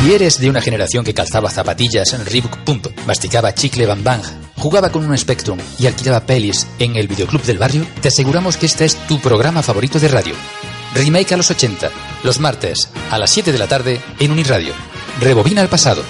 Si 0.00 0.14
eres 0.14 0.40
de 0.40 0.48
una 0.48 0.62
generación 0.62 1.04
que 1.04 1.12
calzaba 1.12 1.50
zapatillas 1.50 2.14
en 2.14 2.24
Reebok 2.24 2.56
Pump, 2.64 2.86
masticaba 3.06 3.52
chicle 3.52 3.84
Bang 3.84 4.02
Bang, 4.02 4.22
jugaba 4.56 4.88
con 4.88 5.04
un 5.04 5.16
Spectrum 5.16 5.58
y 5.78 5.86
alquilaba 5.86 6.24
pelis 6.24 6.66
en 6.78 6.96
el 6.96 7.06
videoclub 7.06 7.42
del 7.42 7.58
barrio, 7.58 7.86
te 8.00 8.08
aseguramos 8.08 8.56
que 8.56 8.64
este 8.64 8.86
es 8.86 8.96
tu 9.06 9.20
programa 9.20 9.62
favorito 9.62 10.00
de 10.00 10.08
radio. 10.08 10.34
Remake 10.94 11.34
a 11.34 11.36
los 11.36 11.50
80, 11.50 11.90
los 12.24 12.40
martes 12.40 12.88
a 13.10 13.18
las 13.18 13.28
7 13.30 13.52
de 13.52 13.58
la 13.58 13.68
tarde 13.68 14.00
en 14.18 14.32
Uniradio. 14.32 14.72
Rebobina 15.20 15.60
el 15.60 15.68
pasado. 15.68 16.02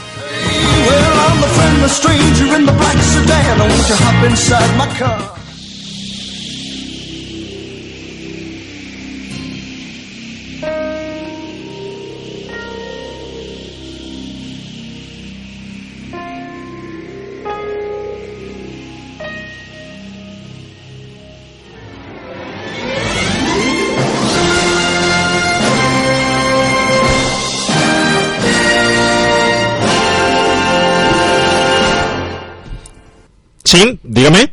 Dígame. 34.20 34.52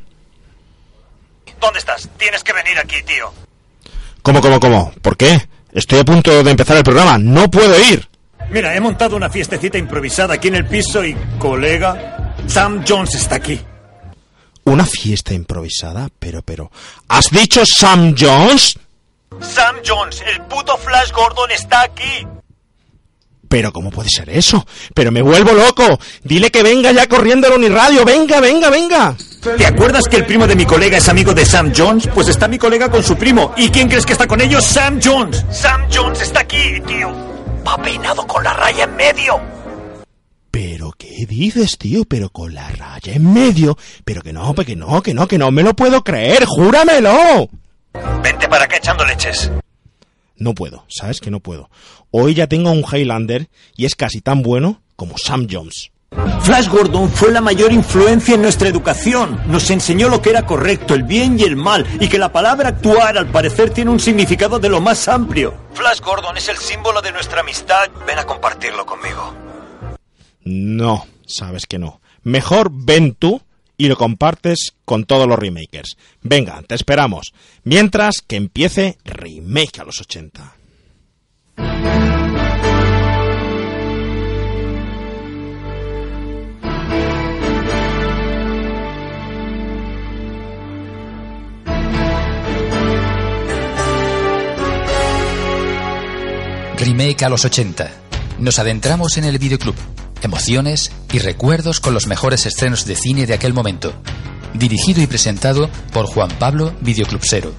¿Dónde 1.60 1.80
estás? 1.80 2.10
Tienes 2.18 2.44
que 2.44 2.54
venir 2.54 2.78
aquí, 2.80 2.96
tío. 3.06 3.34
¿Cómo, 4.22 4.42
cómo, 4.42 4.60
cómo? 4.60 4.94
¿Por 5.02 5.18
qué? 5.18 5.50
Estoy 5.74 6.00
a 6.00 6.06
punto 6.06 6.44
de 6.44 6.52
empezar 6.52 6.78
el 6.78 6.84
programa. 6.84 7.18
No 7.18 7.52
puedo 7.52 7.78
ir. 7.80 8.08
Mira, 8.50 8.76
he 8.76 8.80
montado 8.80 9.18
una 9.18 9.30
fiestecita 9.30 9.78
improvisada 9.78 10.36
aquí 10.36 10.48
en 10.48 10.56
el 10.56 10.66
piso 10.66 11.04
y, 11.04 11.16
colega, 11.38 12.34
Sam 12.48 12.86
Jones 12.88 13.16
está 13.16 13.36
aquí. 13.36 13.60
¿Una 14.64 14.86
fiesta 14.86 15.34
improvisada? 15.34 16.10
Pero, 16.18 16.42
pero... 16.44 16.72
¿Has 17.10 17.30
dicho 17.30 17.64
Sam 17.66 18.16
Jones? 18.18 18.80
Sam 19.42 19.78
Jones, 19.86 20.24
el 20.34 20.42
puto 20.44 20.78
Flash 20.78 21.12
Gordon 21.12 21.52
está 21.52 21.82
aquí. 21.82 22.26
Pero 23.50 23.72
¿cómo 23.72 23.92
puede 23.92 24.10
ser 24.10 24.30
eso? 24.30 24.66
Pero 24.94 25.12
me 25.12 25.22
vuelvo 25.22 25.52
loco. 25.54 26.00
Dile 26.24 26.52
que 26.52 26.64
venga 26.64 26.92
ya 26.92 27.08
corriendo 27.08 27.48
al 27.48 27.54
Uniradio. 27.54 28.04
Venga, 28.06 28.40
venga, 28.40 28.70
venga. 28.70 29.16
¿Te 29.56 29.66
acuerdas 29.66 30.06
que 30.10 30.18
el 30.18 30.26
primo 30.26 30.46
de 30.46 30.56
mi 30.56 30.66
colega 30.66 30.98
es 30.98 31.08
amigo 31.08 31.34
de 31.34 31.46
Sam 31.46 31.72
Jones? 31.76 32.10
Pues 32.14 32.28
está 32.28 32.48
mi 32.48 32.58
colega 32.58 32.90
con 32.90 33.02
su 33.02 33.16
primo. 33.16 33.54
¿Y 33.56 33.70
quién 33.70 33.88
crees 33.88 34.06
que 34.06 34.14
está 34.14 34.28
con 34.28 34.42
ellos? 34.42 34.66
Sam 34.66 35.00
Jones. 35.02 35.46
Sam 35.52 35.88
Jones 35.94 36.22
está 36.22 36.42
aquí, 36.42 36.82
tío. 36.86 37.10
Va 37.66 37.78
peinado 37.82 38.28
con 38.28 38.44
la 38.44 38.54
raya 38.54 38.84
en 38.84 38.96
medio. 38.96 39.40
¿Pero 40.52 40.92
qué 40.98 41.26
dices, 41.26 41.78
tío? 41.78 42.04
¿Pero 42.06 42.30
con 42.30 42.54
la 42.54 42.68
raya 42.70 43.14
en 43.14 43.34
medio? 43.34 43.78
Pero 44.04 44.22
que 44.22 44.34
no, 44.34 44.54
que 44.56 44.76
no, 44.76 45.02
que 45.02 45.14
no, 45.14 45.28
que 45.28 45.38
no 45.38 45.52
me 45.52 45.64
lo 45.64 45.76
puedo 45.76 46.04
creer. 46.04 46.46
¡Júramelo! 46.46 47.50
Vente 48.24 48.48
para 48.48 48.66
acá 48.66 48.78
echando 48.78 49.06
leches. 49.06 49.52
No 50.36 50.54
puedo, 50.54 50.86
¿sabes 50.88 51.20
que 51.20 51.32
no 51.32 51.40
puedo? 51.40 51.70
Hoy 52.12 52.34
ya 52.34 52.48
tengo 52.48 52.72
un 52.72 52.84
Highlander 52.84 53.50
y 53.76 53.86
es 53.86 53.96
casi 53.96 54.22
tan 54.22 54.42
bueno 54.42 54.82
como 54.96 55.18
Sam 55.18 55.48
Jones. 55.50 55.92
Flash 56.12 56.70
Gordon 56.70 57.10
fue 57.10 57.32
la 57.32 57.42
mayor 57.42 57.74
influencia 57.74 58.36
en 58.36 58.42
nuestra 58.42 58.70
educación. 58.70 59.42
Nos 59.48 59.70
enseñó 59.70 60.08
lo 60.08 60.22
que 60.22 60.30
era 60.30 60.46
correcto, 60.46 60.94
el 60.94 61.04
bien 61.04 61.38
y 61.40 61.44
el 61.44 61.58
mal, 61.58 61.86
y 62.00 62.08
que 62.08 62.18
la 62.18 62.32
palabra 62.32 62.70
actuar 62.70 63.18
al 63.18 63.28
parecer 63.28 63.72
tiene 63.72 63.92
un 63.92 64.00
significado 64.00 64.58
de 64.60 64.70
lo 64.70 64.80
más 64.80 65.08
amplio. 65.08 65.54
Flash 65.74 66.00
Gordon 66.00 66.38
es 66.38 66.48
el 66.48 66.58
símbolo 66.58 67.02
de 67.02 67.12
nuestra 67.12 67.42
amistad. 67.42 67.90
Ven 68.06 68.20
a 68.20 68.26
compartirlo 68.26 68.86
conmigo. 68.86 69.34
No, 70.46 71.06
sabes 71.26 71.66
que 71.66 71.80
no. 71.80 72.00
Mejor 72.24 72.70
ven 72.72 73.14
tú 73.14 73.42
y 73.78 73.88
lo 73.88 73.98
compartes 73.98 74.74
con 74.86 75.04
todos 75.04 75.28
los 75.28 75.38
remakers. 75.38 75.98
Venga, 76.22 76.62
te 76.66 76.76
esperamos. 76.76 77.34
Mientras 77.64 78.22
que 78.26 78.38
empiece 78.38 78.98
Remake 79.04 79.82
a 79.82 79.84
los 79.84 80.00
80. 80.00 80.56
Remake 96.88 97.26
a 97.26 97.30
los 97.30 97.44
80. 97.44 97.92
Nos 98.40 98.60
adentramos 98.60 99.18
en 99.18 99.26
el 99.26 99.38
videoclub. 99.40 99.76
Emociones 100.22 100.90
y 101.12 101.20
recuerdos 101.20 101.82
con 101.82 101.94
los 101.94 102.08
mejores 102.08 102.46
estrenos 102.46 102.86
de 102.86 102.96
cine 102.96 103.26
de 103.26 103.34
aquel 103.34 103.54
momento. 103.54 103.94
Dirigido 104.54 105.02
y 105.02 105.08
presentado 105.08 105.70
por 105.92 106.06
Juan 106.06 106.30
Pablo 106.40 106.74
Videoclubsero. 106.80 107.52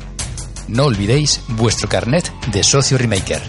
No 0.66 0.86
olvidéis 0.86 1.42
vuestro 1.46 1.90
carnet 1.90 2.32
de 2.52 2.64
socio 2.64 2.96
remaker. 2.96 3.42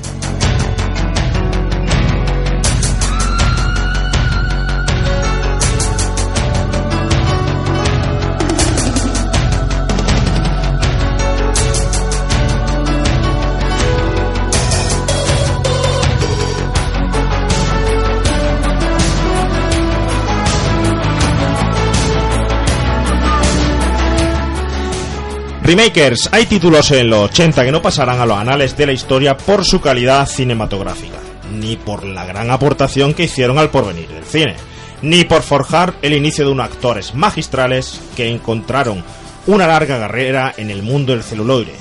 Remakers, 25.69 26.29
hay 26.31 26.47
títulos 26.47 26.89
en 26.89 27.11
los 27.11 27.29
80 27.29 27.63
que 27.63 27.71
no 27.71 27.79
pasarán 27.79 28.19
a 28.19 28.25
los 28.25 28.39
anales 28.39 28.75
de 28.75 28.87
la 28.87 28.91
historia 28.91 29.37
por 29.37 29.63
su 29.63 29.79
calidad 29.79 30.27
cinematográfica, 30.27 31.19
ni 31.53 31.75
por 31.75 32.05
la 32.05 32.25
gran 32.25 32.49
aportación 32.49 33.13
que 33.13 33.25
hicieron 33.25 33.59
al 33.59 33.69
porvenir 33.69 34.07
del 34.07 34.23
cine, 34.23 34.55
ni 35.03 35.25
por 35.25 35.43
forjar 35.43 35.93
el 36.01 36.13
inicio 36.13 36.43
de 36.43 36.53
unos 36.53 36.65
actores 36.65 37.13
magistrales 37.13 38.01
que 38.15 38.29
encontraron 38.29 39.03
una 39.45 39.67
larga 39.67 39.99
carrera 39.99 40.55
en 40.57 40.71
el 40.71 40.81
mundo 40.81 41.13
del 41.13 41.21
celuloide. 41.21 41.75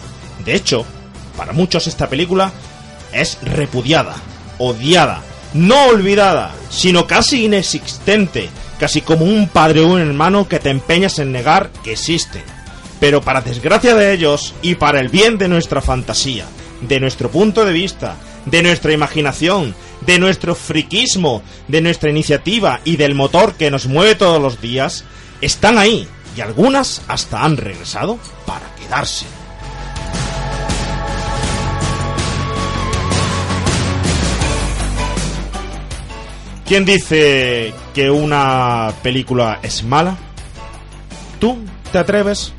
De 0.44 0.54
hecho, 0.54 0.84
para 1.34 1.54
muchos 1.54 1.86
esta 1.86 2.10
película 2.10 2.52
es 3.14 3.38
repudiada, 3.40 4.16
odiada, 4.58 5.22
no 5.54 5.86
olvidada, 5.86 6.52
sino 6.68 7.06
casi 7.06 7.46
inexistente, 7.46 8.50
casi 8.78 9.00
como 9.00 9.24
un 9.24 9.48
padre 9.48 9.80
o 9.80 9.88
un 9.88 10.02
hermano 10.02 10.46
que 10.46 10.58
te 10.58 10.68
empeñas 10.68 11.18
en 11.20 11.32
negar 11.32 11.70
que 11.82 11.92
existe 11.92 12.42
pero 13.00 13.20
para 13.20 13.40
desgracia 13.40 13.94
de 13.94 14.12
ellos 14.12 14.54
y 14.62 14.74
para 14.74 15.00
el 15.00 15.08
bien 15.08 15.38
de 15.38 15.48
nuestra 15.48 15.80
fantasía, 15.80 16.46
de 16.80 17.00
nuestro 17.00 17.30
punto 17.30 17.64
de 17.64 17.72
vista, 17.72 18.16
de 18.46 18.62
nuestra 18.62 18.92
imaginación, 18.92 19.74
de 20.06 20.18
nuestro 20.18 20.54
friquismo, 20.54 21.42
de 21.68 21.80
nuestra 21.80 22.10
iniciativa 22.10 22.80
y 22.84 22.96
del 22.96 23.14
motor 23.14 23.54
que 23.54 23.70
nos 23.70 23.86
mueve 23.86 24.14
todos 24.14 24.40
los 24.40 24.60
días, 24.60 25.04
están 25.40 25.78
ahí 25.78 26.08
y 26.36 26.40
algunas 26.40 27.02
hasta 27.08 27.44
han 27.44 27.56
regresado 27.56 28.18
para 28.46 28.74
quedarse. 28.76 29.26
¿Quién 36.66 36.84
dice 36.84 37.72
que 37.94 38.10
una 38.10 38.92
película 39.02 39.58
es 39.62 39.82
mala? 39.82 40.18
¿Tú 41.40 41.56
te 41.92 41.98
atreves? 41.98 42.52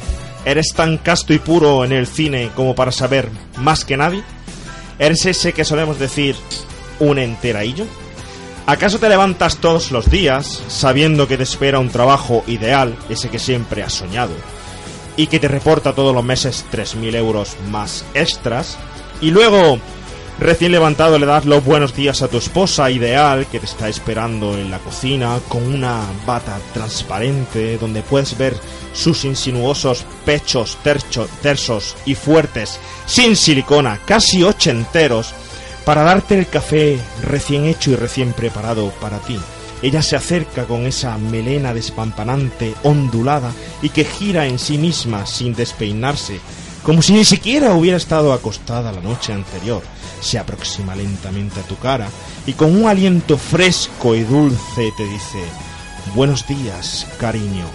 ¿Eres 0.46 0.74
tan 0.74 0.98
casto 0.98 1.34
y 1.34 1.40
puro 1.40 1.84
en 1.84 1.92
el 1.92 2.08
cine 2.08 2.52
como 2.56 2.76
para 2.76 2.92
saber 2.92 3.30
más 3.58 3.86
que 3.86 3.98
nadie? 3.98 4.24
¿Eres 4.98 5.26
ese 5.26 5.54
que 5.54 5.66
solemos 5.66 6.00
decir 6.00 6.36
un 7.00 7.20
enteraillo? 7.20 7.86
¿Acaso 8.66 9.00
te 9.00 9.10
levantas 9.10 9.58
todos 9.58 9.92
los 9.92 10.10
días 10.10 10.62
sabiendo 10.68 11.28
que 11.28 11.38
te 11.38 11.44
espera 11.44 11.80
un 11.80 11.90
trabajo 11.90 12.44
ideal, 12.48 12.96
ese 13.10 13.30
que 13.30 13.40
siempre 13.40 13.82
has 13.82 13.94
soñado, 13.94 14.34
y 15.18 15.28
que 15.28 15.40
te 15.40 15.48
reporta 15.48 15.94
todos 15.94 16.14
los 16.14 16.24
meses 16.24 16.66
3.000 16.72 17.16
euros 17.16 17.58
más 17.70 18.06
extras, 18.14 18.78
y 19.22 19.32
luego 19.32 19.80
Recién 20.40 20.72
levantado 20.72 21.20
le 21.20 21.26
das 21.26 21.44
los 21.44 21.66
buenos 21.66 21.94
días 21.94 22.22
a 22.22 22.30
tu 22.30 22.38
esposa 22.38 22.90
ideal 22.90 23.46
que 23.48 23.60
te 23.60 23.66
está 23.66 23.90
esperando 23.90 24.58
en 24.58 24.72
la 24.72 24.80
cocina 24.80 25.38
con 25.50 25.62
una 25.64 26.02
bata 26.26 26.58
transparente 26.74 27.78
donde 27.78 28.04
puedes 28.04 28.38
ver 28.38 28.56
sus 28.94 29.26
insinuosos 29.26 30.06
pechos 30.24 30.78
tersos 31.42 31.98
y 32.06 32.16
fuertes 32.16 32.80
sin 33.06 33.36
silicona, 33.36 34.00
casi 34.06 34.42
ochenteros, 34.42 35.34
para 35.84 36.04
darte 36.04 36.40
el 36.40 36.48
café 36.48 36.98
recién 37.22 37.66
hecho 37.66 37.92
y 37.92 37.96
recién 37.98 38.32
preparado 38.32 38.92
para 39.02 39.18
ti. 39.20 39.38
Ella 39.82 40.02
se 40.02 40.16
acerca 40.16 40.64
con 40.64 40.86
esa 40.86 41.18
melena 41.18 41.74
despampanante, 41.74 42.76
ondulada 42.84 43.52
y 43.82 43.90
que 43.90 44.06
gira 44.06 44.46
en 44.48 44.58
sí 44.58 44.78
misma 44.78 45.26
sin 45.26 45.54
despeinarse, 45.54 46.40
como 46.84 47.02
si 47.02 47.12
ni 47.12 47.26
siquiera 47.26 47.74
hubiera 47.74 47.98
estado 47.98 48.32
acostada 48.32 48.94
la 48.94 49.02
noche 49.02 49.34
anterior 49.34 49.84
se 50.22 50.38
aproxima 50.40 50.96
lentamente 50.96 51.60
a 51.60 51.64
tu 51.64 51.78
cara 51.78 52.08
y 52.46 52.54
con 52.54 52.76
un 52.76 52.90
aliento 52.90 53.38
fresco 53.38 54.16
y 54.16 54.24
dulce 54.24 54.92
te 54.98 55.06
dice, 55.06 55.40
buenos 56.16 56.48
días, 56.48 57.08
cariño. 57.20 57.66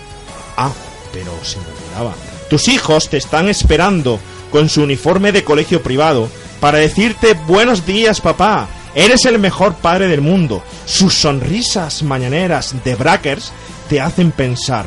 Ah, 0.56 0.72
pero 1.12 1.32
se 1.42 1.58
me 1.58 1.66
olvidaba. 1.66 2.14
Tus 2.50 2.68
hijos 2.68 3.08
te 3.08 3.16
están 3.16 3.48
esperando 3.48 4.20
con 4.50 4.68
su 4.68 4.82
uniforme 4.82 5.32
de 5.32 5.44
colegio 5.44 5.82
privado 5.82 6.28
para 6.60 6.78
decirte 6.78 7.34
buenos 7.34 7.86
días, 7.86 8.20
papá. 8.20 8.68
Eres 8.94 9.24
el 9.24 9.38
mejor 9.38 9.74
padre 9.74 10.06
del 10.06 10.20
mundo. 10.20 10.62
Sus 10.86 11.14
sonrisas 11.14 12.02
mañaneras 12.02 12.74
de 12.84 12.94
brackers 12.94 13.52
te 13.88 14.00
hacen 14.00 14.30
pensar, 14.30 14.86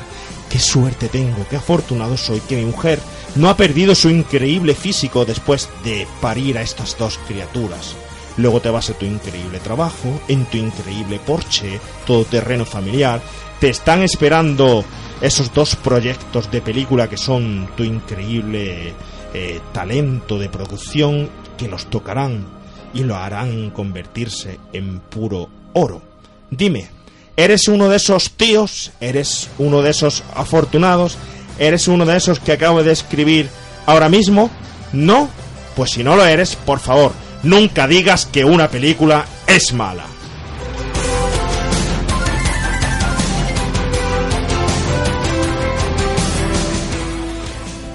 qué 0.49 0.59
suerte 0.59 1.09
tengo, 1.09 1.45
qué 1.49 1.57
afortunado 1.57 2.15
soy 2.17 2.39
que 2.39 2.55
mi 2.55 2.65
mujer 2.65 2.99
no 3.37 3.49
ha 3.49 3.57
perdido 3.57 3.93
su 3.95 4.09
increíble 4.09 4.73
físico 4.73 5.25
después 5.25 5.69
de 5.83 6.07
parir 6.21 6.57
a 6.57 6.61
estas 6.61 6.97
dos 6.97 7.19
criaturas. 7.27 7.95
Luego 8.37 8.61
te 8.61 8.69
vas 8.69 8.89
a 8.89 8.93
tu 8.93 9.05
increíble 9.05 9.59
trabajo, 9.59 10.19
en 10.27 10.45
tu 10.45 10.57
increíble 10.57 11.19
Porsche, 11.25 11.79
todoterreno 12.05 12.65
familiar. 12.65 13.21
Te 13.59 13.69
están 13.69 14.03
esperando 14.03 14.83
esos 15.21 15.53
dos 15.53 15.75
proyectos 15.75 16.51
de 16.51 16.61
película 16.61 17.09
que 17.09 17.17
son 17.17 17.69
tu 17.75 17.83
increíble 17.83 18.93
eh, 19.33 19.59
talento 19.73 20.37
de 20.37 20.49
producción 20.49 21.29
que 21.57 21.67
los 21.67 21.87
tocarán 21.87 22.45
y 22.93 23.03
lo 23.03 23.15
harán 23.15 23.71
convertirse 23.71 24.59
en 24.73 24.99
puro 24.99 25.49
oro. 25.73 26.01
Dime, 26.49 26.89
¿eres 27.35 27.67
uno 27.67 27.89
de 27.89 27.97
esos 27.97 28.31
tíos? 28.31 28.91
¿Eres 28.99 29.49
uno 29.57 29.81
de 29.81 29.89
esos 29.91 30.23
afortunados? 30.35 31.17
¿Eres 31.59 31.87
uno 31.87 32.05
de 32.05 32.17
esos 32.17 32.39
que 32.39 32.51
acabo 32.51 32.83
de 32.83 32.91
escribir 32.91 33.49
ahora 33.85 34.09
mismo? 34.09 34.49
¿No? 34.93 35.29
Pues 35.75 35.91
si 35.91 36.03
no 36.03 36.15
lo 36.15 36.25
eres, 36.25 36.55
por 36.55 36.79
favor, 36.79 37.13
nunca 37.43 37.87
digas 37.87 38.25
que 38.25 38.45
una 38.45 38.69
película 38.69 39.25
es 39.47 39.73
mala. 39.73 40.05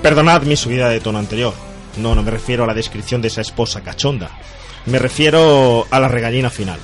Perdonad 0.02 0.42
mi 0.42 0.56
subida 0.56 0.88
de 0.88 0.98
tono 0.98 1.20
anterior. 1.20 1.54
No, 1.98 2.14
no 2.14 2.22
me 2.22 2.30
refiero 2.32 2.64
a 2.64 2.66
la 2.66 2.74
descripción 2.74 3.22
de 3.22 3.28
esa 3.28 3.40
esposa 3.40 3.82
cachonda. 3.82 4.30
Me 4.86 4.98
refiero 4.98 5.86
a 5.88 6.00
la 6.00 6.08
regañina 6.08 6.50
final. 6.50 6.80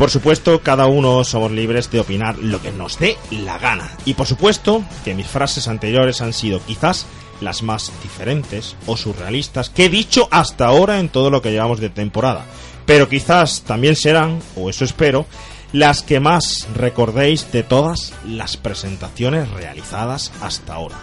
Por 0.00 0.10
supuesto, 0.10 0.62
cada 0.62 0.86
uno 0.86 1.22
somos 1.24 1.52
libres 1.52 1.90
de 1.90 2.00
opinar 2.00 2.38
lo 2.38 2.62
que 2.62 2.72
nos 2.72 2.98
dé 2.98 3.18
la 3.30 3.58
gana. 3.58 3.90
Y 4.06 4.14
por 4.14 4.26
supuesto 4.26 4.82
que 5.04 5.14
mis 5.14 5.26
frases 5.26 5.68
anteriores 5.68 6.22
han 6.22 6.32
sido 6.32 6.58
quizás 6.64 7.04
las 7.42 7.62
más 7.62 7.92
diferentes 8.02 8.76
o 8.86 8.96
surrealistas 8.96 9.68
que 9.68 9.84
he 9.84 9.88
dicho 9.90 10.26
hasta 10.30 10.64
ahora 10.64 11.00
en 11.00 11.10
todo 11.10 11.28
lo 11.28 11.42
que 11.42 11.50
llevamos 11.50 11.80
de 11.80 11.90
temporada. 11.90 12.46
Pero 12.86 13.10
quizás 13.10 13.60
también 13.60 13.94
serán, 13.94 14.40
o 14.56 14.70
eso 14.70 14.86
espero, 14.86 15.26
las 15.74 16.00
que 16.00 16.18
más 16.18 16.66
recordéis 16.74 17.52
de 17.52 17.62
todas 17.62 18.14
las 18.24 18.56
presentaciones 18.56 19.50
realizadas 19.50 20.32
hasta 20.40 20.72
ahora. 20.72 20.96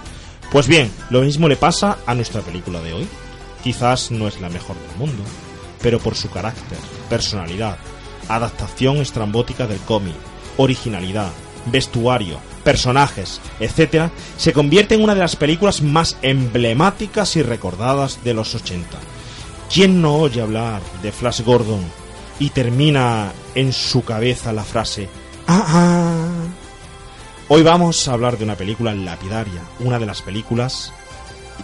Pues 0.51 0.67
bien, 0.67 0.91
lo 1.11 1.21
mismo 1.21 1.47
le 1.47 1.55
pasa 1.55 1.99
a 2.07 2.15
nuestra 2.15 2.41
película 2.41 2.81
de 2.81 2.93
hoy. 2.93 3.07
Quizás 3.63 4.09
no 4.09 4.27
es 4.27 4.41
la 4.41 4.49
mejor 4.49 4.75
del 4.75 4.97
mundo, 4.97 5.21
pero 5.83 5.99
por 5.99 6.15
su 6.15 6.31
carácter, 6.31 6.79
personalidad, 7.11 7.77
adaptación 8.29 8.97
estrambótica 8.97 9.67
del 9.67 9.79
cómic, 9.79 10.15
originalidad, 10.57 11.31
vestuario, 11.65 12.39
personajes, 12.63 13.41
etc., 13.59 14.09
se 14.37 14.53
convierte 14.53 14.95
en 14.95 15.03
una 15.03 15.15
de 15.15 15.21
las 15.21 15.35
películas 15.35 15.81
más 15.81 16.17
emblemáticas 16.21 17.35
y 17.35 17.43
recordadas 17.43 18.23
de 18.23 18.33
los 18.33 18.55
80. 18.55 18.97
¿Quién 19.73 20.01
no 20.01 20.15
oye 20.15 20.41
hablar 20.41 20.81
de 21.01 21.11
Flash 21.11 21.41
Gordon 21.41 21.81
y 22.39 22.49
termina 22.49 23.31
en 23.55 23.73
su 23.73 24.03
cabeza 24.03 24.53
la 24.53 24.63
frase 24.63 25.09
¡Ah! 25.47 25.65
ah"? 25.67 26.27
Hoy 27.49 27.63
vamos 27.63 28.05
a 28.07 28.13
hablar 28.13 28.37
de 28.37 28.43
una 28.43 28.55
película 28.55 28.93
lapidaria, 28.93 29.61
una 29.79 29.99
de 29.99 30.05
las 30.05 30.21
películas 30.21 30.91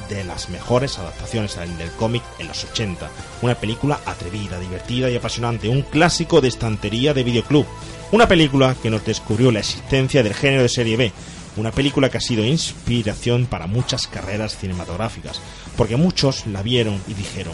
de 0.09 0.23
las 0.23 0.49
mejores 0.49 0.99
adaptaciones 0.99 1.55
del 1.55 1.91
cómic 1.91 2.23
en 2.39 2.47
los 2.47 2.63
80. 2.63 3.09
Una 3.41 3.55
película 3.55 3.99
atrevida, 4.05 4.59
divertida 4.59 5.09
y 5.09 5.15
apasionante, 5.15 5.69
un 5.69 5.81
clásico 5.81 6.41
de 6.41 6.47
estantería 6.47 7.13
de 7.13 7.23
videoclub. 7.23 7.65
Una 8.11 8.27
película 8.27 8.75
que 8.81 8.89
nos 8.89 9.05
descubrió 9.05 9.51
la 9.51 9.59
existencia 9.59 10.23
del 10.23 10.33
género 10.33 10.63
de 10.63 10.69
serie 10.69 10.97
B. 10.97 11.11
Una 11.55 11.71
película 11.71 12.09
que 12.09 12.17
ha 12.17 12.21
sido 12.21 12.43
inspiración 12.43 13.45
para 13.45 13.67
muchas 13.67 14.07
carreras 14.07 14.57
cinematográficas, 14.57 15.39
porque 15.77 15.97
muchos 15.97 16.47
la 16.47 16.63
vieron 16.63 17.01
y 17.07 17.13
dijeron, 17.13 17.53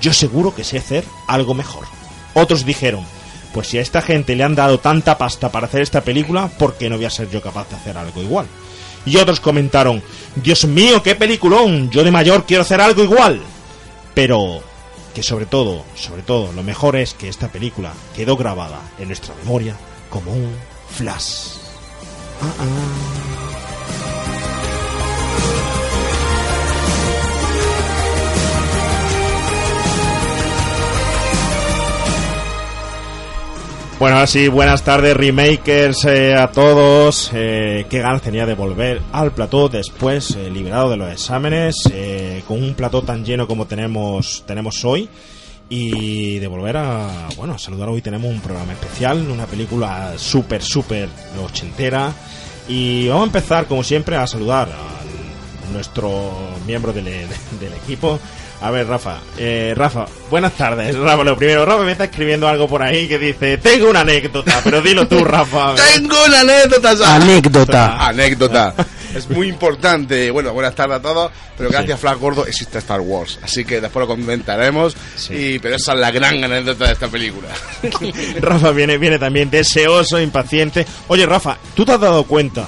yo 0.00 0.12
seguro 0.12 0.54
que 0.54 0.64
sé 0.64 0.78
hacer 0.78 1.04
algo 1.28 1.54
mejor. 1.54 1.84
Otros 2.34 2.64
dijeron, 2.64 3.04
pues 3.52 3.68
si 3.68 3.78
a 3.78 3.82
esta 3.82 4.02
gente 4.02 4.34
le 4.34 4.42
han 4.42 4.56
dado 4.56 4.78
tanta 4.78 5.16
pasta 5.16 5.50
para 5.50 5.66
hacer 5.66 5.82
esta 5.82 6.02
película, 6.02 6.48
¿por 6.48 6.74
qué 6.74 6.90
no 6.90 6.96
voy 6.96 7.04
a 7.04 7.10
ser 7.10 7.30
yo 7.30 7.40
capaz 7.40 7.68
de 7.70 7.76
hacer 7.76 7.96
algo 7.96 8.20
igual? 8.20 8.46
Y 9.06 9.16
otros 9.16 9.40
comentaron, 9.40 10.02
Dios 10.36 10.64
mío, 10.64 11.02
qué 11.02 11.14
peliculón, 11.14 11.90
yo 11.90 12.04
de 12.04 12.10
mayor 12.10 12.44
quiero 12.46 12.62
hacer 12.62 12.80
algo 12.80 13.02
igual. 13.02 13.40
Pero 14.14 14.62
que 15.14 15.22
sobre 15.22 15.46
todo, 15.46 15.84
sobre 15.94 16.22
todo, 16.22 16.52
lo 16.52 16.62
mejor 16.62 16.96
es 16.96 17.14
que 17.14 17.28
esta 17.28 17.48
película 17.48 17.92
quedó 18.16 18.36
grabada 18.36 18.80
en 18.98 19.08
nuestra 19.08 19.34
memoria 19.36 19.76
como 20.10 20.32
un 20.32 20.54
flash. 20.90 21.56
Ah, 22.42 22.52
ah. 22.58 23.33
Bueno, 34.04 34.18
así 34.18 34.48
buenas 34.48 34.82
tardes, 34.82 35.16
remakers 35.16 36.04
eh, 36.04 36.34
a 36.34 36.48
todos. 36.52 37.30
Eh, 37.32 37.86
qué 37.88 38.00
ganas 38.00 38.20
tenía 38.20 38.44
de 38.44 38.52
volver 38.52 39.00
al 39.12 39.32
plató 39.32 39.70
después, 39.70 40.32
eh, 40.32 40.50
liberado 40.50 40.90
de 40.90 40.98
los 40.98 41.10
exámenes, 41.10 41.90
con 42.46 42.62
un 42.62 42.74
plató 42.74 43.00
tan 43.00 43.24
lleno 43.24 43.46
como 43.46 43.66
tenemos, 43.66 44.44
tenemos 44.46 44.84
hoy. 44.84 45.08
Y 45.70 46.38
de 46.38 46.46
volver 46.46 46.76
a, 46.76 47.28
bueno, 47.38 47.54
a 47.54 47.58
saludar 47.58 47.88
hoy 47.88 48.02
tenemos 48.02 48.30
un 48.30 48.42
programa 48.42 48.74
especial, 48.74 49.26
una 49.30 49.46
película 49.46 50.12
súper, 50.18 50.60
súper 50.60 51.08
ochentera. 51.42 52.12
Y 52.68 53.08
vamos 53.08 53.22
a 53.22 53.26
empezar, 53.28 53.64
como 53.64 53.82
siempre, 53.82 54.16
a 54.16 54.26
saludar 54.26 54.68
a 54.68 55.72
nuestro 55.72 56.30
miembro 56.66 56.92
del 56.92 57.72
equipo, 57.82 58.20
a 58.64 58.70
ver, 58.70 58.86
Rafa. 58.86 59.18
Eh, 59.36 59.74
Rafa, 59.76 60.06
buenas 60.30 60.54
tardes. 60.54 60.96
Rafa, 60.96 61.22
lo 61.22 61.36
primero, 61.36 61.66
Rafa 61.66 61.82
me 61.82 61.92
está 61.92 62.04
escribiendo 62.04 62.48
algo 62.48 62.66
por 62.66 62.82
ahí 62.82 63.06
que 63.06 63.18
dice, 63.18 63.58
tengo 63.58 63.90
una 63.90 64.00
anécdota, 64.00 64.58
pero 64.64 64.80
dilo 64.80 65.06
tú, 65.06 65.22
Rafa. 65.24 65.74
tengo 65.74 66.16
una 66.26 66.40
anécdota. 66.40 67.14
Anécdota. 67.14 68.06
Anécdota. 68.08 68.74
es 69.14 69.28
muy 69.28 69.48
importante. 69.48 70.30
Bueno, 70.30 70.54
buenas 70.54 70.74
tardes 70.74 70.96
a 70.96 71.02
todos, 71.02 71.30
pero 71.58 71.68
gracias 71.68 71.98
a 71.98 71.98
Flash 71.98 72.18
Gordo 72.18 72.46
existe 72.46 72.78
Star 72.78 73.02
Wars. 73.02 73.38
Así 73.42 73.66
que 73.66 73.82
después 73.82 74.00
lo 74.00 74.06
comentaremos. 74.06 74.96
Y, 75.28 75.58
pero 75.58 75.76
esa 75.76 75.92
es 75.92 75.98
la 75.98 76.10
gran 76.10 76.42
anécdota 76.42 76.86
de 76.86 76.92
esta 76.94 77.08
película. 77.08 77.48
Rafa 78.40 78.70
viene, 78.70 78.96
viene 78.96 79.18
también 79.18 79.50
deseoso, 79.50 80.18
impaciente. 80.18 80.86
Oye, 81.08 81.26
Rafa, 81.26 81.58
¿tú 81.74 81.84
te 81.84 81.92
has 81.92 82.00
dado 82.00 82.24
cuenta 82.24 82.66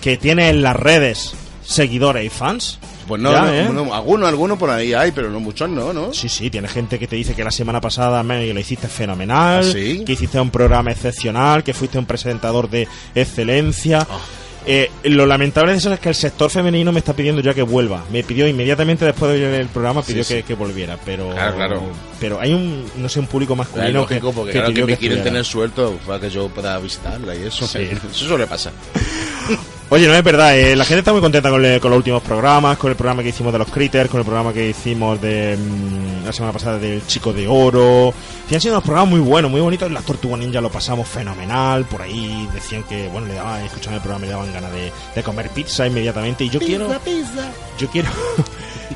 que 0.00 0.16
tiene 0.16 0.48
en 0.50 0.62
las 0.62 0.76
redes 0.76 1.34
seguidores 1.64 2.24
y 2.24 2.28
fans? 2.28 2.78
Pues 3.06 3.20
no, 3.20 3.30
¿eh? 3.30 3.66
alguno, 3.92 4.26
alguno 4.26 4.58
por 4.58 4.70
ahí 4.70 4.94
hay, 4.94 5.12
pero 5.12 5.30
no 5.30 5.40
muchos, 5.40 5.68
no, 5.68 5.92
¿no? 5.92 6.12
Sí, 6.12 6.28
sí, 6.28 6.50
tiene 6.50 6.68
gente 6.68 6.98
que 6.98 7.06
te 7.06 7.16
dice 7.16 7.34
que 7.34 7.44
la 7.44 7.50
semana 7.50 7.80
pasada 7.80 8.22
me, 8.22 8.52
lo 8.52 8.60
hiciste 8.60 8.88
fenomenal, 8.88 9.64
¿Ah, 9.68 9.72
que 9.72 10.12
hiciste 10.12 10.40
un 10.40 10.50
programa 10.50 10.90
excepcional, 10.90 11.62
que 11.62 11.74
fuiste 11.74 11.98
un 11.98 12.06
presentador 12.06 12.70
de 12.70 12.88
excelencia. 13.14 14.06
Ah. 14.08 14.18
Eh, 14.66 14.90
lo 15.04 15.26
lamentable 15.26 15.72
de 15.72 15.78
eso 15.78 15.92
es 15.92 16.00
que 16.00 16.08
el 16.08 16.14
sector 16.14 16.50
femenino 16.50 16.90
me 16.90 17.00
está 17.00 17.12
pidiendo 17.12 17.42
ya 17.42 17.52
que 17.52 17.62
vuelva. 17.62 18.02
Me 18.10 18.24
pidió 18.24 18.48
inmediatamente 18.48 19.04
después 19.04 19.32
de 19.32 19.40
ver 19.40 19.60
el 19.60 19.68
programa, 19.68 20.02
pidió 20.02 20.24
Que, 20.26 20.54
volviera. 20.54 20.98
Pero 21.04 21.30
claro, 21.30 21.82
pero 22.18 22.40
hay 22.40 22.54
un, 22.54 22.90
no 22.96 23.08
sé, 23.10 23.20
un 23.20 23.26
público 23.26 23.54
masculino 23.54 24.06
que, 24.06 24.20
porque 24.20 24.52
que, 24.52 24.72
que 24.72 24.84
me 24.86 24.96
quieren 24.96 25.22
tener 25.22 25.44
suelto 25.44 25.98
para 26.06 26.18
que 26.18 26.30
yo 26.30 26.48
pueda 26.48 26.78
visitarla 26.78 27.36
y 27.36 27.42
eso. 27.42 27.64
Eso 27.74 28.26
suele 28.26 28.46
pasar. 28.46 28.72
Oye, 29.94 30.08
no 30.08 30.14
es 30.14 30.24
verdad, 30.24 30.58
eh, 30.58 30.74
la 30.74 30.84
gente 30.84 30.98
está 30.98 31.12
muy 31.12 31.20
contenta 31.20 31.50
con, 31.50 31.62
los 31.62 31.84
últimos 31.84 32.20
programas, 32.20 32.76
con 32.78 32.90
el 32.90 32.96
programa 32.96 33.22
que 33.22 33.28
hicimos 33.28 33.52
de 33.52 33.60
los 33.60 33.70
critters, 33.70 34.10
con 34.10 34.18
el 34.18 34.24
programa 34.24 34.52
que 34.52 34.70
hicimos 34.70 35.20
de 35.20 35.56
mm, 35.56 36.24
la 36.26 36.32
semana 36.32 36.52
pasada 36.52 36.80
del 36.80 37.06
Chico 37.06 37.32
de 37.32 37.46
Oro. 37.46 38.12
Y 38.50 38.54
han 38.56 38.60
sido 38.60 38.74
unos 38.74 38.82
programas 38.82 39.10
muy 39.12 39.20
buenos, 39.20 39.52
muy 39.52 39.60
bonitos. 39.60 39.88
La 39.92 40.00
Tortuga 40.00 40.36
Ninja 40.36 40.60
lo 40.60 40.68
pasamos 40.68 41.06
fenomenal. 41.06 41.84
Por 41.84 42.02
ahí 42.02 42.48
decían 42.52 42.82
que, 42.82 43.06
bueno, 43.06 43.28
le 43.28 43.34
daban, 43.34 43.62
escuchando 43.62 43.98
el 43.98 44.02
programa, 44.02 44.26
le 44.26 44.32
daban 44.32 44.52
ganas 44.52 44.72
de, 44.72 45.22
comer 45.22 45.48
pizza 45.50 45.86
inmediatamente. 45.86 46.42
Y 46.42 46.50
yo 46.50 46.58
quiero. 46.58 46.88
Pizza. 47.04 47.48
Yo 47.78 47.88
quiero. 47.88 48.08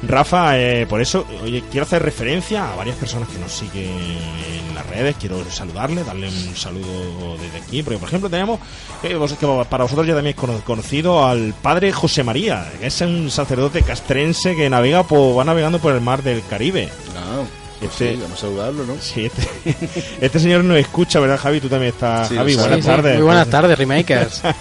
Rafa, 0.02 0.58
eh, 0.58 0.86
por 0.86 1.00
eso, 1.00 1.26
oye, 1.42 1.62
quiero 1.70 1.84
hacer 1.84 2.02
referencia 2.02 2.72
a 2.72 2.76
varias 2.76 2.96
personas 2.96 3.28
que 3.28 3.38
nos 3.38 3.52
siguen 3.52 3.90
en 3.90 4.74
las 4.74 4.86
redes. 4.86 5.16
Quiero 5.18 5.44
saludarle, 5.50 6.04
darle 6.04 6.28
un 6.28 6.56
saludo 6.56 7.36
desde 7.40 7.58
aquí. 7.58 7.82
Porque, 7.82 7.98
por 7.98 8.08
ejemplo, 8.08 8.30
tenemos, 8.30 8.60
eh, 9.02 9.18
que 9.38 9.64
para 9.68 9.84
vosotros 9.84 10.06
ya 10.06 10.14
también 10.14 10.36
es 10.38 10.62
conocido 10.62 11.26
al 11.26 11.54
padre 11.60 11.92
José 11.92 12.22
María, 12.22 12.70
que 12.80 12.86
es 12.86 13.00
un 13.00 13.30
sacerdote 13.30 13.82
castrense 13.82 14.54
que 14.54 14.70
navega 14.70 15.02
por, 15.02 15.38
va 15.38 15.44
navegando 15.44 15.78
por 15.78 15.92
el 15.94 16.00
mar 16.00 16.22
del 16.22 16.42
Caribe. 16.46 16.88
Ah. 17.16 17.42
Este, 17.80 18.14
Sí, 18.14 18.20
vamos 18.20 18.38
a 18.38 18.40
saludarlo, 18.40 18.84
¿no? 18.84 18.96
sí, 19.00 19.26
este, 19.26 19.46
este 20.20 20.40
señor 20.40 20.64
nos 20.64 20.78
escucha, 20.78 21.20
¿verdad, 21.20 21.38
Javi? 21.38 21.60
Tú 21.60 21.68
también 21.68 21.92
estás, 21.92 22.28
Sí, 22.28 22.34
Javi. 22.34 22.56
Buenas 22.56 22.84
tardes. 22.84 23.14
Muy 23.14 23.24
buenas 23.24 23.48
tardes, 23.48 23.78
Remakers. 23.78 24.42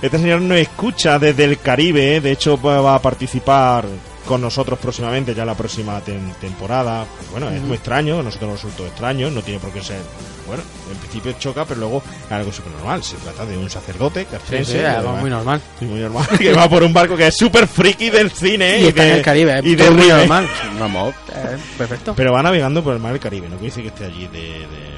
Este 0.00 0.16
señor 0.16 0.40
nos 0.42 0.58
escucha 0.58 1.18
desde 1.18 1.42
el 1.42 1.58
Caribe, 1.58 2.20
de 2.20 2.30
hecho 2.30 2.56
va 2.60 2.94
a 2.94 3.02
participar 3.02 3.84
con 4.28 4.42
nosotros 4.42 4.78
próximamente, 4.78 5.34
ya 5.34 5.44
la 5.46 5.54
próxima 5.56 6.00
tem- 6.04 6.34
temporada. 6.36 7.06
Pues 7.16 7.30
bueno, 7.30 7.48
es 7.48 7.62
muy 7.62 7.76
extraño, 7.76 8.20
a 8.20 8.22
nosotros 8.22 8.50
nos 8.50 8.62
resultó 8.62 8.86
extraño, 8.86 9.30
no 9.30 9.40
tiene 9.42 9.58
por 9.58 9.72
qué 9.72 9.82
ser. 9.82 10.00
Bueno, 10.46 10.62
en 10.92 10.96
principio 10.98 11.32
choca, 11.38 11.64
pero 11.64 11.80
luego 11.80 12.02
es 12.26 12.32
algo 12.32 12.52
súper 12.52 12.72
normal. 12.72 13.02
Se 13.02 13.16
trata 13.16 13.44
de 13.46 13.56
un 13.56 13.68
sacerdote 13.70 14.20
Sí, 14.20 14.26
castrense. 14.30 14.72
sí, 14.78 14.84
algo 14.84 15.12
muy 15.16 15.30
normal. 15.30 15.60
Sí, 15.78 15.86
muy 15.86 16.00
normal, 16.00 16.26
que 16.38 16.52
va 16.52 16.68
por 16.68 16.82
un 16.82 16.92
barco 16.92 17.16
que 17.16 17.26
es 17.28 17.36
súper 17.36 17.66
friki 17.66 18.10
del 18.10 18.30
cine. 18.30 18.80
Y 18.80 18.86
está 18.88 19.02
de- 19.02 19.10
en 19.10 19.16
el 19.16 19.22
Caribe, 19.22 19.60
y 19.64 19.74
de 19.74 19.90
muy 19.90 20.08
normal. 20.08 20.46
Un 20.76 20.82
amor. 20.82 21.14
Eh, 21.34 21.56
perfecto. 21.78 22.12
Pero 22.14 22.32
va 22.32 22.42
navegando 22.42 22.84
por 22.84 22.92
el 22.94 23.00
mar 23.00 23.12
del 23.12 23.20
Caribe, 23.20 23.48
no 23.48 23.56
quiere 23.56 23.74
decir 23.74 23.82
que 23.82 23.88
esté 23.88 24.04
allí 24.04 24.26
de... 24.28 24.38
de- 24.40 24.97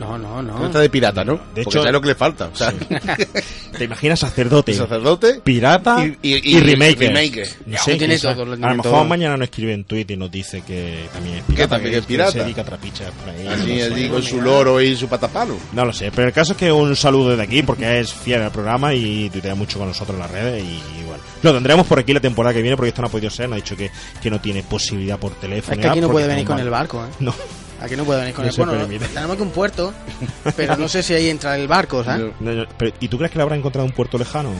No, 0.00 0.16
no, 0.18 0.42
No 0.42 0.58
no. 0.58 0.66
está 0.66 0.80
de 0.80 0.88
pirata, 0.88 1.24
¿no? 1.24 1.34
De 1.34 1.38
Porque 1.38 1.60
hecho- 1.60 1.80
sabe 1.82 1.92
lo 1.92 2.00
que 2.00 2.08
le 2.08 2.14
falta. 2.14 2.48
O 2.52 2.56
sea, 2.56 2.72
¿Te 3.78 3.84
imaginas 3.84 4.18
sacerdote? 4.20 4.72
sacerdote 4.74 5.40
pirata 5.44 6.04
Y- 6.04 6.16
y, 6.22 6.34
y- 6.36 6.56
y 6.56 6.60
remake. 6.60 6.98
remake. 6.98 7.56
No 7.66 7.78
sé, 7.78 7.96
tiene 7.96 8.14
quizá. 8.14 8.32
todo, 8.34 8.46
lo 8.46 8.52
a 8.54 8.56
lo 8.56 8.76
mejor 8.76 8.92
todo. 8.92 9.04
mañana 9.04 9.36
nos 9.36 9.44
escribe 9.48 9.74
en 9.74 9.84
Twitter 9.84 10.16
y 10.16 10.18
nos 10.18 10.30
dice 10.30 10.62
que 10.62 11.06
también 11.12 11.36
es 11.36 11.42
pirata. 11.44 11.68
también 11.76 11.94
es 11.96 12.06
pirata? 12.06 12.32
se 12.32 12.38
dedica 12.40 12.62
a 12.62 12.64
trapichas 12.64 13.10
por 13.12 13.28
ahí. 13.28 13.46
Allí, 13.46 13.78
no, 13.90 13.96
sé. 13.96 14.08
con 14.08 14.22
su 14.22 14.40
loro 14.40 14.80
y 14.80 14.96
su 14.96 15.06
patapalo. 15.06 15.56
No 15.72 15.84
lo 15.84 15.92
sé, 15.92 16.10
pero 16.14 16.28
el 16.28 16.32
caso 16.32 16.52
es 16.52 16.58
que 16.58 16.72
un 16.72 16.96
saludo 16.96 17.30
desde 17.30 17.42
aquí 17.42 17.62
porque 17.62 18.00
es 18.00 18.12
fiel 18.12 18.42
al 18.42 18.50
programa 18.50 18.94
y 18.94 19.28
tuitea 19.30 19.54
mucho 19.54 19.78
con 19.78 19.88
nosotros 19.88 20.14
en 20.16 20.20
las 20.22 20.30
redes 20.30 20.64
y, 20.64 21.04
bueno. 21.04 21.22
Lo 21.42 21.52
tendremos 21.54 21.86
por 21.86 21.98
aquí 21.98 22.12
la 22.14 22.20
temporada 22.20 22.54
que 22.54 22.62
viene 22.62 22.76
porque 22.76 22.88
esto 22.88 23.02
no 23.02 23.08
ha 23.08 23.10
podido 23.10 23.30
ser, 23.30 23.48
nos 23.48 23.56
ha 23.56 23.62
dicho 23.62 23.76
que, 23.76 23.90
que 24.22 24.30
no 24.30 24.40
tiene 24.40 24.62
posibilidad 24.62 25.18
por 25.18 25.32
teléfono. 25.34 25.74
Es 25.76 25.80
que 25.82 25.88
aquí 25.88 26.00
no 26.00 26.10
puede 26.10 26.26
venir 26.26 26.40
en 26.40 26.46
con 26.46 26.58
el 26.58 26.70
barco, 26.70 27.04
¿eh? 27.04 27.08
No, 27.20 27.34
Aquí 27.80 27.96
no 27.96 28.04
puede 28.04 28.20
venir 28.20 28.34
con 28.34 28.44
No 28.44 28.50
el 28.50 28.56
Bueno, 28.56 29.06
tenemos 29.12 29.32
aquí 29.32 29.42
un 29.42 29.50
puerto, 29.50 29.94
pero 30.56 30.76
no 30.76 30.88
sé 30.88 31.02
si 31.02 31.14
ahí 31.14 31.28
entra 31.28 31.56
el 31.56 31.66
barco, 31.66 32.04
¿sabes? 32.04 32.32
no, 32.38 32.66
pero, 32.76 32.94
¿y 33.00 33.08
tú 33.08 33.16
crees 33.16 33.32
que 33.32 33.38
le 33.38 33.42
habrá 33.42 33.56
encontrado 33.56 33.86
un 33.86 33.92
puerto 33.92 34.18
lejano? 34.18 34.50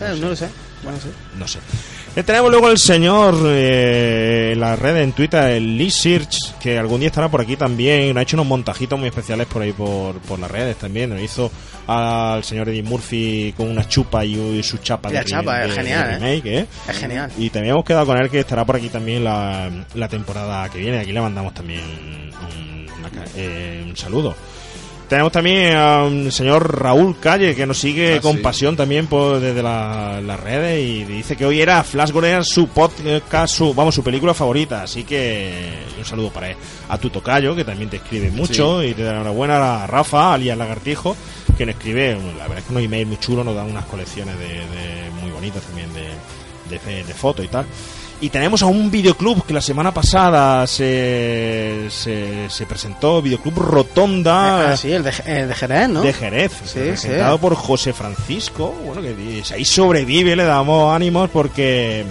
Eh, 0.00 0.16
no 0.18 0.30
lo 0.30 0.36
sé. 0.36 0.48
Bueno, 0.82 0.98
sí. 1.00 1.08
no 1.38 1.46
sé. 1.46 1.58
Tenemos 2.14 2.50
luego 2.50 2.68
el 2.68 2.76
señor 2.76 3.34
eh, 3.46 4.50
en 4.52 4.60
la 4.60 4.76
red 4.76 4.98
en 4.98 5.12
Twitter, 5.12 5.44
el 5.52 5.78
Lee 5.78 5.90
Search, 5.90 6.58
que 6.60 6.78
algún 6.78 7.00
día 7.00 7.08
estará 7.08 7.30
por 7.30 7.40
aquí 7.40 7.56
también. 7.56 8.18
Ha 8.18 8.22
hecho 8.22 8.36
unos 8.36 8.46
montajitos 8.46 8.98
muy 8.98 9.08
especiales 9.08 9.46
por 9.46 9.62
ahí 9.62 9.72
por, 9.72 10.16
por 10.20 10.38
las 10.38 10.50
redes 10.50 10.76
también. 10.76 11.08
Nos 11.08 11.22
hizo 11.22 11.50
al 11.86 12.44
señor 12.44 12.68
Eddie 12.68 12.82
Murphy 12.82 13.54
con 13.56 13.70
una 13.70 13.88
chupa 13.88 14.24
y, 14.26 14.34
y 14.34 14.62
su 14.62 14.76
chapa 14.78 15.10
La 15.10 15.20
de, 15.20 15.24
chapa, 15.24 15.58
de- 15.60 15.68
es 15.68 15.74
genial, 15.74 16.06
de 16.06 16.12
¿eh? 16.12 16.18
remake, 16.18 16.46
¿eh? 16.60 16.66
Es 16.90 16.98
genial. 16.98 17.30
Y 17.38 17.48
también 17.48 17.72
hemos 17.72 17.84
quedado 17.84 18.04
con 18.04 18.18
él 18.22 18.28
que 18.28 18.40
estará 18.40 18.66
por 18.66 18.76
aquí 18.76 18.90
también 18.90 19.24
la, 19.24 19.70
la 19.94 20.08
temporada 20.08 20.68
que 20.68 20.78
viene. 20.78 20.98
Aquí 20.98 21.12
le 21.12 21.20
mandamos 21.20 21.54
también 21.54 21.80
un, 21.80 22.86
una 23.00 23.24
eh, 23.36 23.82
un 23.88 23.96
saludo. 23.96 24.36
Tenemos 25.12 25.30
también 25.30 25.76
a 25.76 26.04
un 26.04 26.32
señor 26.32 26.80
Raúl 26.80 27.18
Calle 27.20 27.54
que 27.54 27.66
nos 27.66 27.76
sigue 27.76 28.14
Ah, 28.16 28.20
con 28.22 28.36
sí. 28.36 28.38
pasión 28.38 28.76
también 28.78 29.08
por, 29.08 29.40
desde 29.40 29.62
la- 29.62 30.22
las 30.22 30.40
redes 30.40 30.82
y 30.88 31.04
dice 31.04 31.36
que 31.36 31.44
hoy 31.44 31.60
era 31.60 31.84
Flash 31.84 32.10
Gordon 32.12 32.42
su 32.42 32.68
podcast, 32.68 33.54
su, 33.54 33.74
vamos, 33.74 33.94
su 33.94 34.02
película 34.02 34.32
favorita. 34.32 34.84
Así 34.84 35.04
que 35.04 35.74
un 35.98 36.04
saludo 36.06 36.30
para 36.30 36.48
él. 36.52 36.56
A 36.88 36.96
tu 36.96 37.10
tocayo, 37.10 37.54
que 37.54 37.62
también 37.62 37.90
te 37.90 37.96
escribe 37.98 38.30
mucho, 38.30 38.82
y 38.82 38.94
te 38.94 39.02
da 39.02 39.12
enhorabuena 39.12 39.82
a 39.82 39.86
Rafa, 39.86 40.32
alias 40.32 40.56
Lagartijo, 40.56 41.14
que 41.58 41.66
nos 41.66 41.74
escribe, 41.74 42.16
la 42.38 42.44
verdad 42.44 42.60
es 42.60 42.64
que 42.64 42.70
unos 42.72 42.82
emails 42.82 43.06
muy 43.08 43.18
chulos, 43.18 43.44
nos 43.44 43.54
dan 43.54 43.70
unas 43.70 43.84
colecciones 43.84 44.38
de, 44.38 44.46
de- 44.46 45.10
muy 45.20 45.30
bonitas 45.30 45.62
también 45.62 45.90
de, 45.92 46.08
de, 46.70 47.04
de 47.04 47.12
fotos 47.12 47.44
y 47.44 47.48
tal. 47.48 47.66
Y 48.22 48.30
tenemos 48.30 48.62
a 48.62 48.66
un 48.66 48.88
videoclub 48.88 49.44
que 49.44 49.52
la 49.52 49.60
semana 49.60 49.92
pasada 49.92 50.64
se, 50.68 51.88
se, 51.90 52.48
se 52.48 52.66
presentó, 52.66 53.20
videoclub 53.20 53.58
Rotonda 53.58 54.70
Ah, 54.72 54.76
sí, 54.76 54.92
el 54.92 55.02
de, 55.02 55.12
el 55.26 55.48
de 55.48 55.54
Jerez, 55.56 55.88
¿no? 55.88 56.02
de 56.02 56.12
Jerez, 56.12 56.52
Sí, 56.64 56.78
presentado 56.78 57.34
sí. 57.36 57.40
por 57.40 57.56
José 57.56 57.92
Francisco, 57.92 58.72
bueno, 58.86 59.02
que 59.02 59.12
dice, 59.12 59.54
ahí 59.54 59.64
sobrevive, 59.64 60.36
le 60.36 60.44
damos 60.44 60.94
ánimos 60.94 61.30
porque, 61.30 62.04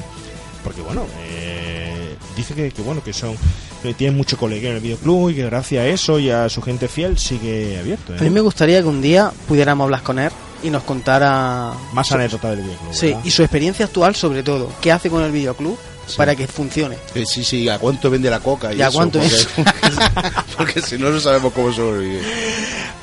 porque 0.65 0.81
bueno, 0.81 1.05
eh, 1.29 2.17
dice 2.35 2.55
que, 2.55 2.71
que, 2.71 2.81
bueno, 2.81 3.01
que 3.01 3.13
son, 3.13 3.35
que 3.81 3.93
tienen 3.93 4.17
mucho 4.17 4.35
colega 4.37 4.67
en 4.69 4.75
el 4.75 4.81
videoclub 4.81 5.29
y 5.29 5.35
que 5.35 5.45
gracias 5.45 5.81
a 5.81 5.87
eso 5.87 6.19
y 6.19 6.29
a 6.29 6.49
su 6.49 6.61
gente 6.61 6.89
fiel 6.89 7.17
sigue 7.17 7.79
abierto. 7.79 8.13
¿eh? 8.13 8.17
A 8.19 8.23
mí 8.23 8.29
me 8.29 8.41
gustaría 8.41 8.81
que 8.81 8.87
un 8.89 9.01
día 9.01 9.31
pudiéramos 9.47 9.85
hablar 9.85 10.03
con 10.03 10.19
él 10.19 10.31
y 10.61 10.69
nos 10.69 10.83
contara 10.83 11.71
Más 11.93 12.11
anécdota 12.11 12.49
del 12.51 12.63
videoclub. 12.63 12.93
sí, 12.93 13.07
¿verdad? 13.07 13.21
y 13.23 13.31
su 13.31 13.43
experiencia 13.43 13.85
actual 13.85 14.13
sobre 14.13 14.43
todo. 14.43 14.69
¿Qué 14.81 14.91
hace 14.91 15.09
con 15.09 15.23
el 15.23 15.31
videoclub 15.31 15.79
Sí. 16.11 16.17
para 16.17 16.35
que 16.35 16.47
funcione? 16.47 16.97
Eh, 17.15 17.23
sí, 17.25 17.43
sí, 17.43 17.67
¿a 17.69 17.79
cuánto 17.79 18.09
vende 18.09 18.29
la 18.29 18.39
coca? 18.39 18.73
Y, 18.73 18.77
¿Y 18.77 18.81
a 18.81 18.87
eso? 18.87 18.97
cuánto 18.97 19.19
porque, 19.19 19.35
es? 19.35 19.47
porque 20.57 20.81
si 20.81 20.97
no, 20.97 21.09
no 21.09 21.19
sabemos 21.19 21.53
cómo 21.53 21.71
sobrevivir. 21.73 22.21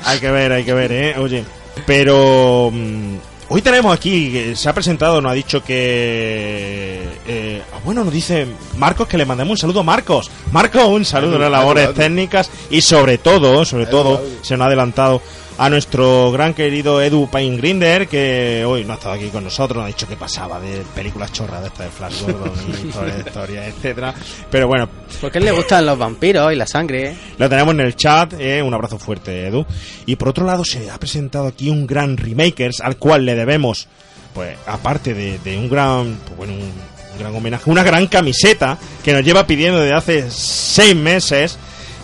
Hay 0.05 0.19
que 0.19 0.31
ver, 0.31 0.51
hay 0.51 0.63
que 0.63 0.73
ver, 0.73 0.91
¿eh? 0.91 1.15
Oye, 1.17 1.43
pero 1.85 2.69
mm, 2.73 3.15
hoy 3.49 3.61
tenemos 3.61 3.93
aquí, 3.93 4.53
se 4.55 4.69
ha 4.69 4.73
presentado, 4.73 5.21
nos 5.21 5.31
ha 5.31 5.35
dicho 5.35 5.63
que... 5.63 7.07
eh, 7.27 7.61
ah, 7.73 7.79
bueno, 7.83 8.03
nos 8.03 8.13
dice 8.13 8.47
Marcos 8.77 9.07
que 9.07 9.17
le 9.17 9.25
mandemos 9.25 9.51
un 9.51 9.57
saludo 9.57 9.81
a 9.81 9.83
Marcos. 9.83 10.29
Marcos, 10.51 10.85
un 10.85 11.05
saludo 11.05 11.35
en 11.35 11.41
las 11.41 11.51
labores 11.51 11.93
técnicas 11.93 12.49
y 12.69 12.81
sobre 12.81 13.17
todo, 13.17 13.65
sobre 13.65 13.85
todo, 13.85 14.21
se 14.41 14.55
nos 14.55 14.65
ha 14.65 14.67
adelantado 14.67 15.21
a 15.59 15.69
nuestro 15.69 16.31
gran 16.31 16.53
querido 16.53 17.01
Edu 17.01 17.29
Pain 17.29 17.57
Grinder, 17.57 18.07
que 18.07 18.63
hoy 18.65 18.85
no 18.85 18.93
ha 18.93 18.95
estado 18.95 19.15
aquí 19.15 19.27
con 19.27 19.43
nosotros, 19.43 19.75
nos 19.75 19.83
ha 19.83 19.87
dicho 19.87 20.07
que 20.07 20.15
pasaba 20.15 20.57
de 20.57 20.83
películas 20.95 21.33
chorras 21.33 21.61
de 21.61 21.67
esta 21.67 21.83
de 21.83 21.89
Flash 21.89 22.21
Gordon 22.21 22.53
y 22.65 22.87
toda 22.93 23.07
la 23.07 23.17
historia, 23.19 23.67
etcétera. 23.67 24.13
Pero 24.49 24.69
bueno, 24.69 24.87
Porque 25.19 25.37
a 25.37 25.39
él 25.39 25.45
le 25.45 25.51
gustan 25.51 25.85
los 25.85 25.97
vampiros 25.97 26.53
y 26.53 26.55
la 26.55 26.65
sangre. 26.65 27.13
lo 27.37 27.49
tenemos 27.49 27.73
en 27.73 27.81
el 27.81 27.97
chat, 27.97 28.33
eh, 28.39 28.63
un 28.63 28.73
abrazo 28.73 28.97
fuerte, 28.97 29.47
Edu. 29.47 29.65
Y 30.05 30.15
por 30.15 30.29
otro 30.29 30.45
lado, 30.45 30.63
se 30.63 30.89
ha 30.89 30.97
presentado 30.97 31.47
aquí 31.47 31.69
un 31.69 31.85
gran 31.85 32.15
Remakers 32.15 32.79
al 32.79 32.95
cual 32.95 33.25
le 33.25 33.35
debemos, 33.35 33.89
pues, 34.33 34.57
aparte 34.65 35.13
de, 35.13 35.39
de 35.39 35.57
un 35.57 35.67
gran, 35.67 36.19
pues, 36.23 36.37
bueno, 36.37 36.53
un, 36.53 36.61
un 36.61 37.19
gran 37.19 37.35
homenaje, 37.35 37.69
una 37.69 37.83
gran 37.83 38.07
camiseta 38.07 38.77
que 39.03 39.11
nos 39.11 39.25
lleva 39.25 39.45
pidiendo 39.45 39.81
desde 39.81 39.93
hace 39.93 40.31
seis 40.31 40.95
meses. 40.95 41.57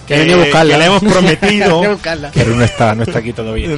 Que 0.07 0.17
venía 0.17 0.35
a 0.35 0.39
buscarla. 0.39 0.73
que 0.73 0.79
le 0.79 0.85
hemos 0.85 1.03
prometido. 1.03 1.81
Pero 2.33 2.55
no 2.55 2.63
está, 2.63 2.95
no 2.95 3.03
está 3.03 3.19
aquí 3.19 3.33
todavía. 3.33 3.77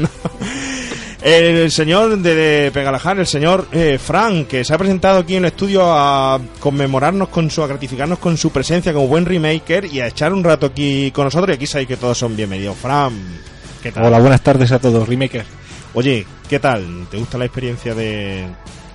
El 1.22 1.72
señor 1.72 2.17
de, 2.19 2.36
de 2.36 2.72
Pegalajar, 2.72 3.19
el 3.19 3.27
señor 3.27 3.67
eh, 3.72 3.98
Frank, 4.01 4.48
que 4.48 4.63
se 4.63 4.74
ha 4.74 4.77
presentado 4.77 5.19
aquí 5.19 5.36
en 5.36 5.43
el 5.43 5.50
estudio 5.50 5.81
a 5.84 6.39
conmemorarnos 6.60 7.29
con 7.29 7.50
su, 7.50 7.63
a 7.63 7.67
gratificarnos 7.67 8.19
con 8.19 8.38
su 8.38 8.51
presencia 8.51 8.93
como 8.93 9.07
buen 9.07 9.25
remaker 9.25 9.86
y 9.86 10.00
a 10.00 10.07
echar 10.07 10.31
un 10.31 10.43
rato 10.43 10.67
aquí 10.67 11.12
con 11.12 11.25
nosotros. 11.25 11.50
Y 11.50 11.53
aquí 11.55 11.67
sabéis 11.67 11.88
que 11.88 11.98
todos 11.98 12.17
son 12.17 12.36
bienvenidos. 12.36 12.77
Fran, 12.77 13.13
¿qué 13.81 13.91
tal? 13.91 14.05
Hola, 14.05 14.19
buenas 14.19 14.41
tardes 14.41 14.72
a 14.72 14.79
todos, 14.79 15.07
Remakers. 15.07 15.48
Oye, 15.96 16.25
¿qué 16.48 16.60
tal? 16.60 17.07
¿Te 17.10 17.17
gusta 17.17 17.38
la 17.38 17.46
experiencia 17.46 17.96
de...? 17.96 18.46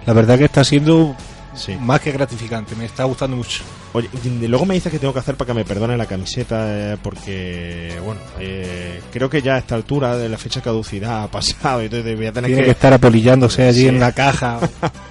La 0.06 0.12
verdad 0.12 0.38
que 0.38 0.44
está 0.44 0.64
siendo 0.64 1.16
Sí. 1.54 1.76
más 1.80 2.00
que 2.00 2.12
gratificante, 2.12 2.74
me 2.76 2.86
está 2.86 3.04
gustando 3.04 3.36
mucho. 3.36 3.62
Oye, 3.92 4.08
luego 4.48 4.64
me 4.64 4.74
dices 4.74 4.90
que 4.90 4.98
tengo 4.98 5.12
que 5.12 5.18
hacer 5.20 5.36
para 5.36 5.48
que 5.48 5.54
me 5.54 5.64
perdone 5.64 5.96
la 5.96 6.06
camiseta 6.06 6.64
eh, 6.92 6.96
porque, 7.02 7.98
bueno, 8.04 8.20
eh, 8.40 9.00
creo 9.12 9.28
que 9.28 9.42
ya 9.42 9.56
a 9.56 9.58
esta 9.58 9.74
altura 9.74 10.16
de 10.16 10.28
la 10.28 10.38
fecha 10.38 10.60
de 10.60 10.64
caducidad 10.64 11.24
ha 11.24 11.28
pasado 11.30 11.82
y 11.82 11.84
entonces 11.86 12.16
voy 12.16 12.26
a 12.26 12.32
tener 12.32 12.48
Tiene 12.48 12.62
que... 12.62 12.66
que 12.66 12.70
estar 12.72 12.92
apolillándose 12.92 13.66
allí 13.68 13.82
Sí. 13.82 13.88
en 13.88 14.00
la 14.00 14.12
caja. 14.12 14.60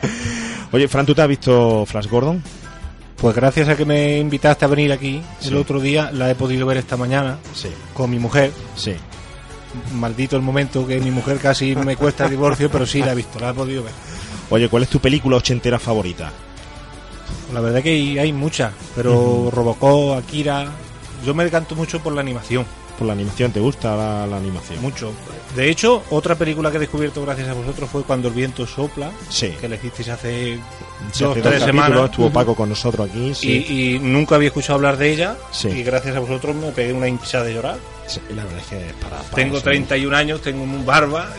Oye, 0.72 0.88
Fran, 0.88 1.06
¿tú 1.06 1.14
te 1.14 1.22
has 1.22 1.28
visto 1.28 1.86
Flash 1.86 2.08
Gordon? 2.08 2.42
Pues 3.18 3.36
gracias 3.36 3.70
a 3.70 3.76
que 3.78 3.86
me 3.86 4.18
invitaste 4.18 4.66
a 4.66 4.68
venir 4.68 4.92
aquí 4.92 5.22
Sí. 5.40 5.50
el 5.50 5.58
otro 5.58 5.80
día, 5.80 6.10
la 6.12 6.30
he 6.32 6.34
podido 6.36 6.66
ver 6.66 6.78
esta 6.78 6.98
mañana 6.98 7.38
Sí, 7.54 7.70
con 7.94 8.10
mi 8.10 8.18
mujer. 8.20 8.52
sí. 8.76 8.94
Maldito 9.94 10.36
el 10.36 10.42
momento 10.42 10.86
que 10.86 11.00
mi 11.00 11.12
mujer 11.12 11.38
casi 11.38 11.76
me 11.78 11.96
cuesta 11.96 12.26
el 12.26 12.32
divorcio, 12.32 12.70
pero 12.70 12.86
sí 12.86 13.00
la 13.00 13.14
he 13.14 13.16
visto, 13.16 13.40
la 13.40 13.52
he 13.52 13.54
podido 13.54 13.84
ver. 13.84 13.94
Oye, 14.52 14.70
¿cuál 14.70 14.84
es 14.84 14.90
tu 14.90 15.00
película 15.00 15.38
ochentera 15.38 15.80
favorita? 15.80 16.32
La 17.54 17.60
verdad 17.62 17.82
que 17.82 18.20
hay, 18.20 18.32
muchas, 18.34 18.72
pero 18.96 19.50
Robocop, 19.52 20.18
Akira, 20.18 20.68
yo 21.26 21.34
me 21.34 21.44
decanto 21.44 21.76
mucho 21.76 22.00
por 22.02 22.14
la 22.14 22.22
animación, 22.22 22.66
Por 22.98 23.08
la 23.08 23.14
animación, 23.14 23.52
¿te 23.52 23.60
gusta 23.60 23.96
la, 23.96 24.28
la 24.28 24.38
animación? 24.38 24.82
mucho. 24.82 25.12
De 25.56 25.70
hecho, 25.70 26.04
otra 26.12 26.36
película 26.36 26.70
que 26.72 26.78
he 26.78 26.80
descubierto 26.82 27.22
gracias 27.24 27.50
a 27.50 27.54
vosotros 27.54 27.90
fue 27.90 28.04
Cuando 28.04 28.28
el 28.30 28.34
viento 28.34 28.66
sopla, 28.68 29.12
Sí. 29.30 29.50
que 29.60 29.66
elegisteis 29.66 30.10
hace 30.10 30.60
Sí, 31.12 31.24
dos, 31.24 31.32
hace 31.38 31.42
tres 31.42 31.64
semanas. 31.64 32.06
Estuvo 32.06 32.30
Paco 32.30 32.56
con 32.56 32.70
nosotros 32.70 33.10
aquí. 33.10 33.34
Sí. 33.36 33.66
Y, 33.70 33.96
y 33.96 34.00
nunca 34.00 34.36
había 34.36 34.48
escuchado 34.48 34.76
hablar 34.76 34.98
de 34.98 35.12
ella 35.12 35.36
Sí. 35.52 35.68
y 35.70 35.84
gracias 35.84 36.16
a 36.16 36.20
vosotros 36.20 36.56
me 36.56 36.72
pegué 36.72 36.94
una 36.94 37.08
hincha 37.08 37.44
de 37.44 37.54
llorar. 37.54 37.78
Sí, 38.08 38.20
la 38.36 38.44
verdad 38.44 38.60
es 38.60 38.68
que 38.68 38.88
es 38.88 38.94
para. 38.94 39.18
para 39.18 39.36
Tengo 39.36 39.56
eso. 39.58 39.64
31 39.64 40.16
años, 40.16 40.42
tengo 40.42 40.64
un 40.64 40.86
barba, 40.86 41.30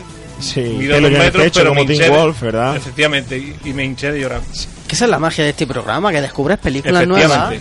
Sí, 0.43 0.61
mido 0.61 0.99
dos 0.99 1.11
metros, 1.11 1.43
pecho 1.43 1.59
pero 1.61 1.69
como 1.71 1.85
me 1.85 1.95
de- 1.97 2.09
Wolf, 2.09 2.41
¿verdad? 2.41 2.75
Efectivamente, 2.75 3.37
y, 3.37 3.55
y 3.69 3.73
me 3.73 3.83
hinché 3.85 4.11
de 4.11 4.19
llorar. 4.19 4.41
Que 4.87 4.95
esa 4.95 5.05
es 5.05 5.11
la 5.11 5.19
magia 5.19 5.43
de 5.45 5.51
este 5.51 5.65
programa, 5.65 6.11
que 6.11 6.21
descubres 6.21 6.57
películas 6.59 7.07
nuevas. 7.07 7.53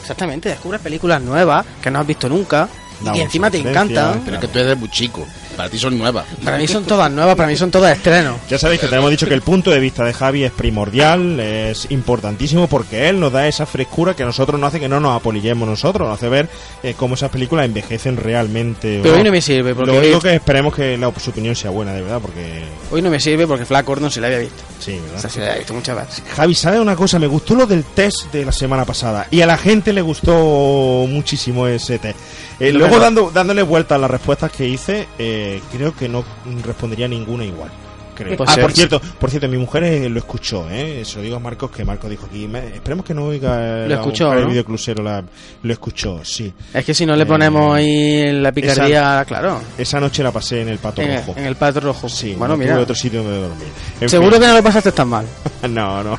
Exactamente, 0.00 0.48
descubres 0.48 0.80
películas 0.80 1.22
nuevas 1.22 1.64
que 1.80 1.90
no 1.90 2.00
has 2.00 2.06
visto 2.06 2.28
nunca 2.28 2.68
y 3.00 3.04
que 3.12 3.22
encima 3.22 3.50
te 3.50 3.58
encantan. 3.58 4.22
Pero 4.24 4.40
que 4.40 4.48
tú 4.48 4.58
eres 4.58 4.76
muy 4.76 4.90
chico. 4.90 5.26
Para 5.56 5.68
ti 5.70 5.78
son 5.78 5.96
nuevas. 5.98 6.26
Para 6.44 6.58
mí 6.58 6.66
son 6.68 6.84
todas 6.84 7.10
nuevas, 7.10 7.34
para 7.34 7.48
mí 7.48 7.56
son 7.56 7.70
todas 7.70 7.96
estrenos. 7.96 8.36
Ya 8.48 8.58
sabéis 8.58 8.80
que 8.80 8.88
tenemos 8.88 9.10
dicho 9.10 9.26
que 9.26 9.34
el 9.34 9.40
punto 9.42 9.70
de 9.70 9.80
vista 9.80 10.04
de 10.04 10.12
Javi 10.12 10.44
es 10.44 10.52
primordial, 10.52 11.40
es 11.40 11.86
importantísimo 11.90 12.66
porque 12.68 13.08
él 13.08 13.18
nos 13.18 13.32
da 13.32 13.48
esa 13.48 13.64
frescura 13.66 14.14
que 14.14 14.22
a 14.22 14.26
nosotros 14.26 14.60
nos 14.60 14.68
hace 14.68 14.80
que 14.80 14.88
no 14.88 15.00
nos 15.00 15.16
apolillemos 15.16 15.66
nosotros, 15.68 16.06
nos 16.08 16.18
hace 16.18 16.28
ver 16.28 16.48
eh, 16.82 16.94
cómo 16.96 17.14
esas 17.14 17.30
películas 17.30 17.64
envejecen 17.64 18.16
realmente. 18.18 19.00
o 19.00 19.02
Pero 19.02 19.16
hoy 19.16 19.22
no 19.24 19.30
me 19.30 19.40
sirve, 19.40 19.74
porque 19.74 19.90
Lo 19.92 19.98
hoy, 19.98 20.06
único 20.06 20.20
que 20.20 20.34
esperemos 20.34 20.74
que 20.74 20.98
la, 20.98 21.10
su 21.18 21.30
opinión 21.30 21.56
sea 21.56 21.70
buena, 21.70 21.94
de 21.94 22.02
verdad, 22.02 22.18
porque 22.20 22.62
hoy 22.90 23.00
no 23.00 23.08
me 23.10 23.18
sirve 23.18 23.46
porque 23.46 23.64
Flash 23.64 23.84
Gordon 23.84 24.10
se 24.10 24.20
la 24.20 24.26
había 24.26 24.40
visto. 24.40 24.62
sí, 24.78 24.98
O 24.98 25.02
¿verdad? 25.06 25.20
sea, 25.20 25.30
se 25.30 25.40
la 25.40 25.46
había 25.46 25.58
visto 25.58 25.72
muchas 25.74 25.96
veces. 25.96 26.22
Javi, 26.34 26.54
¿sabes 26.54 26.80
una 26.80 26.96
cosa? 26.96 27.18
Me 27.18 27.26
gustó 27.26 27.54
lo 27.54 27.66
del 27.66 27.84
test 27.84 28.30
de 28.32 28.44
la 28.44 28.52
semana 28.52 28.84
pasada 28.84 29.26
y 29.30 29.40
a 29.40 29.46
la 29.46 29.56
gente 29.56 29.92
le 29.92 30.02
gustó 30.02 31.06
muchísimo 31.08 31.66
ese 31.66 31.98
test. 31.98 32.18
Eh, 32.58 32.72
luego, 32.72 32.98
dando, 32.98 33.30
dándole 33.32 33.62
vuelta 33.62 33.96
a 33.96 33.98
las 33.98 34.10
respuestas 34.10 34.50
que 34.50 34.66
hice, 34.66 35.06
eh, 35.18 35.45
creo 35.72 35.94
que 35.94 36.08
no 36.08 36.24
respondería 36.64 37.08
ninguna 37.08 37.44
igual. 37.44 37.70
Creo. 38.14 38.34
Pues 38.34 38.48
ah, 38.50 38.56
por 38.62 38.72
cierto, 38.72 38.98
por 39.20 39.28
cierto, 39.28 39.46
mi 39.46 39.58
mujer 39.58 39.84
eh, 39.84 40.08
lo 40.08 40.18
escuchó, 40.18 40.66
¿eh? 40.70 41.02
Se 41.04 41.16
lo 41.16 41.22
digo 41.22 41.36
a 41.36 41.38
Marcos, 41.38 41.70
que 41.70 41.84
Marcos 41.84 42.08
dijo 42.08 42.24
aquí. 42.24 42.48
esperemos 42.74 43.04
que 43.04 43.12
no 43.12 43.24
oiga 43.26 43.80
Lo 43.82 43.88
la 43.88 43.94
escuchó, 43.96 44.34
¿no? 44.34 44.46
videoclusero, 44.48 45.02
la- 45.04 45.22
lo 45.62 45.72
escuchó, 45.72 46.24
sí. 46.24 46.50
Es 46.72 46.82
que 46.82 46.94
si 46.94 47.04
no 47.04 47.14
le 47.14 47.26
ponemos 47.26 47.78
Eh, 47.78 47.82
ahí 47.82 48.32
la 48.40 48.52
picardía, 48.52 49.22
claro, 49.28 49.60
Esa 49.76 50.00
noche 50.00 50.22
la 50.22 50.32
pasé 50.32 50.62
en 50.62 50.68
el 50.70 50.78
pato 50.78 51.02
en, 51.02 51.14
rojo. 51.14 51.34
en 51.36 51.44
el 51.44 51.56
pato 51.56 51.80
rojo. 51.80 52.08
Sí, 52.08 52.34
bueno, 52.38 52.54
no 52.54 52.58
mira, 52.58 52.72
tuve 52.72 52.82
otro 52.84 52.94
sitio 52.94 53.22
donde 53.22 53.38
dormir. 53.38 53.68
En 54.00 54.08
seguro 54.08 54.32
fin. 54.32 54.40
que 54.40 54.46
no 54.46 54.54
lo 54.54 54.62
pasaste 54.62 54.92
tan 54.92 55.08
mal. 55.08 55.26
No, 55.68 56.02
no. 56.02 56.18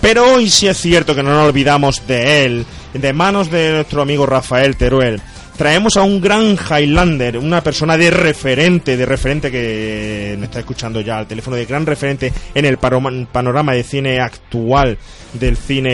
Pero 0.00 0.34
hoy 0.34 0.50
sí 0.50 0.66
es 0.66 0.78
cierto 0.78 1.14
que 1.14 1.22
no 1.22 1.30
nos 1.30 1.46
olvidamos 1.48 2.02
de 2.08 2.44
él, 2.44 2.66
de 2.92 3.12
manos 3.12 3.50
de 3.52 3.70
nuestro 3.70 4.02
amigo 4.02 4.26
Rafael 4.26 4.76
Teruel. 4.76 5.20
Traemos 5.62 5.96
a 5.96 6.02
un 6.02 6.20
gran 6.20 6.56
Highlander, 6.56 7.38
una 7.38 7.62
persona 7.62 7.96
de 7.96 8.10
referente, 8.10 8.96
de 8.96 9.06
referente 9.06 9.48
que 9.48 10.34
nos 10.36 10.46
está 10.46 10.58
escuchando 10.58 11.00
ya 11.00 11.18
al 11.18 11.28
teléfono, 11.28 11.54
de 11.54 11.66
gran 11.66 11.86
referente 11.86 12.32
en 12.52 12.64
el 12.64 12.78
panorama 12.78 13.72
de 13.72 13.84
cine 13.84 14.18
actual 14.18 14.98
del 15.34 15.56
cine 15.56 15.90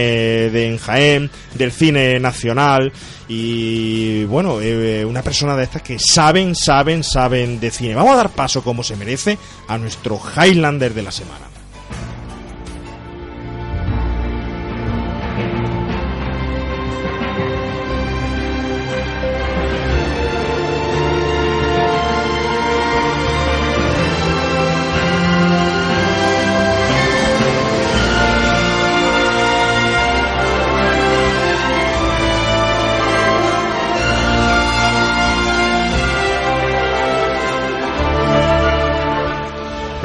de 0.48 0.68
en 0.68 0.78
Jaén, 0.78 1.30
del 1.52 1.70
cine 1.70 2.18
nacional 2.18 2.90
y 3.28 4.24
bueno, 4.24 4.58
eh, 4.62 5.04
una 5.04 5.20
persona 5.20 5.54
de 5.54 5.64
estas 5.64 5.82
que 5.82 5.98
saben, 5.98 6.54
saben, 6.54 7.04
saben 7.04 7.60
de 7.60 7.70
cine. 7.70 7.94
Vamos 7.94 8.14
a 8.14 8.16
dar 8.16 8.30
paso 8.30 8.64
como 8.64 8.82
se 8.82 8.96
merece 8.96 9.36
a 9.68 9.76
nuestro 9.76 10.18
Highlander 10.34 10.94
de 10.94 11.02
la 11.02 11.12
semana. 11.12 11.57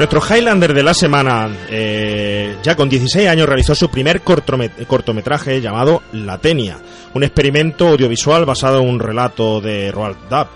Nuestro 0.04 0.36
Highlander 0.36 0.74
de 0.74 0.82
la 0.82 0.92
semana, 0.92 1.48
eh, 1.70 2.56
ya 2.62 2.76
con 2.76 2.90
16 2.90 3.26
años, 3.26 3.48
realizó 3.48 3.74
su 3.74 3.88
primer 3.88 4.20
cortome- 4.20 4.68
cortometraje 4.86 5.62
llamado 5.62 6.02
La 6.12 6.36
Tenia, 6.36 6.76
un 7.14 7.24
experimento 7.24 7.88
audiovisual 7.88 8.44
basado 8.44 8.82
en 8.82 8.88
un 8.90 9.00
relato 9.00 9.62
de 9.62 9.90
Roald 9.90 10.28
Dahl. 10.28 10.48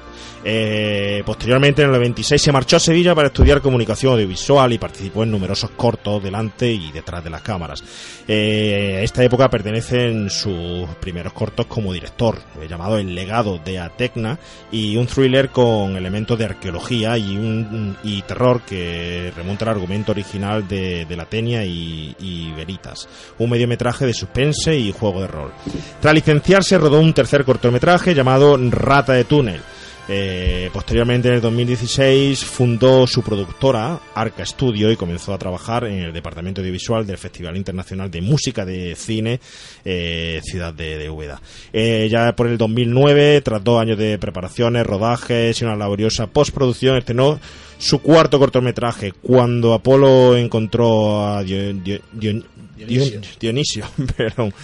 Eh, 0.44 1.22
posteriormente, 1.26 1.82
en 1.82 1.88
el 1.88 1.94
96, 1.94 2.40
se 2.40 2.52
marchó 2.52 2.76
a 2.76 2.80
Sevilla 2.80 3.14
para 3.14 3.28
estudiar 3.28 3.60
comunicación 3.60 4.14
audiovisual 4.14 4.72
y 4.72 4.78
participó 4.78 5.24
en 5.24 5.30
numerosos 5.30 5.70
cortos 5.70 6.22
delante 6.22 6.70
y 6.70 6.92
detrás 6.92 7.24
de 7.24 7.30
las 7.30 7.42
cámaras. 7.42 7.82
Eh, 8.26 8.98
a 8.98 9.02
esta 9.02 9.24
época 9.24 9.50
pertenecen 9.50 10.30
sus 10.30 10.88
primeros 11.00 11.32
cortos 11.32 11.66
como 11.66 11.92
director, 11.92 12.38
eh, 12.60 12.66
llamado 12.68 12.98
El 12.98 13.14
legado 13.14 13.58
de 13.58 13.78
Atecna, 13.78 14.38
y 14.70 14.96
un 14.96 15.06
thriller 15.06 15.50
con 15.50 15.96
elementos 15.96 16.38
de 16.38 16.44
arqueología 16.44 17.18
y, 17.18 17.36
un, 17.36 17.96
terror 18.26 18.62
que 18.62 19.32
remonta 19.36 19.64
al 19.64 19.70
argumento 19.70 20.12
original 20.12 20.66
de, 20.68 21.06
de 21.06 21.16
La 21.16 21.24
Tenia 21.24 21.64
y, 21.64 22.14
y 22.20 22.52
Veritas, 22.52 23.08
un 23.38 23.50
mediometraje 23.50 24.06
de 24.06 24.12
suspense 24.12 24.76
y 24.76 24.92
juego 24.92 25.22
de 25.22 25.28
rol. 25.28 25.52
Tras 26.00 26.14
licenciarse, 26.14 26.78
rodó 26.78 27.00
un 27.00 27.12
tercer 27.12 27.44
cortometraje 27.44 28.14
llamado 28.14 28.56
Rata 28.70 29.12
de 29.12 29.24
Túnel. 29.24 29.60
Eh, 30.10 30.70
posteriormente, 30.72 31.28
en 31.28 31.34
el 31.34 31.40
2016, 31.42 32.42
fundó 32.44 33.06
su 33.06 33.22
productora, 33.22 34.00
Arca 34.14 34.44
Studio, 34.46 34.90
y 34.90 34.96
comenzó 34.96 35.34
a 35.34 35.38
trabajar 35.38 35.84
en 35.84 35.98
el 36.04 36.12
departamento 36.14 36.62
audiovisual 36.62 37.06
del 37.06 37.18
Festival 37.18 37.56
Internacional 37.58 38.10
de 38.10 38.22
Música 38.22 38.64
de 38.64 38.94
Cine 38.96 39.38
eh, 39.84 40.40
Ciudad 40.44 40.72
de, 40.72 40.96
de 40.96 41.10
Úbeda. 41.10 41.42
Eh, 41.74 42.08
ya 42.10 42.34
por 42.34 42.46
el 42.46 42.56
2009, 42.56 43.42
tras 43.42 43.62
dos 43.62 43.80
años 43.80 43.98
de 43.98 44.18
preparaciones, 44.18 44.86
rodajes 44.86 45.60
y 45.60 45.64
una 45.64 45.76
laboriosa 45.76 46.26
postproducción, 46.26 46.96
estrenó 46.96 47.38
su 47.76 48.00
cuarto 48.00 48.38
cortometraje, 48.38 49.12
cuando 49.12 49.74
Apolo 49.74 50.36
encontró 50.36 51.26
a 51.26 51.42
Dio- 51.44 51.74
Dio- 51.74 52.00
Dio- 52.12 52.42
Dio- 52.76 53.20
Dionisio. 53.38 53.84
perdón. 54.16 54.54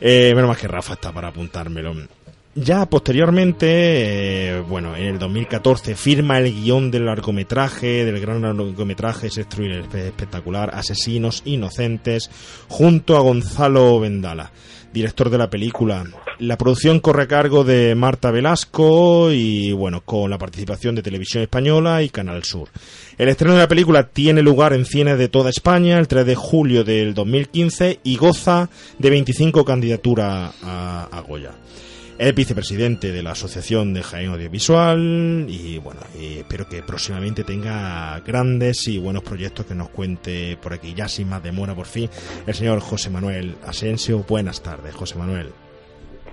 Eh, 0.00 0.32
menos 0.34 0.48
más 0.48 0.58
que 0.58 0.68
Rafa 0.68 0.94
está 0.94 1.12
para 1.12 1.28
apuntármelo. 1.28 1.94
Ya 2.58 2.86
posteriormente, 2.86 3.66
eh, 3.68 4.60
bueno, 4.60 4.96
en 4.96 5.04
el 5.04 5.18
2014 5.18 5.94
firma 5.94 6.38
el 6.38 6.54
guion 6.54 6.90
del 6.90 7.04
largometraje, 7.04 8.04
del 8.06 8.18
gran 8.18 8.40
largometraje, 8.40 9.26
ese 9.26 9.44
thriller 9.44 9.84
espe- 9.84 10.06
espectacular, 10.06 10.70
Asesinos 10.74 11.42
Inocentes, 11.44 12.30
junto 12.68 13.14
a 13.16 13.20
Gonzalo 13.20 14.00
Vendala, 14.00 14.52
director 14.90 15.28
de 15.28 15.36
la 15.36 15.50
película. 15.50 16.04
La 16.38 16.56
producción 16.56 17.00
corre 17.00 17.24
a 17.24 17.28
cargo 17.28 17.62
de 17.62 17.94
Marta 17.94 18.30
Velasco 18.30 19.30
y, 19.32 19.72
bueno, 19.72 20.00
con 20.00 20.30
la 20.30 20.38
participación 20.38 20.94
de 20.94 21.02
Televisión 21.02 21.42
Española 21.42 22.02
y 22.02 22.08
Canal 22.08 22.42
Sur. 22.44 22.68
El 23.18 23.28
estreno 23.28 23.52
de 23.54 23.60
la 23.60 23.68
película 23.68 24.08
tiene 24.08 24.40
lugar 24.40 24.72
en 24.72 24.86
cines 24.86 25.18
de 25.18 25.28
toda 25.28 25.50
España 25.50 25.98
el 25.98 26.08
3 26.08 26.24
de 26.24 26.34
julio 26.34 26.84
del 26.84 27.12
2015 27.12 28.00
y 28.02 28.16
goza 28.16 28.70
de 28.98 29.10
25 29.10 29.62
candidaturas 29.62 30.54
a, 30.62 31.08
a 31.12 31.20
Goya. 31.20 31.52
Es 32.18 32.34
vicepresidente 32.34 33.12
de 33.12 33.22
la 33.22 33.32
Asociación 33.32 33.92
de 33.92 34.02
Jaén 34.02 34.30
Audiovisual 34.30 35.44
y 35.48 35.76
bueno, 35.78 36.00
y 36.18 36.38
espero 36.38 36.66
que 36.66 36.82
próximamente 36.82 37.44
tenga 37.44 38.18
grandes 38.20 38.88
y 38.88 38.96
buenos 38.98 39.22
proyectos 39.22 39.66
que 39.66 39.74
nos 39.74 39.90
cuente 39.90 40.56
por 40.62 40.72
aquí. 40.72 40.94
Ya 40.94 41.08
sin 41.08 41.28
más 41.28 41.42
demora, 41.42 41.74
por 41.74 41.84
fin, 41.84 42.08
el 42.46 42.54
señor 42.54 42.80
José 42.80 43.10
Manuel 43.10 43.56
Asensio. 43.66 44.24
Buenas 44.26 44.62
tardes, 44.62 44.94
José 44.94 45.16
Manuel. 45.16 45.50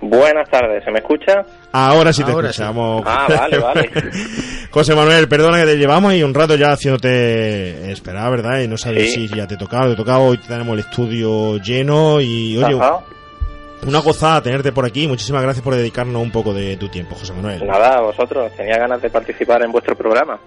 Buenas 0.00 0.48
tardes, 0.50 0.82
¿se 0.84 0.90
me 0.90 1.00
escucha? 1.00 1.44
Ahora 1.72 2.12
sí 2.14 2.24
te 2.24 2.32
Ahora 2.32 2.48
sí. 2.52 2.62
escuchamos. 2.62 3.02
Ah, 3.06 3.26
vale, 3.28 3.58
vale. 3.58 3.90
José 4.70 4.94
Manuel, 4.94 5.28
perdona 5.28 5.58
que 5.60 5.66
te 5.66 5.76
llevamos 5.76 6.12
ahí 6.12 6.22
un 6.22 6.32
rato 6.34 6.56
ya 6.56 6.72
haciéndote 6.72 7.92
esperar, 7.92 8.30
¿verdad? 8.30 8.60
Y 8.60 8.68
no 8.68 8.78
sabes 8.78 9.12
Sí. 9.12 9.28
si 9.28 9.36
ya 9.36 9.46
te 9.46 9.56
tocaba, 9.58 9.86
te 9.88 9.96
tocaba. 9.96 10.18
Hoy 10.20 10.38
tenemos 10.38 10.72
el 10.74 10.80
estudio 10.80 11.58
lleno 11.58 12.20
y, 12.22 12.56
oye, 12.56 12.74
Ajá. 12.74 13.00
Una 13.86 13.98
gozada 14.00 14.42
tenerte 14.42 14.72
por 14.72 14.84
aquí. 14.86 15.06
Muchísimas 15.06 15.42
gracias 15.42 15.62
por 15.62 15.74
dedicarnos 15.74 16.22
un 16.22 16.30
poco 16.30 16.54
de 16.54 16.76
tu 16.76 16.88
tiempo, 16.88 17.14
José 17.14 17.32
Manuel. 17.32 17.66
Nada, 17.66 18.00
vosotros, 18.00 18.50
tenía 18.56 18.78
ganas 18.78 19.02
de 19.02 19.10
participar 19.10 19.62
en 19.62 19.72
vuestro 19.72 19.96
programa. 19.96 20.38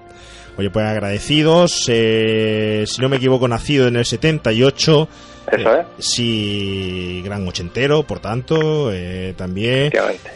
Oye, 0.57 0.69
pues 0.71 0.85
agradecidos. 0.85 1.85
eh, 1.87 2.83
si 2.87 2.99
no 3.01 3.09
me 3.09 3.17
equivoco, 3.17 3.47
nacido 3.47 3.87
en 3.87 3.95
el 3.97 4.05
78. 4.05 5.07
Eso 5.51 5.75
Eh, 5.75 5.85
es, 5.99 6.05
Sí, 6.05 7.21
gran 7.23 7.47
ochentero, 7.47 8.03
por 8.03 8.19
tanto, 8.19 8.91
eh, 8.91 9.33
también. 9.37 9.85
efectivamente. 9.87 10.31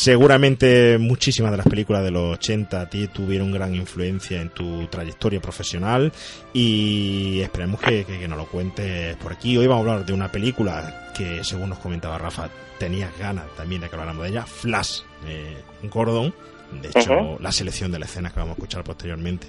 Seguramente 0.00 0.98
muchísimas 0.98 1.50
de 1.52 1.56
las 1.56 1.66
películas 1.66 2.04
de 2.04 2.10
los 2.10 2.34
80 2.34 2.82
a 2.82 2.90
ti 2.90 3.08
tuvieron 3.08 3.50
gran 3.50 3.74
influencia 3.74 4.42
en 4.42 4.50
tu 4.50 4.86
trayectoria 4.88 5.40
profesional 5.40 6.12
y 6.52 7.40
esperemos 7.40 7.80
que, 7.80 8.04
que- 8.04 8.18
que 8.18 8.28
nos 8.28 8.36
lo 8.36 8.44
cuentes 8.44 9.16
por 9.16 9.32
aquí. 9.32 9.56
Hoy 9.56 9.66
vamos 9.66 9.86
a 9.86 9.90
hablar 9.92 10.06
de 10.06 10.12
una 10.12 10.30
película 10.30 11.10
que, 11.16 11.42
según 11.42 11.70
nos 11.70 11.78
comentaba 11.78 12.18
Rafa, 12.18 12.50
tenías 12.78 13.10
ganas 13.18 13.46
también 13.56 13.80
de 13.80 13.88
que 13.88 13.94
habláramos 13.94 14.22
de 14.24 14.28
ella, 14.28 14.44
Flash, 14.44 15.00
eh, 15.26 15.56
Gordon. 15.84 16.34
De 16.82 16.88
hecho, 16.88 17.38
la 17.40 17.50
selección 17.50 17.90
de 17.90 17.98
la 17.98 18.04
escena 18.04 18.28
que 18.28 18.38
vamos 18.38 18.50
a 18.50 18.58
escuchar 18.58 18.84
posteriormente 18.84 19.46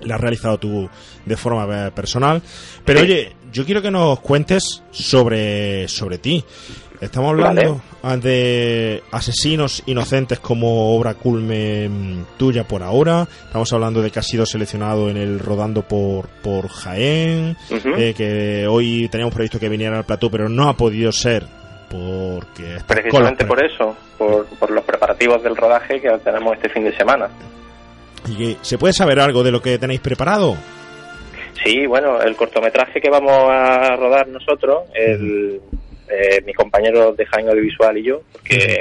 la 0.00 0.14
has 0.14 0.20
realizado 0.20 0.58
tú 0.58 0.88
de 1.26 1.36
forma 1.36 1.88
eh, 1.88 1.90
personal. 1.90 2.40
Pero 2.86 3.00
oye, 3.00 3.32
yo 3.52 3.66
quiero 3.66 3.82
que 3.82 3.90
nos 3.90 4.20
cuentes 4.20 4.82
sobre, 4.92 5.88
sobre 5.88 6.18
ti. 6.18 6.42
Estamos 7.00 7.30
hablando 7.30 7.80
de 8.20 9.02
asesinos 9.12 9.82
inocentes 9.86 10.40
como 10.40 10.96
obra 10.96 11.14
culmen 11.14 12.26
tuya 12.36 12.64
por 12.64 12.82
ahora. 12.82 13.26
Estamos 13.46 13.72
hablando 13.72 14.02
de 14.02 14.10
que 14.10 14.18
has 14.18 14.26
sido 14.26 14.44
seleccionado 14.46 15.08
en 15.08 15.16
el 15.16 15.38
rodando 15.38 15.82
por, 15.82 16.26
por 16.42 16.68
Jaén. 16.68 17.56
Eh, 17.70 18.14
que 18.16 18.66
hoy 18.66 19.08
teníamos 19.10 19.32
previsto 19.34 19.60
que 19.60 19.68
viniera 19.68 19.96
al 19.98 20.04
plató, 20.04 20.28
pero 20.30 20.48
no 20.48 20.68
ha 20.68 20.76
podido 20.76 21.12
ser 21.12 21.44
porque 21.88 22.78
Precisamente 22.86 23.46
por 23.46 23.64
eso, 23.64 23.96
por, 24.18 24.44
por 24.58 24.70
los 24.70 24.84
preparativos 24.84 25.42
del 25.42 25.56
rodaje 25.56 26.00
que 26.00 26.10
tenemos 26.24 26.54
este 26.56 26.68
fin 26.68 26.84
de 26.84 26.94
semana. 26.96 27.28
¿Y 28.28 28.36
que- 28.36 28.56
se 28.60 28.76
puede 28.76 28.92
saber 28.92 29.20
algo 29.20 29.42
de 29.42 29.52
lo 29.52 29.62
que 29.62 29.78
tenéis 29.78 30.00
preparado? 30.00 30.56
Sí, 31.64 31.86
bueno, 31.86 32.20
el 32.20 32.36
cortometraje 32.36 33.00
que 33.00 33.08
vamos 33.08 33.32
a 33.50 33.96
rodar 33.96 34.28
nosotros, 34.28 34.82
el, 34.94 35.60
eh, 36.10 36.42
mis 36.46 36.56
compañeros 36.56 37.16
de 37.16 37.26
Jaén 37.26 37.48
Audiovisual 37.48 37.96
y 37.98 38.02
yo, 38.02 38.22
porque 38.32 38.76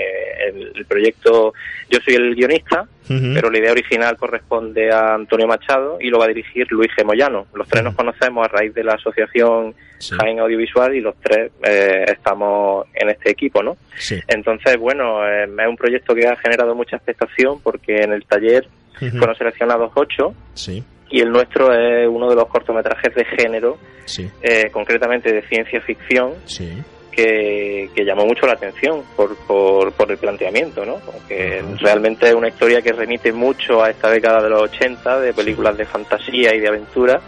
el, 0.47 0.71
el 0.75 0.85
proyecto, 0.85 1.53
yo 1.89 1.99
soy 2.03 2.15
el 2.15 2.35
guionista, 2.35 2.87
pero 3.07 3.49
la 3.49 3.57
idea 3.59 3.71
original 3.71 4.17
corresponde 4.17 4.91
a 4.91 5.13
Antonio 5.13 5.47
Machado 5.47 5.97
y 6.01 6.09
lo 6.09 6.19
va 6.19 6.25
a 6.25 6.27
dirigir 6.27 6.67
Luis 6.71 6.91
G. 6.97 7.05
Moyano. 7.05 7.47
Los 7.53 7.67
tres 7.69 7.81
nos 7.83 7.95
conocemos 7.95 8.45
a 8.45 8.49
raíz 8.49 8.73
de 8.73 8.83
la 8.83 8.93
asociación 8.95 9.73
Sí. 9.99 10.13
Jaén 10.15 10.39
Audiovisual 10.39 10.93
y 10.95 11.01
los 11.01 11.15
tres 11.19 11.51
eh, 11.63 12.05
estamos 12.07 12.85
en 12.93 13.09
este 13.09 13.31
equipo, 13.31 13.63
¿no? 13.63 13.77
Sí. 13.97 14.21
Entonces, 14.27 14.77
bueno, 14.77 15.27
eh, 15.27 15.45
es 15.45 15.67
un 15.67 15.75
proyecto 15.75 16.13
que 16.13 16.27
ha 16.27 16.35
generado 16.35 16.75
mucha 16.75 16.97
expectación 16.97 17.59
porque 17.61 18.01
en 18.03 18.13
el 18.13 18.23
taller 18.25 18.67
fueron 18.99 19.35
seleccionados 19.35 19.91
ocho 19.95 20.35
Sí, 20.53 20.83
y 21.09 21.21
el 21.21 21.31
nuestro 21.31 21.73
es 21.73 22.07
uno 22.07 22.29
de 22.29 22.35
los 22.35 22.47
cortometrajes 22.47 23.15
de 23.15 23.25
género, 23.25 23.77
sí, 24.05 24.29
eh, 24.43 24.69
concretamente 24.71 25.31
de 25.31 25.41
ciencia 25.47 25.81
ficción, 25.81 26.33
sí. 26.45 26.77
Que, 27.17 27.89
que 27.95 28.05
llamó 28.05 28.25
mucho 28.27 28.45
la 28.45 28.53
atención 28.53 29.03
por, 29.15 29.35
por, 29.47 29.91
por 29.91 30.11
el 30.11 30.17
planteamiento, 30.19 30.85
¿no? 30.85 30.97
Porque 30.97 31.63
realmente 31.79 32.27
es 32.27 32.35
una 32.35 32.49
historia 32.49 32.79
que 32.83 32.91
remite 32.93 33.33
mucho 33.33 33.83
a 33.83 33.89
esta 33.89 34.09
década 34.11 34.43
de 34.43 34.49
los 34.51 34.61
80, 34.61 35.19
de 35.21 35.33
películas 35.33 35.75
de 35.75 35.85
fantasía 35.85 36.53
y 36.53 36.59
de 36.59 36.67
aventura, 36.67 37.19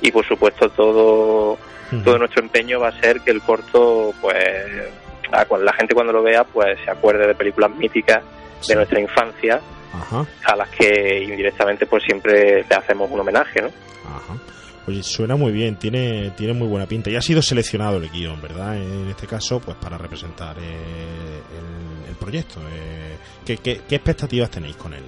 y 0.00 0.12
por 0.12 0.24
supuesto 0.24 0.68
todo, 0.68 1.58
todo 2.04 2.16
nuestro 2.18 2.42
empeño 2.44 2.78
va 2.78 2.88
a 2.90 3.00
ser 3.00 3.20
que 3.22 3.32
el 3.32 3.42
corto, 3.42 4.14
pues, 4.20 4.36
la 5.32 5.72
gente 5.72 5.94
cuando 5.94 6.12
lo 6.12 6.22
vea, 6.22 6.44
pues 6.44 6.78
se 6.84 6.90
acuerde 6.92 7.26
de 7.26 7.34
películas 7.34 7.70
míticas 7.72 8.22
Sí. 8.60 8.68
de 8.72 8.76
nuestra 8.76 8.98
infancia, 9.00 9.60
Ajá, 9.92 10.24
a 10.46 10.56
las 10.56 10.68
que 10.70 11.22
indirectamente 11.22 11.84
pues 11.86 12.02
siempre 12.04 12.64
le 12.66 12.74
hacemos 12.76 13.10
un 13.10 13.20
homenaje, 13.20 13.60
¿no? 13.60 13.68
ajá. 14.06 14.34
Oye, 14.86 15.02
suena 15.02 15.36
muy 15.36 15.50
bien, 15.52 15.76
tiene, 15.76 16.30
tiene 16.36 16.52
muy 16.52 16.68
buena 16.68 16.86
pinta. 16.86 17.10
Y 17.10 17.16
ha 17.16 17.22
sido 17.22 17.40
seleccionado 17.40 17.96
el 17.96 18.10
guion, 18.10 18.40
¿verdad? 18.42 18.76
En 18.76 19.08
este 19.08 19.26
caso, 19.26 19.60
pues 19.60 19.76
para 19.78 19.96
representar 19.96 20.56
eh, 20.58 20.62
el, 20.62 22.10
el 22.10 22.16
proyecto. 22.16 22.60
Eh, 22.60 23.16
¿qué, 23.46 23.56
qué, 23.56 23.80
qué 23.88 23.94
expectativas 23.96 24.50
tenéis 24.50 24.76
con 24.76 24.92
él? 24.92 25.04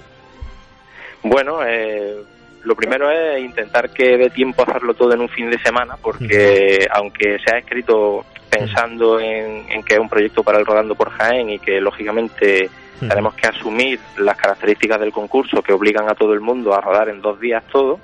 Bueno, 1.22 1.58
eh, 1.66 2.16
lo 2.64 2.74
primero 2.74 3.10
es 3.10 3.40
intentar 3.40 3.90
que 3.90 4.16
dé 4.16 4.30
tiempo 4.30 4.62
a 4.62 4.64
hacerlo 4.64 4.94
todo 4.94 5.12
en 5.12 5.20
un 5.20 5.28
fin 5.28 5.50
de 5.50 5.58
semana, 5.58 5.96
porque 6.00 6.86
aunque 6.90 7.38
se 7.44 7.54
ha 7.54 7.58
escrito 7.58 8.24
pensando 8.48 9.20
en, 9.20 9.70
en 9.70 9.82
que 9.82 9.94
es 9.94 10.00
un 10.00 10.08
proyecto 10.08 10.42
para 10.42 10.58
el 10.58 10.64
Rodando 10.64 10.94
por 10.94 11.10
Jaén 11.10 11.50
y 11.50 11.58
que 11.58 11.80
lógicamente 11.80 12.70
Ujú. 12.96 13.08
tenemos 13.08 13.34
que 13.34 13.46
asumir 13.46 14.00
las 14.18 14.36
características 14.36 15.00
del 15.00 15.12
concurso 15.12 15.62
que 15.62 15.72
obligan 15.72 16.08
a 16.08 16.14
todo 16.14 16.32
el 16.32 16.40
mundo 16.40 16.74
a 16.74 16.80
rodar 16.80 17.08
en 17.08 17.20
dos 17.20 17.38
días 17.38 17.62
todo, 17.70 18.00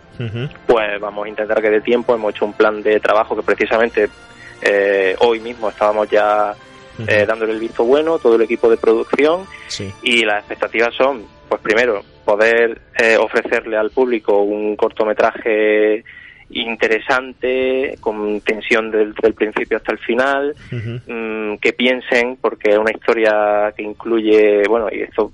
pues 0.66 1.00
vamos 1.00 1.26
a 1.26 1.28
intentar 1.28 1.60
que 1.62 1.70
dé 1.70 1.80
tiempo. 1.80 2.14
Hemos 2.14 2.34
hecho 2.34 2.44
un 2.44 2.52
plan 2.52 2.82
de 2.82 3.00
trabajo 3.00 3.34
que 3.34 3.42
precisamente 3.42 4.08
eh, 4.60 5.16
hoy 5.20 5.40
mismo 5.40 5.68
estábamos 5.70 6.08
ya 6.08 6.54
eh, 7.06 7.24
dándole 7.26 7.52
el 7.52 7.60
visto 7.60 7.84
bueno, 7.84 8.18
todo 8.18 8.36
el 8.36 8.42
equipo 8.42 8.68
de 8.68 8.76
producción. 8.76 9.46
Sí, 9.66 9.92
y 10.02 10.24
las 10.24 10.40
expectativas 10.40 10.94
son, 10.94 11.24
pues 11.48 11.60
primero, 11.60 12.02
poder 12.24 12.80
eh, 12.98 13.16
ofrecerle 13.16 13.76
al 13.76 13.90
público 13.90 14.42
un 14.42 14.76
cortometraje 14.76 16.04
interesante, 16.52 17.96
con 18.00 18.40
tensión 18.40 18.90
del, 18.90 19.14
del 19.14 19.34
principio 19.34 19.78
hasta 19.78 19.92
el 19.92 19.98
final, 19.98 20.54
mm, 20.70 21.56
que 21.56 21.72
piensen, 21.72 22.36
porque 22.40 22.70
es 22.70 22.78
una 22.78 22.92
historia 22.92 23.72
que 23.76 23.82
incluye, 23.82 24.62
bueno, 24.68 24.88
y 24.90 25.00
esto 25.00 25.32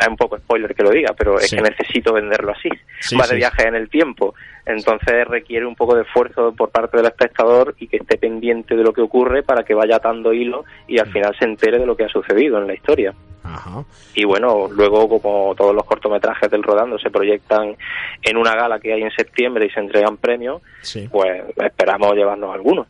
es 0.00 0.08
un 0.08 0.16
poco 0.16 0.38
spoiler 0.38 0.74
que 0.74 0.82
lo 0.82 0.90
diga, 0.90 1.12
pero 1.16 1.38
es 1.38 1.48
Sí. 1.48 1.56
que 1.56 1.62
necesito 1.62 2.12
venderlo 2.12 2.52
así. 2.52 2.68
Sí, 3.00 3.16
Va 3.16 3.24
sí. 3.24 3.30
de 3.30 3.36
viaje 3.36 3.66
en 3.68 3.74
el 3.74 3.88
tiempo. 3.88 4.34
Entonces 4.66 5.26
requiere 5.28 5.66
un 5.66 5.74
poco 5.76 5.94
de 5.94 6.02
esfuerzo 6.02 6.54
por 6.56 6.70
parte 6.70 6.96
del 6.96 7.06
espectador 7.06 7.74
y 7.78 7.86
que 7.88 7.98
esté 7.98 8.16
pendiente 8.16 8.76
de 8.76 8.82
lo 8.82 8.92
que 8.92 9.02
ocurre 9.02 9.42
para 9.42 9.62
que 9.64 9.74
vaya 9.74 9.96
atando 9.96 10.32
hilo 10.32 10.64
y 10.88 10.96
Mm. 10.96 11.00
al 11.00 11.12
final 11.12 11.36
se 11.38 11.44
entere 11.44 11.78
de 11.78 11.86
lo 11.86 11.96
que 11.96 12.04
ha 12.04 12.08
sucedido 12.08 12.58
en 12.58 12.66
la 12.66 12.74
historia. 12.74 13.14
Ajá. 13.46 13.84
Y 14.14 14.24
bueno, 14.24 14.68
luego 14.70 15.06
como 15.06 15.54
todos 15.54 15.74
los 15.74 15.84
cortometrajes 15.84 16.50
del 16.50 16.62
Rodando 16.62 16.98
se 16.98 17.10
proyectan 17.10 17.76
en 18.22 18.36
una 18.38 18.54
gala 18.54 18.80
que 18.80 18.94
hay 18.94 19.02
en 19.02 19.10
septiembre 19.10 19.66
y 19.66 19.70
se 19.70 19.80
entregan 19.80 20.16
premios, 20.16 20.62
pues 21.12 21.42
esperamos 21.62 22.14
llevarnos 22.14 22.54
algunos. 22.54 22.86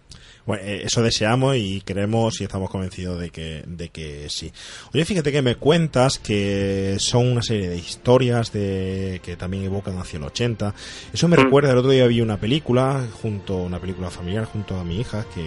Bueno, 0.47 0.63
eh, 0.65 0.83
eso 0.85 1.03
deseamos 1.03 1.57
y 1.57 1.81
creemos 1.81 2.41
y 2.41 2.45
estamos 2.45 2.69
convencidos 2.71 3.19
de 3.19 3.31
que, 3.31 3.63
de 3.67 3.89
que 3.89 4.29
sí. 4.29 4.53
Oye, 4.93 5.05
fíjate 5.05 5.33
que 5.33 5.41
me 5.43 5.57
cuentas 5.57 6.19
que 6.19 6.97
son 6.99 7.29
una 7.33 7.43
serie 7.43 7.69
de 7.71 7.77
historias 7.77 8.53
de 8.53 9.21
que 9.25 9.37
también 9.37 9.65
evocan 9.65 9.99
hacia 9.99 10.19
el 10.19 10.25
80. 10.25 10.75
Eso 11.13 11.29
me 11.29 11.37
Mm. 11.37 11.41
recuerda, 11.45 11.73
el 11.73 11.79
otro 11.79 11.91
día 11.91 12.07
vi 12.07 12.21
una 12.21 12.37
película, 12.39 13.07
junto 13.23 13.57
una 13.57 13.79
película 13.79 14.11
familiar 14.11 14.45
junto 14.45 14.79
a 14.79 14.85
mi 14.85 15.01
hija, 15.01 15.25
que 15.35 15.45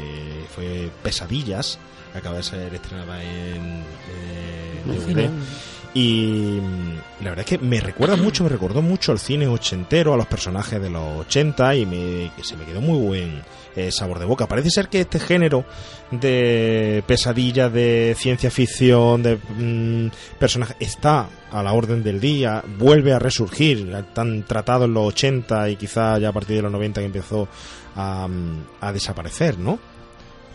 fue 0.55 0.89
Pesadillas, 1.03 1.77
que 2.11 2.17
acaba 2.19 2.37
de 2.37 2.43
ser 2.43 2.73
estrenada 2.73 3.21
en, 3.23 3.83
eh, 3.83 4.81
DVD. 4.85 5.29
Y 5.93 6.59
mm, 6.61 7.23
la 7.23 7.29
verdad 7.31 7.39
es 7.39 7.45
que 7.45 7.57
me 7.57 7.79
recuerda 7.79 8.15
mucho, 8.17 8.43
me 8.43 8.49
recordó 8.49 8.81
mucho 8.81 9.11
al 9.11 9.19
cine 9.19 9.47
ochentero, 9.47 10.13
a 10.13 10.17
los 10.17 10.27
personajes 10.27 10.81
de 10.81 10.89
los 10.89 11.21
80 11.21 11.75
y 11.75 11.85
me, 11.85 12.31
que 12.35 12.43
se 12.43 12.55
me 12.55 12.65
quedó 12.65 12.81
muy 12.81 12.99
buen 12.99 13.41
eh, 13.77 13.91
sabor 13.91 14.17
de 14.17 14.25
boca. 14.25 14.47
Parece 14.47 14.71
ser 14.71 14.89
que 14.89 15.01
este 15.01 15.19
género 15.19 15.63
de 16.09 17.03
pesadilla, 17.05 17.69
de 17.69 18.15
ciencia 18.17 18.49
ficción, 18.49 19.21
de 19.21 19.35
mm, 19.37 20.37
personajes, 20.39 20.75
está 20.79 21.29
a 21.51 21.61
la 21.61 21.73
orden 21.73 22.03
del 22.03 22.19
día, 22.19 22.63
vuelve 22.79 23.13
a 23.13 23.19
resurgir, 23.19 24.03
tan 24.13 24.43
tratado 24.43 24.85
en 24.85 24.93
los 24.95 25.07
80 25.07 25.69
y 25.69 25.75
quizá 25.75 26.17
ya 26.17 26.29
a 26.29 26.33
partir 26.33 26.55
de 26.55 26.63
los 26.63 26.71
90 26.71 27.01
que 27.01 27.05
empezó 27.05 27.47
a, 27.95 28.27
mm, 28.27 28.63
a 28.81 28.91
desaparecer, 28.91 29.59
¿no? 29.59 29.79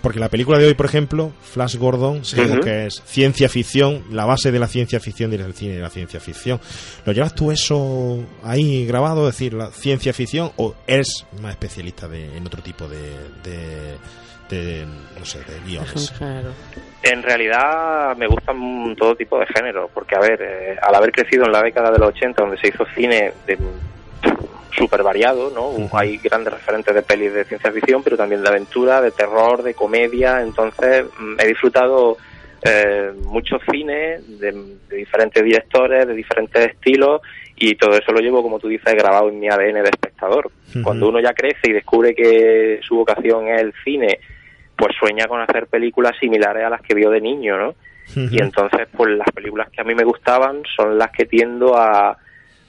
Porque 0.03 0.19
la 0.19 0.29
película 0.29 0.59
de 0.59 0.67
hoy, 0.67 0.75
por 0.75 0.87
ejemplo, 0.87 1.33
Flash 1.43 1.77
Gordon, 1.77 2.23
que 2.63 2.87
es 2.87 3.03
ciencia 3.05 3.49
ficción, 3.49 4.03
la 4.11 4.25
base 4.25 4.51
de 4.51 4.59
la 4.59 4.67
ciencia 4.67 4.99
ficción 4.99 5.31
del 5.31 5.55
cine 5.55 5.77
de 5.77 5.81
la 5.81 5.91
ciencia 5.91 6.19
ficción. 6.19 6.61
¿Lo 7.07 7.13
llevas 7.13 7.35
tú 7.35 7.53
eso 7.53 8.19
ahí 8.43 8.85
grabado, 8.85 9.29
es 9.29 9.35
decir, 9.35 9.55
la 9.55 9.69
ciencia 9.69 10.13
ficción, 10.13 10.51
o 10.57 10.75
eres 10.87 11.25
más 11.41 11.53
especialista 11.53 12.09
de, 12.09 12.37
en 12.37 12.45
otro 12.45 12.63
tipo 12.63 12.89
de, 12.89 12.99
de, 13.45 13.97
de, 14.51 14.87
no 15.19 15.25
sé, 15.25 15.39
de 15.39 15.61
guiones? 15.65 16.13
En 17.03 17.23
realidad 17.23 18.17
me 18.17 18.27
gustan 18.27 18.95
todo 18.97 19.15
tipo 19.15 19.39
de 19.39 19.47
géneros, 19.47 19.89
porque 19.95 20.17
a 20.17 20.21
ver, 20.21 20.43
eh, 20.43 20.77
al 20.83 20.95
haber 20.95 21.13
crecido 21.13 21.45
en 21.47 21.53
la 21.53 21.63
década 21.63 21.93
de 21.93 21.99
los 21.99 22.09
80, 22.09 22.43
donde 22.43 22.59
se 22.59 22.69
hizo 22.69 22.85
cine 22.95 23.33
de 23.47 23.57
súper 24.77 25.03
variado, 25.03 25.51
¿no? 25.51 25.89
Hay 25.97 26.19
grandes 26.19 26.55
referentes 26.55 26.95
de 26.95 27.03
pelis 27.03 27.33
de 27.33 27.45
ciencia 27.45 27.71
ficción, 27.73 28.03
pero 28.03 28.17
también 28.17 28.43
de 28.43 28.49
aventura, 28.49 29.01
de 29.01 29.11
terror, 29.11 29.63
de 29.63 29.75
comedia, 29.75 30.41
entonces 30.41 31.05
mm, 31.19 31.41
he 31.41 31.47
disfrutado 31.47 32.17
eh, 32.63 33.13
mucho 33.27 33.59
cine 33.71 34.21
de, 34.27 34.53
de 34.89 34.97
diferentes 34.97 35.43
directores, 35.43 36.07
de 36.07 36.15
diferentes 36.15 36.67
estilos, 36.67 37.21
y 37.57 37.75
todo 37.77 37.93
eso 37.95 38.13
lo 38.13 38.21
llevo, 38.21 38.43
como 38.43 38.59
tú 38.59 38.69
dices, 38.69 38.95
grabado 38.95 39.29
en 39.29 39.39
mi 39.39 39.49
ADN 39.49 39.83
de 39.83 39.91
espectador. 39.91 40.51
Cuando 40.83 41.09
uno 41.09 41.21
ya 41.21 41.35
crece 41.35 41.71
y 41.71 41.73
descubre 41.73 42.15
que 42.15 42.81
su 42.83 42.97
vocación 42.97 43.47
es 43.49 43.61
el 43.61 43.75
cine, 43.85 44.19
pues 44.77 44.97
sueña 44.99 45.27
con 45.27 45.41
hacer 45.41 45.67
películas 45.67 46.13
similares 46.19 46.65
a 46.65 46.71
las 46.71 46.81
que 46.81 46.95
vio 46.95 47.11
de 47.11 47.21
niño, 47.21 47.57
¿no? 47.59 47.75
Y 48.17 48.43
entonces, 48.43 48.89
pues 48.97 49.17
las 49.17 49.31
películas 49.31 49.71
que 49.71 49.81
a 49.81 49.85
mí 49.85 49.95
me 49.95 50.03
gustaban 50.03 50.63
son 50.77 50.99
las 50.99 51.11
que 51.13 51.25
tiendo 51.25 51.77
a, 51.77 52.17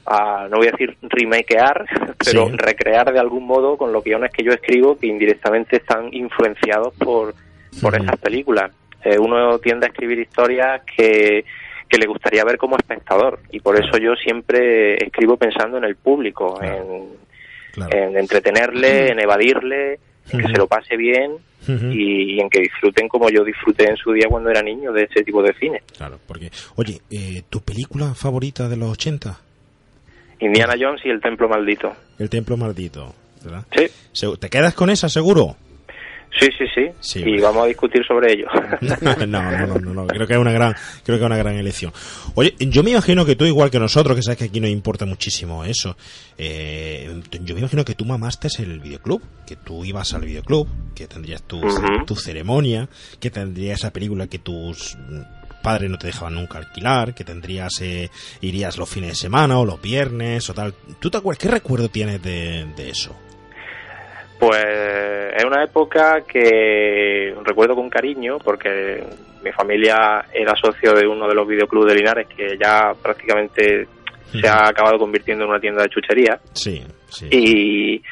a 0.05 0.47
no 0.49 0.57
voy 0.57 0.67
a 0.67 0.71
decir 0.71 0.97
remakear, 1.01 1.85
pero 2.23 2.47
Sí. 2.49 2.55
recrear 2.57 3.11
de 3.13 3.19
algún 3.19 3.45
modo 3.45 3.77
con 3.77 3.91
los 3.93 4.03
guiones 4.03 4.31
que 4.31 4.43
yo 4.43 4.51
escribo 4.51 4.97
que 4.97 5.07
indirectamente 5.07 5.77
están 5.77 6.13
influenciados 6.13 6.93
por, 6.95 7.33
por 7.81 7.95
esas 7.99 8.17
películas. 8.19 8.71
Eh, 9.03 9.17
uno 9.19 9.59
tiende 9.59 9.85
a 9.85 9.89
escribir 9.89 10.19
historias 10.19 10.81
que, 10.97 11.43
que 11.89 11.97
le 11.97 12.05
gustaría 12.07 12.43
ver 12.45 12.57
como 12.57 12.75
espectador 12.77 13.39
y 13.51 13.59
por 13.59 13.75
eso 13.77 13.97
yo 13.97 14.13
siempre 14.15 14.95
escribo 15.03 15.37
pensando 15.37 15.77
en 15.77 15.83
el 15.83 15.95
público, 15.95 16.55
Claro. 16.59 16.75
en, 16.77 17.23
Claro. 17.73 17.97
en 17.97 18.17
entretenerle, 18.17 19.09
en 19.11 19.19
evadirle, 19.19 19.99
en 20.31 20.39
que 20.41 20.47
se 20.47 20.57
lo 20.57 20.67
pase 20.67 20.95
bien 20.95 21.31
y, 21.67 22.35
y 22.35 22.39
en 22.39 22.47
que 22.49 22.59
disfruten 22.59 23.07
como 23.07 23.29
yo 23.29 23.43
disfruté 23.43 23.89
en 23.89 23.97
su 23.97 24.11
día 24.11 24.27
cuando 24.29 24.49
era 24.51 24.61
niño 24.61 24.91
de 24.93 25.03
este 25.03 25.23
tipo 25.23 25.41
de 25.41 25.53
cine. 25.55 25.81
Claro, 25.97 26.19
porque, 26.27 26.51
oye, 26.75 26.99
eh, 27.09 27.41
¿tu 27.49 27.61
película 27.61 28.13
favorita 28.13 28.69
de 28.69 28.77
los 28.77 28.91
80? 28.91 29.39
Indiana 30.43 30.73
Jones 30.79 31.01
y 31.05 31.09
el 31.09 31.21
Templo 31.21 31.47
Maldito. 31.47 31.93
El 32.19 32.29
Templo 32.29 32.57
Maldito, 32.57 33.13
¿verdad? 33.43 33.65
Sí, 34.11 34.27
¿Te 34.39 34.49
quedas 34.49 34.73
con 34.73 34.89
esa, 34.89 35.09
seguro? 35.09 35.55
sí, 36.39 36.47
sí, 36.57 36.65
sí. 36.73 36.89
Sí, 36.99 37.23
y 37.25 37.39
vamos 37.39 37.63
a 37.63 37.67
discutir 37.67 38.01
sobre 38.05 38.33
ello. 38.33 38.47
no, 38.81 39.15
no, 39.27 39.67
no, 39.67 39.79
no, 39.79 39.93
no, 39.93 40.07
creo 40.07 40.27
que 40.27 40.33
es 40.33 40.39
una 40.39 40.51
gran, 40.51 40.73
creo 41.03 41.17
que 41.17 41.23
es 41.23 41.25
una 41.25 41.37
gran 41.37 41.55
elección. 41.55 41.93
Oye, 42.35 42.55
yo 42.59 42.83
me 42.83 42.91
imagino 42.91 43.25
que 43.25 43.35
tú, 43.35 43.45
igual 43.45 43.69
que 43.69 43.79
nosotros, 43.79 44.15
que 44.15 44.23
sabes 44.23 44.39
que 44.39 44.45
aquí 44.45 44.59
nos 44.59 44.69
importa 44.69 45.05
muchísimo 45.05 45.63
eso, 45.63 45.95
eh, 46.37 47.21
yo 47.41 47.53
me 47.53 47.61
imagino 47.61 47.85
que 47.85 47.93
tú 47.93 48.05
mamaste 48.05 48.47
el 48.59 48.79
videoclub, 48.79 49.21
que 49.45 49.55
tú 49.55 49.85
ibas 49.85 50.13
al 50.13 50.25
videoclub, 50.25 50.67
que 50.95 51.07
tendrías 51.07 51.43
tu, 51.43 51.61
tu 52.05 52.15
ceremonia, 52.15 52.89
que 53.19 53.29
tendrías 53.29 53.79
esa 53.79 53.93
película 53.93 54.27
que 54.27 54.39
tus 54.39 54.97
padres 55.63 55.89
no 55.89 55.97
te 55.97 56.07
dejaban 56.07 56.35
nunca 56.35 56.59
alquilar, 56.59 57.15
que 57.15 57.23
tendrías, 57.23 57.81
eh, 57.81 58.09
irías 58.41 58.77
los 58.77 58.89
fines 58.89 59.09
de 59.09 59.15
semana 59.15 59.57
o 59.57 59.65
los 59.65 59.81
viernes 59.81 60.49
o 60.49 60.53
tal. 60.53 60.73
¿Tú 60.99 61.09
te 61.09 61.17
acuerdas? 61.17 61.41
¿Qué 61.41 61.49
recuerdo 61.49 61.89
tienes 61.89 62.21
de, 62.21 62.65
de 62.75 62.89
eso? 62.89 63.15
Pues 64.39 64.65
es 65.35 65.45
una 65.45 65.63
época 65.63 66.21
que 66.27 67.33
recuerdo 67.43 67.75
con 67.75 67.89
cariño 67.89 68.39
porque 68.43 69.01
mi 69.43 69.51
familia 69.51 70.25
era 70.33 70.53
socio 70.55 70.93
de 70.93 71.07
uno 71.07 71.27
de 71.27 71.35
los 71.35 71.47
videoclubs 71.47 71.87
de 71.87 71.95
Linares 71.95 72.27
que 72.27 72.57
ya 72.61 72.91
prácticamente 73.01 73.87
se 74.31 74.47
ha 74.47 74.67
acabado 74.67 74.97
convirtiendo 74.97 75.43
en 75.43 75.51
una 75.51 75.59
tienda 75.59 75.83
de 75.83 75.89
chuchería. 75.89 76.39
Sí, 76.53 76.83
sí. 77.07 77.27
Y, 77.31 78.03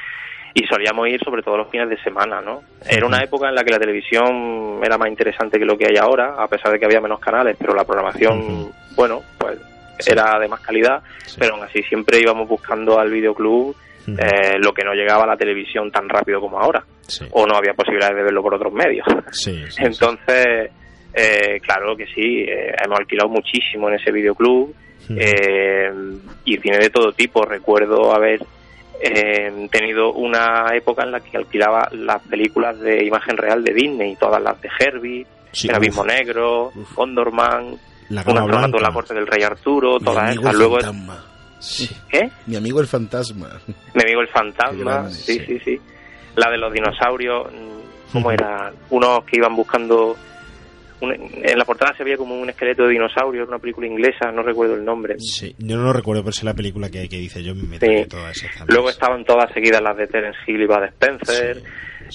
y 0.54 0.66
solíamos 0.68 1.08
ir 1.08 1.20
sobre 1.24 1.42
todo 1.44 1.58
los 1.58 1.70
fines 1.70 1.90
de 1.90 1.98
semana, 2.04 2.42
¿no? 2.42 2.62
Era 2.88 3.06
una 3.06 3.24
época 3.24 3.48
en 3.50 3.56
la 3.56 3.64
que 3.64 3.72
la 3.72 3.80
televisión 3.80 4.80
era 4.84 4.98
más 4.98 5.10
interesante 5.10 5.58
que 5.58 5.66
lo 5.66 5.78
que 5.78 5.86
hay 5.88 5.98
ahora, 5.98 6.36
a 6.38 6.48
pesar 6.48 6.72
de 6.72 6.80
que 6.80 6.86
había 6.86 7.00
menos 7.02 7.20
canales, 7.20 7.56
pero 7.60 7.74
la 7.74 7.86
programación, 7.86 8.72
bueno, 8.96 9.22
pues 9.38 9.58
era 10.06 10.40
de 10.40 10.48
más 10.48 10.60
calidad, 10.62 11.02
pero 11.38 11.56
aún 11.56 11.64
así 11.64 11.82
siempre 11.84 12.20
íbamos 12.20 12.48
buscando 12.50 13.00
al 13.00 13.10
videoclub 13.12 13.76
eh, 14.08 14.58
lo 14.58 14.74
que 14.74 14.84
no 14.84 14.94
llegaba 14.94 15.24
a 15.24 15.28
la 15.28 15.38
televisión 15.38 15.92
tan 15.92 16.10
rápido 16.10 16.42
como 16.42 16.60
ahora, 16.60 16.84
Sí. 17.08 17.26
o 17.32 17.46
no 17.46 17.56
había 17.56 17.74
posibilidad 17.74 18.10
de 18.14 18.24
verlo 18.24 18.42
por 18.42 18.56
otros 18.56 18.74
medios. 18.74 19.06
Entonces, 19.78 20.72
eh, 21.14 21.60
claro 21.62 21.96
que 21.96 22.06
sí, 22.08 22.44
eh, 22.48 22.74
hemos 22.84 23.00
alquilado 23.00 23.30
muchísimo 23.30 23.90
en 23.90 23.96
ese 23.96 24.12
videoclub 24.12 24.74
eh, 25.10 25.92
y 26.46 26.58
cine 26.58 26.78
de 26.80 26.90
todo 26.90 27.12
tipo. 27.12 27.44
Recuerdo 27.46 28.14
haber 28.16 28.40
eh, 29.04 29.68
tenido 29.72 30.14
una 30.14 30.68
época 30.76 31.04
en 31.04 31.12
la 31.12 31.20
que 31.20 31.38
alquilaba 31.38 31.88
las 31.92 32.22
películas 32.24 32.80
de 32.80 33.06
imagen 33.06 33.38
real 33.38 33.64
de 33.64 33.74
Disney, 33.74 34.16
todas 34.16 34.42
las 34.42 34.60
de 34.62 34.70
Herbie, 34.80 35.26
Sí, 35.52 35.68
El 35.68 35.76
Abismo. 35.76 36.06
Negro, 36.06 36.72
Condorman, 36.96 37.78
La 38.10 38.24
Gama 38.24 38.40
en 38.42 38.46
Blanca. 38.48 38.80
la 38.80 38.94
corte 38.94 39.14
del 39.14 39.28
rey 39.28 39.44
Arturo, 39.44 40.00
todas 40.00 40.34
estas. 40.34 40.56
Luego, 40.56 40.80
fantasma. 40.80 41.26
¿qué? 42.10 42.30
Mi 42.46 42.56
amigo 42.56 42.80
el 42.80 42.88
fantasma. 42.88 43.50
Mi 43.94 44.02
amigo 44.02 44.22
el 44.22 44.28
fantasma, 44.30 45.10
sí. 45.10 45.40
sí, 45.46 45.60
sí. 45.60 45.82
La 46.36 46.50
de 46.50 46.58
los 46.58 46.72
dinosaurios, 46.72 47.48
mm, 47.52 48.14
¿cómo 48.14 48.32
era? 48.32 48.72
Unos 48.90 49.26
que 49.26 49.38
iban 49.38 49.56
buscando... 49.56 50.16
un- 51.02 51.14
en 51.44 51.58
la 51.58 51.66
portada 51.66 51.96
se 51.98 52.04
veía 52.04 52.18
como 52.18 52.40
un 52.40 52.50
esqueleto 52.50 52.84
de 52.84 52.90
dinosaurio, 52.94 53.42
era 53.42 53.50
una 53.50 53.60
película 53.60 53.88
inglesa, 53.88 54.32
no 54.32 54.44
recuerdo 54.44 54.76
el 54.76 54.86
nombre. 54.86 55.16
Sí, 55.20 55.56
yo 55.58 55.78
no 55.78 55.84
lo 55.84 55.94
recuerdo, 55.94 56.22
pero 56.24 56.30
es 56.32 56.44
la 56.44 56.54
película 56.54 56.90
que, 56.90 57.10
que 57.10 57.18
dice 57.18 57.44
yo 57.44 57.54
me 57.56 57.78
Sí. 57.80 58.06
todas 58.10 58.38
esas. 58.44 58.68
Luego 58.70 58.90
estaban 58.90 59.24
todas 59.26 59.52
seguidas 59.54 59.82
las 59.82 59.98
de 59.98 60.08
Terence 60.08 60.40
Hill 60.48 60.62
y 60.62 60.66
Bud 60.68 60.84
Spencer, 60.84 61.58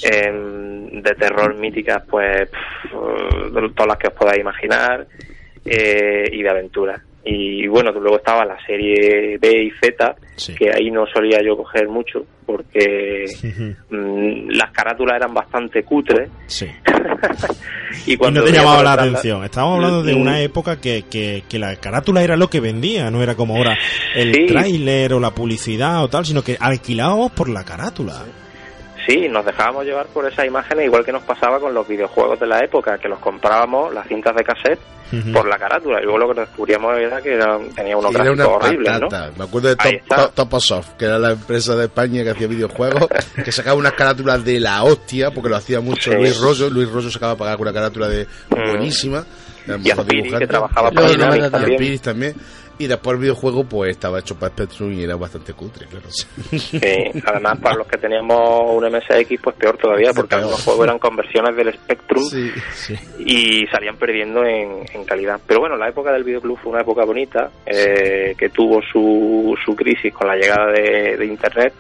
em, 0.03 1.03
de 1.03 1.15
terror 1.15 1.55
míticas, 1.57 2.03
pues 2.09 2.49
pff, 2.51 2.93
eh, 2.95 3.71
todas 3.75 3.89
las 3.89 3.99
que 3.99 4.09
os 4.09 4.15
podáis 4.15 4.41
imaginar, 4.41 5.07
eh, 5.65 6.29
y 6.33 6.43
de 6.43 6.49
aventuras. 6.51 7.01
Y 7.29 7.67
bueno, 7.67 7.91
luego 7.91 8.19
estaba 8.19 8.45
la 8.45 8.57
serie 8.65 9.37
B 9.39 9.65
y 9.65 9.71
Z, 9.85 10.15
Sí. 10.37 10.55
que 10.55 10.71
ahí 10.71 10.91
no 10.93 11.05
solía 11.13 11.41
yo 11.45 11.57
coger 11.57 11.89
mucho, 11.89 12.25
porque 12.45 13.25
mm, 13.91 14.51
las 14.51 14.71
carátulas 14.71 15.17
eran 15.17 15.35
bastante 15.35 15.83
cutres. 15.83 16.31
Sí. 16.47 16.67
y 18.07 18.13
Y 18.13 18.17
cuando 18.17 18.41
no 18.41 18.47
te 18.47 18.53
llamaba 18.53 18.83
la 18.85 18.93
atención. 18.93 19.43
Estábamos 19.45 19.77
hablando 19.77 20.03
de 20.05 20.15
una 20.15 20.41
época 20.41 20.81
que, 20.81 21.05
que, 21.11 21.43
que 21.49 21.59
la 21.59 21.75
carátula 21.77 22.23
era 22.23 22.37
lo 22.37 22.49
que 22.49 22.61
vendía, 22.61 23.11
no 23.11 23.23
era 23.23 23.35
como 23.35 23.57
ahora 23.57 23.77
el 24.15 24.47
tráiler 24.47 25.13
o 25.15 25.19
la 25.19 25.33
publicidad 25.33 26.05
o 26.05 26.09
tal, 26.09 26.25
sino 26.25 26.43
que 26.43 26.57
alquilábamos 26.61 27.33
por 27.33 27.49
la 27.49 27.65
carátula. 27.65 28.23
Sí, 29.07 29.29
nos 29.29 29.45
dejábamos 29.47 29.85
llevar 29.85 30.07
por 30.07 30.27
esas 30.27 30.47
imágenes, 30.47 30.87
igual 30.87 31.05
que 31.05 31.13
nos 31.13 31.23
pasaba 31.23 31.61
con 31.61 31.73
los 31.73 31.87
videojuegos 31.87 32.41
de 32.41 32.47
la 32.47 32.59
época, 32.59 32.99
que 32.99 33.09
los 33.09 33.19
comprábamos, 33.21 33.95
las 33.95 34.07
cintas 34.09 34.35
de 34.35 34.43
cassette, 34.43 34.81
por 35.33 35.47
la 35.49 35.57
carátula. 35.57 36.01
Y 36.01 36.05
luego 36.05 36.19
lo 36.19 36.35
que 36.35 36.41
descubríamos 36.41 36.99
era 36.99 37.23
que 37.23 37.35
era- 37.35 37.59
tenía 37.77 37.97
unos 37.97 38.13
gráficos 38.13 38.35
una 38.35 38.49
horribles, 38.49 39.01
¿no? 39.01 39.09
Me 39.39 39.45
acuerdo 39.45 39.69
de 39.69 39.77
Top, 40.09 40.35
Toposoft, 40.35 40.95
que 40.99 41.05
era 41.05 41.19
la 41.21 41.31
empresa 41.33 41.77
de 41.77 41.85
España 41.85 42.25
que 42.25 42.31
hacía 42.31 42.49
videojuegos, 42.49 43.07
que 43.45 43.53
sacaba 43.53 43.77
unas 43.79 43.93
carátulas 43.93 44.45
de 44.45 44.59
la 44.59 44.83
hostia, 44.83 45.31
porque 45.31 45.49
lo 45.49 45.57
hacía 45.57 45.81
mucho 45.81 46.11
Sí. 46.11 46.17
Luis 46.17 46.41
Rosso. 46.41 46.69
Luis 46.69 46.91
Rosso 46.91 47.09
se 47.09 47.19
acaba 47.19 47.35
de 47.35 47.39
pagar 47.39 47.57
con 47.57 47.69
una 47.69 47.73
carátula 47.75 48.09
de 48.09 48.25
Mm. 48.51 48.71
buenísima. 48.71 49.25
Era 49.65 49.77
Y 49.77 49.81
mejor 49.81 50.01
Aspiri, 50.01 50.23
dibujante. 50.23 50.45
que 50.45 50.49
trabajaba 50.49 50.91
para 50.91 51.07
también. 51.51 51.99
también. 52.01 52.35
Y 52.79 52.87
después 52.87 53.15
el 53.15 53.21
videojuego 53.23 53.65
pues 53.65 53.93
estaba 53.93 54.19
hecho 54.21 54.35
para 54.39 54.53
Spectrum 54.53 54.93
y 54.93 55.03
era 55.03 55.17
bastante 55.17 55.55
cutre, 55.55 55.87
claro. 55.87 56.07
Sí, 56.11 56.79
además 57.27 57.59
para 57.61 57.77
los 57.77 57.87
que 57.87 57.97
teníamos 57.97 58.71
un 58.71 58.85
MSX, 58.85 59.41
pues 59.43 59.57
peor 59.57 59.79
todavía, 59.79 60.13
porque 60.15 60.31
Peor. 60.31 60.41
algunos 60.43 60.63
juegos 60.63 60.85
eran 60.85 60.99
conversiones 60.99 61.57
del 61.57 61.73
Spectrum 61.73 62.23
Sí. 62.25 62.95
y 63.19 63.67
salían 63.69 63.97
perdiendo 63.97 64.45
en, 64.45 64.85
en 64.93 65.05
calidad. 65.05 65.41
Pero 65.47 65.61
bueno, 65.61 65.77
la 65.77 65.89
época 65.89 66.13
del 66.13 66.25
videoclub 66.25 66.59
fue 66.59 66.73
una 66.73 66.83
época 66.83 67.05
bonita, 67.07 67.51
eh, 67.65 68.35
que 68.39 68.51
tuvo 68.51 68.81
su, 68.93 69.55
su 69.65 69.75
crisis 69.75 70.13
con 70.13 70.29
la 70.29 70.37
llegada 70.37 70.71
de, 70.73 71.17
de 71.17 71.27
Internet, 71.27 71.73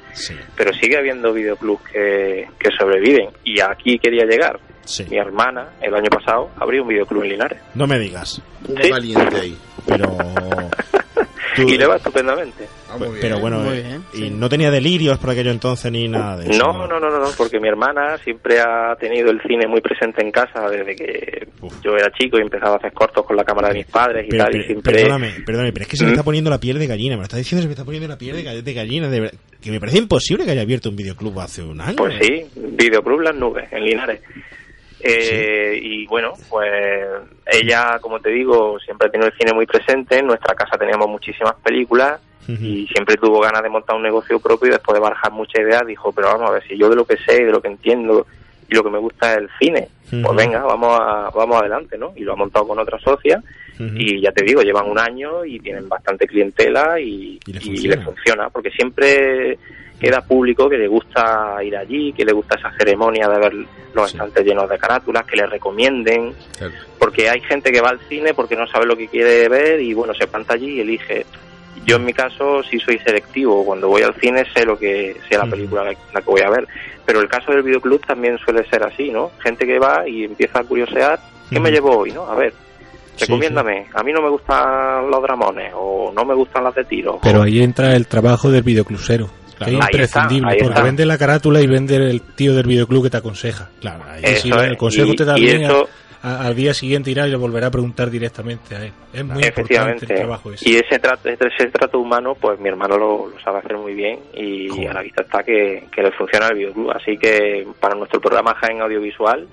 pero 0.56 0.72
sigue 0.72 0.96
habiendo 0.96 1.32
videoclubs 1.32 1.82
que, 1.92 2.48
que 2.59 2.70
sobreviven. 2.78 3.28
Y 3.44 3.61
aquí 3.61 3.98
quería 3.98 4.24
llegar. 4.24 4.59
sí. 4.85 5.04
Mi 5.11 5.18
hermana, 5.18 5.70
el 5.82 5.94
año 5.94 6.09
pasado, 6.09 6.50
abrió 6.59 6.82
un 6.82 6.88
videoclub 6.88 7.22
en 7.24 7.28
Linares. 7.30 7.59
No 7.74 7.87
me 7.87 7.98
digas. 7.98 8.40
Un 8.66 8.82
Sí. 8.82 8.90
valiente 8.90 9.37
ahí. 9.37 9.56
Pero. 9.87 10.16
tú- 11.57 11.62
Y 11.68 11.79
le 11.79 11.87
va 11.87 11.96
estupendamente. 11.96 12.66
Ah, 12.90 12.96
muy 12.99 13.09
bien. 13.09 13.18
pero 13.20 13.40
bueno, 13.40 13.61
Muy 13.61 13.79
eh, 13.79 13.83
bien, 13.83 14.05
y 14.14 14.16
sí. 14.18 14.31
no 14.31 14.49
tenía 14.49 14.70
delirios 14.70 15.18
por 15.18 15.31
aquello 15.31 15.51
entonces 15.51 15.90
ni 15.90 16.07
nada 16.09 16.37
de 16.37 16.51
eso. 16.51 16.64
No, 16.64 16.87
no, 16.87 17.01
no, 17.01 17.11
no, 17.11 17.18
no, 17.18 17.29
porque 17.37 17.59
mi 17.59 17.68
hermana 17.68 18.16
siempre 18.18 18.61
ha 18.61 18.94
tenido 18.99 19.31
el 19.31 19.40
cine 19.42 19.66
muy 19.66 19.81
presente 19.81 20.22
en 20.22 20.31
casa 20.31 20.68
desde 20.70 20.94
que 20.94 21.49
Uf. 21.61 21.75
yo 21.83 21.92
era 21.96 22.11
chico 22.12 22.38
y 22.38 22.42
empezaba 22.42 22.75
a 22.75 22.77
hacer 22.77 22.92
cortos 22.92 23.25
con 23.27 23.37
la 23.37 23.44
cámara 23.44 23.68
de 23.68 23.75
mis 23.79 23.87
padres 23.87 24.27
y 24.27 24.31
Pero, 24.31 24.44
tal. 24.44 24.53
pero- 24.53 24.62
y 24.62 24.66
siempre... 24.66 24.92
perdóname, 24.94 25.31
perdóname, 25.44 25.72
pero 25.72 25.83
es 25.85 25.88
que 25.88 25.96
se 25.96 26.05
me 26.05 26.11
¿Mm? 26.11 26.12
está 26.12 26.22
poniendo 26.25 26.51
la 26.51 26.61
piel 26.61 26.79
de 26.79 26.87
gallina. 26.87 27.14
Me 27.16 27.20
lo 27.20 27.25
está 27.25 27.37
diciendo, 27.38 27.62
se 27.62 27.68
me 27.68 27.72
está 27.72 27.85
poniendo 27.85 28.09
la 28.09 28.18
piel 28.18 28.37
de, 28.37 28.44
ga- 28.44 28.62
de 28.62 28.75
gallina. 28.75 29.09
De 29.09 29.31
que 29.61 29.70
me 29.70 29.81
parece 29.81 29.99
imposible 29.99 30.44
que 30.44 30.51
haya 30.53 30.62
abierto 30.62 30.90
un 30.90 30.96
videoclub 30.96 31.40
hace 31.40 31.62
un 31.62 31.81
año. 31.81 31.96
Pues 31.96 32.14
sí, 32.20 32.44
Videoclub 32.55 33.20
Las 33.20 33.35
Nubes, 33.35 33.66
en 33.72 33.83
Linares. 33.85 34.20
Eh, 35.00 35.78
Y 35.82 36.06
bueno, 36.06 36.32
pues 36.48 36.70
ella, 37.46 37.98
como 38.00 38.18
te 38.20 38.30
digo, 38.30 38.78
siempre 38.80 39.09
ha 39.09 39.11
tenido 39.11 39.28
el 39.28 39.37
cine 39.38 39.52
muy 39.52 39.66
presente. 39.66 40.18
En 40.18 40.26
nuestra 40.26 40.54
casa 40.54 40.76
teníamos 40.78 41.09
muchísimas 41.09 41.54
películas 41.62 42.20
y 42.48 42.87
siempre 42.87 43.16
tuvo 43.16 43.40
ganas 43.40 43.61
de 43.62 43.68
montar 43.68 43.96
un 43.96 44.02
negocio 44.04 44.38
propio 44.38 44.68
y 44.68 44.70
después 44.72 44.94
de 44.94 45.00
barajar 45.00 45.32
muchas 45.32 45.62
ideas 45.62 45.85
dijo, 45.85 46.12
pero 46.12 46.28
vamos 46.28 46.48
a 46.48 46.52
ver, 46.54 46.62
si 46.68 46.78
yo 46.78 46.88
de 46.88 46.94
lo 46.94 47.04
que 47.04 47.16
sé 47.16 47.44
de 47.44 47.50
lo 47.50 47.61
que 47.61 47.66
entiendo 47.68 48.24
y 48.68 48.74
lo 48.76 48.85
que 48.85 48.90
me 48.90 48.98
gusta 48.98 49.32
es 49.32 49.38
el 49.38 49.50
cine, 49.61 49.88
pues 50.22 50.37
venga, 50.37 50.62
vamos 50.62 50.96
a, 51.00 51.28
vamos 51.35 51.61
adelante, 51.61 51.98
¿no? 51.98 52.12
Y 52.14 52.20
lo 52.20 52.35
ha 52.35 52.37
montado 52.37 52.68
con 52.68 52.78
otra 52.78 52.98
socia 53.00 53.42
y 53.96 54.20
ya 54.22 54.30
te 54.32 54.44
digo, 54.44 54.62
llevan 54.62 54.88
un 54.88 54.98
año 54.98 55.44
y 55.44 55.59
tienen 55.59 55.88
bastante 55.88 56.26
clientela 56.26 56.98
y, 57.00 57.38
Y 57.46 57.52
le 57.52 57.59
y 57.59 57.62
funciona. 57.62 57.96
le 57.96 58.02
funciona, 58.02 58.50
porque 58.50 58.70
siempre 58.70 59.59
queda 60.00 60.20
público 60.20 60.68
que 60.68 60.76
le 60.78 60.88
gusta 60.88 61.56
ir 61.64 61.76
allí, 61.76 62.12
que 62.12 62.24
le 62.24 62.32
gusta 62.32 62.56
esa 62.59 62.70
ceremonia 62.78 63.28
de 63.28 63.38
ver 63.38 63.54
los 63.94 64.11
Sí. 64.11 64.16
estantes 64.16 64.44
llenos 64.44 64.68
de 64.68 64.78
carátulas, 64.78 65.24
que 65.24 65.37
le 65.37 65.46
recomienden, 65.46 66.35
Claro. 66.59 66.74
porque 66.98 67.30
hay 67.30 67.40
gente 67.40 67.72
que 67.72 67.80
va 67.80 67.88
al 67.90 68.00
cine 68.09 68.35
porque 68.35 68.56
no 68.56 68.66
sabe 68.66 68.85
lo 68.87 68.96
que 68.96 69.09
quiere 69.09 69.48
ver 69.48 69.80
y 69.80 69.94
bueno, 69.94 70.12
se 70.14 70.26
planta 70.26 70.54
allí 70.54 70.74
y 70.74 70.80
elige. 70.80 71.24
Yo 71.85 71.96
en 71.96 72.04
mi 72.04 72.12
caso 72.12 72.62
sí 72.62 72.78
soy 72.78 72.98
selectivo, 72.98 73.64
cuando 73.64 73.88
voy 73.88 74.02
al 74.02 74.14
cine 74.16 74.44
sé 74.54 74.64
lo 74.64 74.78
que 74.78 75.16
sé 75.28 75.37
la 75.38 75.46
película 75.46 75.85
la, 75.85 75.94
que 76.20 76.30
voy 76.30 76.40
a 76.42 76.50
ver, 76.50 76.66
pero 77.04 77.20
el 77.20 77.28
caso 77.28 77.52
del 77.52 77.62
videoclub 77.62 78.04
también 78.04 78.37
suele 78.38 78.64
ser 78.68 78.82
así, 78.82 79.11
¿no? 79.11 79.30
Gente 79.38 79.66
que 79.66 79.78
va 79.78 80.06
y 80.09 80.24
empieza 80.24 80.61
a 80.61 80.64
curiosear, 80.64 81.18
¿qué 81.50 81.61
me 81.61 81.70
llevo 81.70 81.96
hoy, 81.98 82.12
no? 82.12 82.26
A 82.26 82.35
ver, 82.35 82.52
Sí, 83.16 83.24
recomiéndame, 83.24 83.87
a 83.94 84.02
mí 84.02 84.12
no 84.12 84.20
me 84.20 84.28
gustan 84.28 85.11
los 85.11 85.22
dramones 85.22 85.72
o 85.74 86.12
no 86.14 86.24
me 86.26 86.35
gustan 86.35 86.64
las 86.64 86.74
de 86.74 86.85
tiro. 86.85 87.18
Pero 87.22 87.42
ahí 87.42 87.62
entra 87.62 87.94
el 87.94 88.06
trabajo 88.06 88.50
del 88.50 88.62
videoclusero. 88.62 89.30
Claro. 89.57 89.73
que 89.73 89.79
es 89.79 89.83
Ahí 89.85 89.90
está, 89.90 89.90
imprescindible, 90.21 90.51
ahí 90.53 90.59
porque 90.59 90.73
está. 90.75 90.83
vende 90.85 91.07
la 91.07 91.19
carátula 91.19 91.61
y 91.61 91.66
vende 91.66 91.97
el 91.97 92.21
tío 92.21 92.55
del 92.55 92.66
videoclub 92.66 93.05
que 93.05 93.11
te 93.11 93.16
aconseja. 93.16 93.69
Claro, 93.81 94.05
ahí- 94.09 94.21
es, 94.25 94.45
el 94.45 94.77
consejo 94.77 95.12
y- 95.12 95.16
te 95.16 95.25
da 95.25 95.35
bien, 95.35 95.62
eso- 95.64 95.88
a- 96.23 96.47
al 96.47 96.55
día 96.57 96.75
siguiente 96.75 97.11
irá 97.11 97.27
y 97.27 97.31
le 97.31 97.37
volverá 97.37 97.69
a 97.69 97.71
preguntar 97.71 98.11
directamente 98.11 98.75
a 98.75 98.85
él. 98.85 98.92
Es 99.12 99.25
muy 99.25 99.45
importante 99.45 100.07
el 100.12 100.19
trabajo 100.19 100.53
ese. 100.53 100.69
Y 100.69 100.77
ese 100.77 100.99
trato, 100.99 101.29
ese 101.29 101.66
trato 101.71 102.01
humano, 102.01 102.35
pues 102.40 102.59
mi 102.59 102.69
hermano 102.69 102.99
lo, 102.99 103.29
lo 103.29 103.40
sabe 103.40 103.59
hacer 103.61 103.77
muy 103.79 103.95
bien 103.95 104.19
y 104.35 104.69
Joder. 104.69 104.90
a 104.90 104.95
la 104.95 105.03
vista 105.03 105.23
está 105.23 105.42
que, 105.45 105.85
que 105.95 106.03
le 106.03 106.11
funciona 106.12 106.49
el 106.49 106.57
videoclub. 106.57 106.90
Así 106.90 107.16
que 107.16 107.66
para 107.81 107.95
nuestro 107.95 108.21
programa 108.21 108.55
Jaén 108.57 108.81
Audiovisual, 108.83 109.47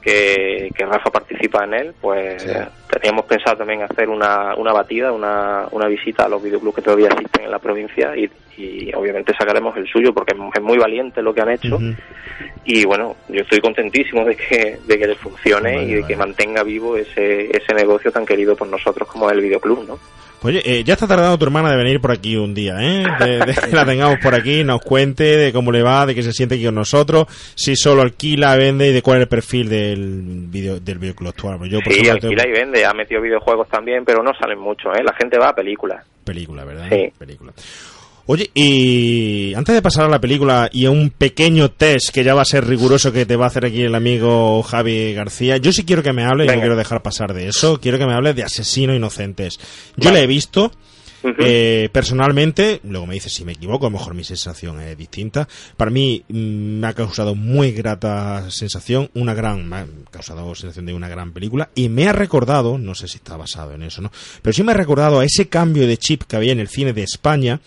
que, 0.00 0.70
que 0.74 0.86
Rafa 0.86 1.10
participa 1.10 1.64
en 1.64 1.74
él, 1.74 1.94
pues 2.00 2.42
Sí. 2.42 2.48
Teníamos 2.88 3.24
pensado 3.26 3.58
también 3.58 3.82
hacer 3.82 4.08
una, 4.08 4.54
una 4.56 4.72
batida, 4.72 5.12
una, 5.12 5.66
una 5.70 5.86
visita 5.86 6.24
a 6.24 6.28
los 6.28 6.42
videoclubs 6.42 6.76
que 6.76 6.82
todavía 6.82 7.08
existen 7.08 7.44
en 7.44 7.50
la 7.50 7.58
provincia 7.58 8.16
y, 8.16 8.30
y 8.56 8.92
obviamente 8.94 9.34
sacaremos 9.38 9.76
el 9.76 9.86
suyo 9.86 10.12
porque 10.14 10.34
es, 10.34 10.62
muy 10.62 10.78
valiente 10.78 11.22
lo 11.22 11.34
que 11.34 11.42
han 11.42 11.50
hecho 11.50 11.78
y 12.64 12.84
bueno, 12.84 13.16
yo 13.28 13.42
estoy 13.42 13.60
contentísimo 13.60 14.24
de 14.24 14.36
que, 14.36 14.78
de 14.86 14.98
que 14.98 15.06
les 15.06 15.18
funcione 15.18 15.76
Vale, 15.76 15.84
y 15.84 15.94
de 15.94 16.00
vale. 16.00 16.06
que 16.06 16.16
mantenga 16.16 16.62
vivo 16.62 16.96
ese, 16.96 17.56
ese 17.56 17.74
negocio 17.74 18.10
tan 18.10 18.26
querido 18.26 18.56
por 18.56 18.68
nosotros 18.68 19.08
como 19.08 19.28
es 19.28 19.36
el 19.36 19.42
videoclub, 19.42 19.86
¿no? 19.86 19.98
Oye, 20.42 20.62
eh, 20.64 20.84
ya 20.84 20.94
está 20.94 21.08
tardando 21.08 21.36
tu 21.38 21.44
hermana 21.44 21.70
de 21.70 21.76
venir 21.76 22.00
por 22.00 22.12
aquí 22.12 22.36
un 22.36 22.54
día, 22.54 22.76
¿eh? 22.80 23.04
De, 23.18 23.38
de 23.46 23.54
que 23.68 23.74
la 23.74 23.84
tengamos 23.84 24.18
por 24.22 24.34
aquí, 24.34 24.62
nos 24.62 24.80
cuente 24.80 25.24
de 25.36 25.52
cómo 25.52 25.72
le 25.72 25.82
va, 25.82 26.06
de 26.06 26.14
que 26.14 26.22
se 26.22 26.32
siente 26.32 26.54
aquí 26.54 26.64
con 26.66 26.74
nosotros, 26.76 27.26
si 27.56 27.74
solo 27.74 28.02
alquila, 28.02 28.54
vende 28.54 28.88
y 28.88 28.92
de 28.92 29.02
cuál 29.02 29.18
es 29.18 29.22
el 29.22 29.28
perfil 29.28 29.68
del 29.68 30.46
video 30.48 30.78
del 30.78 30.98
videoclub 30.98 31.30
actual. 31.30 31.58
Pues 31.58 31.70
Yo, 31.70 31.80
por 31.80 31.92
Sí, 31.92 32.08
alquila 32.08 32.46
y 32.46 32.52
vende. 32.52 32.84
ha 32.84 32.92
metido 32.92 33.20
videojuegos 33.20 33.68
también, 33.68 34.04
pero 34.04 34.22
no 34.22 34.32
salen 34.38 34.58
mucho, 34.60 34.92
¿eh? 34.94 35.02
La 35.02 35.14
gente 35.14 35.36
va 35.38 35.48
a 35.48 35.54
películas. 35.54 36.04
Película, 36.22 36.64
¿verdad? 36.64 36.88
Sí. 36.90 37.12
Película. 37.18 37.52
Oye, 38.28 38.50
y 38.54 39.54
antes 39.54 39.72
de 39.72 39.82
pasar 39.82 40.06
a 40.06 40.08
la 40.08 40.20
película 40.20 40.68
y 40.72 40.86
a 40.86 40.90
un 40.90 41.10
pequeño 41.10 41.70
test 41.70 42.10
que 42.10 42.24
ya 42.24 42.34
va 42.34 42.42
a 42.42 42.46
ser 42.46 42.66
riguroso 42.66 43.12
que 43.12 43.24
te 43.24 43.36
va 43.36 43.44
a 43.44 43.48
hacer 43.48 43.66
aquí 43.66 43.82
el 43.82 43.94
amigo 43.94 44.62
Javi 44.64 45.14
García, 45.14 45.58
yo 45.58 45.72
sí 45.72 45.84
quiero 45.84 46.02
que 46.02 46.12
me 46.12 46.24
hable, 46.24 46.44
y 46.44 46.48
no 46.48 46.54
quiero 46.54 46.76
dejar 46.76 47.02
pasar 47.02 47.34
de 47.34 47.46
eso, 47.46 47.80
quiero 47.80 47.98
que 47.98 48.06
me 48.06 48.14
hable 48.14 48.34
de 48.34 48.42
Asesino 48.42 48.94
Inocentes. 48.94 49.58
Yo 49.96 50.08
Vale. 50.08 50.18
la 50.18 50.24
he 50.24 50.26
visto, 50.26 50.72
eh, 51.38 51.88
personalmente, 51.92 52.80
luego 52.84 53.06
me 53.06 53.14
dices 53.14 53.32
si 53.32 53.44
me 53.44 53.52
equivoco, 53.52 53.86
a 53.86 53.90
lo 53.90 53.98
mejor 53.98 54.14
mi 54.14 54.24
sensación 54.24 54.80
es 54.80 54.96
distinta. 54.96 55.48
Para 55.76 55.90
mí 55.90 56.24
mm, 56.28 56.34
me 56.34 56.86
ha 56.86 56.94
causado 56.94 57.34
muy 57.34 57.72
grata 57.72 58.50
sensación, 58.50 59.10
una 59.14 59.34
gran, 59.34 59.68
me 59.68 59.76
ha 59.76 59.86
causado 60.10 60.54
sensación 60.54 60.86
de 60.86 60.94
una 60.94 61.08
gran 61.08 61.32
película 61.32 61.70
y 61.74 61.88
me 61.88 62.08
ha 62.08 62.12
recordado, 62.12 62.78
no 62.78 62.94
sé 62.94 63.08
si 63.08 63.18
está 63.18 63.36
basado 63.36 63.72
en 63.72 63.82
eso, 63.82 64.02
¿no? 64.02 64.10
Pero 64.42 64.52
sí 64.52 64.62
me 64.62 64.72
ha 64.72 64.76
recordado 64.76 65.20
a 65.20 65.24
ese 65.24 65.48
cambio 65.48 65.86
de 65.86 65.96
chip 65.96 66.24
que 66.24 66.36
había 66.36 66.52
en 66.52 66.60
el 66.60 66.68
cine 66.68 66.92
de 66.92 67.02
España 67.02 67.60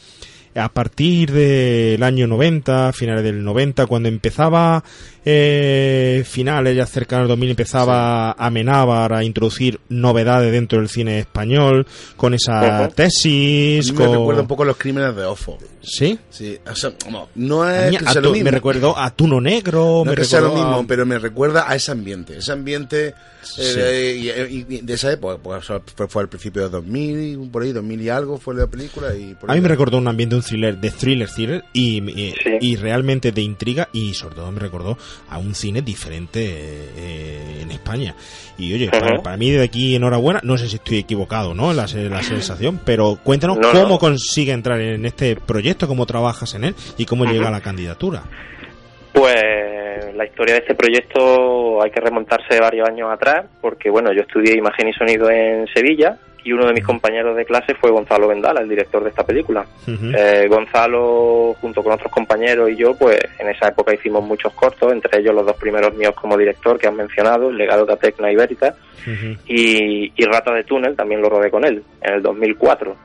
a 0.55 0.69
partir 0.69 1.31
del 1.31 2.01
año 2.03 2.27
90, 2.27 2.93
finales 2.93 3.23
del 3.23 3.43
90, 3.43 3.85
cuando 3.85 4.09
empezaba 4.09 4.83
eh, 5.25 6.23
finales 6.25 6.75
ya 6.75 6.85
cercano 6.85 7.23
al 7.23 7.27
2000, 7.27 7.49
empezaba 7.51 8.31
Amenábar 8.33 9.13
a 9.13 9.23
introducir 9.23 9.79
novedades 9.89 10.51
dentro 10.51 10.79
del 10.79 10.89
cine 10.89 11.19
español, 11.19 11.85
con 12.15 12.33
esa 12.33 12.87
tesis, 12.89 13.89
A 13.89 13.93
mí 13.93 13.97
me 13.99 14.05
con... 14.05 14.13
recuerda 14.17 14.41
un 14.41 14.47
poco 14.47 14.63
a 14.63 14.65
los 14.67 14.77
crímenes 14.77 15.15
de 15.15 15.23
Ofo. 15.25 15.57
¿Sí? 15.81 16.19
Sí, 16.29 16.57
o 16.69 16.75
sea, 16.75 16.91
no, 17.09 17.29
no 17.35 17.63
A 17.63 17.85
es 17.85 17.91
mí 17.91 17.97
que 17.97 18.05
a 18.05 18.11
sea 18.11 18.21
tu- 18.21 18.27
lo 18.27 18.33
mismo. 18.33 18.45
me 18.45 18.51
recuerdo 18.51 18.97
a 18.97 19.09
Tuno 19.15 19.39
Negro, 19.39 20.03
No 20.03 20.05
me 20.05 20.11
es 20.11 20.19
que 20.19 20.25
sea 20.25 20.41
lo 20.41 20.47
recordó 20.47 20.63
a- 20.63 20.67
mismo, 20.69 20.87
pero 20.87 21.05
me 21.05 21.17
recuerda 21.17 21.65
a 21.69 21.75
ese 21.75 21.91
ambiente. 21.91 22.37
Ese 22.37 22.51
ambiente 22.51 23.13
eh, 23.57 24.15
y, 24.49 24.55
y- 24.57 24.65
y 24.77 24.81
de 24.81 24.93
esa 24.93 25.11
época, 25.13 25.37
pues, 25.41 25.65
fue, 25.65 26.07
fue 26.09 26.21
al 26.23 26.27
principio 26.29 26.63
de 26.63 26.69
2000, 26.69 27.49
por 27.49 27.63
ahí, 27.63 27.71
2000 27.71 28.01
y 28.01 28.09
algo 28.09 28.37
fue 28.37 28.55
la 28.55 28.67
película. 28.67 29.15
Y 29.15 29.35
por 29.35 29.49
A 29.49 29.53
ahí- 29.53 29.59
mí 29.59 29.63
me 29.63 29.69
recordó 29.69 29.97
un 29.97 30.07
ambiente, 30.09 30.35
un 30.35 30.41
thriller, 30.41 30.77
de 30.77 30.91
thriller, 30.91 31.29
thriller, 31.29 31.63
y, 31.71 31.97
y, 32.11 32.31
Sí. 32.43 32.49
y 32.59 32.75
realmente 32.75 33.31
de 33.31 33.41
intriga, 33.41 33.87
y 33.93 34.13
sobre 34.13 34.35
todo 34.35 34.51
me 34.51 34.59
recordó 34.59 34.97
a 35.29 35.37
un 35.37 35.53
cine 35.55 35.81
diferente 35.81 36.39
eh, 36.43 37.59
en 37.61 37.71
España. 37.71 38.15
Y 38.57 38.73
oye, 38.73 38.89
para, 38.89 39.21
para 39.21 39.37
mí 39.37 39.51
de 39.51 39.63
aquí 39.63 39.95
enhorabuena, 39.95 40.39
no 40.43 40.57
sé 40.57 40.67
si 40.67 40.75
estoy 40.75 40.97
equivocado, 40.99 41.53
¿no? 41.53 41.73
La, 41.73 41.85
la 41.87 42.23
sensación, 42.23 42.79
pero 42.83 43.17
cuéntanos 43.23 43.57
No, 43.57 43.71
cómo 43.71 43.87
no. 43.89 43.99
consigue 43.99 44.51
entrar 44.51 44.79
en 44.81 45.05
este 45.05 45.35
proyecto, 45.35 45.87
cómo 45.87 46.05
trabajas 46.05 46.53
en 46.55 46.65
él 46.65 46.75
y 46.97 47.05
cómo 47.05 47.25
llega 47.25 47.47
a 47.47 47.51
la 47.51 47.61
candidatura. 47.61 48.23
Pues 49.13 49.35
la 50.15 50.25
historia 50.25 50.55
de 50.55 50.59
este 50.61 50.75
proyecto 50.75 51.81
hay 51.83 51.91
que 51.91 51.99
remontarse 51.99 52.59
varios 52.59 52.87
años 52.87 53.09
atrás, 53.11 53.45
porque 53.61 53.89
bueno, 53.89 54.11
yo 54.13 54.21
estudié 54.21 54.55
imagen 54.57 54.87
y 54.89 54.93
sonido 54.93 55.29
en 55.29 55.65
Sevilla 55.73 56.17
y 56.43 56.51
uno 56.53 56.65
de 56.67 56.73
mis 56.73 56.83
compañeros 56.85 57.35
de 57.35 57.45
clase 57.45 57.75
fue 57.75 57.91
Gonzalo 57.91 58.27
Vendala, 58.27 58.61
el 58.61 58.69
director 58.69 59.03
de 59.03 59.09
esta 59.09 59.23
película. 59.25 59.65
Eh, 59.87 60.47
Gonzalo, 60.47 61.55
junto 61.59 61.83
con 61.83 61.93
otros 61.93 62.11
compañeros 62.11 62.69
y 62.69 62.75
yo, 62.75 62.93
pues 62.95 63.19
en 63.39 63.49
esa 63.49 63.67
época 63.69 63.93
hicimos 63.93 64.23
muchos 64.23 64.53
cortos, 64.53 64.91
entre 64.91 65.19
ellos 65.19 65.35
los 65.35 65.45
dos 65.45 65.57
primeros 65.57 65.93
míos 65.95 66.13
como 66.15 66.37
director 66.37 66.79
que 66.79 66.87
han 66.87 66.95
mencionado, 66.95 67.49
El 67.49 67.57
legado 67.57 67.85
de 67.85 67.93
Atecna 67.93 68.31
y 68.31 68.35
Veritas, 68.35 68.75
Ujú. 69.05 69.35
y, 69.47 70.11
y 70.15 70.25
Rata 70.25 70.53
de 70.53 70.63
Túnel, 70.63 70.95
también 70.95 71.21
lo 71.21 71.29
rodé 71.29 71.49
con 71.49 71.65
él, 71.65 71.83
en 72.01 72.13
el 72.13 72.21
2004. 72.21 72.95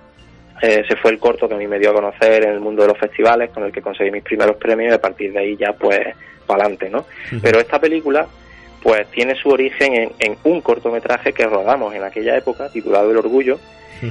Eh, 0.62 0.82
ese 0.84 0.96
fue 0.96 1.10
el 1.10 1.18
corto 1.18 1.48
que 1.48 1.54
a 1.54 1.58
mí 1.58 1.66
me 1.66 1.78
dio 1.78 1.90
a 1.90 1.94
conocer 1.94 2.44
en 2.44 2.52
el 2.52 2.60
mundo 2.60 2.82
de 2.82 2.88
los 2.88 2.98
festivales, 2.98 3.50
con 3.50 3.64
el 3.64 3.72
que 3.72 3.82
conseguí 3.82 4.10
mis 4.10 4.22
primeros 4.22 4.56
premios 4.56 4.92
y 4.92 4.94
a 4.94 5.00
partir 5.00 5.32
de 5.32 5.40
ahí 5.40 5.56
ya 5.56 5.72
pues 5.72 6.00
para 6.46 6.60
adelante, 6.64 6.88
¿no? 6.90 7.04
Pero 7.42 7.58
esta 7.58 7.78
película 7.80 8.26
pues 8.84 9.10
tiene 9.10 9.34
su 9.34 9.48
origen 9.48 9.94
en, 9.94 10.12
en 10.18 10.36
un 10.44 10.60
cortometraje 10.60 11.32
que 11.32 11.46
rodamos 11.46 11.94
en 11.94 12.04
aquella 12.04 12.36
época, 12.36 12.68
titulado 12.68 13.10
El 13.10 13.16
Orgullo, 13.16 13.58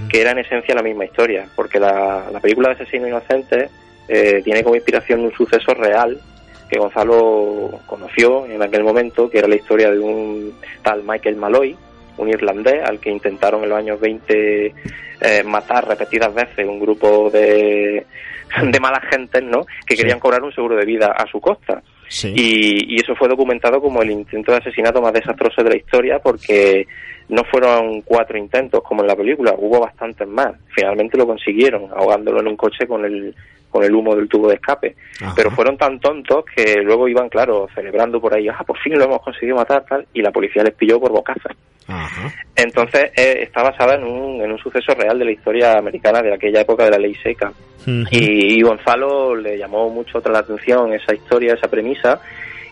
que 0.09 0.21
era 0.21 0.31
en 0.31 0.39
esencia 0.39 0.73
la 0.73 0.81
misma 0.81 1.05
historia, 1.05 1.47
porque 1.55 1.79
la, 1.79 2.25
la 2.31 2.39
película 2.39 2.69
de 2.69 2.75
Asesino 2.75 3.07
Inocente 3.07 3.69
eh, 4.07 4.41
tiene 4.43 4.63
como 4.63 4.75
inspiración 4.75 5.19
un 5.19 5.31
suceso 5.31 5.75
real 5.75 6.19
que 6.67 6.79
Gonzalo 6.79 7.81
conoció 7.85 8.47
en 8.47 8.63
aquel 8.63 8.83
momento, 8.83 9.29
que 9.29 9.37
era 9.37 9.47
la 9.47 9.55
historia 9.55 9.91
de 9.91 9.99
un 9.99 10.55
tal 10.81 11.03
Michael 11.03 11.35
Malloy, 11.35 11.77
un 12.17 12.29
irlandés 12.29 12.83
al 12.83 12.99
que 12.99 13.11
intentaron 13.11 13.61
en 13.61 13.69
los 13.69 13.77
años 13.77 13.99
20 13.99 14.73
eh, 15.21 15.43
matar 15.45 15.87
repetidas 15.87 16.33
veces 16.33 16.67
un 16.67 16.79
grupo 16.79 17.29
de, 17.29 18.07
de 18.63 18.79
malas 18.79 19.03
gentes, 19.11 19.43
¿no? 19.43 19.67
Que 19.85 19.95
querían 19.95 20.19
cobrar 20.19 20.41
un 20.41 20.51
seguro 20.51 20.75
de 20.75 20.85
vida 20.85 21.13
a 21.15 21.27
su 21.27 21.39
costa. 21.39 21.83
Sí. 22.07 22.33
Y, 22.35 22.95
y 22.95 23.01
eso 23.01 23.15
fue 23.15 23.27
documentado 23.27 23.81
como 23.81 24.01
el 24.01 24.11
intento 24.11 24.51
de 24.51 24.59
asesinato 24.59 25.01
más 25.01 25.13
desastroso 25.13 25.63
de 25.63 25.69
la 25.69 25.77
historia 25.77 26.19
porque 26.19 26.87
no 27.29 27.43
fueron 27.45 28.01
cuatro 28.01 28.37
intentos 28.37 28.83
como 28.83 29.01
en 29.01 29.07
la 29.07 29.15
película, 29.15 29.55
hubo 29.57 29.79
bastantes 29.79 30.27
más. 30.27 30.53
Finalmente 30.75 31.17
lo 31.17 31.25
consiguieron, 31.25 31.89
ahogándolo 31.95 32.41
en 32.41 32.47
un 32.47 32.57
coche 32.57 32.85
con 32.85 33.05
el, 33.05 33.33
con 33.73 33.83
el 33.83 33.93
humo 33.93 34.15
del 34.15 34.29
tubo 34.29 34.47
de 34.47 34.55
escape. 34.55 34.95
Ajá. 35.19 35.33
Pero 35.35 35.49
fueron 35.49 35.75
tan 35.75 35.99
tontos 35.99 36.45
que 36.55 36.75
luego 36.83 37.07
iban, 37.07 37.27
claro, 37.27 37.67
celebrando 37.73 38.21
por 38.21 38.35
ahí, 38.35 38.47
ah, 38.47 38.63
por 38.65 38.77
fin 38.77 38.97
lo 38.97 39.05
hemos 39.05 39.21
conseguido 39.21 39.57
matar, 39.57 39.83
tal, 39.89 40.05
y 40.13 40.21
la 40.21 40.31
policía 40.31 40.63
les 40.63 40.75
pilló 40.75 40.99
por 40.99 41.11
bocaza. 41.11 41.49
Ajá. 41.87 42.31
Entonces 42.55 43.11
eh, 43.17 43.39
está 43.41 43.63
basada 43.63 43.95
en 43.95 44.03
un, 44.03 44.41
en 44.41 44.51
un 44.51 44.59
suceso 44.59 44.93
real 44.93 45.17
de 45.17 45.25
la 45.25 45.31
historia 45.31 45.77
americana 45.77 46.21
de 46.21 46.33
aquella 46.33 46.61
época 46.61 46.85
de 46.85 46.91
la 46.91 46.99
ley 46.99 47.15
seca. 47.15 47.51
Y, 47.85 48.59
y 48.59 48.61
Gonzalo 48.61 49.35
le 49.35 49.57
llamó 49.57 49.89
mucho 49.89 50.19
otra 50.19 50.31
la 50.31 50.39
atención 50.39 50.93
esa 50.93 51.13
historia, 51.13 51.55
esa 51.55 51.67
premisa, 51.67 52.21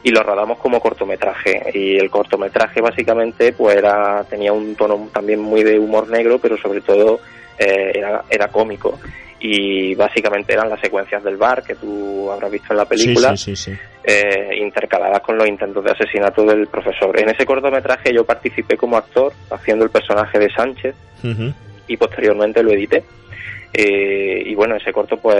y 0.04 0.12
lo 0.12 0.24
rodamos 0.24 0.60
como 0.60 0.80
cortometraje. 0.80 1.64
Y 1.74 1.98
el 1.98 2.10
cortometraje 2.10 2.80
básicamente 2.80 3.52
pues 3.52 3.76
era, 3.76 4.24
tenía 4.30 4.54
un 4.54 4.76
tono 4.76 5.10
también 5.12 5.42
muy 5.42 5.64
de 5.64 5.78
humor 5.78 6.08
negro, 6.10 6.40
pero 6.40 6.56
sobre 6.58 6.80
todo 6.80 7.20
eh, 7.60 7.92
era, 7.96 8.24
era 8.30 8.48
cómico. 8.48 9.00
Y 9.44 9.96
básicamente 9.96 10.54
eran 10.54 10.70
las 10.70 10.80
secuencias 10.80 11.24
del 11.24 11.36
bar 11.38 11.64
que 11.64 11.74
tú 11.76 12.30
habrás 12.32 12.52
visto 12.52 12.74
en 12.74 12.78
la 12.78 12.86
película, 12.86 13.36
Sí, 13.36 13.56
sí, 13.56 13.56
sí, 13.56 13.72
sí. 13.72 13.80
eh, 14.04 14.56
intercaladas 14.62 15.20
con 15.22 15.36
los 15.38 15.48
intentos 15.48 15.84
de 15.84 15.92
asesinato 15.92 16.44
del 16.46 16.68
profesor. 16.68 17.20
En 17.20 17.30
ese 17.30 17.46
cortometraje 17.46 18.14
yo 18.14 18.24
participé 18.24 18.78
como 18.78 18.98
actor 18.98 19.34
haciendo 19.50 19.84
el 19.86 19.90
personaje 19.90 20.38
de 20.38 20.50
Sánchez, 20.52 20.96
Ujú. 21.24 21.52
y 21.88 21.98
posteriormente 21.98 22.62
lo 22.62 22.72
edité. 22.72 23.04
Eh, 23.74 24.44
y 24.46 24.54
bueno, 24.54 24.76
ese 24.76 24.92
corto, 24.94 25.18
pues, 25.18 25.40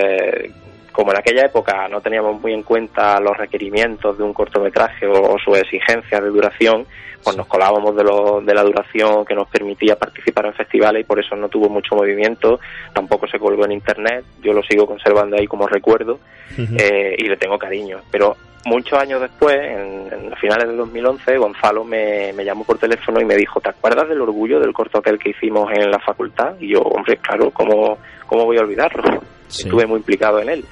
como 0.92 1.12
en 1.12 1.20
aquella 1.20 1.46
época 1.46 1.88
no 1.88 2.02
teníamos 2.02 2.40
muy 2.42 2.54
en 2.54 2.64
cuenta 2.64 3.20
los 3.20 3.38
requerimientos 3.38 4.18
de 4.18 4.24
un 4.24 4.34
cortometraje 4.34 5.08
o, 5.08 5.34
o 5.34 5.38
sus 5.40 5.58
exigencias 5.58 6.22
de 6.22 6.30
duración, 6.30 6.86
pues 7.24 7.38
nos 7.38 7.48
colábamos 7.48 7.96
de, 7.96 8.04
lo, 8.04 8.42
de 8.42 8.54
la 8.54 8.64
duración 8.64 9.26
que 9.26 9.36
nos 9.36 9.48
permitía 9.48 9.96
participar 9.96 10.48
en 10.48 10.54
festivales 10.54 11.02
y 11.02 11.06
por 11.06 11.20
eso 11.20 11.36
no 11.36 11.50
tuvo 11.50 11.70
mucho 11.70 11.96
movimiento, 11.96 12.60
tampoco 12.94 13.28
se 13.28 13.40
colgó 13.40 13.66
en 13.66 13.74
internet, 13.74 14.26
yo 14.42 14.54
lo 14.54 14.64
sigo 14.64 14.86
conservando 14.86 15.38
ahí 15.38 15.48
como 15.48 15.68
recuerdo 15.68 16.20
eh, 16.58 17.16
y 17.18 17.28
le 17.28 17.38
tengo 17.38 17.58
cariño. 17.58 18.00
Pero 18.12 18.36
muchos 18.66 19.00
años 19.00 19.22
después, 19.22 19.56
en, 19.56 20.12
en 20.12 20.30
los 20.30 20.40
finales 20.40 20.68
de 20.68 20.76
2011, 20.76 21.38
Gonzalo 21.38 21.84
me, 21.84 22.34
me 22.34 22.44
llamó 22.44 22.64
por 22.64 22.78
teléfono 22.78 23.20
y 23.22 23.26
me 23.26 23.36
dijo, 23.36 23.60
¿te 23.60 23.70
acuerdas 23.70 24.10
del 24.10 24.22
orgullo 24.22 24.60
del 24.60 24.74
corto 24.74 25.00
aquel 25.00 25.20
que 25.20 25.30
hicimos 25.30 25.72
en 25.74 25.92
la 25.92 26.00
facultad? 26.00 26.56
Y 26.60 26.74
yo, 26.74 26.82
hombre, 26.82 27.18
claro, 27.18 27.52
¿cómo, 27.52 27.98
cómo 28.26 28.46
voy 28.46 28.58
a 28.58 28.62
olvidarlo? 28.62 29.22
Sí. 29.48 29.64
Estuve 29.64 29.86
muy 29.86 29.98
implicado 29.98 30.40
en 30.40 30.50
él. 30.50 30.66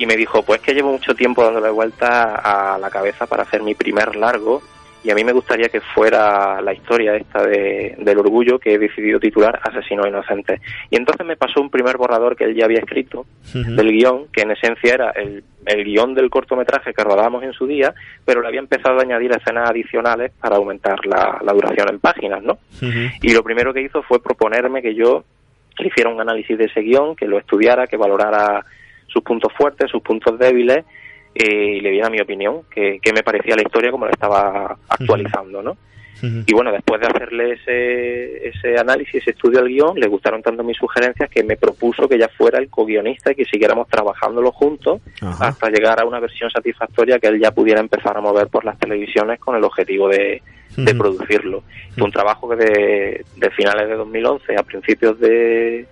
Y 0.00 0.06
me 0.06 0.16
dijo, 0.16 0.42
pues 0.42 0.60
que 0.60 0.72
llevo 0.72 0.92
mucho 0.92 1.14
tiempo 1.14 1.44
dándole 1.44 1.68
vuelta 1.70 2.34
a 2.36 2.78
la 2.78 2.88
cabeza 2.88 3.26
para 3.26 3.42
hacer 3.42 3.62
mi 3.62 3.74
primer 3.74 4.16
largo 4.16 4.62
y 5.02 5.10
a 5.10 5.14
mí 5.14 5.24
me 5.24 5.32
gustaría 5.32 5.68
que 5.68 5.80
fuera 5.80 6.60
la 6.60 6.74
historia 6.74 7.16
esta 7.16 7.42
de, 7.42 7.94
del 7.98 8.18
orgullo 8.18 8.58
que 8.58 8.74
he 8.74 8.78
decidido 8.78 9.18
titular 9.18 9.58
Asesinos 9.62 10.06
Inocentes. 10.06 10.60
Y 10.90 10.96
entonces 10.96 11.26
me 11.26 11.36
pasó 11.36 11.60
un 11.60 11.70
primer 11.70 11.96
borrador 11.96 12.36
que 12.36 12.44
él 12.44 12.54
ya 12.54 12.66
había 12.66 12.80
escrito 12.80 13.26
del 13.54 13.92
guion, 13.92 14.26
que 14.30 14.42
en 14.42 14.50
esencia 14.50 14.94
era 14.94 15.10
el, 15.10 15.42
el 15.64 15.84
guion 15.84 16.14
del 16.14 16.28
cortometraje 16.28 16.92
que 16.92 17.04
rodamos 17.04 17.42
en 17.42 17.52
su 17.54 17.66
día, 17.66 17.94
pero 18.26 18.42
le 18.42 18.48
había 18.48 18.60
empezado 18.60 18.98
a 18.98 19.02
añadir 19.02 19.32
escenas 19.32 19.70
adicionales 19.70 20.32
para 20.38 20.56
aumentar 20.56 21.06
la, 21.06 21.38
la 21.42 21.52
duración 21.52 21.88
en 21.88 21.98
páginas, 21.98 22.42
¿no? 22.42 22.58
Y 23.22 23.32
lo 23.32 23.42
primero 23.42 23.72
que 23.72 23.82
hizo 23.82 24.02
fue 24.02 24.22
proponerme 24.22 24.82
que 24.82 24.94
yo 24.94 25.24
le 25.78 25.88
hiciera 25.88 26.10
un 26.10 26.20
análisis 26.20 26.58
de 26.58 26.66
ese 26.66 26.80
guion, 26.80 27.16
que 27.16 27.26
lo 27.26 27.38
estudiara, 27.38 27.86
que 27.86 27.96
valorara 27.96 28.64
sus 29.12 29.22
puntos 29.22 29.52
fuertes, 29.52 29.90
sus 29.90 30.02
puntos 30.02 30.38
débiles, 30.38 30.84
eh, 31.34 31.76
y 31.76 31.80
le 31.80 31.90
diera 31.90 32.10
mi 32.10 32.20
opinión, 32.20 32.62
que, 32.70 32.98
que 33.00 33.12
me 33.12 33.22
parecía 33.22 33.56
la 33.56 33.62
historia 33.62 33.90
como 33.90 34.06
la 34.06 34.12
estaba 34.12 34.76
actualizando, 34.88 35.62
¿no? 35.62 35.76
Y 36.22 36.52
bueno, 36.52 36.70
después 36.70 37.00
de 37.00 37.06
hacerle 37.06 37.52
ese, 37.52 38.48
ese 38.48 38.78
análisis, 38.78 39.14
ese 39.14 39.30
estudio 39.30 39.60
al 39.60 39.68
guion, 39.68 39.98
le 39.98 40.06
gustaron 40.06 40.42
tanto 40.42 40.62
mis 40.62 40.76
sugerencias 40.76 41.30
que 41.30 41.42
me 41.42 41.56
propuso 41.56 42.06
que 42.08 42.18
ya 42.18 42.28
fuera 42.28 42.58
el 42.58 42.68
co-guionista 42.68 43.32
y 43.32 43.36
que 43.36 43.46
siguiéramos 43.46 43.88
trabajándolo 43.88 44.52
juntos 44.52 45.00
hasta 45.22 45.70
llegar 45.70 46.00
a 46.00 46.04
una 46.04 46.20
versión 46.20 46.50
satisfactoria 46.50 47.18
que 47.18 47.28
él 47.28 47.40
ya 47.40 47.52
pudiera 47.52 47.80
empezar 47.80 48.16
a 48.16 48.20
mover 48.20 48.48
por 48.48 48.66
las 48.66 48.78
televisiones 48.78 49.40
con 49.40 49.56
el 49.56 49.64
objetivo 49.64 50.08
de, 50.08 50.42
de 50.76 50.94
producirlo. 50.94 51.62
Fue 51.94 52.04
un 52.04 52.12
trabajo 52.12 52.50
que 52.50 52.56
de, 52.56 53.24
de 53.36 53.50
finales 53.52 53.88
de 53.88 53.94
2011 53.94 54.56
a 54.58 54.62
principios 54.62 55.18
de 55.20 55.86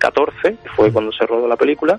2014, 0.00 0.56
que 0.62 0.68
fue 0.70 0.92
cuando 0.92 1.12
se 1.12 1.26
rodó 1.26 1.46
la 1.46 1.56
película, 1.56 1.98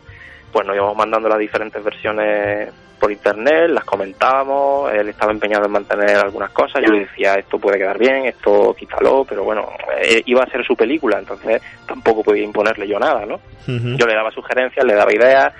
pues 0.52 0.66
nos 0.66 0.76
íbamos 0.76 0.98
mandando 0.98 1.30
las 1.30 1.40
diferentes 1.40 1.84
versiones 1.84 2.70
por 3.00 3.12
internet, 3.12 3.70
las 3.70 3.84
comentábamos, 3.84 4.94
él 4.94 5.10
estaba 5.10 5.32
empeñado 5.32 5.66
en 5.66 5.72
mantener 5.72 6.18
algunas 6.18 6.52
cosas, 6.52 6.84
yo 6.86 6.94
le 6.94 7.00
decía 7.00 7.34
esto 7.34 7.58
puede 7.58 7.80
quedar 7.80 7.98
bien, 7.98 8.26
esto 8.26 8.76
quítalo, 8.78 9.26
pero 9.28 9.44
bueno, 9.44 9.70
eh, 10.04 10.22
iba 10.26 10.44
a 10.44 10.50
ser 10.50 10.64
su 10.64 10.76
película, 10.76 11.18
entonces 11.18 11.62
tampoco 11.88 12.24
podía 12.24 12.44
imponerle 12.44 12.88
yo 12.88 13.00
nada, 13.00 13.26
¿no? 13.26 13.40
Yo 13.66 14.06
le 14.06 14.14
daba 14.14 14.30
sugerencias, 14.30 14.86
le 14.86 14.94
daba 14.94 15.12
ideas, 15.12 15.52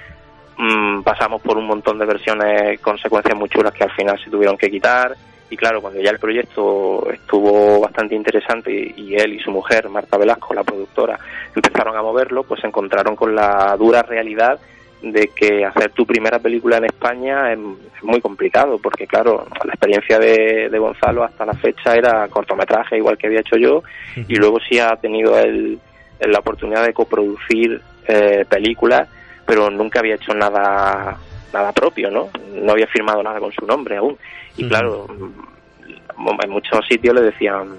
mm, 0.58 1.02
pasamos 1.02 1.42
por 1.42 1.58
un 1.58 1.66
montón 1.66 1.98
de 1.98 2.06
versiones 2.06 2.80
con 2.80 3.00
secuencias 3.00 3.36
muy 3.36 3.50
chulas 3.50 3.74
que 3.74 3.86
al 3.86 3.92
final 3.92 4.20
se 4.24 4.30
tuvieron 4.30 4.56
que 4.56 4.70
quitar. 4.70 5.16
Y 5.52 5.58
claro, 5.58 5.82
cuando 5.82 6.00
ya 6.00 6.12
el 6.12 6.18
proyecto 6.18 7.12
estuvo 7.12 7.82
bastante 7.82 8.16
interesante 8.16 8.72
y, 8.72 9.16
él 9.16 9.34
y 9.34 9.40
su 9.40 9.52
mujer, 9.52 9.90
Marta 9.90 10.18
Velasco, 10.18 10.54
la 10.54 10.64
productora, 10.64 11.20
empezaron 11.54 11.98
a 11.98 12.02
moverlo, 12.02 12.44
pues 12.44 12.62
se 12.62 12.68
encontraron 12.68 13.18
con 13.18 13.36
la 13.36 13.76
dura 13.78 14.02
realidad 14.02 14.58
de 15.02 15.28
que 15.36 15.66
hacer 15.66 15.92
tu 15.92 16.06
primera 16.06 16.40
película 16.40 16.78
en 16.78 16.86
España 16.86 17.52
es, 17.52 17.60
es 17.98 18.04
muy 18.04 18.22
complicado, 18.22 18.80
porque 18.80 19.06
claro, 19.06 19.46
la 19.66 19.74
experiencia 19.74 20.20
de, 20.20 20.70
de 20.70 20.80
Gonzalo 20.80 21.26
hasta 21.26 21.46
la 21.46 21.54
fecha 21.54 21.96
era 21.96 22.30
cortometraje, 22.30 22.96
igual 22.98 23.18
que 23.18 23.28
había 23.28 23.42
hecho 23.42 23.58
yo, 23.58 23.84
y 24.16 24.36
luego 24.36 24.58
sí 24.70 24.80
ha 24.80 24.96
tenido 24.96 25.38
el, 25.38 25.80
la 26.22 26.40
oportunidad 26.40 26.86
de 26.86 26.94
coproducir 26.94 27.82
eh, 28.08 28.46
películas, 28.48 29.10
pero 29.46 29.70
nunca 29.70 30.00
había 30.00 30.16
hecho 30.16 30.34
nada 30.34 31.18
nada 31.54 31.72
propio, 31.72 32.10
¿no? 32.10 32.30
No 32.54 32.72
había 32.74 32.88
firmado 32.88 33.22
nada 33.24 33.40
con 33.40 33.52
su 33.52 33.66
nombre 33.66 33.98
aún. 33.98 34.18
Y 34.58 34.68
claro, 34.68 35.08
mm, 35.10 36.42
en 36.44 36.50
muchos 36.50 36.80
sitios 36.88 37.16
le 37.16 37.22
decían, 37.22 37.70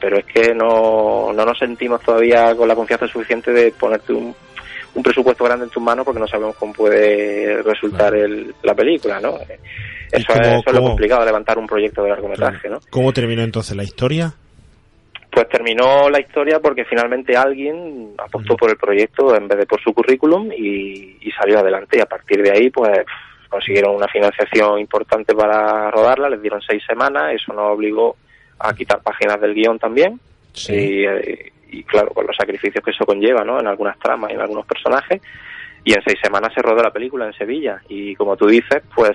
pero 0.00 0.18
es 0.18 0.24
que 0.26 0.54
no, 0.54 1.32
no 1.32 1.44
nos 1.44 1.58
sentimos 1.58 2.00
todavía 2.02 2.54
con 2.56 2.68
la 2.68 2.74
confianza 2.74 3.06
suficiente 3.08 3.52
de 3.52 3.72
ponerte 3.72 4.12
un, 4.12 4.34
un 4.94 5.02
presupuesto 5.02 5.44
grande 5.44 5.64
en 5.66 5.70
tus 5.70 5.82
manos 5.82 6.04
porque 6.04 6.20
no 6.20 6.26
sabemos 6.28 6.56
cómo 6.56 6.72
puede 6.72 7.62
resultar 7.62 8.14
el, 8.14 8.54
la 8.62 8.74
película, 8.74 9.20
¿no? 9.20 9.38
¿Y 10.12 10.16
Eso, 10.16 10.26
cómo- 10.28 10.40
es, 10.42 10.48
eso 10.60 10.62
es 10.66 10.72
lo 10.74 10.82
complicado 10.82 11.24
levantar 11.24 11.58
un 11.58 11.66
proyecto 11.66 12.02
de 12.02 12.10
largometraje, 12.10 12.68
¿no? 12.68 12.80
¿Cómo 12.90 13.12
terminó 13.12 13.42
entonces 13.42 13.76
la 13.76 13.84
historia? 13.84 14.34
Pues 15.34 15.48
terminó 15.48 16.08
la 16.08 16.20
historia 16.20 16.60
porque 16.60 16.84
finalmente 16.84 17.36
alguien 17.36 18.14
apostó 18.18 18.56
por 18.56 18.70
el 18.70 18.76
proyecto 18.76 19.34
en 19.34 19.48
vez 19.48 19.58
de 19.58 19.66
por 19.66 19.82
su 19.82 19.92
currículum 19.92 20.52
y, 20.52 21.16
y 21.20 21.30
salió 21.32 21.58
adelante 21.58 21.98
y 21.98 22.00
a 22.00 22.06
partir 22.06 22.40
de 22.40 22.52
ahí 22.52 22.70
pues 22.70 23.00
consiguieron 23.48 23.96
una 23.96 24.06
financiación 24.06 24.78
importante 24.78 25.34
para 25.34 25.90
rodarla, 25.90 26.28
les 26.28 26.40
dieron 26.40 26.62
seis 26.62 26.84
semanas, 26.86 27.32
eso 27.34 27.52
nos 27.52 27.74
obligó 27.74 28.16
a 28.60 28.72
quitar 28.74 29.02
páginas 29.02 29.40
del 29.40 29.54
guion 29.54 29.76
también 29.76 30.20
y, 30.68 31.04
eh, 31.04 31.52
y 31.68 31.82
claro, 31.82 32.10
con 32.10 32.28
los 32.28 32.36
sacrificios 32.36 32.84
que 32.84 32.92
eso 32.92 33.04
conlleva, 33.04 33.42
¿no? 33.42 33.58
En 33.58 33.66
algunas 33.66 33.98
tramas 33.98 34.30
y 34.30 34.34
en 34.34 34.40
algunos 34.40 34.66
personajes. 34.66 35.20
Y 35.84 35.92
en 35.92 36.02
seis 36.02 36.18
semanas 36.22 36.52
se 36.54 36.62
rodó 36.62 36.82
la 36.82 36.90
película 36.90 37.26
en 37.26 37.34
Sevilla. 37.34 37.80
Y 37.88 38.14
como 38.14 38.36
tú 38.36 38.46
dices, 38.46 38.82
pues 38.94 39.12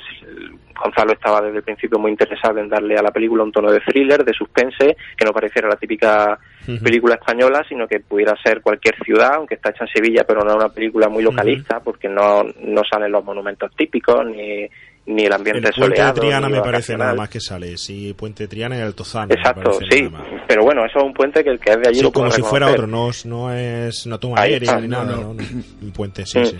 Gonzalo 0.82 1.14
estaba 1.14 1.42
desde 1.42 1.58
el 1.58 1.64
principio 1.64 2.00
muy 2.00 2.12
interesado 2.12 2.60
en 2.60 2.70
darle 2.70 2.96
a 2.96 3.02
la 3.02 3.12
película 3.12 3.44
un 3.44 3.52
tono 3.52 3.72
de 3.72 3.80
thriller, 3.80 4.24
de 4.24 4.34
suspense, 4.34 4.96
que 5.18 5.26
no 5.26 5.34
pareciera 5.34 5.68
la 5.68 5.76
típica 5.76 6.38
película 6.84 7.16
española, 7.16 7.66
sino 7.68 7.88
que 7.88 8.00
pudiera 8.00 8.36
ser 8.44 8.62
cualquier 8.62 8.96
ciudad, 9.04 9.34
aunque 9.36 9.56
está 9.56 9.72
hecha 9.72 9.86
en 9.86 9.92
Sevilla, 9.92 10.24
pero 10.28 10.44
no 10.44 10.56
una 10.56 10.70
película 10.70 11.10
muy 11.10 11.24
localista, 11.24 11.80
porque 11.80 12.08
no, 12.08 12.44
no 12.62 12.82
salen 12.90 13.12
los 13.12 13.26
monumentos 13.26 13.76
típicos, 13.76 14.26
ni, 14.26 14.70
ni 15.08 15.24
el 15.26 15.34
ambiente 15.34 15.68
El 15.70 15.74
puente 15.74 15.82
de 15.82 15.97
soleado. 15.97 16.22
Triana 16.22 16.50
me 16.50 16.62
parece 16.62 16.95
nada 16.97 17.14
más 17.16 17.30
que 17.30 17.39
sale. 17.39 17.78
Sí, 17.78 18.14
puente 18.14 18.43
de 18.43 18.47
Triana 18.47 18.78
y 18.78 18.82
Altozano. 18.82 19.34
Exacto, 19.34 19.80
sí. 19.89 20.10
Pero 20.47 20.64
bueno, 20.64 20.86
eso 20.86 21.00
es 21.00 21.04
un 21.06 21.14
puente 21.14 21.43
que 21.43 21.50
el 21.50 21.60
que 21.60 21.72
es 21.72 21.78
de 21.78 21.88
allí 21.89 21.97
Sí, 21.97 22.04
lo 22.04 22.12
como 22.12 22.30
si 22.32 22.41
fuera 22.41 22.68
otro, 22.70 22.86
no, 22.88 23.10
es- 23.10 23.26
no 23.26 23.52
es 23.54 24.06
una 24.06 24.18
toma 24.20 24.41
Ahí 24.41 24.54
aérea 24.54 24.70
está. 24.72 24.82
ni 24.82 24.88
nada, 24.88 25.06
no. 25.06 25.16
no, 25.16 25.34
no. 25.34 25.43
un 25.82 25.91
puente, 25.91 26.26
sí, 26.26 26.39
Mm. 26.39 26.45
sí. 26.45 26.58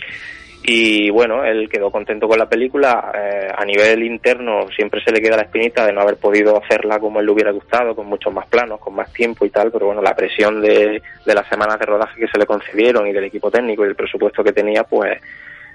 Y 0.62 1.10
bueno, 1.10 1.44
él 1.46 1.70
quedó 1.70 1.90
contento 1.90 2.28
con 2.28 2.38
la 2.38 2.48
película. 2.50 3.12
Eh, 3.16 3.48
a 3.56 3.64
nivel 3.66 4.04
interno 4.04 4.68
siempre 4.76 5.02
se 5.04 5.12
le 5.12 5.22
queda 5.22 5.38
la 5.38 5.44
espinita 5.44 5.86
de 5.86 5.94
no 5.94 6.02
haber 6.02 6.18
podido 6.18 6.62
hacerla 6.62 7.00
como 7.00 7.20
él 7.20 7.26
le 7.28 7.32
hubiera 7.32 7.52
gustado, 7.52 7.96
con 7.96 8.08
muchos 8.08 8.32
más 8.34 8.46
planos, 8.48 8.80
con 8.80 8.94
más 8.94 9.12
tiempo 9.14 9.46
y 9.46 9.50
tal. 9.50 9.72
Pero 9.72 9.86
bueno, 9.88 10.02
la 10.02 10.14
presión 10.14 10.62
de, 10.62 11.02
de 11.26 11.34
las 11.34 11.48
semanas 11.48 11.80
de 11.80 11.86
rodaje 11.86 12.20
que 12.20 12.28
se 12.28 12.38
le 12.38 12.46
concedieron 12.46 13.08
y 13.08 13.14
del 13.14 13.24
equipo 13.24 13.50
técnico 13.50 13.86
y 13.86 13.90
el 13.90 13.96
presupuesto 13.96 14.44
que 14.44 14.52
tenía, 14.52 14.84
pues 14.84 15.18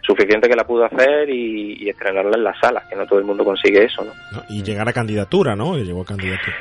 suficiente 0.06 0.48
que 0.48 0.56
la 0.56 0.64
pudo 0.64 0.84
hacer 0.84 1.28
y, 1.30 1.82
y 1.84 1.88
estrenarla 1.88 2.36
en 2.36 2.44
las 2.44 2.58
salas, 2.60 2.84
que 2.88 2.96
no 2.96 3.06
todo 3.06 3.18
el 3.18 3.24
mundo 3.24 3.44
consigue 3.44 3.84
eso, 3.84 4.04
¿no? 4.04 4.12
¿no? 4.32 4.42
Y 4.48 4.62
llegar 4.62 4.88
a 4.88 4.92
candidatura, 4.92 5.54
¿no? 5.56 5.78
Y 5.78 5.84
llegó 5.84 6.02
a 6.02 6.06
candidatura. 6.06 6.54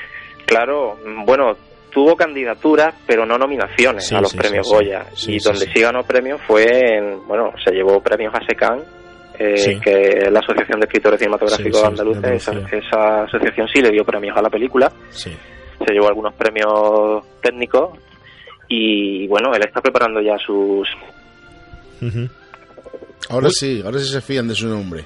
Claro, 0.45 0.97
mm, 1.05 1.25
bueno, 1.25 1.57
tuvo 1.91 2.15
candidaturas, 2.15 2.93
pero 3.05 3.25
no 3.25 3.37
nominaciones 3.37 4.07
Sí, 4.07 4.15
a 4.15 4.21
los 4.21 4.31
sí, 4.31 4.37
premios 4.37 4.67
sí. 4.67 4.73
Goya. 4.75 5.05
Y 5.27 5.39
donde 5.39 5.65
sí. 5.71 5.79
ganó 5.81 6.03
premios 6.03 6.41
fue 6.47 6.63
en, 6.97 7.27
bueno, 7.27 7.51
se 7.63 7.71
llevó 7.71 8.01
premios 8.01 8.33
a 8.33 8.39
SECAN, 8.45 8.79
eh, 9.37 9.79
que 9.83 10.07
es 10.19 10.31
la 10.31 10.39
Asociación 10.39 10.79
de 10.79 10.85
Escritores 10.85 11.19
Cinematográficos 11.19 11.83
Andaluces. 11.83 12.31
Esa, 12.47 12.51
esa 12.75 13.23
asociación 13.23 13.67
sí 13.67 13.81
le 13.81 13.89
dio 13.91 14.03
premios 14.05 14.37
a 14.37 14.41
la 14.41 14.49
película, 14.49 14.91
Sí. 15.09 15.35
se 15.85 15.93
llevó 15.93 16.07
algunos 16.07 16.33
premios 16.35 17.25
técnicos 17.41 17.97
y 18.69 19.27
bueno, 19.27 19.53
él 19.53 19.61
está 19.65 19.81
preparando 19.81 20.21
ya 20.21 20.37
sus... 20.37 20.87
Ujú. 22.01 22.29
Ahora 23.29 23.49
sí, 23.49 23.81
ahora 23.83 23.99
sí 23.99 24.07
se 24.07 24.21
fían 24.21 24.47
de 24.47 24.55
su 24.55 24.67
nombre. 24.67 25.05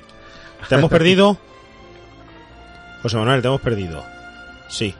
¿Te 0.68 0.76
hemos 0.76 0.89
perdido? 0.89 1.38
José 3.03 3.18
Manuel, 3.18 3.41
te 3.41 3.47
hemos 3.47 3.61
perdido. 3.61 4.03
Sí. 4.70 4.93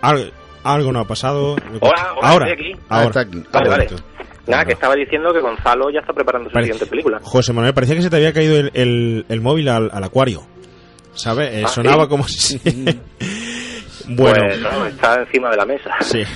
Algo, 0.00 0.24
algo 0.64 0.92
no 0.92 1.00
ha 1.00 1.06
pasado. 1.06 1.56
Hola, 1.80 2.14
hola, 2.16 2.28
ahora. 2.28 2.48
estoy 2.50 2.70
aquí. 2.72 2.80
Ah, 2.88 2.96
Ahora. 3.02 3.08
está 3.08 3.20
aquí. 3.20 3.44
Vale, 3.52 3.66
Ah, 3.66 3.70
vale. 3.70 3.88
Nada, 4.46 4.64
que 4.64 4.72
estaba 4.72 4.94
diciendo 4.96 5.32
que 5.32 5.40
Gonzalo 5.40 5.90
ya 5.90 6.00
está 6.00 6.12
preparando 6.12 6.48
su 6.50 6.54
Vale. 6.54 6.66
siguiente 6.66 6.86
película. 6.86 7.20
José 7.22 7.52
Manuel, 7.52 7.74
parecía 7.74 7.94
que 7.96 8.02
se 8.02 8.10
te 8.10 8.16
había 8.16 8.32
caído 8.32 8.56
el, 8.58 8.70
el- 8.74 9.26
el 9.28 9.40
móvil 9.40 9.68
al, 9.68 9.90
al 9.92 10.02
acuario. 10.02 10.44
¿Sabes? 11.14 11.52
Eh, 11.52 11.62
Ah, 11.66 11.68
sonaba 11.68 12.04
¿sí? 12.04 12.08
como 12.08 12.26
si... 12.26 12.58
bueno, 14.08 14.42
Pues 14.46 14.60
no, 14.60 14.86
está 14.86 15.20
encima 15.20 15.50
de 15.50 15.56
la 15.56 15.66
mesa. 15.66 15.90
sí. 16.00 16.22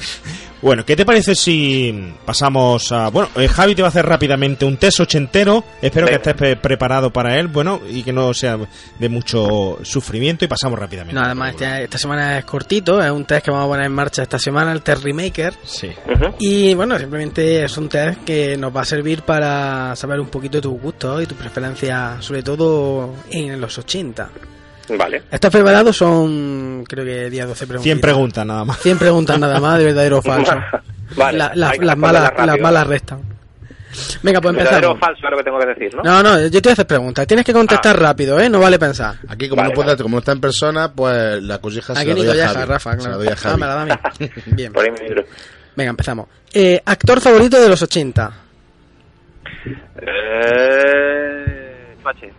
Bueno, 0.65 0.83
¿qué 0.87 0.97
te 0.97 1.05
parece 1.05 1.35
si 1.35 2.15
pasamos 2.25 2.91
a... 2.91 3.11
Bueno, 3.11 3.29
eh, 3.37 3.47
Javi 3.49 3.75
te 3.75 3.83
va 3.83 3.89
a 3.89 3.91
hacer 3.91 4.07
rápidamente 4.07 4.65
un 4.65 4.79
test 4.79 4.99
ochentero. 5.01 5.63
Espero 5.83 6.07
que 6.07 6.15
estés 6.15 6.33
pre- 6.35 6.57
preparado 6.57 7.11
para 7.13 7.39
él, 7.39 7.49
bueno, 7.49 7.83
y 7.87 8.03
que 8.03 8.15
no 8.15 8.33
sea 8.33 8.59
de 8.99 9.09
mucho 9.11 9.79
sufrimiento 9.83 10.47
y 10.47 10.49
pasamos 10.49 10.79
rápidamente. 10.79 11.21
No, 11.21 11.27
además 11.27 11.51
este- 11.51 11.85
esta 11.85 11.99
semana 11.99 12.39
es 12.39 12.47
cortito, 12.47 13.03
es 13.05 13.11
un 13.11 13.27
test 13.27 13.45
que 13.45 13.51
vamos 13.51 13.67
a 13.67 13.69
poner 13.69 13.85
en 13.85 13.93
marcha 13.93 14.23
esta 14.23 14.39
semana, 14.39 14.73
el 14.73 14.81
test 14.81 15.05
Remaker. 15.05 15.53
Sí. 15.65 15.91
Y 16.39 16.73
bueno, 16.73 16.99
simplemente 16.99 17.65
es 17.65 17.77
un 17.77 17.91
test 17.91 18.25
que 18.25 18.57
nos 18.57 18.75
va 18.75 18.81
a 18.81 18.85
servir 18.87 19.21
para 19.21 19.95
saber 19.97 20.19
un 20.19 20.29
poquito 20.29 20.57
de 20.59 20.63
tus 20.63 20.81
gustos 20.81 21.23
y 21.23 21.27
tu 21.27 21.35
preferencia, 21.35 22.17
sobre 22.21 22.43
todo 22.43 23.15
en 23.31 23.61
los 23.61 23.77
80. 23.77 24.31
Vale. 24.89 25.23
Estos 25.31 25.51
preparados 25.51 25.97
son, 25.97 26.85
creo 26.89 27.05
que 27.05 27.31
día 27.31 27.47
12 27.47 27.67
preguntas. 27.67 27.85
100 27.85 28.01
preguntas 28.01 28.47
nada 28.47 28.65
más. 28.65 28.79
100 28.81 28.99
preguntas 28.99 29.39
nada 29.39 29.61
más, 29.61 29.79
de 29.79 29.85
verdadero 29.85 30.19
o 30.19 30.23
falso. 30.23 30.53
Vale, 31.17 31.39
La- 31.39 31.49
la- 31.49 31.55
las, 31.55 31.71
responderlas 31.79 31.99
malas, 31.99 32.47
las 32.47 32.61
malas 32.61 32.87
restan. 32.87 33.21
Venga, 34.25 34.41
pues 34.41 34.57
Verdadero 34.57 34.91
o 34.91 34.95
empezamos. 34.95 35.01
falso 35.01 35.25
es 35.27 35.31
lo 35.31 35.37
que 35.39 35.45
tengo 35.45 35.59
que 35.61 35.67
decir, 35.67 35.95
¿no? 35.95 36.03
No, 36.03 36.23
no, 36.23 36.41
yo 36.41 36.51
te 36.51 36.61
voy 36.69 36.71
a 36.71 36.73
hacer 36.73 36.87
preguntas. 36.87 37.27
Tienes 37.29 37.47
que 37.47 37.53
contestar 37.53 37.97
rápido, 37.99 38.41
¿eh? 38.41 38.49
No 38.51 38.59
vale 38.59 38.77
pensar. 38.79 39.15
Aquí, 39.29 39.49
como, 39.49 39.63
Vale, 39.63 39.69
no 39.73 39.75
puede, 39.77 39.89
vale. 39.91 40.03
como 40.03 40.17
no 40.17 40.19
está 40.19 40.33
en 40.33 40.41
persona, 40.41 40.93
pues 40.93 41.41
la 41.43 41.59
cosija 41.59 41.95
se 41.95 42.05
la 42.05 42.15
doy 42.15 42.41
a 42.41 42.49
Javi. 42.49 42.65
Rafa, 42.67 42.91
Se 42.93 42.97
claro. 42.99 43.11
la 43.13 43.17
doy 43.19 43.29
a 43.29 43.37
Javi. 43.37 43.51
Dámela, 43.61 43.75
dame. 43.77 43.99
Bien. 44.47 44.73
Por 44.73 44.85
ahí 44.85 44.91
me 44.91 44.99
libro. 44.99 45.25
Venga, 45.77 45.91
empezamos. 45.91 46.27
Eh, 46.53 46.83
actor 46.85 47.21
favorito 47.21 47.61
de 47.63 47.69
los 47.69 47.81
80. 47.83 48.33
Eh... 50.67 51.97
Chuache. 52.03 52.33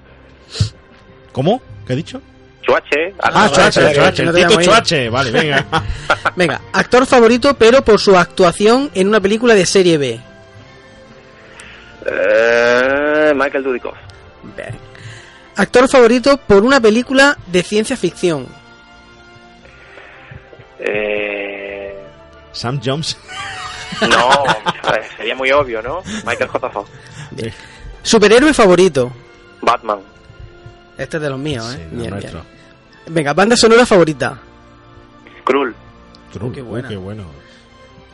¿Cómo? 1.31 1.61
¿Qué 1.87 1.93
he 1.93 1.95
dicho? 1.95 2.21
Chuache. 2.65 3.13
Ah, 3.19 3.29
no, 3.31 3.49
Chuache, 3.49 3.93
Chuache, 3.93 4.23
el 4.23 4.33
Tito. 4.33 4.61
Chuache. 4.61 5.09
Vale, 5.09 5.31
venga. 5.31 5.65
Venga, 6.35 6.61
actor 6.73 7.05
favorito, 7.05 7.53
pero 7.55 7.83
por 7.83 7.99
su 7.99 8.17
actuación 8.17 8.89
en 8.93 9.07
una 9.07 9.19
película 9.19 9.53
de 9.53 9.65
serie 9.65 9.97
B. 9.97 10.19
Eh... 12.05 13.33
Michael 13.35 13.63
Dudikoff. 13.63 13.95
Bien. 14.55 14.77
Actor 15.55 15.87
favorito 15.87 16.37
por 16.37 16.63
una 16.63 16.79
película 16.79 17.37
de 17.47 17.63
ciencia 17.63 17.95
ficción. 17.95 18.47
Eh... 20.79 21.95
Sam 22.51 22.79
Jones. 22.83 23.17
No, 24.01 24.43
sería 25.15 25.35
muy 25.35 25.51
obvio, 25.51 25.81
¿no? 25.81 26.01
Michael 26.25 26.49
J. 26.49 26.69
Fox. 26.69 26.89
Superhéroe 28.01 28.53
favorito. 28.53 29.09
Batman. 29.61 29.99
Este 30.97 31.17
es 31.17 31.23
de 31.23 31.29
los 31.29 31.39
míos, 31.39 31.65
¿eh? 31.73 31.87
Sí, 31.89 31.95
bien, 31.97 32.09
nuestro. 32.11 32.41
bien. 32.41 33.13
Venga, 33.15 33.33
banda 33.33 33.55
sonora 33.55 33.85
favorita. 33.85 34.37
Krull. 35.43 35.75
Uy, 36.41 36.51
qué 36.51 36.61
buena. 36.61 36.89
qué 36.89 36.95
bueno. 36.97 37.23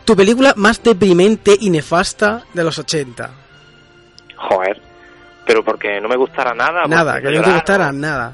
Tu 0.05 0.15
película 0.15 0.53
más 0.57 0.81
deprimente 0.83 1.55
y 1.59 1.69
nefasta 1.69 2.43
de 2.53 2.63
los 2.63 2.77
80. 2.77 3.29
Joder. 4.35 4.81
Pero 5.45 5.63
porque 5.63 5.99
no 6.01 6.07
me 6.09 6.17
gustara 6.17 6.53
nada. 6.53 6.85
Nada, 6.87 7.21
que 7.21 7.31
no 7.31 7.41
te 7.41 7.51
gustara 7.51 7.91
nada. 7.91 8.33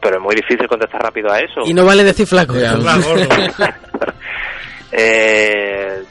Pero 0.00 0.16
es 0.16 0.22
muy 0.22 0.34
difícil 0.34 0.66
contestar 0.66 1.02
rápido 1.02 1.30
a 1.30 1.38
eso. 1.38 1.60
Y 1.64 1.72
no 1.74 1.84
vale 1.84 2.04
decir 2.04 2.26
flaco. 2.26 2.54
Ya. 2.56 2.74
Eh, 4.94 6.04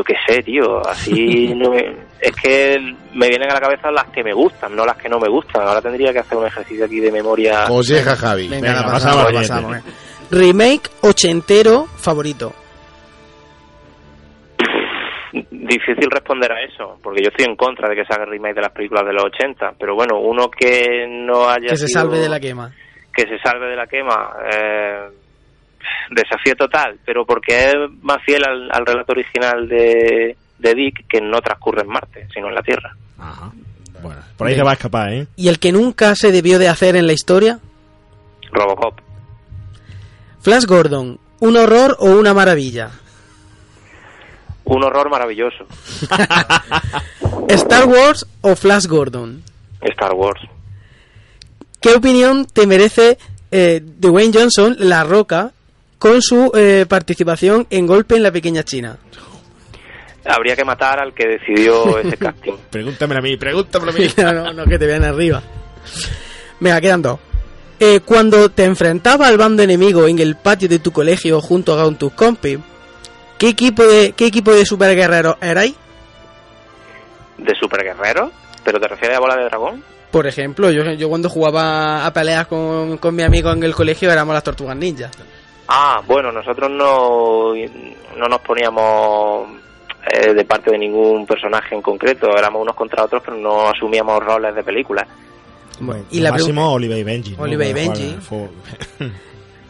yo 0.00 0.04
qué 0.04 0.14
sé, 0.26 0.42
tío, 0.42 0.80
así 0.86 1.52
no 1.56 1.70
me- 1.70 1.94
es 2.20 2.32
que 2.42 2.78
me 3.14 3.28
vienen 3.28 3.50
a 3.50 3.54
la 3.54 3.60
cabeza 3.60 3.90
las 3.90 4.06
que 4.10 4.22
me 4.24 4.32
gustan, 4.32 4.74
no 4.74 4.84
las 4.84 4.96
que 4.96 5.08
no 5.08 5.18
me 5.18 5.28
gustan. 5.28 5.62
Ahora 5.66 5.80
tendría 5.82 6.12
que 6.12 6.18
hacer 6.20 6.36
un 6.38 6.46
ejercicio 6.46 6.84
aquí 6.84 7.00
de 7.00 7.12
memoria. 7.12 7.66
Si 7.82 7.94
deja 7.94 8.16
Javi. 8.16 8.48
Venga, 8.48 8.68
Venga, 8.68 8.80
la 8.86 8.92
pasamos 8.92 9.32
pasamos, 9.32 9.72
la 9.72 9.78
eh. 9.78 9.82
Remake 10.30 10.90
ochentero 11.02 11.86
favorito. 11.96 12.52
Difícil 15.32 16.10
responder 16.10 16.50
a 16.50 16.60
eso, 16.62 16.98
porque 17.02 17.22
yo 17.22 17.28
estoy 17.30 17.46
en 17.48 17.54
contra 17.56 17.88
de 17.88 17.94
que 17.94 18.04
se 18.04 18.12
haga 18.12 18.24
remake 18.24 18.54
de 18.56 18.62
las 18.62 18.72
películas 18.72 19.06
de 19.06 19.12
los 19.12 19.24
80, 19.26 19.74
pero 19.78 19.94
bueno, 19.94 20.18
uno 20.18 20.50
que 20.50 21.06
no 21.08 21.48
haya 21.48 21.68
Que 21.68 21.76
se 21.76 21.86
sido- 21.86 22.00
salve 22.00 22.18
de 22.18 22.28
la 22.28 22.40
quema. 22.40 22.72
que 23.14 23.22
se 23.22 23.38
salve 23.38 23.68
de 23.68 23.76
la 23.76 23.86
quema, 23.86 24.32
eh, 24.52 25.08
desafío 26.10 26.54
total, 26.56 26.98
pero 27.04 27.24
porque 27.24 27.68
es 27.68 27.74
más 28.02 28.18
fiel 28.24 28.44
al, 28.44 28.70
al 28.70 28.86
relato 28.86 29.12
original 29.12 29.68
de, 29.68 30.36
de 30.58 30.74
Dick, 30.74 31.06
que 31.08 31.20
no 31.20 31.40
transcurre 31.40 31.82
en 31.82 31.88
Marte, 31.88 32.28
sino 32.32 32.48
en 32.48 32.54
la 32.54 32.62
Tierra. 32.62 32.94
Ajá. 33.18 33.50
Bueno, 34.02 34.20
por 34.36 34.46
ahí 34.46 34.54
se 34.54 34.62
va 34.62 34.70
a 34.70 34.74
escapar, 34.74 35.12
¿eh? 35.12 35.26
¿Y 35.36 35.48
el 35.48 35.58
que 35.58 35.72
nunca 35.72 36.14
se 36.14 36.32
debió 36.32 36.58
de 36.58 36.68
hacer 36.68 36.96
en 36.96 37.06
la 37.06 37.12
historia? 37.12 37.58
Robocop. 38.52 38.98
Flash 40.40 40.64
Gordon, 40.64 41.20
¿un 41.40 41.56
horror 41.56 41.96
o 41.98 42.06
una 42.06 42.32
maravilla? 42.32 42.90
Un 44.64 44.82
horror 44.84 45.10
maravilloso. 45.10 45.66
¿Star 47.48 47.86
Wars 47.86 48.26
o 48.40 48.56
Flash 48.56 48.86
Gordon? 48.86 49.42
Star 49.82 50.14
Wars. 50.14 50.40
¿Qué 51.80 51.94
opinión 51.94 52.46
te 52.46 52.66
merece 52.66 53.18
eh, 53.50 53.82
Dwayne 53.82 54.32
Johnson, 54.32 54.76
La 54.78 55.02
Roca, 55.04 55.52
con 56.00 56.22
su 56.22 56.50
eh, 56.56 56.86
participación 56.88 57.66
en 57.68 57.86
Golpe 57.86 58.16
en 58.16 58.22
la 58.22 58.32
Pequeña 58.32 58.64
China? 58.64 58.96
Habría 60.24 60.56
que 60.56 60.64
matar 60.64 60.98
al 60.98 61.12
que 61.12 61.28
decidió 61.28 61.98
ese 61.98 62.16
casting. 62.18 62.54
Pregúntamelo 62.70 63.20
a 63.20 63.22
mí, 63.22 63.36
pregúntamelo 63.36 63.92
a 63.92 63.94
mí. 63.94 64.08
no, 64.16 64.32
no, 64.32 64.52
no, 64.52 64.64
que 64.64 64.78
te 64.78 64.86
vean 64.86 65.04
arriba. 65.04 65.42
Venga, 66.58 66.80
quedan 66.80 67.02
dos. 67.02 67.20
Eh, 67.78 68.00
cuando 68.02 68.50
te 68.50 68.64
enfrentaba 68.64 69.28
al 69.28 69.36
bando 69.36 69.62
enemigo 69.62 70.08
en 70.08 70.18
el 70.18 70.36
patio 70.36 70.68
de 70.68 70.78
tu 70.78 70.90
colegio 70.90 71.38
junto 71.42 71.76
con 71.76 71.96
tus 71.96 72.12
compis, 72.14 72.58
¿qué 73.36 73.50
equipo 73.50 73.84
de, 73.84 74.12
qué 74.12 74.26
equipo 74.26 74.54
de 74.54 74.64
superguerreros 74.64 75.36
erais? 75.42 75.74
¿De 77.36 77.54
superguerrero? 77.54 78.32
¿Pero 78.64 78.80
te 78.80 78.88
refieres 78.88 79.18
a 79.18 79.20
bola 79.20 79.36
de 79.36 79.44
dragón? 79.44 79.84
Por 80.10 80.26
ejemplo, 80.26 80.70
yo, 80.70 80.82
yo 80.92 81.10
cuando 81.10 81.28
jugaba 81.28 82.06
a 82.06 82.12
peleas 82.14 82.46
con, 82.46 82.96
con 82.96 83.14
mi 83.14 83.22
amigo 83.22 83.52
en 83.52 83.62
el 83.62 83.74
colegio 83.74 84.10
éramos 84.10 84.32
las 84.32 84.42
tortugas 84.42 84.76
ninja. 84.76 85.10
Ah, 85.72 86.02
bueno, 86.04 86.32
nosotros 86.32 86.68
no, 86.68 87.54
no 87.54 88.28
nos 88.28 88.40
poníamos 88.40 89.48
eh, 90.12 90.34
de 90.34 90.44
parte 90.44 90.72
de 90.72 90.78
ningún 90.78 91.24
personaje 91.26 91.76
en 91.76 91.80
concreto, 91.82 92.36
éramos 92.36 92.62
unos 92.62 92.74
contra 92.74 93.04
otros, 93.04 93.22
pero 93.24 93.36
no 93.36 93.68
asumíamos 93.68 94.20
roles 94.24 94.52
de 94.54 94.64
películas. 94.64 95.06
Bueno, 95.78 96.04
y 96.10 96.18
la 96.20 96.32
máximo 96.32 96.72
Oliver 96.72 96.98
y 96.98 97.04
Benji. 97.04 97.36
¿no? 97.36 97.42
Oliver 97.44 97.68
y 97.68 97.72
Benji. 97.72 98.16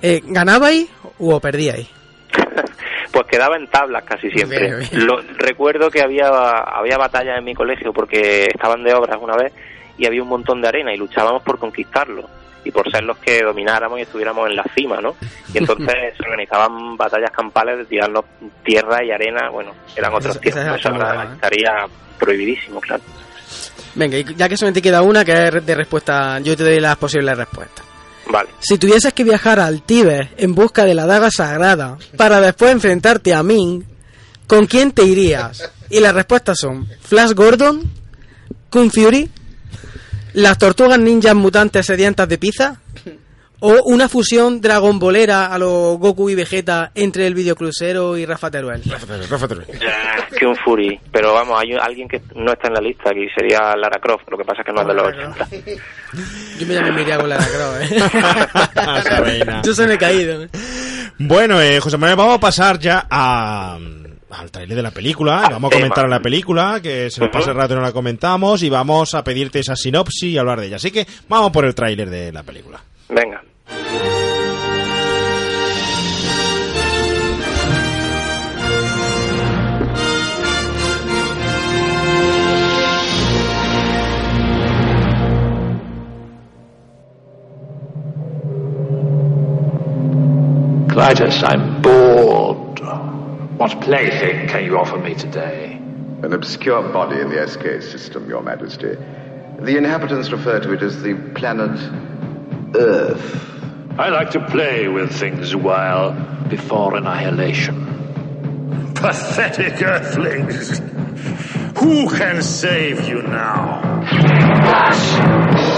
Eh, 0.03 0.23
¿Ganabais 0.25 0.89
o 1.19 1.39
perdíais? 1.41 1.87
Pues 3.13 3.27
quedaba 3.27 3.57
en 3.57 3.67
tablas 3.67 4.05
casi 4.05 4.31
siempre. 4.31 4.61
Bien, 4.61 4.79
bien. 4.79 5.05
Lo- 5.07 5.21
recuerdo 5.37 5.91
que 5.91 6.01
había, 6.01 6.29
había 6.29 6.97
batallas 6.97 7.37
en 7.39 7.45
mi 7.45 7.55
colegio 7.55 7.93
porque 7.93 8.45
estaban 8.45 8.83
de 8.85 8.95
obras 8.95 9.19
una 9.21 9.37
vez 9.37 9.53
y 9.99 10.07
había 10.07 10.23
un 10.23 10.29
montón 10.29 10.63
de 10.63 10.69
arena 10.69 10.95
y 10.95 10.97
luchábamos 10.97 11.43
por 11.43 11.59
conquistarlo 11.59 12.23
y 12.65 12.71
por 12.71 12.91
ser 12.91 13.05
los 13.05 13.19
que 13.19 13.41
domináramos 13.43 13.99
y 13.99 14.03
estuviéramos 14.03 14.49
en 14.49 14.57
la 14.57 14.65
cima, 14.75 15.01
¿no? 15.01 15.17
Y 15.53 15.59
entonces 15.59 15.95
se 16.17 16.23
organizaban 16.23 16.97
batallas 16.97 17.31
campales 17.31 17.79
de 17.79 17.85
tirarnos 17.87 18.25
tierra 18.65 19.05
y 19.05 19.11
arena, 19.11 19.49
bueno, 19.51 19.73
eran 19.97 20.13
otros 20.15 20.41
tiempos, 20.41 20.65
es 20.65 20.81
eso 20.81 20.89
ahora 20.89 21.25
¿eh? 21.25 21.29
estaría 21.35 21.73
prohibidísimo, 22.19 22.81
claro. 22.81 23.03
Venga, 23.95 24.19
y 24.19 24.25
ya 24.37 24.49
que 24.49 24.57
solamente 24.57 24.83
queda 24.83 25.03
una, 25.03 25.25
que 25.25 25.33
es 25.33 25.67
de 25.67 25.75
respuesta, 25.75 26.39
yo 26.41 26.57
te 26.57 26.65
doy 26.65 26.81
las 26.81 26.97
posibles 26.97 27.37
respuestas. 27.37 27.85
Vale. 28.29 28.51
Si 28.61 28.79
tuvieses 28.79 29.13
que 29.13 29.25
viajar 29.25 29.59
al 29.59 29.83
Tíbet 29.83 30.35
en 30.37 30.55
busca 30.55 30.85
de 30.85 30.95
la 30.95 31.07
daga 31.07 31.31
sagrada 31.31 31.97
para 32.17 32.41
después 32.41 32.71
enfrentarte 32.71 33.35
a 33.35 33.43
Ming, 33.43 33.83
¿con 34.47 34.67
quién 34.67 34.93
te 34.93 35.05
irías? 35.05 35.73
Y 35.89 35.99
las 35.99 36.15
respuestas 36.15 36.59
son 36.61 36.87
Flash 37.03 37.33
Gordon, 37.33 37.91
Kung 38.71 38.93
Fury, 38.93 39.29
las 40.35 40.59
tortugas 40.59 40.99
ninjas 40.99 41.35
mutantes 41.35 41.87
sedientas 41.87 42.29
de 42.29 42.39
pizza 42.39 42.81
o 43.61 43.83
una 43.85 44.09
fusión 44.09 44.61
dragon 44.61 44.99
bolera 44.99 45.47
a 45.47 45.59
los 45.59 45.99
Goku 45.99 46.31
y 46.31 46.35
Vegeta 46.35 46.91
entre 46.95 47.27
el 47.27 47.35
videocrucero 47.35 48.17
y 48.17 48.27
Rafa 48.27 48.51
Teruel. 48.51 48.83
Que 48.83 50.47
un 50.47 50.57
Fury, 50.57 50.99
pero 51.13 51.35
vamos, 51.35 51.61
hay 51.61 51.73
alguien 51.75 52.09
que 52.09 52.23
no 52.35 52.53
está 52.53 52.69
en 52.69 52.75
la 52.75 52.81
lista 52.81 53.11
aquí, 53.11 53.27
sería 53.37 53.77
Lara 53.77 54.01
Croft, 54.01 54.23
lo 54.31 54.39
que 54.39 54.45
pasa 54.45 54.63
es 54.63 54.67
que 54.67 54.73
no 54.73 54.81
es 54.81 54.87
de 54.87 54.95
los 54.95 55.05
80. 55.05 55.49
Yo 56.59 56.67
me 56.93 57.03
iría 57.03 57.19
con 57.19 57.29
la 57.29 57.37
Crow, 57.37 59.03
Sabina. 59.03 59.59
¿eh? 59.59 59.63
Yo 59.65 59.75
se 59.75 59.87
me 59.87 59.95
he 59.95 59.99
caído. 59.99 60.45
¿eh? 60.45 60.49
Bueno, 61.19 61.61
eh, 61.61 61.81
José 61.81 61.99
Manuel, 61.99 62.17
vamos 62.17 62.37
a 62.37 62.41
pasar 62.41 62.79
ya 62.79 63.07
a, 63.11 63.79
al 64.31 64.51
trailer 64.51 64.77
de 64.77 64.83
la 64.83 64.91
película. 64.91 65.45
y 65.49 65.53
vamos 65.53 65.73
a 65.73 65.77
comentar 65.77 66.09
la 66.09 66.21
película, 66.21 66.81
que 66.83 67.11
se 67.11 67.21
nos 67.21 67.31
pasa 67.31 67.51
el 67.51 67.57
rato 67.57 67.75
y 67.75 67.77
no 67.77 67.83
la 67.83 67.93
comentamos. 67.93 68.63
Y 68.63 68.71
vamos 68.71 69.15
a 69.15 69.25
pedirte 69.25 69.61
esa 69.61 69.77
sinopsis 69.77 70.25
y 70.25 70.39
hablar 70.39 70.61
de 70.61 70.67
ella. 70.67 70.77
Así 70.77 70.91
que 70.91 71.07
vamos 71.29 71.51
por 71.51 71.65
el 71.65 71.75
tráiler 71.75 72.11
de 72.11 72.33
la 72.33 72.43
película. 72.43 72.81
Venga. 73.09 73.43
Clytus, 90.89 91.43
I'm 91.45 91.81
bored. 91.83 92.70
What 93.61 93.79
plaything 93.83 94.49
can 94.49 94.65
you 94.65 94.79
offer 94.79 94.97
me 94.97 95.15
today? 95.15 95.75
An 96.23 96.33
obscure 96.33 96.83
body 96.95 97.21
in 97.21 97.29
the 97.29 97.47
SK 97.47 97.83
system, 97.83 98.27
Your 98.27 98.41
Majesty. 98.41 98.97
The 99.59 99.77
inhabitants 99.77 100.33
refer 100.33 100.61
to 100.61 100.73
it 100.73 100.81
as 100.81 101.03
the 101.03 101.13
planet 101.35 101.79
Earth. 102.75 103.99
I 103.99 104.09
like 104.09 104.31
to 104.31 104.47
play 104.47 104.89
with 104.89 105.13
things 105.13 105.53
a 105.53 105.59
while 105.59 106.13
before 106.49 106.97
annihilation. 106.97 108.95
Pathetic 108.95 109.83
earthlings! 109.83 110.79
Who 111.81 112.09
can 112.09 112.41
save 112.41 113.07
you 113.07 113.21
now? 113.21 114.01
Strange 114.07 115.70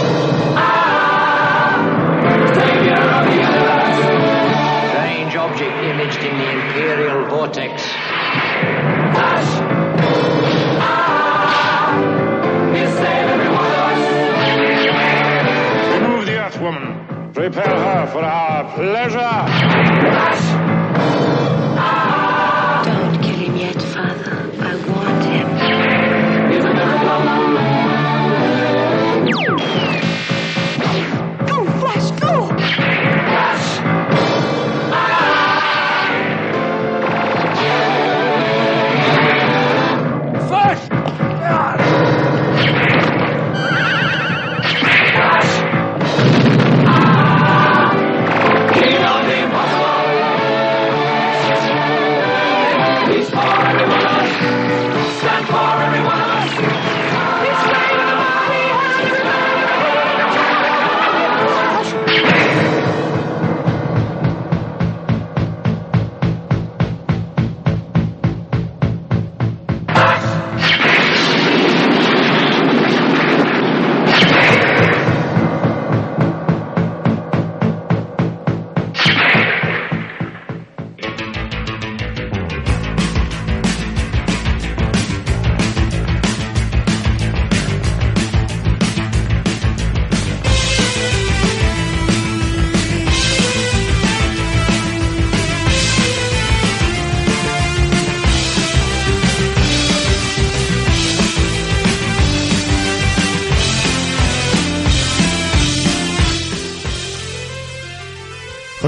vortex. 7.43 7.83
Remove 15.93 16.27
the 16.27 16.39
Earth 16.39 16.61
Woman. 16.61 17.33
Prepare 17.35 17.65
her 17.65 18.07
for 18.13 18.23
our 18.23 18.73
pleasure. 18.75 20.72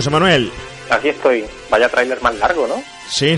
José 0.05 0.11
Manuel, 0.13 0.51
Aquí 0.91 1.09
estoy. 1.09 1.47
Vaya 1.71 1.89
tráiler 1.89 2.21
más 2.21 2.35
largo, 2.39 2.67
¿no? 2.67 2.75
sí. 3.09 3.37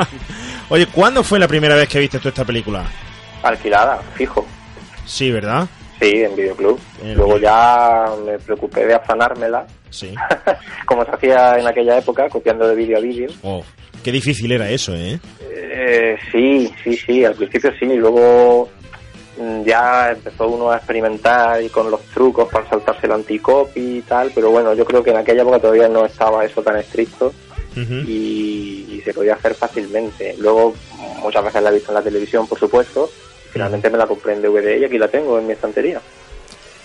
Oye, 0.70 0.86
¿cuándo 0.86 1.22
fue 1.22 1.38
la 1.38 1.46
primera 1.46 1.74
vez 1.74 1.86
que 1.86 1.98
viste 1.98 2.18
tú 2.18 2.28
esta 2.30 2.46
película? 2.46 2.82
Alquilada, 3.42 4.00
fijo. 4.14 4.46
Sí, 5.04 5.30
¿verdad? 5.30 5.66
Sí, 6.00 6.10
en 6.22 6.34
videoclub. 6.34 6.80
Luego 7.14 7.36
ya 7.36 8.06
me 8.24 8.38
preocupé 8.38 8.86
de 8.86 8.94
afanármela, 8.94 9.66
Sí. 9.90 10.14
como 10.86 11.04
se 11.04 11.10
hacía 11.10 11.58
en 11.58 11.66
aquella 11.66 11.98
época, 11.98 12.26
copiando 12.30 12.66
de 12.66 12.74
vídeo 12.74 12.96
a 12.96 13.00
vídeo. 13.00 13.28
Oh, 13.42 13.62
qué 14.02 14.10
difícil 14.10 14.50
era 14.50 14.70
eso, 14.70 14.94
¿eh? 14.94 15.20
Eh, 15.50 16.16
sí, 16.32 16.72
sí, 16.82 16.96
sí, 16.96 17.22
al 17.22 17.34
principio 17.34 17.70
sí, 17.78 17.84
luego 17.84 18.70
mm, 18.80 18.81
ya 19.64 20.10
empezó 20.10 20.48
uno 20.48 20.70
a 20.70 20.76
experimentar 20.76 21.62
y 21.62 21.68
con 21.68 21.90
los 21.90 22.02
trucos 22.06 22.48
para 22.50 22.68
saltarse 22.68 23.06
el 23.06 23.12
anticopy 23.12 23.98
y 23.98 24.02
tal, 24.02 24.30
pero 24.34 24.50
bueno, 24.50 24.74
yo 24.74 24.84
creo 24.84 25.02
que 25.02 25.10
en 25.10 25.16
aquella 25.16 25.42
época 25.42 25.58
todavía 25.60 25.88
no 25.88 26.04
estaba 26.04 26.44
eso 26.44 26.62
tan 26.62 26.76
estricto 26.76 27.32
y, 27.74 28.86
y 28.90 29.02
se 29.04 29.14
podía 29.14 29.34
hacer 29.34 29.54
fácilmente. 29.54 30.34
Luego 30.38 30.74
muchas 31.22 31.44
veces 31.44 31.62
la 31.62 31.70
he 31.70 31.74
visto 31.74 31.90
en 31.90 31.94
la 31.94 32.02
televisión, 32.02 32.46
por 32.46 32.58
supuesto, 32.58 33.10
finalmente 33.50 33.88
me 33.90 33.98
la 33.98 34.06
compré 34.06 34.34
en 34.34 34.42
DVD 34.42 34.78
y 34.80 34.84
aquí 34.84 34.98
la 34.98 35.08
tengo 35.08 35.38
en 35.38 35.46
mi 35.46 35.52
estantería. 35.54 36.00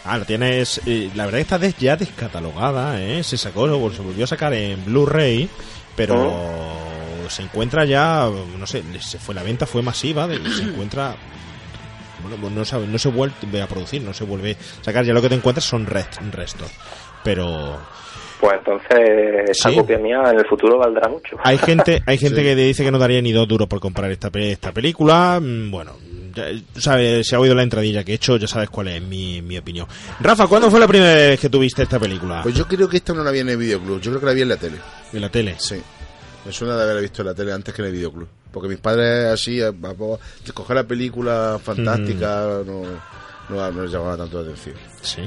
Ah, 0.06 0.18
la 0.18 0.24
tienes. 0.24 0.80
eh, 0.86 1.10
la 1.16 1.26
verdad 1.26 1.42
está 1.42 1.60
ya 1.78 1.98
descatalogada, 1.98 3.02
¿eh? 3.02 3.22
Se 3.24 3.38
sacó, 3.38 3.68
se 3.92 4.02
volvió 4.02 4.24
a 4.24 4.28
sacar 4.28 4.54
en 4.54 4.86
Blu-ray, 4.86 5.50
pero 5.98 6.34
se 7.28 7.42
encuentra 7.42 7.84
ya. 7.84 8.30
No 8.58 8.66
sé, 8.66 8.84
se 9.02 9.20
fue 9.20 9.36
la 9.36 9.44
venta, 9.44 9.66
fue 9.66 9.82
masiva, 9.82 10.26
se 10.28 10.64
encuentra. 10.64 11.14
Bueno, 12.22 12.38
pues 12.42 12.54
no, 12.54 12.66
sabe- 12.66 12.88
no 12.88 12.98
se 12.98 13.10
vuelve 13.10 13.62
a 13.62 13.68
producir, 13.68 14.02
no 14.02 14.14
se 14.14 14.24
vuelve 14.24 14.58
a 14.82 14.84
sacar. 14.84 15.06
Ya 15.06 15.14
lo 15.14 15.22
que 15.22 15.30
te 15.30 15.36
encuentras 15.36 15.66
son 15.66 15.86
rest- 15.86 16.20
restos. 16.32 16.72
Pero 17.24 17.78
Pues 18.40 18.54
entonces 18.60 19.50
esa 19.50 19.70
Sí. 19.70 19.76
copia 19.76 19.98
mía 19.98 20.22
en 20.32 20.40
el 20.40 20.46
futuro 20.48 20.78
valdrá 20.78 21.10
mucho. 21.10 21.38
hay 21.44 21.58
gente 21.58 22.02
hay 22.06 22.18
gente 22.18 22.44
que 22.44 22.56
dice 22.56 22.84
que 22.84 22.92
no 22.92 23.00
daría 23.00 23.22
ni 23.22 23.32
dos 23.32 23.48
duros 23.48 23.68
por 23.68 23.80
comprar 23.80 24.12
esta, 24.12 24.30
esta 24.34 24.72
película. 24.72 25.40
Mm, 25.42 25.72
Bueno, 25.72 25.94
ya, 26.36 26.46
sabe, 26.80 27.24
se 27.24 27.36
ha 27.36 27.40
oído 27.40 27.56
la 27.56 27.64
entradilla 27.64 28.04
que 28.04 28.12
he 28.12 28.16
hecho, 28.16 28.38
ya 28.38 28.48
sabes 28.48 28.70
cuál 28.70 28.90
es 28.90 29.02
mi, 29.02 29.42
mi 29.42 29.58
opinión. 29.58 29.88
Rafa, 30.20 30.46
¿cuándo 30.48 30.70
fue 30.70 30.80
la 30.80 30.88
primera 30.88 31.14
vez 31.14 31.40
que 31.40 31.50
tuviste 31.50 31.82
esta 31.84 32.00
película? 32.00 32.42
Pues 32.44 32.54
yo 32.54 32.68
creo 32.68 32.88
que 32.88 32.98
esta 32.98 33.14
no 33.14 33.24
la 33.24 33.32
vi 33.32 33.40
en 33.40 33.50
el 33.50 33.58
videoclub, 33.58 34.00
yo 34.02 34.12
creo 34.12 34.20
que 34.20 34.26
la 34.28 34.34
vi 34.34 34.42
en 34.44 34.50
la 34.50 34.58
tele. 34.58 34.78
¿En 35.14 35.22
la 35.22 35.30
tele? 35.30 35.56
Sí. 35.58 35.82
Me 36.46 36.52
suena 36.52 36.78
de 36.78 36.84
haberla 36.84 37.02
visto 37.02 37.24
en 37.24 37.28
la 37.30 37.34
tele 37.34 37.52
antes 37.54 37.74
que 37.74 37.82
en 37.82 37.88
el 37.88 37.94
videoclub. 37.94 38.28
Porque 38.52 38.70
mis 38.70 38.80
padres 38.80 39.26
así, 39.26 39.62
a- 39.62 39.70
a- 39.70 40.54
coger 40.54 40.76
la 40.76 40.84
película 40.84 41.60
fantástica, 41.64 42.62
no, 42.66 42.84
no, 43.50 43.72
no 43.72 43.82
les 43.84 43.92
llamaba 43.92 44.18
tanto 44.18 44.42
la 44.42 44.50
atención. 44.50 44.76
Sí. 45.02 45.22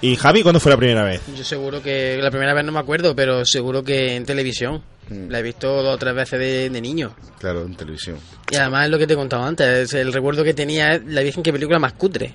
¿Y 0.00 0.16
Javi, 0.16 0.42
cuándo 0.42 0.58
fue 0.58 0.70
la 0.70 0.76
primera 0.76 1.04
vez? 1.04 1.20
Yo 1.36 1.44
seguro 1.44 1.80
que 1.82 2.18
la 2.20 2.30
primera 2.30 2.54
vez 2.54 2.64
no 2.64 2.72
me 2.72 2.80
acuerdo, 2.80 3.14
pero 3.14 3.44
seguro 3.44 3.84
que 3.84 4.16
en 4.16 4.24
televisión. 4.26 4.82
Mm. 5.08 5.30
La 5.30 5.38
he 5.40 5.42
visto 5.42 5.82
dos 5.82 5.94
o 5.94 5.98
tres 5.98 6.14
veces 6.14 6.38
de, 6.40 6.70
de 6.70 6.80
niño. 6.80 7.14
Claro, 7.38 7.62
en 7.62 7.74
televisión. 7.76 8.16
Y 8.50 8.56
además 8.56 8.86
es 8.86 8.90
lo 8.90 8.98
que 8.98 9.06
te 9.06 9.12
he 9.12 9.16
contado 9.16 9.44
antes. 9.44 9.66
es 9.68 9.94
el 9.94 10.12
recuerdo 10.12 10.42
que 10.44 10.54
tenía 10.54 10.94
es 10.94 11.02
la 11.06 11.22
Virgen 11.22 11.42
que 11.42 11.52
película 11.52 11.78
más 11.78 11.92
cutre. 11.92 12.34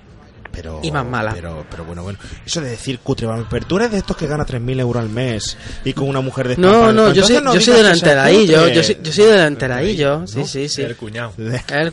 Pero, 0.57 0.79
Y 0.81 0.91
más 0.91 1.05
mala. 1.05 1.33
Pero, 1.35 1.63
pero 1.69 1.85
bueno, 1.85 2.01
bueno. 2.01 2.17
Eso 2.43 2.61
de 2.61 2.71
decir 2.71 2.97
cutre, 2.99 3.27
pero 3.47 3.65
tú 3.67 3.77
eres 3.77 3.91
de 3.91 3.99
estos 3.99 4.17
que 4.17 4.25
gana 4.25 4.43
3.000 4.43 4.79
euros 4.79 5.03
al 5.03 5.09
mes 5.09 5.55
y 5.85 5.93
con 5.93 6.09
una 6.09 6.19
mujer 6.19 6.47
de 6.47 6.57
No, 6.57 6.91
no, 6.91 7.13
yo 7.13 7.23
soy, 7.23 7.35
no 7.35 7.53
yo 7.53 7.61
soy 7.61 7.73
sea 7.75 7.75
delanteradillo. 7.77 8.57
cutre. 8.57 8.73
Yo 8.75 8.83
soy, 8.83 8.97
yo 9.03 9.11
soy 9.13 9.25
delanteradillo. 9.25 10.25
Sí, 10.27 10.45
sí, 10.45 10.67
sí. 10.67 10.81
El 10.81 10.95
cuñado. 10.95 11.31
El- 11.37 11.91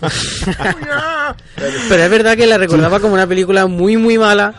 Pero 1.89 2.03
es 2.03 2.11
verdad 2.11 2.37
que 2.37 2.47
la 2.47 2.59
recordaba 2.59 3.01
como 3.01 3.15
una 3.15 3.27
película 3.27 3.67
muy, 3.67 3.97
muy 3.97 4.19
mala. 4.19 4.55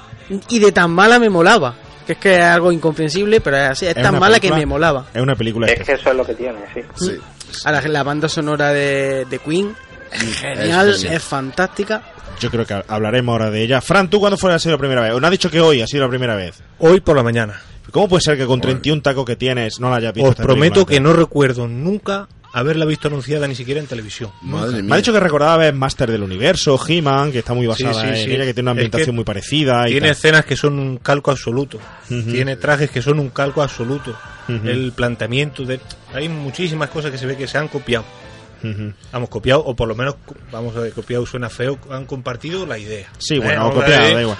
Y 0.49 0.59
de 0.59 0.71
tan 0.71 0.91
mala 0.91 1.19
me 1.19 1.29
molaba. 1.29 1.75
Que 2.05 2.13
es 2.13 2.19
que 2.19 2.35
es 2.35 2.43
algo 2.43 2.71
incomprensible, 2.71 3.41
pero 3.41 3.57
es 3.57 3.69
así. 3.71 3.85
Es, 3.87 3.97
Es 3.97 4.03
tan 4.03 4.19
mala 4.19 4.39
que 4.39 4.51
me 4.51 4.65
molaba. 4.65 5.07
Es 5.13 5.21
una 5.21 5.35
película 5.35 5.67
Es 5.67 5.83
que 5.83 5.93
eso 5.93 6.09
es 6.11 6.15
lo 6.15 6.25
que 6.25 6.35
tiene, 6.35 6.59
sí. 6.73 6.81
Sí. 6.95 7.17
Ahora, 7.63 7.81
la 7.87 8.03
banda 8.03 8.29
sonora 8.29 8.69
de, 8.71 9.25
de 9.25 9.39
Queen 9.39 9.75
es 10.11 10.39
genial, 10.39 10.89
es 10.93 11.23
fantástica. 11.23 12.03
Yo 12.39 12.51
creo 12.51 12.65
que 12.65 12.73
hablaremos 12.87 13.31
ahora 13.33 13.49
de 13.51 13.61
ella. 13.63 13.81
Fran, 13.81 14.09
¿tú 14.09 14.19
cuándo 14.19 14.37
fue 14.37 14.53
ha 14.53 14.59
sido 14.59 14.73
la 14.73 14.79
primera 14.79 15.01
vez? 15.01 15.13
¿O 15.13 15.19
no 15.19 15.27
ha 15.27 15.29
dicho 15.31 15.49
que 15.49 15.59
hoy 15.61 15.81
ha 15.81 15.87
sido 15.87 16.03
la 16.03 16.09
primera 16.09 16.35
vez? 16.35 16.61
Hoy 16.79 16.99
por 17.01 17.15
la 17.15 17.23
mañana. 17.23 17.61
¿Cómo 17.91 18.09
puede 18.09 18.21
ser 18.21 18.37
que 18.37 18.45
con 18.45 18.59
31 18.61 19.01
tacos 19.01 19.25
que 19.25 19.35
tienes 19.35 19.79
no 19.79 19.89
la 19.89 19.97
hayas 19.97 20.13
visto? 20.13 20.29
Os 20.31 20.35
prometo 20.35 20.85
que 20.85 20.99
no 20.99 21.13
recuerdo 21.13 21.67
nunca 21.67 22.27
haberla 22.51 22.85
visto 22.85 23.07
anunciada 23.09 23.47
ni 23.47 23.55
siquiera 23.55 23.79
en 23.81 23.87
televisión. 23.87 24.31
Madre 24.41 24.77
Me 24.77 24.83
mía. 24.83 24.93
ha 24.95 24.97
dicho 24.97 25.11
que 25.13 25.19
recordaba 25.19 25.57
ver 25.57 25.73
Master 25.73 26.09
del 26.11 26.23
Universo, 26.23 26.79
He-Man, 26.87 27.31
que 27.31 27.39
está 27.39 27.53
muy 27.53 27.67
basada 27.67 27.93
sí, 28.01 28.07
en 28.07 28.15
sí. 28.15 28.31
ella, 28.31 28.45
que 28.45 28.53
tiene 28.53 28.71
una 28.71 28.71
Es 28.71 28.75
ambientación 28.85 29.05
que 29.07 29.11
muy 29.15 29.23
parecida. 29.25 29.83
y 29.87 29.91
Tiene 29.91 30.07
tal. 30.07 30.11
escenas 30.17 30.45
que 30.45 30.55
son 30.55 30.79
un 30.79 30.97
calco 30.97 31.31
absoluto. 31.31 31.79
Tiene 32.07 32.55
trajes 32.55 32.89
que 32.89 33.01
son 33.01 33.19
un 33.19 33.29
calco 33.29 33.61
absoluto. 33.61 34.15
El 34.47 34.91
planteamiento 34.93 35.63
de... 35.63 35.79
Hay 36.13 36.29
muchísimas 36.29 36.89
cosas 36.89 37.11
que 37.11 37.17
se 37.17 37.25
ve 37.25 37.35
que 37.37 37.47
se 37.47 37.57
han 37.57 37.67
copiado. 37.67 38.05
Hemos 39.13 39.29
copiado, 39.29 39.61
o 39.65 39.75
por 39.75 39.87
lo 39.87 39.95
menos, 39.95 40.15
vamos 40.51 40.75
a 40.75 40.79
ver, 40.79 40.91
copiado 40.93 41.25
suena 41.25 41.49
feo, 41.49 41.77
han 41.91 42.05
compartido 42.05 42.65
la 42.65 42.77
idea. 42.77 43.07
Sí, 43.17 43.35
Eh, 43.35 43.39
bueno, 43.39 43.67
a 43.67 43.71
copiado, 43.73 44.13
da 44.15 44.21
igual. 44.21 44.37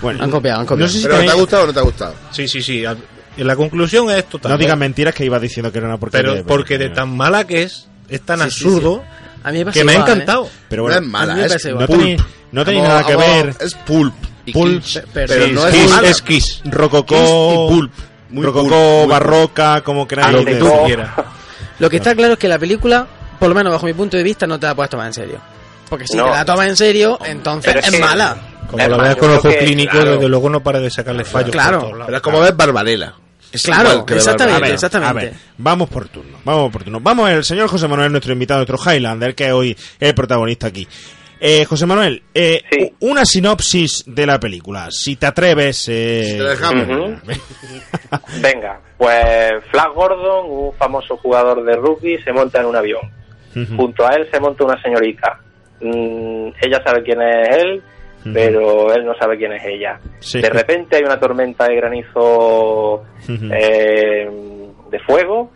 Bueno, 0.00 0.24
Han 0.24 0.30
copiado, 0.30 0.60
han 0.60 0.66
copiado. 0.66 0.86
No 0.86 0.92
sé 0.92 0.98
si 0.98 1.04
¿Pero 1.06 1.20
te 1.20 1.30
ha 1.30 1.34
gustado 1.34 1.62
o 1.64 1.66
no 1.66 1.72
te 1.72 1.78
ha 1.78 1.82
gustado? 1.82 2.14
Sí, 2.30 2.48
sí, 2.48 2.62
sí. 2.62 2.84
La 3.36 3.56
conclusión 3.56 4.10
es 4.10 4.28
total. 4.28 4.52
No 4.52 4.58
digas 4.58 4.76
mentiras 4.76 5.14
que 5.14 5.24
ibas 5.24 5.40
diciendo 5.40 5.70
que 5.70 5.78
era 5.78 5.86
una 5.88 5.98
porquería. 5.98 6.32
pero 6.32 6.46
porque 6.46 6.76
de 6.78 6.90
tan 6.90 7.16
mala 7.16 7.44
que 7.46 7.62
es, 7.62 7.88
es 8.08 8.20
tan 8.22 8.38
Sí, 8.40 8.50
sí, 8.50 8.64
absurdo, 8.66 9.04
A 9.44 9.52
mí 9.52 9.58
me 9.58 9.66
pasa 9.66 9.78
que 9.78 9.84
me 9.84 9.92
ha 9.92 9.96
¿eh? 9.96 9.98
encantado. 10.00 10.48
Pero 10.68 10.82
No 10.82 10.88
bueno, 10.88 11.00
es 11.00 11.06
mala, 11.12 11.46
es 11.46 11.64
no 11.64 11.70
igual. 11.70 11.86
tenéis, 11.86 12.22
no 12.52 12.64
nada 12.64 13.04
que 13.04 13.16
ver. 13.16 13.54
Es 13.60 13.74
pulp. 13.74 14.14
Pulp, 14.52 14.82
pero 15.12 15.26
pero 15.34 15.44
sí, 15.46 15.52
no 15.52 15.66
es 15.66 15.74
es 15.74 15.80
kiss, 15.82 15.90
mala. 15.90 16.08
es 16.08 16.22
kiss. 16.22 16.62
Rococó, 16.64 17.14
Kiss 17.16 17.28
y 17.30 17.74
pulp. 17.74 17.92
Muy 18.30 18.44
rococó, 18.46 18.68
pulp, 19.00 19.10
barroca, 19.10 19.80
como 19.82 20.08
queráis. 20.08 20.36
Arte 20.38 20.54
de- 20.54 20.58
Tú 20.58 20.64
Deco. 20.64 20.84
quieras. 20.86 21.10
Lo 21.78 21.90
que 21.90 21.96
está 21.98 22.14
claro 22.14 22.32
es 22.32 22.38
que 22.38 22.48
la 22.48 22.58
película, 22.58 23.06
por 23.38 23.48
lo 23.48 23.54
menos 23.54 23.72
bajo 23.72 23.86
mi 23.86 23.92
punto 23.94 24.16
de 24.16 24.22
vista, 24.22 24.46
no 24.46 24.58
te 24.58 24.66
la 24.66 24.74
puedes 24.74 24.90
tomar 24.90 25.06
en 25.06 25.14
serio. 25.14 25.38
Porque 25.88 26.06
si 26.06 26.16
No. 26.16 26.24
te 26.24 26.30
la 26.30 26.44
tomas 26.44 26.68
en 26.68 26.76
serio, 26.76 27.18
entonces 27.24 27.72
Pero 27.74 27.86
es 27.86 28.00
mala. 28.00 28.36
Como 28.70 28.82
Es 28.82 28.88
lo 28.90 28.98
veas 28.98 29.16
con 29.16 29.28
creo 29.28 29.38
ojos 29.38 29.54
clínicos, 29.56 29.94
claro. 29.94 30.10
desde 30.12 30.28
luego 30.28 30.50
no 30.50 30.62
para 30.62 30.78
de 30.80 30.90
sacarle 30.90 31.24
fallos. 31.24 31.50
Claro. 31.50 31.78
por 31.78 31.80
todos 31.80 31.92
lados. 31.92 32.06
Pero 32.06 32.16
es 32.18 32.22
como 32.22 32.40
ver 32.40 32.52
Barbarella. 32.54 33.14
Es 33.50 33.62
Claro, 33.62 34.04
exactamente, 34.06 34.60
ver, 34.60 34.72
exactamente. 34.74 35.08
a 35.10 35.22
ver, 35.22 35.32
vamos 35.56 35.88
por 35.88 36.06
turno, 36.08 36.36
vamos 36.44 36.70
por 36.70 36.84
turno. 36.84 37.00
Vamos, 37.00 37.30
el 37.30 37.44
señor 37.44 37.68
José 37.68 37.88
Manuel, 37.88 38.12
nuestro 38.12 38.34
invitado, 38.34 38.62
nuestro 38.62 38.76
Highlander, 38.92 39.34
que 39.34 39.50
hoy 39.52 39.70
es 39.70 40.08
el 40.08 40.14
protagonista 40.14 40.66
aquí. 40.66 40.86
Eh, 41.40 41.64
José 41.64 41.86
Manuel, 41.86 42.22
eh, 42.34 42.60
Sí. 42.70 42.92
una 43.00 43.24
sinopsis 43.24 44.02
de 44.06 44.26
la 44.26 44.38
película, 44.38 44.88
si 44.90 45.16
te 45.16 45.24
atreves. 45.24 45.86
Eh... 45.88 46.24
Si 46.32 46.36
te 46.36 46.42
dejamos. 46.44 47.22
Venga, 48.42 48.80
pues 48.98 49.52
Flash 49.70 49.94
Gordon, 49.94 50.46
un 50.50 50.74
famoso 50.74 51.16
jugador 51.16 51.64
de 51.64 51.76
rugby, 51.76 52.18
se 52.22 52.32
monta 52.32 52.60
en 52.60 52.66
un 52.66 52.76
avión. 52.76 53.00
Junto 53.76 54.06
a 54.06 54.14
él 54.14 54.28
se 54.30 54.40
monta 54.40 54.64
una 54.64 54.80
señorita. 54.80 55.40
Mm, 55.80 56.48
ella 56.60 56.82
sabe 56.84 57.02
quién 57.02 57.20
es 57.22 57.56
él, 57.56 57.82
pero 58.32 58.92
él 58.92 59.04
no 59.04 59.14
sabe 59.14 59.36
quién 59.36 59.52
es 59.52 59.64
ella. 59.64 59.98
Sí. 60.20 60.40
De 60.40 60.50
repente 60.50 60.96
hay 60.96 61.02
una 61.02 61.18
tormenta 61.18 61.66
de 61.66 61.76
granizo 61.76 63.04
eh, 63.28 64.30
de 64.90 64.98
fuego 65.00 65.50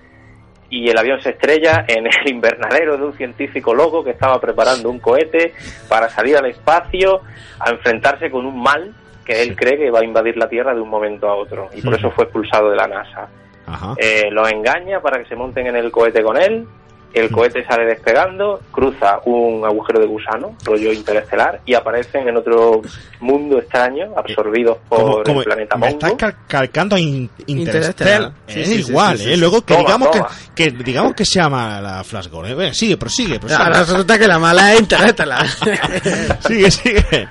y 0.73 0.89
el 0.89 0.97
avión 0.97 1.21
se 1.21 1.31
estrella 1.31 1.85
en 1.87 2.07
el 2.07 2.31
invernadero 2.31 2.97
de 2.97 3.05
un 3.05 3.13
científico 3.13 3.75
loco 3.75 4.03
que 4.03 4.11
estaba 4.11 4.41
preparando 4.41 4.89
un 4.89 4.99
cohete 4.99 5.53
para 5.89 6.09
salir 6.09 6.37
al 6.37 6.47
espacio 6.47 7.21
a 7.61 7.71
enfrentarse 7.71 8.31
con 8.31 8.47
un 8.47 8.61
mal 8.61 8.95
que 9.25 9.43
él 9.43 9.55
cree 9.55 9.77
que 9.77 9.91
va 9.91 10.01
a 10.01 10.05
invadir 10.05 10.37
la 10.37 10.49
Tierra 10.49 10.75
de 10.75 10.81
un 10.81 10.89
momento 10.89 11.29
a 11.29 11.35
otro 11.37 11.69
y 11.75 11.83
por 11.83 11.95
eso 11.95 12.11
fue 12.11 12.25
expulsado 12.25 12.71
de 12.71 12.77
la 12.77 12.89
NASA. 12.89 13.29
Ajá. 13.67 13.95
Eh, 13.99 14.29
los 14.31 14.51
engaña 14.51 15.01
para 15.01 15.23
que 15.23 15.29
se 15.29 15.37
monten 15.37 15.67
en 15.67 15.77
el 15.77 15.93
cohete 15.93 16.23
con 16.23 16.37
él. 16.37 16.67
El 17.15 17.31
cohete 17.31 17.65
sale 17.67 17.85
despegando, 17.85 18.61
cruza 18.71 19.21
un 19.27 19.65
agujero 19.65 20.01
de 20.01 20.07
gusano, 20.07 20.57
rollo 20.65 20.93
interestelar, 20.93 21.61
y 21.67 21.75
aparecen 21.75 22.27
en 22.29 22.37
otro 22.39 22.81
mundo 23.21 23.59
extraño, 23.59 24.13
absorbidos 24.17 24.79
por 24.89 24.99
Como- 25.01 25.23
como- 25.23 25.41
el 25.41 25.45
planeta 25.45 25.77
me 25.77 25.87
Mongo. 25.91 25.99
estás 26.07 26.13
cal- 26.15 26.37
calcando 26.49 26.97
a 26.97 27.01
in-. 27.01 27.29
Interestelar. 27.47 28.33
Sí, 28.47 28.61
Es 28.61 28.69
sí, 28.69 28.75
igual, 28.89 29.19
sí, 29.19 29.33
¿eh? 29.33 29.37
Luego 29.37 29.61
que 29.61 29.75
Toma, 29.75 29.85
digamos 29.87 30.11
toma. 30.11 30.29
que, 30.55 30.71
que 30.73 30.83
digamos 30.85 31.15
que 31.15 31.25
se 31.25 31.35
llama 31.41 31.81
la 31.81 32.03
Flash 32.05 32.29
Gordon. 32.29 32.61
Eh, 32.63 32.73
sigue, 32.75 32.97
prosigue, 32.97 33.39
prosigue. 33.39 33.63
Ahora 33.63 33.81
resulta 33.81 34.19
que 34.19 34.27
la 34.27 34.39
mala 34.39 34.73
es 34.73 34.81
Interestelar. 34.81 35.47
sigue, 36.47 36.71
sigue. 36.71 37.29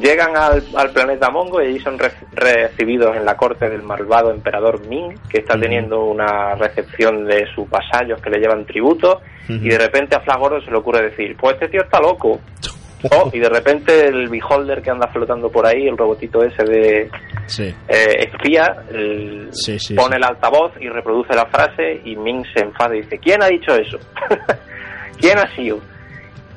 Llegan 0.00 0.36
al, 0.36 0.62
al 0.76 0.90
planeta 0.90 1.30
Mongo 1.30 1.62
y 1.62 1.68
allí 1.68 1.80
son 1.80 1.98
re- 1.98 2.12
recibidos 2.32 3.16
en 3.16 3.24
la 3.24 3.36
corte 3.36 3.68
del 3.70 3.82
malvado 3.82 4.30
emperador 4.30 4.86
Ming, 4.86 5.14
que 5.30 5.38
está 5.38 5.58
teniendo 5.58 6.04
una 6.04 6.54
recepción 6.54 7.24
de 7.24 7.46
sus 7.54 7.68
vasallos 7.70 8.20
que 8.20 8.28
le 8.30 8.38
llevan 8.38 8.66
tributo, 8.66 9.20
y 9.48 9.68
de 9.68 9.78
repente 9.78 10.14
a 10.16 10.20
Flash 10.20 10.38
Gordon 10.38 10.64
se 10.64 10.70
le 10.70 10.76
ocurre 10.78 11.10
decir, 11.10 11.36
pues 11.38 11.54
este 11.54 11.68
tío 11.68 11.82
está 11.82 12.00
loco. 12.00 12.40
Oh, 13.12 13.30
y 13.32 13.38
de 13.38 13.48
repente 13.50 14.08
el 14.08 14.28
beholder 14.28 14.80
que 14.82 14.90
anda 14.90 15.06
flotando 15.08 15.50
por 15.50 15.64
ahí, 15.66 15.86
el 15.86 15.96
robotito 15.98 16.42
ese 16.42 16.64
de 16.64 17.10
Sí. 17.46 17.72
eh, 17.88 18.26
espía, 18.32 18.74
el- 18.90 19.48
Sí, 19.52 19.78
sí, 19.78 19.94
pone 19.94 20.16
el 20.16 20.24
altavoz 20.24 20.72
y 20.80 20.88
reproduce 20.88 21.34
la 21.34 21.44
frase 21.46 22.00
y 22.04 22.16
Ming 22.16 22.42
se 22.54 22.64
enfada 22.64 22.96
y 22.96 23.02
dice, 23.02 23.18
¿quién 23.18 23.42
ha 23.42 23.48
dicho 23.48 23.74
eso? 23.76 23.98
¿Quién 25.20 25.38
ha 25.38 25.54
sido? 25.54 25.78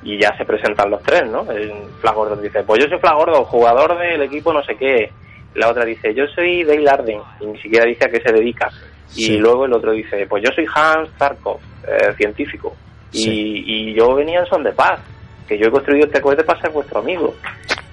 Y 0.03 0.17
ya 0.17 0.35
se 0.37 0.45
presentan 0.45 0.89
los 0.89 1.03
tres, 1.03 1.29
¿no? 1.29 1.49
El 1.51 1.71
Flash 1.99 2.15
Gordon 2.15 2.41
dice, 2.41 2.63
pues 2.63 2.83
yo 2.83 2.89
soy 2.89 2.99
Flash 2.99 3.15
Gordon, 3.15 3.43
jugador 3.43 3.97
del 3.97 4.21
equipo 4.21 4.53
no 4.53 4.63
sé 4.63 4.75
qué. 4.75 5.11
La 5.55 5.69
otra 5.69 5.83
dice, 5.83 6.13
yo 6.13 6.25
soy 6.27 6.63
Dale 6.63 6.89
Arden, 6.89 7.19
y 7.41 7.45
ni 7.47 7.59
siquiera 7.59 7.85
dice 7.85 8.05
a 8.05 8.09
qué 8.09 8.21
se 8.21 8.31
dedica. 8.31 8.69
Y 9.15 9.37
luego 9.37 9.65
el 9.65 9.73
otro 9.73 9.91
dice, 9.91 10.25
pues 10.27 10.43
yo 10.43 10.51
soy 10.53 10.65
Hans 10.73 11.09
Zarkov, 11.17 11.59
eh, 11.87 12.13
científico. 12.15 12.75
Y, 13.11 13.63
y 13.65 13.93
yo 13.95 14.13
venía 14.13 14.39
en 14.39 14.45
son 14.45 14.63
de 14.63 14.71
paz, 14.71 14.99
que 15.47 15.57
yo 15.57 15.67
he 15.67 15.71
construido 15.71 16.05
este 16.05 16.21
cohete 16.21 16.43
para 16.43 16.61
ser 16.61 16.69
vuestro 16.69 16.99
amigo. 16.99 17.33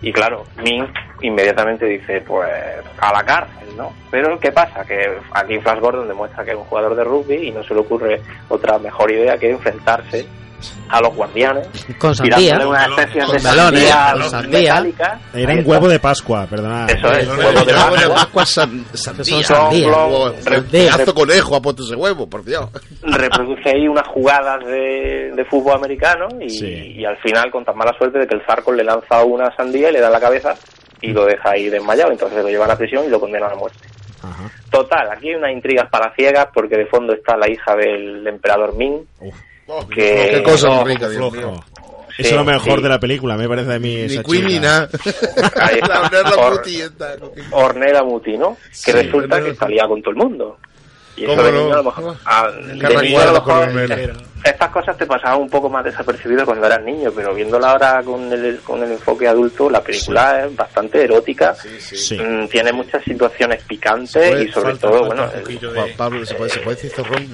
Y 0.02 0.12
claro, 0.12 0.44
Ming 0.62 0.86
inmediatamente 1.22 1.86
dice, 1.86 2.20
pues 2.20 2.48
a 2.98 3.12
la 3.12 3.24
cárcel, 3.24 3.68
¿no? 3.76 3.92
Pero 4.10 4.38
¿qué 4.38 4.52
pasa? 4.52 4.84
Que 4.84 5.18
aquí 5.32 5.58
Flash 5.58 5.80
Gordon 5.80 6.06
demuestra 6.06 6.44
que 6.44 6.50
es 6.50 6.56
un 6.56 6.64
jugador 6.64 6.94
de 6.94 7.04
rugby 7.04 7.48
y 7.48 7.50
no 7.50 7.64
se 7.64 7.72
le 7.72 7.80
ocurre 7.80 8.20
otra 8.48 8.78
mejor 8.78 9.10
idea 9.10 9.38
que 9.38 9.50
enfrentarse 9.50 10.26
a 10.88 11.00
los 11.00 11.14
guardianes 11.14 11.66
Con 11.98 12.14
sandía. 12.14 12.58
una 12.66 12.84
especie 12.86 13.20
de 13.20 13.26
Con 13.26 13.40
sandía 13.40 14.12
con 14.14 14.30
sandía. 14.30 14.60
metálica. 14.74 15.20
Era 15.34 15.52
un 15.54 15.62
huevo 15.66 15.88
de 15.88 15.98
Pascua, 15.98 16.46
perdona. 16.46 16.86
Eso 16.86 17.12
es, 17.12 17.28
huevo 17.28 17.64
de 17.64 18.08
Pascua. 18.08 18.46
San- 18.46 18.84
sandía. 18.94 19.42
sandía. 19.44 19.88
Huevo, 19.88 20.32
Re- 20.44 20.62
Pedazo 20.62 21.14
conejo 21.14 21.56
ha 21.56 21.60
puesto 21.62 21.82
ese 21.82 21.94
huevo, 21.96 22.28
por 22.28 22.44
Dios. 22.44 22.68
reproduce 23.02 23.70
ahí 23.70 23.88
unas 23.88 24.06
jugadas 24.08 24.64
de, 24.66 25.32
de 25.34 25.44
fútbol 25.46 25.74
americano 25.76 26.26
y, 26.40 26.50
Sí. 26.50 26.94
y 26.96 27.04
al 27.04 27.16
final 27.18 27.50
con 27.50 27.64
tan 27.64 27.76
mala 27.76 27.92
suerte 27.98 28.18
de 28.18 28.26
que 28.26 28.34
el 28.36 28.42
Zarkov 28.46 28.74
le 28.74 28.84
lanza 28.84 29.24
una 29.24 29.54
sandía 29.56 29.90
y 29.90 29.92
le 29.92 30.00
da 30.00 30.10
la 30.10 30.20
cabeza 30.20 30.54
y 31.00 31.12
lo 31.12 31.24
deja 31.26 31.50
ahí 31.50 31.68
desmayado, 31.68 32.10
entonces 32.12 32.42
lo 32.42 32.48
llevan 32.48 32.70
a 32.70 32.76
prisión 32.76 33.04
y 33.04 33.08
lo 33.08 33.20
condenan 33.20 33.52
a 33.52 33.54
muerte. 33.56 33.78
Ajá. 34.22 34.50
Total, 34.70 35.08
aquí 35.12 35.28
hay 35.28 35.34
unas 35.36 35.52
intrigas 35.52 35.88
palaciegas 35.90 36.48
porque 36.52 36.76
de 36.76 36.86
fondo 36.86 37.12
está 37.12 37.36
la 37.36 37.48
hija 37.50 37.76
del 37.76 38.26
emperador 38.26 38.74
Ming, 38.76 39.02
Oh, 39.66 39.86
que 39.88 40.28
qué 40.32 40.42
cosa 40.44 40.68
más 40.70 40.84
rica, 40.84 41.08
Dios 41.08 41.18
Flojo. 41.18 41.36
mío. 41.36 41.64
Sí, 42.16 42.22
Eso 42.22 42.30
es 42.30 42.36
lo 42.36 42.44
mejor 42.44 42.76
sí. 42.78 42.82
de 42.82 42.88
la 42.88 43.00
película, 43.00 43.36
me 43.36 43.46
parece 43.48 43.74
a 43.74 43.78
mí. 43.78 43.94
Ni 43.94 44.00
esa 44.02 44.22
Queen 44.22 44.46
ni 44.46 44.58
nada. 44.58 44.88
Ornella 47.52 48.02
Muti 48.02 48.38
¿no? 48.38 48.56
Sí, 48.70 48.90
Que 48.90 49.02
resulta 49.02 49.42
que 49.42 49.50
está 49.50 49.68
liada 49.68 49.88
con 49.88 50.00
todo 50.00 50.10
el 50.12 50.16
mundo. 50.16 50.58
Y 51.16 51.24
eso 51.24 51.30
¿Cómo 51.30 51.42
de 51.42 51.52
no? 51.52 51.58
niño 51.62 51.72
a 51.72 51.76
lo 51.78 51.84
mejor... 51.84 52.16
ah, 52.26 52.50
de 52.50 52.74
niño 52.74 53.20
a 53.20 53.24
lo 53.26 53.32
mejor- 53.32 54.26
estas 54.44 54.70
cosas 54.70 54.96
te 54.96 55.06
pasaban 55.06 55.40
un 55.40 55.50
poco 55.50 55.68
más 55.68 55.82
desapercibido 55.84 56.44
cuando 56.44 56.66
eras 56.68 56.80
niño, 56.84 57.10
pero 57.16 57.34
viéndola 57.34 57.72
ahora 57.72 58.00
con 58.04 58.32
el, 58.32 58.60
con 58.60 58.80
el 58.80 58.92
enfoque 58.92 59.26
adulto, 59.26 59.68
la 59.68 59.80
película 59.82 60.44
es 60.44 60.54
bastante 60.54 61.02
erótica, 61.02 61.52
Sí. 61.80 62.16
mm, 62.16 62.46
tiene 62.46 62.72
muchas 62.72 63.02
situaciones 63.02 63.64
picantes 63.64 64.12
puede- 64.30 64.44
y 64.44 64.52
sobre 64.52 64.70
falta- 64.76 64.86
todo, 64.88 64.98
falta 65.00 65.06
bueno, 65.26 65.32
poquito 65.42 65.72
de- 65.72 65.80
Juan 65.80 65.90
Pablo, 65.96 66.24
¿se 66.26 66.34
puede, 66.36 66.50
se 66.50 66.60
puede 66.60 66.76
decir 66.76 66.90
zorrón? 66.92 67.28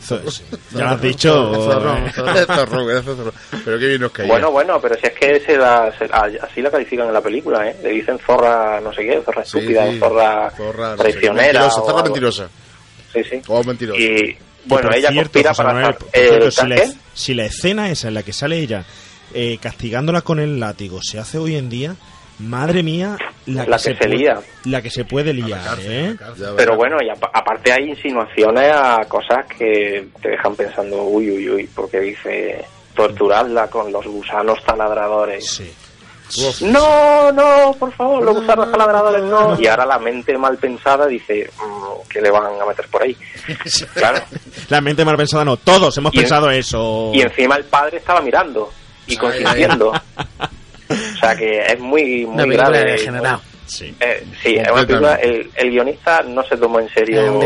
Sí. 0.00 0.14
Ya 0.72 0.84
lo 0.84 0.90
has 0.90 1.00
dicho. 1.02 1.54
Zorrón, 1.54 2.06
eh, 2.06 2.12
zorrón, 2.12 3.02
zorrón. 3.04 3.32
Pero 3.64 3.78
qué 3.78 3.86
bien 3.86 4.00
nos 4.00 4.10
caía. 4.10 4.32
bueno, 4.32 4.50
bueno, 4.50 4.80
pero 4.80 4.96
si 4.96 5.06
es 5.06 5.12
que 5.12 5.40
se 5.40 5.56
la, 5.56 5.92
se- 5.96 6.06
a- 6.12 6.30
así 6.46 6.62
la 6.62 6.70
califican 6.72 7.06
en 7.06 7.12
la 7.12 7.20
película, 7.20 7.64
¿eh? 7.68 7.76
Le 7.80 7.90
dicen 7.90 8.18
zorra 8.18 8.80
no 8.80 8.92
sé 8.92 9.02
qué, 9.02 9.22
zorra 9.24 9.44
Sí, 9.44 9.58
estúpida, 9.58 9.86
sí. 9.88 10.00
zorra, 10.00 10.50
Zorra, 10.56 10.88
no 10.90 10.96
traicionera. 10.96 11.60
mentirosa, 11.60 11.80
zorra 11.82 12.02
mentirosa. 12.02 12.48
Sí, 13.22 13.30
sí. 13.30 13.42
O 13.48 13.62
mentirosa. 13.64 14.00
Y 14.00 14.36
bueno, 14.66 14.90
ella 14.92 15.10
cierto, 15.10 15.32
conspira 15.32 15.50
José 15.50 15.62
para 15.62 15.74
Manuel, 15.74 15.96
el 16.12 16.28
cierto, 16.28 16.50
si, 16.50 16.66
la, 16.66 16.76
¿qué? 16.76 16.92
si 17.14 17.34
la 17.34 17.44
escena 17.44 17.90
esa 17.90 18.08
en 18.08 18.14
la 18.14 18.22
que 18.22 18.32
sale 18.32 18.58
ella 18.58 18.84
eh, 19.34 19.58
castigándola 19.60 20.22
con 20.22 20.40
el 20.40 20.58
látigo 20.60 21.00
se 21.02 21.18
hace 21.18 21.38
hoy 21.38 21.56
en 21.56 21.68
día, 21.68 21.94
madre 22.38 22.82
mía, 22.82 23.16
la, 23.46 23.64
La 23.66 23.76
que 23.76 23.82
se 23.82 23.94
puede- 23.94 24.16
lía. 24.16 24.40
La 24.64 24.82
que 24.82 24.90
se 24.90 25.04
puede 25.04 25.32
liar, 25.32 25.78
¿eh? 25.82 26.16
Pero 26.56 26.76
bueno, 26.76 26.96
y 27.02 27.08
apa- 27.10 27.30
aparte 27.32 27.72
hay 27.72 27.90
insinuaciones 27.90 28.70
a 28.72 29.04
cosas 29.08 29.46
que 29.56 30.08
te 30.20 30.30
dejan 30.30 30.54
pensando, 30.56 31.02
uy, 31.04 31.30
uy, 31.30 31.48
uy, 31.50 31.70
porque 31.74 32.00
dice 32.00 32.64
torturadla 32.94 33.68
con 33.68 33.92
los 33.92 34.04
gusanos 34.06 34.58
taladradores. 34.64 35.46
Sí. 35.48 35.70
No, 36.62 37.30
no, 37.32 37.74
por 37.78 37.92
favor, 37.92 38.22
los 38.24 38.36
gusanos 38.40 38.70
taladradores 38.70 39.22
no. 39.24 39.58
Y 39.60 39.66
ahora 39.66 39.86
la 39.86 39.98
mente 39.98 40.36
mal 40.36 40.56
pensada 40.58 41.06
dice, 41.06 41.48
mm, 41.58 42.08
¿qué 42.08 42.20
le 42.20 42.30
van 42.30 42.44
a 42.60 42.66
meter 42.66 42.86
por 42.88 43.02
ahí? 43.02 43.16
Claro. 43.94 44.20
La 44.68 44.80
mente 44.80 45.04
mal 45.04 45.16
pensada 45.16 45.44
no, 45.44 45.56
todos 45.56 45.96
hemos 45.98 46.12
Y 46.14 46.18
en- 46.18 46.22
pensado 46.24 46.50
eso. 46.50 47.10
Y 47.14 47.20
encima 47.22 47.56
el 47.56 47.64
padre 47.64 47.98
estaba 47.98 48.20
mirando 48.20 48.70
y 49.06 49.16
consintiendo. 49.16 49.92
O 50.88 51.18
sea 51.18 51.34
que 51.34 51.62
es 51.62 51.80
muy, 51.80 52.24
muy 52.26 52.48
grave. 52.50 52.84
degenerado. 52.92 53.40
Sí. 53.66 53.92
Eh, 53.98 54.24
sí, 54.40 54.54
es 54.54 54.70
una 54.70 54.86
película, 54.86 55.14
el, 55.16 55.50
el 55.56 55.70
guionista 55.70 56.22
no 56.22 56.44
se 56.44 56.56
tomó 56.56 56.78
en 56.78 56.88
serio 56.90 57.40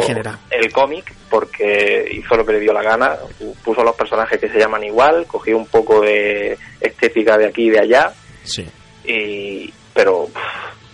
el 0.50 0.70
cómic 0.72 1.14
porque 1.30 2.06
hizo 2.12 2.36
lo 2.36 2.44
que 2.44 2.52
le 2.52 2.60
dio 2.60 2.74
la 2.74 2.82
gana, 2.82 3.16
puso 3.64 3.82
los 3.82 3.94
personajes 3.96 4.38
que 4.38 4.50
se 4.50 4.58
llaman 4.58 4.84
igual, 4.84 5.24
cogió 5.26 5.56
un 5.56 5.64
poco 5.66 6.02
de 6.02 6.58
estética 6.82 7.38
de 7.38 7.46
aquí 7.46 7.68
y 7.68 7.70
de 7.70 7.80
allá, 7.80 8.12
Sí. 8.45 8.66
y, 9.05 9.72
pero 9.93 10.28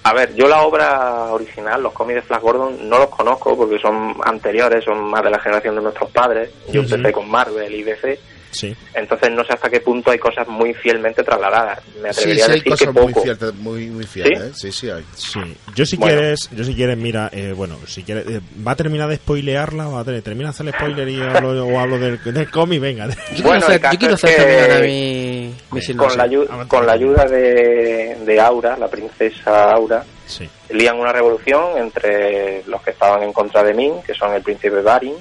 a 0.07 0.13
ver, 0.13 0.37
yo 0.37 0.47
la 0.47 0.63
obra 0.63 1.33
original, 1.33 1.83
los 1.83 1.93
cómics 1.93 2.17
de 2.17 2.23
Flash 2.23 2.41
Gordon, 2.41 2.89
no 2.89 2.97
los 2.99 3.09
conozco 3.09 3.57
porque 3.57 3.77
son 3.81 4.15
anteriores, 4.25 4.85
son 4.85 5.03
más 5.11 5.25
de 5.25 5.31
la 5.31 5.41
generación 5.41 5.75
de 5.75 5.83
nuestros 5.83 6.11
padres, 6.13 6.49
yo 6.71 6.83
empecé 6.83 7.11
con 7.11 7.29
Marvel 7.29 7.75
y 7.75 7.83
DC, 7.83 8.17
Sí. 8.57 8.75
entonces 8.95 9.31
no 9.33 9.45
sé 9.45 9.53
hasta 9.53 9.69
qué 9.69 9.81
punto 9.81 10.11
hay 10.11 10.19
cosas 10.19 10.47
muy 10.49 10.73
fielmente 10.75 11.23
trasladadas, 11.23 11.79
me 12.03 12.13
Sí, 12.13 12.21
atrevería 12.21 12.45
sí, 12.45 12.51
a 12.51 12.53
hay 12.55 12.59
decir 12.61 12.73
cosas 12.73 12.87
que 12.95 13.01
muy 13.01 13.13
poco. 13.13 13.23
fieles, 13.25 13.55
muy, 13.57 13.87
muy 13.87 14.07
fieles, 14.07 14.41
¿eh? 14.41 14.53
Sí, 14.55 14.73
sí 14.73 14.91
hay. 14.91 15.05
Sí, 15.15 15.41
yo 15.75 15.85
si 15.85 15.97
Bueno. 15.97 16.17
quieres, 16.19 16.49
yo 16.53 16.65
si 16.65 16.75
quieres, 16.75 16.97
mira, 16.97 17.29
eh, 17.33 17.53
bueno, 17.57 17.79
si 17.87 18.03
quieres, 18.03 18.27
eh, 18.29 18.41
va 18.67 18.73
a 18.73 18.77
terminar 18.77 19.09
de 19.09 19.17
spoilearla, 19.17 19.87
va 19.89 20.01
a 20.01 20.05
tener, 20.05 20.23
termina 20.23 20.49
de 20.49 20.51
hacer 20.51 20.67
el 20.67 20.73
spoiler 20.73 21.09
y 21.09 21.21
hablo, 21.23 21.67
o 21.67 21.79
hablo 21.79 21.99
del, 21.99 22.23
del 22.23 22.51
cómic, 22.51 22.81
venga. 22.81 23.07
Yo 23.09 23.15
quiero 23.35 23.49
Bueno, 23.49 23.67
el 23.67 23.73
hacer, 23.75 23.83
yo 23.93 23.99
quiero 23.99 24.15
hacer 24.15 24.31
que- 24.31 24.43
terminar 24.43 24.71
a 24.71 24.81
mi, 24.81 25.55
mi 25.73 25.95
con 25.97 26.17
la, 26.17 26.67
con 26.67 26.87
la 26.87 26.93
ayuda 26.93 27.25
de, 27.27 28.17
de 28.25 28.41
Aura, 28.41 28.77
la 28.79 28.89
princesa 28.89 29.73
Aura, 29.73 30.05
Sí. 30.27 30.49
lían 30.71 30.99
una 30.99 31.13
revolución 31.13 31.79
entre 31.79 32.65
los 32.67 32.83
que 32.83 32.91
estaban 32.91 33.23
en 33.23 33.33
contra 33.33 33.63
de 33.63 33.73
Min, 33.73 34.03
que 34.03 34.13
son 34.15 34.35
el 34.35 34.43
príncipe 34.43 34.83
Barin, 34.83 35.15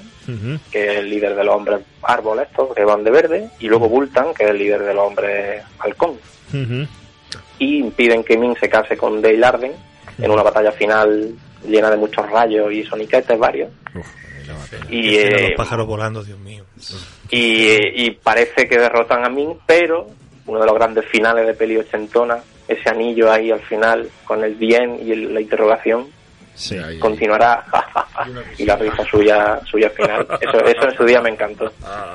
que 0.72 0.90
es 0.90 0.98
el 0.98 1.08
líder 1.08 1.36
de 1.36 1.44
los 1.44 1.54
hombres 1.54 1.80
árbol 2.02 2.40
estos, 2.40 2.74
que 2.74 2.84
van 2.84 3.04
de 3.04 3.10
verde, 3.12 3.50
y 3.60 3.68
luego 3.68 3.88
Bultan, 3.88 4.34
que 4.34 4.44
es 4.44 4.50
el 4.50 4.58
líder 4.58 4.82
de 4.82 4.94
los 4.94 5.06
hombres 5.06 5.62
halcón. 5.78 6.18
Ujú. 6.48 6.86
Y 7.58 7.78
impiden 7.78 8.24
que 8.24 8.36
Min 8.36 8.56
se 8.58 8.68
case 8.68 8.96
con 8.96 9.22
Dale 9.22 9.46
Arden 9.46 9.72
en 10.18 10.30
una 10.30 10.42
batalla 10.42 10.72
final 10.72 11.34
llena 11.66 11.90
de 11.90 11.96
muchos 11.96 12.28
rayos 12.28 12.72
y 12.72 12.84
soniquetes 12.84 13.38
varios. 13.38 13.70
Y, 14.88 15.16
Escena 15.16 15.36
de 15.36 15.44
eh, 15.44 15.48
los 15.50 15.56
pájaros 15.56 15.86
volando, 15.86 16.22
Dios 16.22 16.38
mío. 16.38 16.64
y, 17.30 18.04
y 18.06 18.10
parece 18.12 18.68
que 18.68 18.78
derrotan 18.78 19.24
a 19.24 19.28
Min, 19.28 19.58
pero 19.66 20.08
uno 20.46 20.60
de 20.60 20.66
los 20.66 20.74
grandes 20.74 21.04
finales 21.06 21.46
de 21.46 21.54
peli 21.54 21.76
ochentona, 21.76 22.38
ese 22.68 22.88
anillo 22.88 23.30
ahí 23.30 23.50
al 23.50 23.60
final 23.60 24.08
con 24.24 24.42
el 24.44 24.54
bien 24.54 24.98
y 25.04 25.12
el- 25.12 25.34
la 25.34 25.40
interrogación, 25.40 26.08
Sí. 26.54 26.74
Ahí, 26.78 26.94
ahí. 26.94 26.98
continuará 26.98 27.64
y 28.58 28.64
la 28.64 28.76
risa 28.76 29.04
suya 29.10 29.60
suya 29.70 29.90
final. 29.90 30.26
Eso, 30.40 30.58
eso 30.64 30.88
en 30.88 30.96
su 30.96 31.04
día 31.04 31.20
me 31.20 31.28
encantó. 31.30 31.70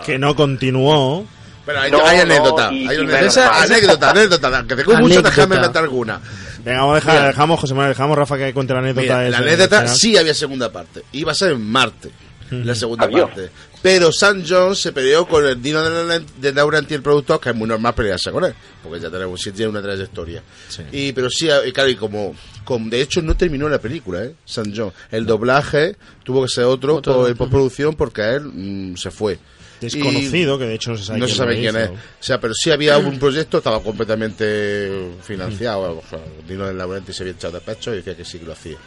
Que 0.05 0.17
no 0.17 0.36
continuó. 0.36 1.25
Pero 1.63 1.79
hay, 1.79 1.91
No, 1.91 2.03
hay 2.03 2.17
no, 2.17 2.23
anécdota, 2.23 2.73
y- 2.73 2.88
hay 2.88 2.95
y 2.97 2.99
anécdota, 3.01 3.19
menos 3.19 3.38
mal. 3.38 3.63
anécdota, 3.63 4.09
anécdota, 4.09 4.65
que 4.67 4.75
tengo 4.75 4.95
mucho, 4.97 5.21
déjame 5.21 5.55
alguna. 5.57 6.19
Venga, 6.65 6.79
vamos 6.79 6.91
a 6.93 6.95
dejar, 6.95 7.13
Mira. 7.15 7.27
dejamos, 7.27 7.59
José 7.59 7.73
Manuel, 7.75 7.89
dejamos 7.93 8.17
Rafa 8.17 8.38
que 8.38 8.53
cuente 8.53 8.73
la 8.73 8.79
anécdota. 8.79 9.01
Mira, 9.03 9.27
esa 9.27 9.39
la 9.41 9.45
anécdota 9.47 9.88
sí 9.88 10.17
había 10.17 10.34
segunda 10.34 10.71
parte. 10.71 11.03
Iba 11.11 11.32
a 11.34 11.36
ser 11.36 11.51
en 11.51 11.61
Marte. 11.71 12.09
La 12.49 12.73
segunda 12.75 13.05
Adiós. 13.05 13.29
parte. 13.29 13.49
Pero 13.82 14.11
Sam 14.11 14.43
Jones 14.47 14.79
se 14.79 14.91
peleó 14.91 15.27
con 15.27 15.43
el 15.45 15.59
Dino 15.61 15.82
de, 15.82 16.03
la- 16.05 16.19
de 16.38 16.53
Laurenti, 16.53 16.93
el 16.93 17.01
productor, 17.01 17.39
que 17.39 17.49
es 17.49 17.55
muy 17.55 17.67
normal 17.67 17.95
pelearse 17.95 18.32
con 18.32 18.43
él, 18.45 18.53
porque 18.84 18.99
ya 18.99 19.09
tenemos, 19.09 19.41
tiene 19.41 19.67
una 19.67 19.82
trayectoria. 19.82 20.43
Sí. 20.69 20.84
Y, 20.91 21.11
pero 21.13 21.29
sí, 21.32 21.47
claro, 21.73 21.89
y 21.89 21.95
como, 21.95 22.36
como, 22.63 22.89
de 22.89 23.01
hecho 23.01 23.21
no 23.23 23.36
terminó 23.36 23.67
la 23.67 23.79
película, 23.79 24.23
¿eh? 24.23 24.36
Sam 24.45 24.71
Jones. 24.75 24.93
El 25.09 25.25
doblaje 25.25 25.95
tuvo 26.23 26.43
que 26.43 26.49
ser 26.49 26.65
otro, 26.65 26.97
Otro. 26.97 27.15
por- 27.15 27.29
en 27.32 27.38
postproducción 27.38 27.95
porque 27.95 28.21
él 28.36 28.41
mm, 28.43 28.97
se 28.97 29.09
fue. 29.09 29.39
Desconocido, 29.82 30.59
que 30.59 30.65
de 30.65 30.75
hecho 30.75 30.91
no 30.91 30.97
se 30.97 31.05
sabe 31.05 31.17
no 31.19 31.25
quién 31.25 31.36
se 31.36 31.38
sabe 31.39 31.53
lo 31.55 31.59
quién 31.61 31.75
hizo. 31.75 31.84
es. 31.86 31.89
O 31.99 32.23
sea, 32.23 32.39
pero 32.39 32.53
sí 32.53 32.69
había 32.69 32.99
un 32.99 33.17
proyecto, 33.17 33.57
estaba 33.57 33.82
completamente 33.82 35.09
financiado. 35.23 36.03
O 36.05 36.07
sea, 36.07 36.19
Dino 36.47 36.67
del 36.67 36.77
Laurenti 36.77 37.13
se 37.13 37.23
había 37.23 37.34
echado 37.34 37.53
de 37.53 37.61
pecho 37.61 37.91
y 37.91 37.97
decía 37.97 38.15
que 38.15 38.23
sí 38.23 38.38
que 38.38 38.45
lo 38.45 38.53
hacía. 38.53 38.77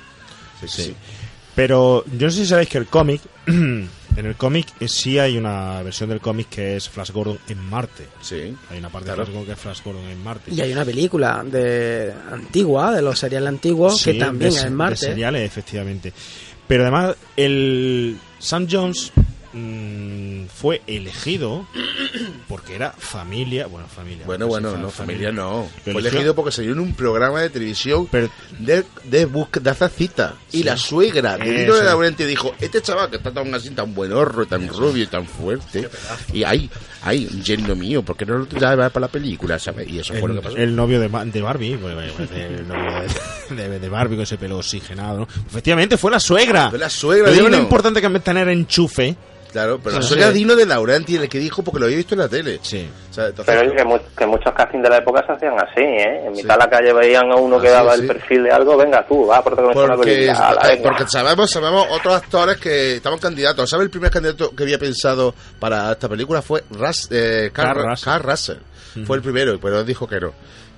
Sí, 0.61 0.68
sí. 0.68 0.82
Sí. 0.84 0.97
Pero 1.55 2.05
yo 2.07 2.26
no 2.26 2.30
sé 2.30 2.38
si 2.38 2.46
sabéis 2.46 2.68
que 2.68 2.78
el 2.78 2.86
cómic, 2.86 3.20
en 3.46 3.88
el 4.16 4.34
cómic 4.36 4.66
sí 4.88 5.18
hay 5.18 5.36
una 5.38 5.82
versión 5.82 6.09
del 6.09 6.20
cómic 6.20 6.48
que 6.48 6.76
es 6.76 6.88
Flash 6.88 7.11
Gordon 7.12 7.38
en 7.48 7.59
Marte. 7.59 8.09
Sí. 8.20 8.55
Hay 8.70 8.78
una 8.78 8.88
parte 8.90 9.07
Claro. 9.12 9.20
de 9.24 9.26
Flash 9.26 9.34
Gordon 9.34 9.46
que 9.46 9.52
es 9.52 9.59
Flash 9.59 9.80
Gordon 9.84 10.05
en 10.09 10.24
Marte. 10.24 10.50
Y 10.52 10.61
hay 10.61 10.72
una 10.72 10.84
película 10.84 11.44
de 11.44 12.12
antigua, 12.32 12.92
de 12.92 13.02
los 13.02 13.18
seriales 13.18 13.48
antiguos, 13.48 13.98
Sí, 14.00 14.12
que 14.12 14.18
también 14.18 14.50
de, 14.50 14.57
es 14.57 14.62
en 14.64 14.70
de 14.70 14.76
Marte. 14.76 14.96
seriales, 14.96 15.42
efectivamente. 15.46 16.12
Pero 16.66 16.82
además, 16.82 17.14
el 17.36 18.16
Sam 18.38 18.66
Jones 18.70 19.12
mm, 19.55 20.42
mm, 20.44 20.46
fue 20.48 20.82
elegido 20.86 21.66
porque 22.48 22.74
era 22.74 22.92
familia, 22.92 23.66
bueno, 23.66 23.86
familia. 23.88 24.24
Bueno, 24.26 24.46
bueno, 24.46 24.76
no, 24.76 24.90
familia 24.90 25.32
no. 25.32 25.62
Lo 25.62 25.68
Fue 25.82 25.92
eligió- 25.92 26.11
elegido 26.11 26.34
porque 26.34 26.52
salió 26.52 26.72
en 26.72 26.80
un 26.80 26.94
programa 26.94 27.40
de 27.40 27.50
televisión 27.50 28.09
de, 28.12 28.84
de, 29.05 29.26
de 29.61 29.70
hacer 29.70 29.90
cita. 29.90 30.34
Y 30.52 30.59
Sí. 30.59 30.62
la 30.64 30.76
suegra 30.76 31.36
de 31.38 31.44
Dino 31.44 31.72
Eso. 31.74 31.76
de 31.76 31.84
Laurenti 31.84 32.24
dijo, 32.24 32.55
este 32.61 32.80
chaval 32.82 33.11
que 33.11 33.16
está 33.16 33.32
tan 33.32 33.52
así, 33.55 33.70
tan 33.70 33.94
buen 33.94 34.12
horro, 34.12 34.46
tan 34.46 34.68
rubio 34.68 35.05
y 35.05 35.07
tan 35.07 35.26
fuerte. 35.26 35.88
Y 36.32 36.44
ay, 36.44 36.70
ay, 37.02 37.26
yerno 37.42 37.74
mío, 37.74 38.02
¿por 38.02 38.16
qué 38.16 38.24
no 38.26 38.38
lo 38.38 38.46
llevas 38.48 38.90
para 38.92 39.07
la 39.07 39.09
película? 39.12 39.59
¿sabes? 39.59 39.88
Y 39.88 39.98
eso 39.98 40.14
fue 40.14 40.28
lo 40.28 40.34
que 40.36 40.40
pasó. 40.42 40.57
El, 40.57 40.62
el 40.64 40.76
novio 40.76 41.00
de, 41.00 41.09
de 41.09 41.42
Barbie, 41.42 41.76
bueno, 41.76 42.00
el 42.00 42.68
novio 42.68 42.92
de, 43.50 43.55
de- 43.68 43.78
de 43.78 43.88
Barbie 43.88 44.16
con 44.16 44.22
ese 44.24 44.36
pelo 44.38 44.59
oxigenado, 44.59 45.20
¿no? 45.20 45.28
Efectivamente, 45.46 45.96
fue 45.96 46.11
la 46.11 46.20
suegra. 46.20 46.70
Fue 46.70 46.78
la 46.78 46.90
suegra 46.90 47.30
Lo 47.30 47.50
de 47.50 47.57
importante 47.59 48.00
que 48.00 48.07
es 48.07 48.24
tener 48.24 48.48
enchufe. 48.48 49.16
Claro, 49.55 49.78
pero 49.82 49.94
la 49.96 50.02
Sí. 50.02 50.09
suegra 50.09 50.32
de 50.32 50.66
Laurenti, 50.66 51.14
el 51.14 51.28
que 51.28 51.38
dijo 51.38 51.62
porque 51.62 51.78
lo 51.78 51.86
había 51.86 51.96
visto 51.98 52.14
en 52.16 52.20
la 52.22 52.28
tele. 52.28 52.59
Sí. 52.61 52.90
O 53.09 53.14
sea, 53.14 53.28
entonces- 53.28 53.55
Pero 53.55 53.68
oye, 53.68 53.76
que, 53.76 53.84
mu- 53.84 53.98
que 54.18 54.26
muchos 54.26 54.52
castings 54.52 54.82
de 54.82 54.88
la 54.90 54.96
época 54.98 55.24
se 55.24 55.32
hacían 55.32 55.55
así, 55.57 55.80
¿eh? 55.80 56.26
En 56.26 56.32
mitad 56.32 56.55
de 56.55 56.59
la 56.59 56.68
calle 56.68 56.92
veían 56.92 57.30
a 57.30 57.36
uno 57.36 57.61
que 57.61 57.68
Así, 57.68 57.76
daba 57.76 57.94
sí. 57.94 58.00
el 58.00 58.07
perfil 58.09 58.42
de 58.42 58.50
algo, 58.50 58.76
venga 58.76 59.07
tú, 59.07 59.26
va 59.28 59.36
a 59.38 59.44
protagonizar 59.44 59.94
Porque, 59.94 60.11
película. 60.11 60.78
porque 60.82 61.05
sabemos, 61.09 61.50
sabemos 61.50 61.86
otros 61.88 62.14
actores 62.16 62.57
que 62.57 62.96
estaban 62.96 63.20
candidatos. 63.20 63.70
¿Sabes 63.70 63.84
el 63.84 63.90
primer 63.90 64.11
candidato 64.11 64.50
que 64.57 64.64
había 64.64 64.78
pensado 64.78 65.32
para 65.61 65.92
esta 65.92 66.09
película? 66.09 66.42
Fue 66.42 66.64
Ras, 66.72 67.09
eh, 67.12 67.50
Carl, 67.52 67.80
Carl 67.80 67.98
Carl 68.02 68.22
Russell. 68.24 68.59
Fue 69.07 69.16
el 69.16 69.22
primero, 69.22 69.57
pero 69.61 69.84
dijo 69.84 70.09
que 70.09 70.18
no. 70.18 70.32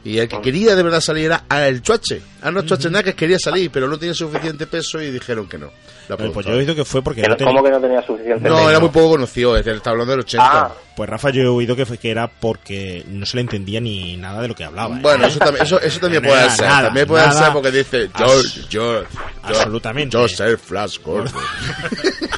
Y 0.07 0.19
el 0.19 0.29
que 0.29 0.41
quería 0.41 0.77
de 0.77 0.83
verdad 0.83 1.01
salir 1.01 1.25
era 1.27 1.45
el 1.69 1.83
Chuache. 1.83 2.23
Arnold 2.43 2.67
Schwarzenegger 2.67 3.15
quería 3.17 3.39
salir, 3.41 3.71
pero 3.73 3.89
no 3.89 3.99
tenía 3.99 4.15
suficiente 4.15 4.67
peso 4.69 5.01
y 5.03 5.11
dijeron 5.11 5.49
que 5.49 5.59
no. 5.59 5.71
La 6.09 6.17
pues 6.17 6.47
yo 6.47 6.53
he 6.53 6.59
oído 6.59 6.75
que 6.77 6.85
fue 6.85 7.03
porque 7.03 7.23
Que 7.23 7.29
no 7.29 7.37
tenía- 7.37 7.53
¿Cómo 7.53 7.65
que 7.65 7.71
no 7.73 7.81
tenía 7.81 8.01
suficiente 8.07 8.49
No, 8.49 8.55
peso? 8.57 8.71
era 8.71 8.79
muy 8.79 8.91
poco 8.91 9.11
conocido, 9.11 9.57
es- 9.57 9.67
está 9.67 9.91
hablando 9.91 10.13
del 10.13 10.21
80. 10.21 10.47
Ah, 10.49 10.73
Pues 10.95 11.11
Rafa, 11.11 11.31
yo 11.31 11.43
he 11.43 11.49
oído 11.49 11.75
que, 11.75 11.85
fue, 11.85 11.99
que 11.99 12.11
era 12.11 12.29
porque 12.29 13.05
no 13.09 13.27
se 13.27 13.37
le 13.37 13.41
entendía 13.41 13.81
ni 13.81 14.17
nada 14.17 14.41
de 14.43 14.47
lo 14.49 14.55
que 14.55 14.63
hablaba. 14.65 14.97
¿eh? 14.97 15.01
Bueno, 15.03 15.27
eso 15.27 15.41
también, 15.41 15.65
eso, 15.65 15.81
eso 15.81 15.99
también 15.99 16.23
No 16.23 16.29
puede 16.29 16.51
ser. 16.51 16.67
nada, 16.69 16.83
también 16.85 17.07
puede 17.09 17.27
nada. 17.27 17.43
ser 17.45 17.53
porque 17.53 17.71
dice 17.73 18.09
Abs- 18.13 18.17
George, 18.19 18.61
George, 18.71 19.09
Absolutamente. 19.43 20.13
Yo 20.17 20.29
ser 20.29 20.57
Flash 20.57 20.99
Gordon. 21.03 21.33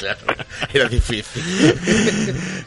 claro, 0.00 0.18
era 0.74 0.88
difícil. 0.88 1.42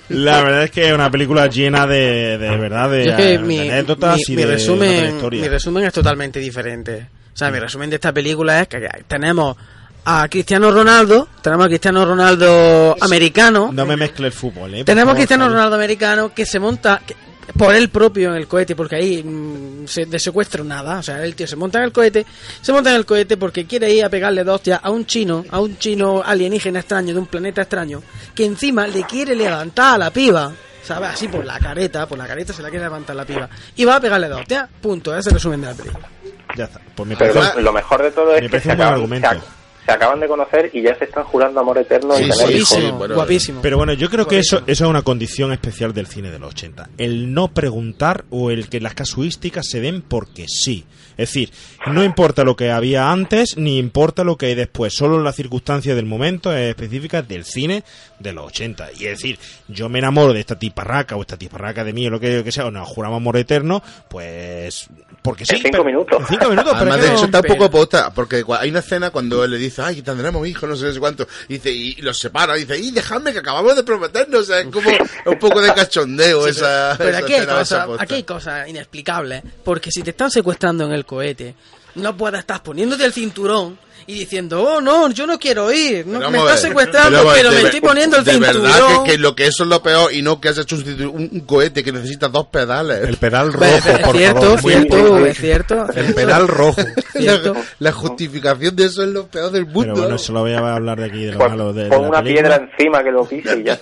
La 0.09 0.41
verdad 0.43 0.63
es 0.63 0.71
que 0.71 0.87
es 0.87 0.93
una 0.93 1.09
película 1.11 1.47
llena 1.47 1.85
de, 1.87 2.37
de 2.37 2.57
verdad, 2.57 2.89
de, 2.89 3.05
Yo 3.05 3.11
es 3.11 3.17
que 3.17 3.23
de 3.23 3.39
mi, 3.39 3.59
anécdotas 3.59 4.15
mi- 4.17 4.23
y 4.27 4.35
mi 4.35 4.41
de 4.43 4.47
resumen, 4.47 5.17
mi 5.31 5.47
resumen 5.47 5.83
es 5.85 5.93
totalmente 5.93 6.39
diferente. 6.39 7.07
O 7.33 7.37
sea, 7.37 7.49
mi 7.49 7.59
resumen 7.59 7.89
de 7.89 7.95
esta 7.95 8.11
película 8.13 8.61
es 8.61 8.67
que 8.67 8.87
tenemos 9.07 9.57
a 10.05 10.27
Cristiano 10.29 10.69
Ronaldo, 10.71 11.29
tenemos 11.41 11.65
a 11.65 11.69
Cristiano 11.69 12.05
Ronaldo 12.05 12.95
americano, 13.01 13.71
No 13.73 13.85
me 13.85 13.95
mezcle 13.97 14.27
el 14.27 14.33
fútbol, 14.33 14.73
¿eh? 14.75 14.83
Tenemos 14.83 15.13
a 15.13 15.15
Cristiano. 15.15 15.49
Ronaldo 15.49 15.75
americano 15.75 16.33
que 16.33 16.45
se 16.45 16.59
monta 16.59 17.01
que- 17.05 17.15
por 17.57 17.73
él 17.75 17.89
propio 17.89 18.29
en 18.31 18.37
el 18.37 18.47
cohete, 18.47 18.75
porque 18.75 18.95
ahí 18.95 19.23
mm, 19.23 19.87
se, 19.87 20.05
de 20.05 20.19
secuestro 20.19 20.63
nada, 20.63 20.99
o 20.99 21.03
sea, 21.03 21.23
el 21.23 21.35
tío 21.35 21.47
se 21.47 21.55
monta 21.55 21.79
en 21.79 21.85
el 21.85 21.91
cohete, 21.91 22.25
se 22.61 22.71
monta 22.73 22.89
en 22.89 22.95
el 22.97 23.05
cohete 23.05 23.37
porque 23.37 23.65
quiere 23.65 23.91
ir 23.93 24.03
a 24.05 24.09
pegarle 24.09 24.43
dos 24.43 24.55
hostias 24.55 24.79
a 24.81 24.89
un 24.89 25.05
chino, 25.05 25.45
a 25.49 25.59
un 25.59 25.77
chino 25.77 26.21
alienígena 26.25 26.79
extraño 26.79 27.13
de 27.13 27.19
un 27.19 27.27
planeta 27.27 27.61
extraño, 27.61 28.01
que 28.33 28.45
encima 28.45 28.87
le 28.87 29.03
quiere 29.03 29.35
levantar 29.35 29.95
a 29.95 29.97
la 29.97 30.11
piba. 30.11 30.51
¿Sabes? 30.83 31.11
Así 31.11 31.29
por 31.29 31.45
la 31.45 31.57
careta, 31.59 32.05
por 32.07 32.17
la 32.17 32.27
careta 32.27 32.51
se 32.51 32.61
la 32.61 32.69
quiere 32.69 32.83
levantar 32.83 33.15
la 33.15 33.23
piba. 33.23 33.47
Y 33.77 33.85
va 33.85 33.95
a 33.95 34.01
pegarle 34.01 34.27
dos 34.27 34.41
hostias. 34.41 34.67
Punto. 34.81 35.11
Ese 35.11 35.19
es 35.21 35.27
el 35.27 35.33
resumen 35.35 35.61
de 35.61 35.67
la 35.67 35.73
película. 35.75 36.09
Ya 36.57 36.65
está. 36.65 36.81
Pues 36.93 37.07
me 37.07 37.15
pero 37.15 37.33
parece, 37.35 37.55
lo, 37.55 37.61
lo 37.61 37.71
mejor 37.71 38.03
de 38.03 38.11
todo 38.11 38.35
es 38.35 38.41
me 38.43 38.49
que 38.49 38.59
se 38.59 38.67
un 38.69 38.75
buen 38.75 38.81
acaban, 38.81 38.93
argumento. 38.95 39.29
se, 39.29 39.35
ac- 39.37 39.41
se 39.85 39.91
acaban 39.91 40.19
de 40.19 40.27
conocer 40.27 40.69
y 40.73 40.81
ya 40.81 40.95
se 40.97 41.05
están 41.05 41.23
jurando 41.25 41.59
amor 41.59 41.77
eterno 41.77 42.15
Sí, 42.15 42.23
y 42.23 42.29
tener 42.29 42.47
sí, 42.47 42.53
hijos. 42.53 42.67
sí, 42.69 42.91
bueno, 42.97 43.15
guapísimo. 43.15 43.61
Pero 43.61 43.77
bueno, 43.77 43.93
yo 43.93 44.09
creo 44.09 44.27
que 44.27 44.39
eso, 44.39 44.57
eso 44.67 44.83
es 44.85 44.89
una 44.89 45.01
condición 45.01 45.51
especial 45.51 45.93
del 45.93 46.07
cine 46.07 46.31
de 46.31 46.39
los 46.39 46.51
80. 46.51 46.89
El 46.97 47.33
no 47.33 47.49
preguntar 47.49 48.25
o 48.29 48.49
el 48.51 48.69
que 48.69 48.79
las 48.79 48.93
casuísticas 48.93 49.65
se 49.69 49.81
den 49.81 50.01
porque 50.01 50.45
sí. 50.47 50.85
Es 51.17 51.29
decir, 51.29 51.51
no 51.87 52.03
importa 52.03 52.43
lo 52.43 52.55
que 52.55 52.71
había 52.71 53.11
antes 53.11 53.57
ni 53.57 53.77
importa 53.77 54.23
lo 54.23 54.37
que 54.37 54.47
hay 54.47 54.55
después, 54.55 54.93
solo 54.93 55.21
las 55.21 55.35
circunstancias 55.35 55.95
del 55.95 56.05
momento 56.05 56.55
específicas 56.55 57.27
del 57.27 57.45
cine 57.45 57.83
de 58.19 58.33
los 58.33 58.45
80. 58.47 58.91
Y 58.93 59.05
es 59.05 59.11
decir, 59.19 59.39
yo 59.67 59.89
me 59.89 59.99
enamoro 59.99 60.33
de 60.33 60.39
esta 60.39 60.57
tiparraca 60.57 61.15
o 61.15 61.21
esta 61.21 61.37
tiparraca 61.37 61.83
de 61.83 61.93
mí 61.93 62.07
o 62.07 62.09
lo 62.09 62.19
que, 62.19 62.43
que 62.43 62.51
sea, 62.51 62.65
o 62.65 62.71
nos 62.71 62.87
juramos 62.87 63.17
amor 63.17 63.37
eterno, 63.37 63.81
pues 64.09 64.87
porque 65.21 65.45
sí. 65.45 65.55
En 65.55 65.61
cinco 65.61 65.69
pero- 65.71 65.83
minutos. 65.85 66.19
En 66.21 66.27
cinco 66.27 66.49
minutos, 66.49 66.73
pero 66.77 66.91
Además 66.91 66.97
es 66.99 67.03
de 67.05 67.17
no- 67.17 67.25
está 67.25 67.37
un 67.39 67.41
pero- 67.43 67.53
poco 67.55 67.71
posta, 67.71 68.13
porque 68.13 68.43
hay 68.59 68.69
una 68.69 68.79
escena 68.79 69.09
cuando 69.09 69.43
él 69.43 69.51
le 69.51 69.57
dice, 69.57 69.81
ay, 69.81 70.01
tendremos 70.01 70.45
hijos, 70.47 70.69
no 70.69 70.75
sé, 70.75 70.85
no 70.87 70.93
sé 70.93 70.99
cuánto, 70.99 71.27
y, 71.47 71.53
dice, 71.53 71.71
y 71.71 71.95
los 72.01 72.17
separa, 72.19 72.57
y 72.57 72.61
dice, 72.65 72.77
y 72.77 72.91
dejadme 72.91 73.31
que 73.31 73.39
acabamos 73.39 73.75
de 73.75 73.83
prometernos, 73.83 74.41
o 74.41 74.43
sea, 74.43 74.59
es 74.59 74.67
como 74.67 74.89
un 75.25 75.39
poco 75.39 75.61
de 75.61 75.73
cachondeo 75.73 76.47
esa, 76.47 76.95
Pero 76.97 77.09
esa 77.11 77.19
aquí 77.19 77.33
hay, 77.33 77.45
cosas, 77.45 77.89
aquí 77.99 78.13
hay 78.15 78.23
cosas 78.23 78.67
inexplicables. 78.69 79.43
Porque 79.63 79.91
si 79.91 80.01
te 80.03 80.09
están 80.11 80.29
secuestrando 80.31 80.85
en 80.85 80.91
el 80.91 81.02
cohete, 81.03 81.55
no 81.95 82.15
puedes 82.17 82.39
estar 82.39 82.61
poniéndote 82.63 83.05
el 83.05 83.13
cinturón 83.13 83.77
y 84.05 84.15
diciendo, 84.15 84.61
oh 84.61 84.81
no, 84.81 85.09
yo 85.11 85.25
no 85.25 85.39
quiero 85.39 85.71
ir. 85.71 86.05
No, 86.05 86.19
Pero 86.19 86.31
me 86.31 86.37
estás 86.39 86.59
secuestrando, 86.61 87.23
pero 87.33 87.51
de 87.51 87.55
me 87.57 87.63
estoy 87.63 87.79
poniendo 87.79 88.17
el 88.17 88.25
de 88.25 88.31
cinturón. 88.33 88.63
verdad 88.63 89.03
que, 89.05 89.11
que 89.11 89.17
lo 89.17 89.33
que 89.33 89.45
eso 89.47 89.63
es 89.63 89.69
lo 89.69 89.81
peor 89.81 90.11
y 90.13 90.21
no 90.21 90.41
que 90.41 90.49
has 90.49 90.57
hecho 90.57 90.75
un, 90.75 90.83
un- 91.03 91.29
un 91.31 91.39
cohete 91.41 91.85
que 91.85 91.93
necesita 91.93 92.27
dos 92.27 92.47
pedales. 92.47 93.07
El 93.07 93.15
pedal 93.15 93.53
rojo, 93.53 93.63
es 93.65 93.99
por 93.99 94.17
cierto, 94.17 94.41
favor. 94.41 94.59
Cierto, 94.59 95.25
es 95.25 95.37
cierto. 95.37 95.85
El 95.95 96.13
pedal 96.13 96.47
rojo. 96.49 96.81
Cierto. 97.13 97.53
la, 97.53 97.63
la 97.79 97.91
justificación 97.93 98.75
de 98.75 98.85
eso 98.85 99.03
es 99.03 99.09
lo 99.09 99.27
peor 99.27 99.51
del 99.51 99.65
mundo. 99.67 99.81
Pero 99.93 99.95
bueno, 99.95 100.15
eso 100.15 100.33
lo 100.33 100.41
voy 100.41 100.51
a 100.53 100.57
hablar 100.75 100.99
de 100.99 101.05
aquí, 101.05 101.23
de 101.25 101.31
lo 101.33 101.37
Pon, 101.37 101.49
malo 101.49 101.71
de, 101.71 101.83
de 101.83 101.89
pon 101.89 102.01
la 102.01 102.07
una 102.09 102.23
película. 102.23 102.49
piedra 102.57 102.69
encima 102.75 103.03
que 103.03 103.11
lo 103.11 103.25
pise 103.25 103.59
y 103.59 103.63
ya 103.63 103.79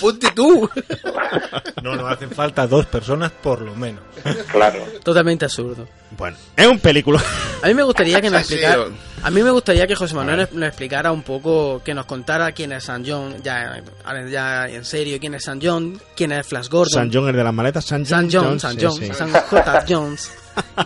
ponte 0.00 0.28
tú. 0.34 0.70
No 1.82 1.94
nos 1.96 2.10
hacen 2.12 2.30
falta 2.30 2.66
dos 2.66 2.86
personas 2.86 3.30
por 3.42 3.60
lo 3.60 3.74
menos. 3.74 4.02
Claro. 4.50 4.84
Totalmente 5.02 5.44
absurdo. 5.44 5.86
Bueno, 6.16 6.36
es 6.56 6.66
un 6.66 6.78
película. 6.78 7.22
A 7.62 7.66
mí 7.66 7.74
me 7.74 7.82
gustaría 7.82 8.20
que 8.20 8.30
nos 8.30 8.40
explicara. 8.50 8.86
A 9.22 9.30
mí 9.30 9.42
me 9.42 9.50
gustaría 9.50 9.86
que 9.86 9.94
José 9.94 10.14
Manuel 10.14 10.38
nos, 10.38 10.52
nos 10.52 10.68
explicara 10.68 11.12
un 11.12 11.22
poco, 11.22 11.82
que 11.84 11.92
nos 11.92 12.06
contara 12.06 12.52
quién 12.52 12.72
es 12.72 12.84
San 12.84 13.04
John, 13.06 13.36
ya, 13.42 13.82
ya 14.30 14.68
en 14.68 14.84
serio, 14.84 15.18
quién 15.20 15.34
es 15.34 15.44
San 15.44 15.60
John, 15.62 16.00
quién 16.16 16.32
es 16.32 16.46
Flash 16.46 16.68
Gordon. 16.68 16.92
San 16.92 17.10
John, 17.12 17.28
el 17.28 17.36
de 17.36 17.44
las 17.44 17.52
maletas, 17.54 17.84
San 17.84 18.06
John. 18.06 18.30
San 18.30 18.42
John, 18.44 18.60
San 18.60 18.78
sí, 18.78 18.86
John, 18.86 18.96
sí. 18.98 19.10
San 19.12 19.32
J. 19.32 19.84
Jones 19.88 20.30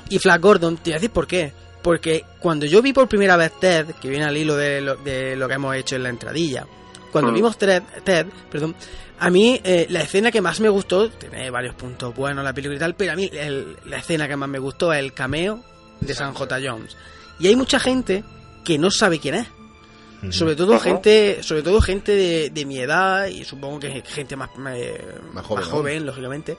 y 0.09 0.19
Flash 0.19 0.41
Gordon. 0.41 0.77
Te 0.79 0.83
voy 0.91 0.93
a 0.93 0.97
decir 0.97 1.11
por 1.11 1.27
qué. 1.27 1.53
Porque 1.83 2.25
cuando 2.39 2.65
yo 2.67 2.81
vi 2.81 2.93
por 2.93 3.09
primera 3.09 3.37
vez 3.37 3.53
Ted, 3.59 3.87
que 4.01 4.09
viene 4.09 4.25
al 4.25 4.37
hilo 4.37 4.57
de 4.57 4.81
lo, 4.81 4.97
de 4.97 5.35
lo 5.37 5.49
que 5.49 5.55
hemos 5.55 5.75
hecho 5.77 5.97
en 5.97 6.05
la 6.05 6.09
entradilla, 6.11 6.65
cuando 7.11 7.31
Mm. 7.31 7.35
vimos 7.35 7.59
Ted, 7.59 7.83
Ted, 8.05 8.27
perdón, 8.51 8.75
a 9.25 9.31
mí 9.31 9.61
eh, 9.65 9.87
la 9.91 10.01
escena 10.03 10.31
que 10.31 10.41
más 10.41 10.61
me 10.61 10.69
gustó, 10.69 11.09
tiene 11.11 11.51
varios 11.51 11.75
puntos 11.75 12.15
buenos 12.15 12.45
la 12.45 12.53
película 12.53 12.77
y 12.77 12.81
tal, 12.81 12.95
pero 12.95 13.13
a 13.13 13.17
mí 13.17 13.31
el- 13.33 13.77
la 13.87 13.99
escena 13.99 14.27
que 14.29 14.37
más 14.37 14.49
me 14.49 14.59
gustó 14.59 14.93
es 14.93 14.99
el 14.99 15.13
cameo 15.13 15.63
de 16.01 16.15
San 16.15 16.35
J. 16.35 16.59
Jones. 16.63 16.97
Y 17.39 17.47
hay 17.49 17.57
mucha 17.57 17.79
gente 17.81 18.25
que 18.65 18.79
no 18.79 18.91
sabe 18.91 19.19
quién 19.19 19.35
es. 19.37 19.47
Sobre 20.31 20.55
todo 20.55 20.75
Ajá. 20.75 20.85
gente, 20.85 21.43
sobre 21.43 21.63
todo 21.63 21.81
gente 21.81 22.13
de, 22.15 22.51
de 22.51 22.65
mi 22.65 22.79
edad 22.79 23.27
y 23.27 23.45
supongo 23.45 23.81
que 23.81 24.03
gente 24.07 24.37
más, 24.37 24.51
eh, 24.77 25.05
Más 25.33 25.35
más 25.35 25.45
joven, 25.47 25.65
joven, 25.65 25.99
¿no? 26.01 26.07
lógicamente. 26.07 26.57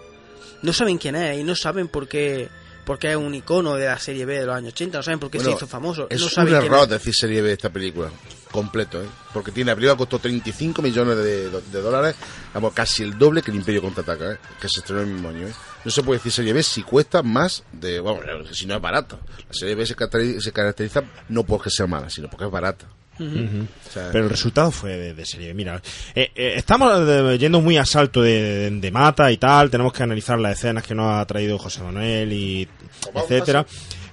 No 0.64 0.74
saben 0.74 0.98
quién 0.98 1.16
es 1.16 1.40
y 1.40 1.44
no 1.46 1.56
saben 1.56 1.88
por 1.88 2.08
qué, 2.10 2.50
por 2.86 3.00
qué 3.00 3.12
es 3.12 3.16
un 3.16 3.34
icono 3.34 3.76
de 3.76 3.86
la 3.86 3.98
serie 4.00 4.26
B 4.26 4.40
de 4.40 4.46
los 4.46 4.56
años 4.56 4.74
80, 4.74 4.98
no 4.98 5.04
saben 5.04 5.20
por 5.20 5.32
qué 5.32 5.38
Bueno, 5.38 5.52
se 5.52 5.58
hizo 5.58 5.68
famoso. 5.68 6.08
Es 6.10 6.20
no 6.20 6.26
un 6.26 6.32
saben 6.32 6.54
quién 6.60 6.66
error 6.66 6.84
es. 6.84 6.90
decir 6.90 7.14
serie 7.16 7.42
B 7.42 7.48
de 7.48 7.54
esta 7.54 7.70
película. 7.70 8.10
Completo, 8.54 9.02
¿eh? 9.02 9.08
Porque 9.34 9.52
tiene, 9.52 9.72
la 9.72 9.76
película 9.76 9.98
costó 9.98 10.20
35 10.20 10.82
millones 10.82 11.18
de, 11.18 11.50
de 11.50 11.82
dólares. 11.82 12.16
Vamos, 12.54 12.72
casi 12.72 13.04
el 13.04 13.18
doble 13.18 13.42
que 13.42 13.52
el 13.52 13.58
Imperio 13.58 13.82
Contraataca, 13.82 14.34
¿eh? 14.34 14.38
Que 14.62 14.70
se 14.70 14.80
estrenó 14.80 15.02
el 15.02 15.08
mismo 15.08 15.28
año, 15.30 15.48
¿eh? 15.48 15.54
No 15.84 15.92
se 15.92 16.02
puede 16.04 16.20
decir 16.20 16.32
serie 16.32 16.54
B 16.54 16.64
si 16.64 16.82
cuesta 16.84 17.22
más 17.24 17.64
de... 17.74 18.00
Bueno, 18.00 18.22
si 18.54 18.66
no 18.66 18.76
es 18.76 18.82
barata. 18.82 19.18
La 19.50 19.54
serie 19.54 19.76
B 19.76 19.86
se 19.86 19.96
caracteriza, 19.96 20.40
se 20.40 20.52
caracteriza 20.54 21.04
no 21.28 21.44
porque 21.44 21.70
sea 21.70 21.88
mala, 21.88 22.10
sino 22.10 22.30
porque 22.30 22.46
es 22.46 22.52
barata. 22.52 22.86
Ujú. 23.20 23.68
O 23.88 23.92
sea, 23.92 24.10
Pero 24.12 24.24
el 24.24 24.30
resultado 24.30 24.72
fue 24.72 24.98
de, 24.98 25.14
de 25.14 25.26
serie. 25.26 25.54
Mira, 25.54 25.82
eh, 26.16 26.32
eh, 26.36 26.54
estamos 26.56 26.92
eh, 27.08 27.38
yendo 27.38 27.60
muy 27.60 27.78
a 27.78 27.86
salto 27.86 28.22
de, 28.22 28.42
de- 28.42 28.72
de 28.80 28.92
mata 28.92 29.32
y 29.32 29.38
tal. 29.38 29.70
Tenemos 29.70 29.92
que 29.94 30.04
analizar 30.04 30.40
las 30.40 30.58
escenas 30.58 30.84
que 30.84 30.96
nos 30.96 31.14
ha 31.14 31.26
traído 31.26 31.58
José 31.60 31.82
Manuel 31.84 32.32
y 32.34 32.68
etcétera. 33.16 33.66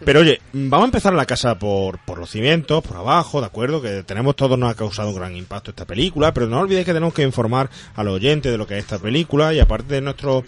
Pero 0.04 0.20
oye, 0.20 0.40
vamos 0.52 0.84
a 0.84 0.86
empezar 0.86 1.12
la 1.12 1.26
casa 1.26 1.58
por, 1.58 1.98
por 1.98 2.18
los 2.18 2.30
cimientos, 2.30 2.82
por 2.82 2.96
abajo, 2.96 3.40
¿de 3.40 3.46
acuerdo? 3.46 3.82
Que 3.82 4.02
tenemos 4.02 4.34
todos, 4.36 4.58
nos 4.58 4.70
ha 4.70 4.74
causado 4.74 5.10
un 5.10 5.14
gran 5.16 5.36
impacto 5.36 5.70
esta 5.70 5.84
película, 5.84 6.32
pero 6.32 6.46
no 6.46 6.58
olvidéis 6.60 6.86
que 6.86 6.92
tenemos 6.94 7.12
que 7.14 7.22
informar 7.22 7.68
a 7.94 8.02
los 8.02 8.14
oyentes 8.14 8.50
de 8.50 8.58
lo 8.58 8.66
que 8.66 8.74
es 8.78 8.80
esta 8.84 8.98
película 8.98 9.52
y 9.52 9.60
aparte 9.60 9.94
de 9.94 10.00
nuestros 10.00 10.44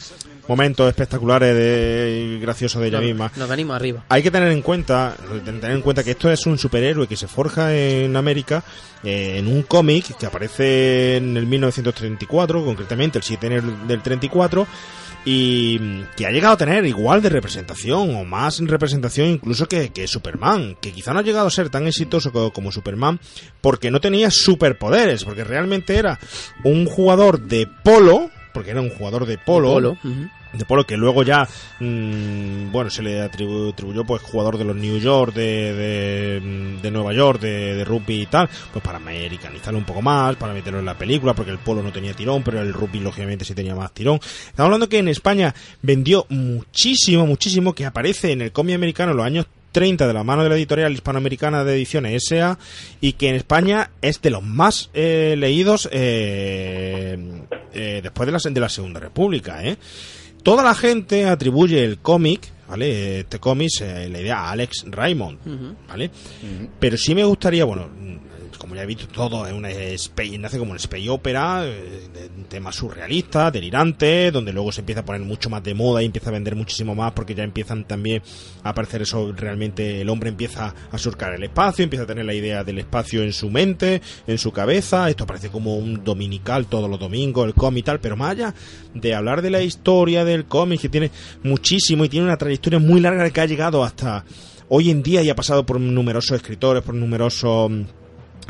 momentos 0.48 0.88
espectaculares 0.88 1.54
de, 1.54 2.38
graciosos 2.40 2.80
de 2.82 2.88
ella 2.88 2.98
Nos- 2.98 3.06
misma. 3.06 3.32
Nos 3.36 3.48
venimos 3.48 3.76
arriba. 3.76 4.04
Hay 4.08 4.22
que 4.22 4.30
tener 4.30 4.50
en 4.50 4.62
cuenta, 4.62 5.14
tener 5.44 5.70
en 5.70 5.82
cuenta 5.82 6.02
que 6.02 6.12
esto 6.12 6.30
es 6.30 6.46
un 6.46 6.58
superhéroe 6.58 7.06
que 7.06 7.16
se 7.16 7.28
forja 7.28 7.74
en 7.76 8.16
América 8.16 8.64
eh, 9.04 9.36
en 9.38 9.46
un 9.48 9.62
cómic 9.62 10.16
que 10.16 10.26
aparece 10.26 11.16
en 11.18 11.36
el 11.36 11.46
1934, 11.46 12.64
concretamente 12.64 13.18
el 13.18 13.24
7 13.24 13.48
de 13.48 13.54
enero 13.56 13.72
del 13.86 14.00
34, 14.02 14.66
y 15.24 16.02
que 16.16 16.26
ha 16.26 16.30
llegado 16.30 16.54
a 16.54 16.56
tener 16.56 16.84
igual 16.84 17.22
de 17.22 17.28
representación 17.28 18.14
o 18.16 18.24
más 18.24 18.58
representación 18.60 19.28
incluso 19.28 19.68
que, 19.68 19.90
que 19.90 20.08
Superman, 20.08 20.76
que 20.80 20.92
quizá 20.92 21.12
no 21.12 21.20
ha 21.20 21.22
llegado 21.22 21.46
a 21.46 21.50
ser 21.50 21.70
tan 21.70 21.86
exitoso 21.86 22.32
co- 22.32 22.52
como, 22.52 22.72
Superman 22.72 23.20
porque 23.60 23.90
no 23.90 24.00
tenía 24.00 24.30
superpoderes, 24.30 25.24
porque 25.24 25.44
realmente 25.44 25.96
era 25.96 26.18
un 26.64 26.86
jugador 26.86 27.40
de 27.40 27.68
polo, 27.84 28.30
porque 28.52 28.70
era 28.70 28.80
un 28.80 28.90
jugador 28.90 29.26
de 29.26 29.38
polo, 29.38 29.74
de 30.52 30.64
polo 30.66 30.84
que 30.86 30.96
luego 30.96 31.22
ya 31.22 31.48
mm, 31.80 32.70
bueno 32.70 32.90
se 32.90 33.02
le 33.02 33.22
atribu- 33.22 33.72
atribuyó 33.72 34.04
pues 34.04 34.22
jugador 34.22 34.58
de 34.58 34.64
los 34.64 34.76
New 34.76 34.98
York 34.98 35.32
de, 35.34 35.72
de, 35.74 36.78
de 36.82 36.90
Nueva 36.90 37.12
York 37.14 37.40
de, 37.40 37.74
de 37.74 37.84
rugby 37.84 38.22
y 38.22 38.26
tal 38.26 38.48
pues 38.72 38.84
para 38.84 38.98
americanizarlo 38.98 39.78
un 39.78 39.84
poco 39.86 40.02
más 40.02 40.36
para 40.36 40.52
meterlo 40.52 40.78
en 40.78 40.84
la 40.86 40.96
película 40.98 41.32
porque 41.34 41.50
el 41.50 41.58
polo 41.58 41.82
no 41.82 41.90
tenía 41.92 42.12
tirón 42.14 42.42
pero 42.42 42.60
el 42.60 42.72
rugby 42.74 43.00
lógicamente 43.00 43.44
sí 43.44 43.54
tenía 43.54 43.74
más 43.74 43.92
tirón. 43.92 44.16
Estamos 44.22 44.66
hablando 44.66 44.88
que 44.88 44.98
en 44.98 45.08
España 45.08 45.54
vendió 45.80 46.26
muchísimo 46.28 47.26
muchísimo 47.26 47.74
que 47.74 47.86
aparece 47.86 48.32
en 48.32 48.42
el 48.42 48.52
cómic 48.52 48.74
americano 48.74 49.12
en 49.12 49.16
los 49.16 49.26
años 49.26 49.46
30 49.72 50.06
de 50.06 50.12
la 50.12 50.22
mano 50.22 50.42
de 50.42 50.50
la 50.50 50.56
editorial 50.56 50.92
hispanoamericana 50.92 51.64
de 51.64 51.74
ediciones 51.74 52.24
SA 52.28 52.58
y 53.00 53.14
que 53.14 53.28
en 53.28 53.34
España 53.34 53.90
es 54.00 54.20
de 54.22 54.30
los 54.30 54.42
más 54.42 54.90
eh, 54.94 55.34
leídos 55.36 55.88
eh, 55.90 57.18
eh, 57.72 58.00
después 58.02 58.26
de 58.26 58.32
la, 58.32 58.38
de 58.38 58.60
la 58.60 58.68
Segunda 58.68 59.00
República. 59.00 59.62
Toda 60.42 60.62
la 60.62 60.74
gente 60.74 61.26
atribuye 61.26 61.84
el 61.84 61.98
cómic, 61.98 62.52
¿vale? 62.68 63.20
Este 63.20 63.38
cómic, 63.38 63.70
la 63.80 64.20
idea 64.20 64.40
a 64.40 64.50
Alex 64.50 64.84
Raymond, 64.88 65.38
¿vale? 65.88 66.10
Pero 66.78 66.96
sí 66.96 67.14
me 67.14 67.24
gustaría, 67.24 67.64
bueno, 67.64 67.88
como 68.62 68.76
ya 68.76 68.84
he 68.84 68.86
visto 68.86 69.08
todo, 69.08 69.44
es 69.44 69.52
una 69.52 69.70
space, 69.70 70.38
nace 70.38 70.56
como 70.56 70.70
una 70.70 70.78
space 70.78 71.10
opera, 71.10 71.66
eh, 71.66 72.08
de 72.14 72.30
un 72.36 72.44
tema 72.44 72.70
surrealista, 72.70 73.50
delirante, 73.50 74.30
donde 74.30 74.52
luego 74.52 74.70
se 74.70 74.82
empieza 74.82 75.00
a 75.00 75.04
poner 75.04 75.22
mucho 75.22 75.50
más 75.50 75.64
de 75.64 75.74
moda 75.74 76.00
y 76.00 76.06
empieza 76.06 76.30
a 76.30 76.32
vender 76.32 76.54
muchísimo 76.54 76.94
más 76.94 77.10
porque 77.10 77.34
ya 77.34 77.42
empiezan 77.42 77.84
también 77.88 78.22
a 78.62 78.68
aparecer 78.68 79.02
eso, 79.02 79.32
realmente 79.32 80.00
el 80.00 80.08
hombre 80.08 80.28
empieza 80.28 80.72
a 80.92 80.96
surcar 80.96 81.34
el 81.34 81.42
espacio, 81.42 81.82
empieza 81.82 82.04
a 82.04 82.06
tener 82.06 82.24
la 82.24 82.34
idea 82.34 82.62
del 82.62 82.78
espacio 82.78 83.24
en 83.24 83.32
su 83.32 83.50
mente, 83.50 84.00
en 84.28 84.38
su 84.38 84.52
cabeza, 84.52 85.10
esto 85.10 85.26
parece 85.26 85.48
como 85.48 85.74
un 85.74 86.04
dominical 86.04 86.66
todos 86.66 86.88
los 86.88 87.00
domingos, 87.00 87.48
el 87.48 87.54
cómic 87.54 87.80
y 87.80 87.86
tal, 87.86 87.98
pero 87.98 88.16
más 88.16 88.30
allá 88.30 88.54
de 88.94 89.12
hablar 89.12 89.42
de 89.42 89.50
la 89.50 89.60
historia 89.60 90.24
del 90.24 90.44
cómic, 90.44 90.82
que 90.82 90.88
tiene 90.88 91.10
muchísimo 91.42 92.04
y 92.04 92.08
tiene 92.08 92.26
una 92.26 92.36
trayectoria 92.36 92.78
muy 92.78 93.00
larga 93.00 93.28
que 93.28 93.40
ha 93.40 93.46
llegado 93.46 93.82
hasta 93.82 94.24
hoy 94.68 94.90
en 94.90 95.02
día 95.02 95.20
y 95.22 95.30
ha 95.30 95.34
pasado 95.34 95.66
por 95.66 95.80
numerosos 95.80 96.36
escritores, 96.36 96.84
por 96.84 96.94
numerosos 96.94 97.68
mm, 97.68 97.82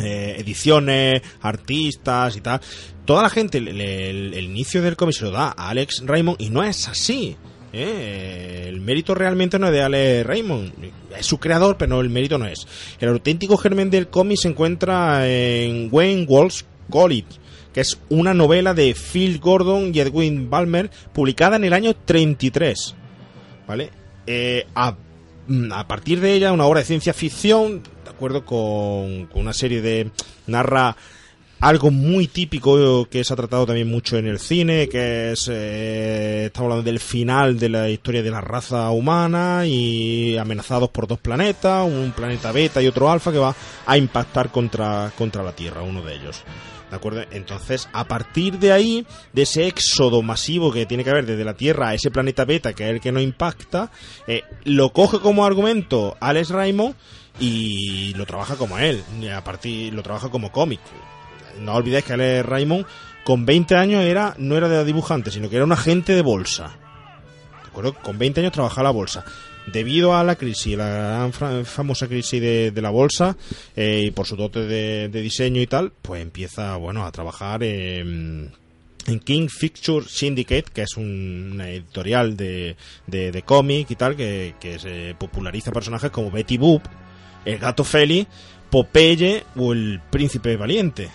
eh, 0.00 0.36
ediciones, 0.38 1.22
artistas 1.40 2.36
y 2.36 2.40
tal. 2.40 2.60
Toda 3.04 3.22
la 3.22 3.30
gente, 3.30 3.58
el, 3.58 3.80
el- 3.80 4.44
inicio 4.44 4.80
del 4.82 4.96
cómic 4.96 5.16
se 5.16 5.24
lo 5.24 5.30
da 5.32 5.54
a 5.56 5.70
Alex 5.70 6.02
Raymond 6.06 6.40
y 6.40 6.50
no 6.50 6.62
es 6.62 6.88
así. 6.88 7.36
¿eh? 7.72 8.66
El 8.68 8.80
mérito 8.80 9.14
realmente 9.14 9.58
no 9.58 9.66
es 9.66 9.72
de 9.72 9.82
Alex 9.82 10.26
Raymond. 10.26 10.72
Es 11.18 11.26
su 11.26 11.38
creador, 11.38 11.76
pero 11.76 12.00
el 12.00 12.10
mérito 12.10 12.38
no 12.38 12.46
es. 12.46 12.66
El 13.00 13.08
auténtico 13.10 13.56
germen 13.56 13.90
del 13.90 14.08
cómic 14.08 14.38
se 14.38 14.48
encuentra 14.48 15.28
en 15.28 15.88
Wayne 15.90 16.24
Walsh 16.28 16.62
College, 16.90 17.26
que 17.74 17.80
es 17.80 17.98
una 18.08 18.34
novela 18.34 18.72
de 18.74 18.94
Phil 18.94 19.38
Gordon 19.38 19.92
y 19.94 20.00
Edwin 20.00 20.48
Balmer, 20.48 20.90
publicada 21.12 21.56
en 21.56 21.64
el 21.64 21.72
año 21.72 21.94
33. 21.94 22.94
¿Vale? 23.66 23.90
Eh, 24.26 24.66
a, 24.74 24.96
mm, 25.48 25.72
a 25.72 25.88
partir 25.88 26.20
de 26.20 26.34
ella, 26.34 26.52
una 26.52 26.66
obra 26.66 26.80
de 26.80 26.86
ciencia 26.86 27.12
ficción, 27.14 27.82
acuerdo 28.22 28.44
con, 28.44 29.26
con 29.26 29.42
una 29.42 29.52
serie 29.52 29.82
de. 29.82 30.08
narra 30.46 30.96
algo 31.58 31.90
muy 31.90 32.28
típico 32.28 33.06
que 33.08 33.24
se 33.24 33.32
ha 33.32 33.36
tratado 33.36 33.66
también 33.66 33.88
mucho 33.88 34.16
en 34.16 34.28
el 34.28 34.38
cine, 34.38 34.88
que 34.88 35.32
es. 35.32 35.48
eh, 35.50 36.44
estamos 36.46 36.70
hablando 36.70 36.84
del 36.84 37.00
final 37.00 37.58
de 37.58 37.68
la 37.68 37.88
historia 37.88 38.22
de 38.22 38.30
la 38.30 38.40
raza 38.40 38.90
humana 38.90 39.66
y 39.66 40.36
amenazados 40.36 40.90
por 40.90 41.08
dos 41.08 41.18
planetas, 41.18 41.84
un 41.84 42.12
planeta 42.12 42.52
beta 42.52 42.80
y 42.80 42.86
otro 42.86 43.10
alfa 43.10 43.32
que 43.32 43.38
va 43.38 43.56
a 43.86 43.96
impactar 43.96 44.52
contra, 44.52 45.10
contra 45.18 45.42
la 45.42 45.52
Tierra, 45.52 45.82
uno 45.82 46.00
de 46.02 46.14
ellos. 46.14 46.44
¿De 46.90 46.96
acuerdo? 46.96 47.22
Entonces, 47.30 47.88
a 47.92 48.04
partir 48.04 48.58
de 48.58 48.70
ahí, 48.70 49.06
de 49.32 49.42
ese 49.42 49.66
éxodo 49.66 50.22
masivo 50.22 50.70
que 50.70 50.86
tiene 50.86 51.02
que 51.02 51.10
haber 51.10 51.26
desde 51.26 51.44
la 51.44 51.54
Tierra 51.54 51.88
a 51.88 51.94
ese 51.94 52.10
planeta 52.10 52.44
beta, 52.44 52.72
que 52.74 52.84
es 52.84 52.90
el 52.90 53.00
que 53.00 53.10
no 53.10 53.20
impacta, 53.20 53.90
eh, 54.28 54.42
lo 54.64 54.92
coge 54.92 55.18
como 55.18 55.44
argumento 55.44 56.16
Alex 56.20 56.50
Raymond 56.50 56.94
y 57.38 58.14
lo 58.14 58.26
trabaja 58.26 58.56
como 58.56 58.78
él. 58.78 59.02
A 59.34 59.42
partir, 59.44 59.92
lo 59.94 60.02
trabaja 60.02 60.28
como 60.28 60.52
cómic. 60.52 60.80
No 61.60 61.74
olvidéis 61.74 62.04
que 62.04 62.12
Alex 62.14 62.46
Raymond, 62.46 62.86
con 63.24 63.44
20 63.46 63.74
años, 63.76 64.04
era 64.04 64.34
no 64.38 64.56
era 64.56 64.68
de 64.68 64.84
dibujante, 64.84 65.30
sino 65.30 65.48
que 65.50 65.56
era 65.56 65.64
un 65.64 65.72
agente 65.72 66.14
de 66.14 66.22
bolsa. 66.22 66.76
¿De 67.62 67.68
acuerdo? 67.68 67.94
Con 67.94 68.18
20 68.18 68.40
años 68.40 68.52
trabajaba 68.52 68.84
la 68.84 68.90
bolsa. 68.90 69.24
Debido 69.66 70.16
a 70.16 70.24
la 70.24 70.34
crisis, 70.34 70.76
la 70.76 70.88
gran 71.30 71.64
famosa 71.64 72.08
crisis 72.08 72.40
de, 72.40 72.72
la 72.82 72.90
bolsa, 72.90 73.36
eh, 73.76 74.02
y 74.06 74.10
por 74.10 74.26
su 74.26 74.34
dote 74.34 74.60
de, 74.66 75.08
diseño 75.08 75.60
y 75.60 75.68
tal, 75.68 75.92
pues 76.02 76.20
empieza, 76.20 76.74
bueno, 76.76 77.06
a 77.06 77.12
trabajar 77.12 77.62
en, 77.62 78.50
en 79.06 79.20
King 79.20 79.46
Picture 79.60 80.04
Syndicate, 80.08 80.64
que 80.74 80.82
es 80.82 80.96
un- 80.96 81.50
una 81.52 81.68
editorial 81.70 82.36
de, 82.36 82.76
de 83.06 83.42
cómic 83.42 83.88
y 83.92 83.94
tal, 83.94 84.16
que, 84.16 84.54
que 84.58 84.80
se 84.80 85.14
populariza 85.16 85.70
personajes 85.70 86.10
como 86.10 86.32
Betty 86.32 86.56
Boop, 86.58 86.82
el 87.44 87.58
gato 87.58 87.84
Feli, 87.84 88.26
Popeye 88.70 89.44
o 89.56 89.72
el 89.72 90.00
príncipe 90.10 90.56
valiente. 90.56 91.10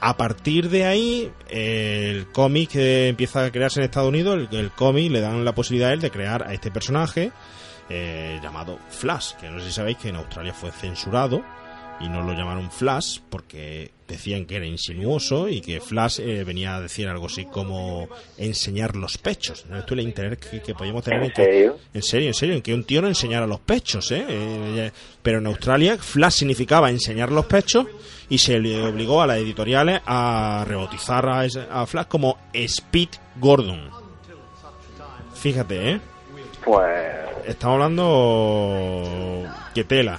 A 0.00 0.16
partir 0.16 0.68
de 0.68 0.84
ahí, 0.84 1.32
el 1.48 2.26
cómic 2.28 2.76
eh, 2.76 3.08
empieza 3.08 3.44
a 3.44 3.50
crearse 3.50 3.80
en 3.80 3.84
Estados 3.84 4.08
Unidos. 4.08 4.48
El, 4.50 4.58
el 4.58 4.70
cómic 4.70 5.10
le 5.10 5.20
dan 5.20 5.44
la 5.44 5.54
posibilidad 5.54 5.90
a 5.90 5.94
él 5.94 6.00
de 6.00 6.10
crear 6.10 6.46
a 6.46 6.52
este 6.52 6.70
personaje 6.70 7.32
eh, 7.88 8.40
llamado 8.42 8.78
Flash, 8.90 9.34
que 9.34 9.48
no 9.48 9.60
sé 9.60 9.66
si 9.66 9.72
sabéis 9.72 9.98
que 9.98 10.08
en 10.08 10.16
Australia 10.16 10.52
fue 10.52 10.72
censurado 10.72 11.42
y 12.00 12.08
no 12.08 12.22
lo 12.22 12.32
llamaron 12.32 12.70
Flash 12.70 13.20
porque 13.30 13.92
decían 14.08 14.46
que 14.46 14.56
era 14.56 14.66
insinuoso 14.66 15.48
y 15.48 15.60
que 15.60 15.80
Flash 15.80 16.20
eh, 16.20 16.44
venía 16.44 16.76
a 16.76 16.80
decir 16.80 17.08
algo 17.08 17.26
así 17.26 17.44
como 17.44 18.08
enseñar 18.38 18.94
los 18.96 19.18
pechos. 19.18 19.66
¿No? 19.68 19.78
Esto 19.78 19.94
es 19.94 20.00
el 20.00 20.06
interés 20.06 20.38
que, 20.38 20.60
que 20.62 20.74
podíamos 20.74 21.02
tener 21.04 21.20
¿En 21.20 21.26
en 21.26 21.32
que- 21.32 21.44
serio? 21.44 21.78
en 21.92 22.02
serio, 22.02 22.28
en 22.28 22.34
serio, 22.34 22.54
en 22.54 22.62
que 22.62 22.72
un 22.74 22.84
tío 22.84 23.02
no 23.02 23.08
enseñara 23.08 23.46
los 23.46 23.60
pechos, 23.60 24.10
¿eh? 24.12 24.24
Eh, 24.28 24.90
Pero 25.22 25.38
en 25.38 25.46
Australia, 25.46 25.98
Flash 25.98 26.34
significaba 26.34 26.90
enseñar 26.90 27.32
los 27.32 27.46
pechos 27.46 27.86
y 28.28 28.38
se 28.38 28.58
le 28.58 28.82
obligó 28.82 29.22
a 29.22 29.26
las 29.26 29.38
editoriales 29.38 30.00
a 30.06 30.64
rebautizar 30.66 31.28
a, 31.28 31.40
a 31.70 31.86
Flash 31.86 32.06
como 32.06 32.38
Speed 32.52 33.08
Gordon. 33.36 33.90
Fíjate, 35.34 35.90
¿eh? 35.92 36.00
Pues 36.64 37.16
Estamos 37.46 37.74
hablando 37.74 39.44
que 39.74 39.84
tela. 39.84 40.18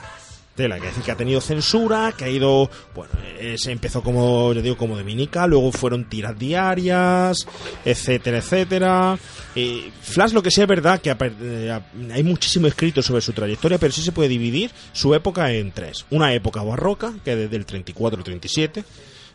Tela, 0.58 0.80
que, 0.80 0.89
que 0.89 1.12
ha 1.12 1.16
tenido 1.16 1.39
censura, 1.39 2.14
que 2.18 2.26
ha 2.26 2.30
ido, 2.30 2.70
bueno, 2.95 3.14
eh, 3.39 3.55
se 3.58 3.72
empezó 3.72 4.01
como, 4.01 4.51
yo 4.53 4.62
digo, 4.64 4.76
como 4.76 4.97
de 4.97 5.03
minica, 5.03 5.45
luego 5.45 5.72
fueron 5.72 6.10
tiras 6.10 6.38
diarias, 6.38 7.47
etcétera, 7.86 8.39
etcétera. 8.39 9.20
Eh, 9.55 9.91
Flash, 10.01 10.34
lo 10.34 10.41
que 10.41 10.49
sí 10.49 10.62
es 10.62 10.68
verdad, 10.68 10.99
que 10.99 11.16
eh, 11.20 11.80
hay 12.12 12.24
muchísimo 12.24 12.66
escrito 12.66 13.03
sobre 13.03 13.22
su 13.22 13.34
trayectoria, 13.34 13.78
pero 13.78 13.93
sí 13.93 14.01
se 14.01 14.12
puede 14.12 14.30
dividir 14.30 14.72
su 14.93 15.14
época 15.14 15.51
en 15.53 15.72
tres. 15.72 16.05
Una 16.10 16.34
época 16.34 16.64
barroca, 16.64 17.14
que 17.24 17.34
es 17.34 17.38
desde 17.38 17.55
el 17.55 17.66
34 17.66 18.18
al 18.18 18.24
37, 18.24 18.84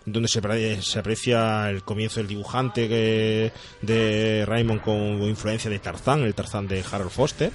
donde 0.07 0.29
se, 0.29 0.83
se 0.83 0.99
aprecia 0.99 1.71
el 1.71 1.83
comienzo 1.83 2.21
del 2.21 2.27
dibujante 2.29 2.89
que- 2.89 3.53
de 3.81 4.45
Raymond 4.47 4.81
con 4.83 5.23
influencia 5.23 5.71
de 5.71 5.79
Tarzán, 5.79 6.23
el 6.23 6.35
Tarzán 6.35 6.67
de 6.69 6.83
Harold 6.91 7.11
Foster. 7.11 7.51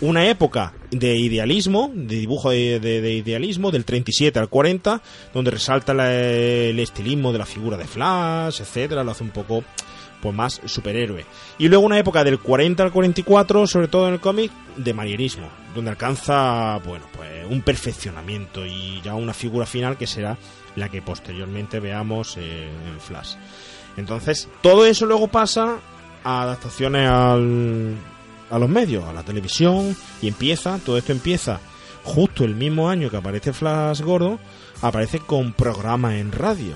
Una 0.00 0.28
época 0.28 0.72
de 0.90 1.16
idealismo, 1.16 1.90
de 1.94 2.16
dibujo 2.16 2.50
de, 2.50 2.80
de- 2.80 3.00
de 3.00 3.12
idealismo, 3.14 3.70
del 3.70 3.84
37 3.84 4.38
al 4.38 4.48
40, 4.48 5.02
donde 5.32 5.50
resalta 5.50 5.94
la- 5.94 6.12
el 6.12 6.78
estilismo 6.80 7.32
de 7.32 7.38
la 7.38 7.46
figura 7.46 7.76
de 7.76 7.84
Flash, 7.84 8.60
etcétera, 8.60 9.04
lo 9.04 9.10
hace 9.12 9.22
un 9.24 9.30
poco 9.30 9.64
pues 10.20 10.34
más 10.34 10.60
superhéroe. 10.64 11.26
Y 11.58 11.68
luego 11.68 11.84
una 11.84 11.98
época 11.98 12.24
del 12.24 12.38
40 12.38 12.82
al 12.82 12.92
44, 12.92 13.66
sobre 13.66 13.88
todo 13.88 14.08
en 14.08 14.14
el 14.14 14.20
cómic, 14.20 14.50
de 14.78 14.94
manierismo, 14.94 15.50
donde 15.74 15.90
alcanza, 15.90 16.78
bueno, 16.78 17.04
pues 17.14 17.28
un 17.50 17.60
perfeccionamiento 17.60 18.64
y 18.64 19.02
ya 19.02 19.14
una 19.16 19.34
figura 19.34 19.66
final 19.66 19.98
que 19.98 20.06
será 20.06 20.38
la 20.76 20.88
que 20.88 21.02
posteriormente 21.02 21.80
veamos 21.80 22.36
eh, 22.36 22.68
en 22.68 23.00
Flash. 23.00 23.34
Entonces, 23.96 24.48
todo 24.62 24.86
eso 24.86 25.06
luego 25.06 25.28
pasa 25.28 25.78
a 26.24 26.42
adaptaciones 26.42 27.08
al, 27.08 27.94
a 28.50 28.58
los 28.58 28.68
medios, 28.68 29.04
a 29.04 29.12
la 29.12 29.22
televisión, 29.22 29.96
y 30.20 30.28
empieza, 30.28 30.78
todo 30.78 30.98
esto 30.98 31.12
empieza 31.12 31.60
justo 32.04 32.44
el 32.44 32.54
mismo 32.54 32.88
año 32.88 33.10
que 33.10 33.16
aparece 33.16 33.52
Flash 33.52 34.02
Gordo, 34.02 34.38
aparece 34.82 35.20
con 35.20 35.52
programa 35.52 36.18
en 36.18 36.30
radio. 36.30 36.74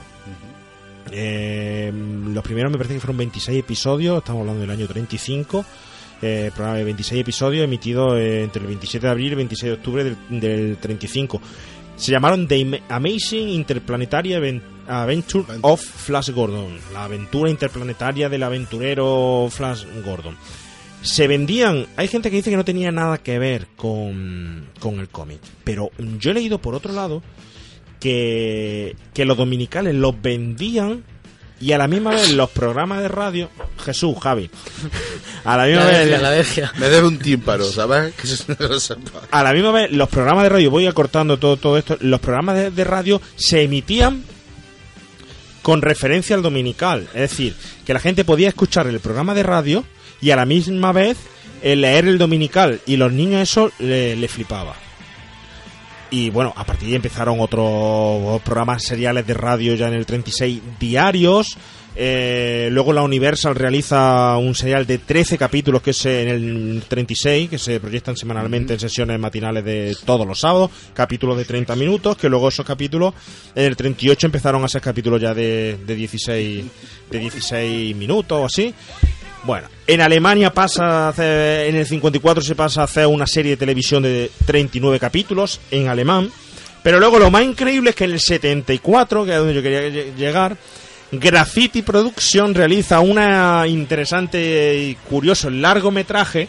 Eh, 1.11 1.93
los 1.93 2.43
primeros 2.43 2.71
me 2.71 2.79
parece 2.79 2.95
que 2.95 3.01
fueron 3.01 3.19
26 3.19 3.59
episodios, 3.61 4.19
estamos 4.19 4.41
hablando 4.41 4.61
del 4.61 4.71
año 4.71 4.87
35. 4.87 5.65
Eh, 6.21 6.51
programa 6.53 6.79
de 6.79 6.85
26 6.85 7.21
episodios 7.21 7.65
emitido 7.65 8.17
eh, 8.17 8.43
entre 8.43 8.63
el 8.63 8.67
27 8.67 9.07
de 9.07 9.11
abril 9.11 9.27
y 9.27 9.31
el 9.31 9.37
26 9.37 9.71
de 9.71 9.77
octubre 9.77 10.05
del, 10.05 10.17
del 10.41 10.77
35. 10.79 11.41
Se 11.99 12.11
llamaron 12.13 12.47
The 12.49 12.63
Am- 12.63 12.81
Amazing 12.89 13.49
Interplanetary 13.51 14.33
Adventure 14.87 15.45
of 15.63 15.81
Flash 15.83 16.31
Gordon. 16.31 16.79
La 16.95 17.05
aventura 17.05 17.51
interplanetaria 17.51 18.29
del 18.29 18.43
aventurero 18.45 19.49
Flash 19.51 19.85
Gordon. 20.05 20.37
Se 21.03 21.27
vendían. 21.29 21.87
Hay 21.97 22.09
gente 22.09 22.31
que 22.31 22.37
dice 22.37 22.51
que 22.51 22.57
no 22.57 22.65
tenía 22.65 22.91
nada 22.91 23.19
que 23.19 23.39
ver 23.39 23.67
con, 23.77 24.67
con 24.81 25.01
el 25.01 25.09
cómic. 25.09 25.41
Pero 25.65 25.91
yo 26.19 26.31
he 26.31 26.35
leído 26.35 26.59
por 26.61 26.75
otro 26.75 26.93
lado 26.93 27.23
que, 28.01 28.97
que 29.13 29.25
los 29.25 29.37
dominicales 29.37 29.95
los 29.95 30.21
vendían 30.23 31.05
y 31.61 31.73
a 31.73 31.79
la 31.79 31.89
misma 31.89 32.11
vez 32.11 32.31
los 32.33 32.51
programas 32.51 33.01
de 33.03 33.09
radio. 33.09 33.51
Jesús, 33.85 34.17
Javi. 34.23 34.51
A 35.45 35.57
la 35.57 35.65
misma 35.67 35.81
La 35.85 35.87
vez. 35.87 35.97
alergia, 35.97 36.19
la 36.21 36.29
alergia. 36.29 36.73
Me 36.79 36.89
debe 36.89 37.07
un 37.09 37.19
tímpano, 37.19 37.65
¿sabes? 37.65 38.15
A 39.31 39.43
la 39.43 39.53
misma 39.53 39.73
vez, 39.73 39.91
los 39.93 40.09
programas 40.09 40.45
de 40.45 40.49
radio, 40.51 40.71
voy 40.71 40.87
acortando 40.87 41.39
todo, 41.39 41.57
todo 41.57 41.79
esto, 41.79 41.97
los 42.01 42.21
programas 42.21 42.57
de, 42.57 42.71
de 42.71 42.85
radio 42.85 43.21
se 43.37 43.63
emitían 43.63 44.23
con 45.63 45.83
referencia 45.83 46.37
al 46.37 46.43
dominical. 46.43 47.09
Es 47.15 47.31
decir, 47.31 47.55
que 47.85 47.93
la 47.95 48.01
gente 48.01 48.25
podía 48.25 48.49
escuchar 48.49 48.87
el 48.87 49.01
programa 49.01 49.35
de 49.35 49.43
radio 49.43 49.85
y 50.21 50.31
a 50.31 50.37
la 50.37 50.47
misma 50.47 50.93
vez 50.93 51.17
eh, 51.63 51.77
leer 51.77 52.07
el 52.07 52.19
dominical. 52.19 52.81
Y 52.87 52.97
los 52.97 53.13
niños 53.13 53.43
eso 53.43 53.71
le, 53.79 54.17
le 54.17 54.29
flipaba. 54.29 54.75
Y 56.11 56.31
bueno, 56.31 56.53
a 56.57 56.65
partir 56.65 56.89
de 56.89 56.93
ahí 56.93 56.97
empezaron 56.97 57.41
otros 57.41 58.41
programas 58.43 58.83
seriales 58.83 59.27
de 59.27 59.35
radio 59.35 59.75
ya 59.75 59.89
en 59.89 59.95
el 59.95 60.07
36 60.07 60.61
diarios. 60.79 61.59
Eh, 62.01 62.69
luego 62.71 62.93
la 62.93 63.03
Universal 63.03 63.57
realiza 63.57 64.37
un 64.37 64.55
serial 64.55 64.87
de 64.87 64.99
13 64.99 65.37
capítulos 65.37 65.83
que 65.83 65.91
es 65.91 66.07
en 66.07 66.29
el 66.29 66.83
36, 66.87 67.51
que 67.51 67.59
se 67.59 67.81
proyectan 67.81 68.17
semanalmente 68.17 68.75
en 68.75 68.81
sesiones 68.81 69.19
matinales 69.19 69.65
de 69.65 69.97
todos 70.05 70.25
los 70.25 70.39
sábados, 70.39 70.71
capítulos 70.95 71.37
de 71.37 71.45
30 71.45 71.75
minutos, 71.75 72.17
que 72.17 72.29
luego 72.29 72.49
esos 72.49 72.65
capítulos 72.65 73.15
en 73.55 73.65
el 73.65 73.77
38 73.77 74.27
empezaron 74.29 74.65
a 74.65 74.69
ser 74.69 74.81
capítulos 74.81 75.21
ya 75.21 75.35
de, 75.35 75.77
de 75.85 75.95
16 75.97 76.65
de 77.11 77.19
16 77.19 77.97
minutos 77.97 78.39
o 78.39 78.45
así. 78.47 78.73
Bueno, 79.45 79.69
en 79.87 80.01
Alemania 80.01 80.53
pasa 80.53 81.07
a 81.07 81.09
hacer- 81.11 81.69
en 81.69 81.77
el 81.77 81.87
54 81.87 82.43
se 82.43 82.55
pasa 82.55 82.83
a 82.83 82.85
hacer 82.85 83.07
una 83.07 83.27
serie 83.27 83.53
de 83.53 83.57
televisión 83.57 84.03
de 84.03 84.31
39 84.47 84.99
capítulos 84.99 85.61
en 85.71 85.89
alemán. 85.89 86.31
Pero 86.83 86.99
luego 87.01 87.19
lo 87.19 87.31
más 87.31 87.43
increíble 87.43 87.91
es 87.91 87.97
que 87.97 88.05
en 88.05 88.13
el 88.13 88.21
74, 88.21 89.25
que 89.25 89.33
es 89.33 89.39
donde 89.39 89.55
yo 89.55 89.63
quería 89.63 89.83
lle- 89.89 90.15
llegar, 90.17 90.57
Graffiti 91.11 91.83
Production 91.83 92.55
realiza 92.55 93.01
una 93.01 93.65
interesante 93.67 94.77
y 94.77 94.95
curioso 94.95 95.49
largometraje 95.51 96.49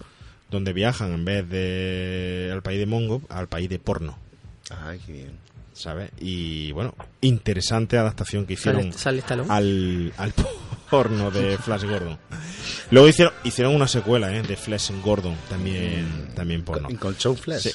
donde 0.49 0.73
viajan 0.73 1.13
en 1.13 1.25
vez 1.25 1.49
de 1.49 2.49
al 2.51 2.61
país 2.61 2.79
de 2.79 2.85
Mongo, 2.85 3.21
al 3.29 3.47
país 3.47 3.69
de 3.69 3.79
porno, 3.79 4.17
Ay, 4.85 4.99
qué 5.05 5.13
bien. 5.13 5.31
¿sabes? 5.73 6.11
Y 6.19 6.71
bueno, 6.73 6.93
interesante 7.21 7.97
adaptación 7.97 8.45
que 8.45 8.53
hicieron 8.53 8.91
Sale, 8.91 8.97
sale 8.97 9.19
Stallone. 9.19 9.49
al, 9.49 10.13
al 10.17 10.33
porno 10.89 11.31
de 11.31 11.57
Flash 11.57 11.85
Gordon. 11.85 12.17
Luego 12.91 13.07
hicieron, 13.07 13.33
hicieron 13.45 13.75
una 13.75 13.87
secuela 13.87 14.35
¿eh? 14.35 14.41
de 14.41 14.57
Flash 14.57 14.91
Gordon, 15.03 15.35
también, 15.49 16.29
también 16.35 16.63
porno. 16.63 16.89
En 16.89 16.97
Colchón 16.97 17.37
Flash. 17.37 17.61
Sí. 17.61 17.71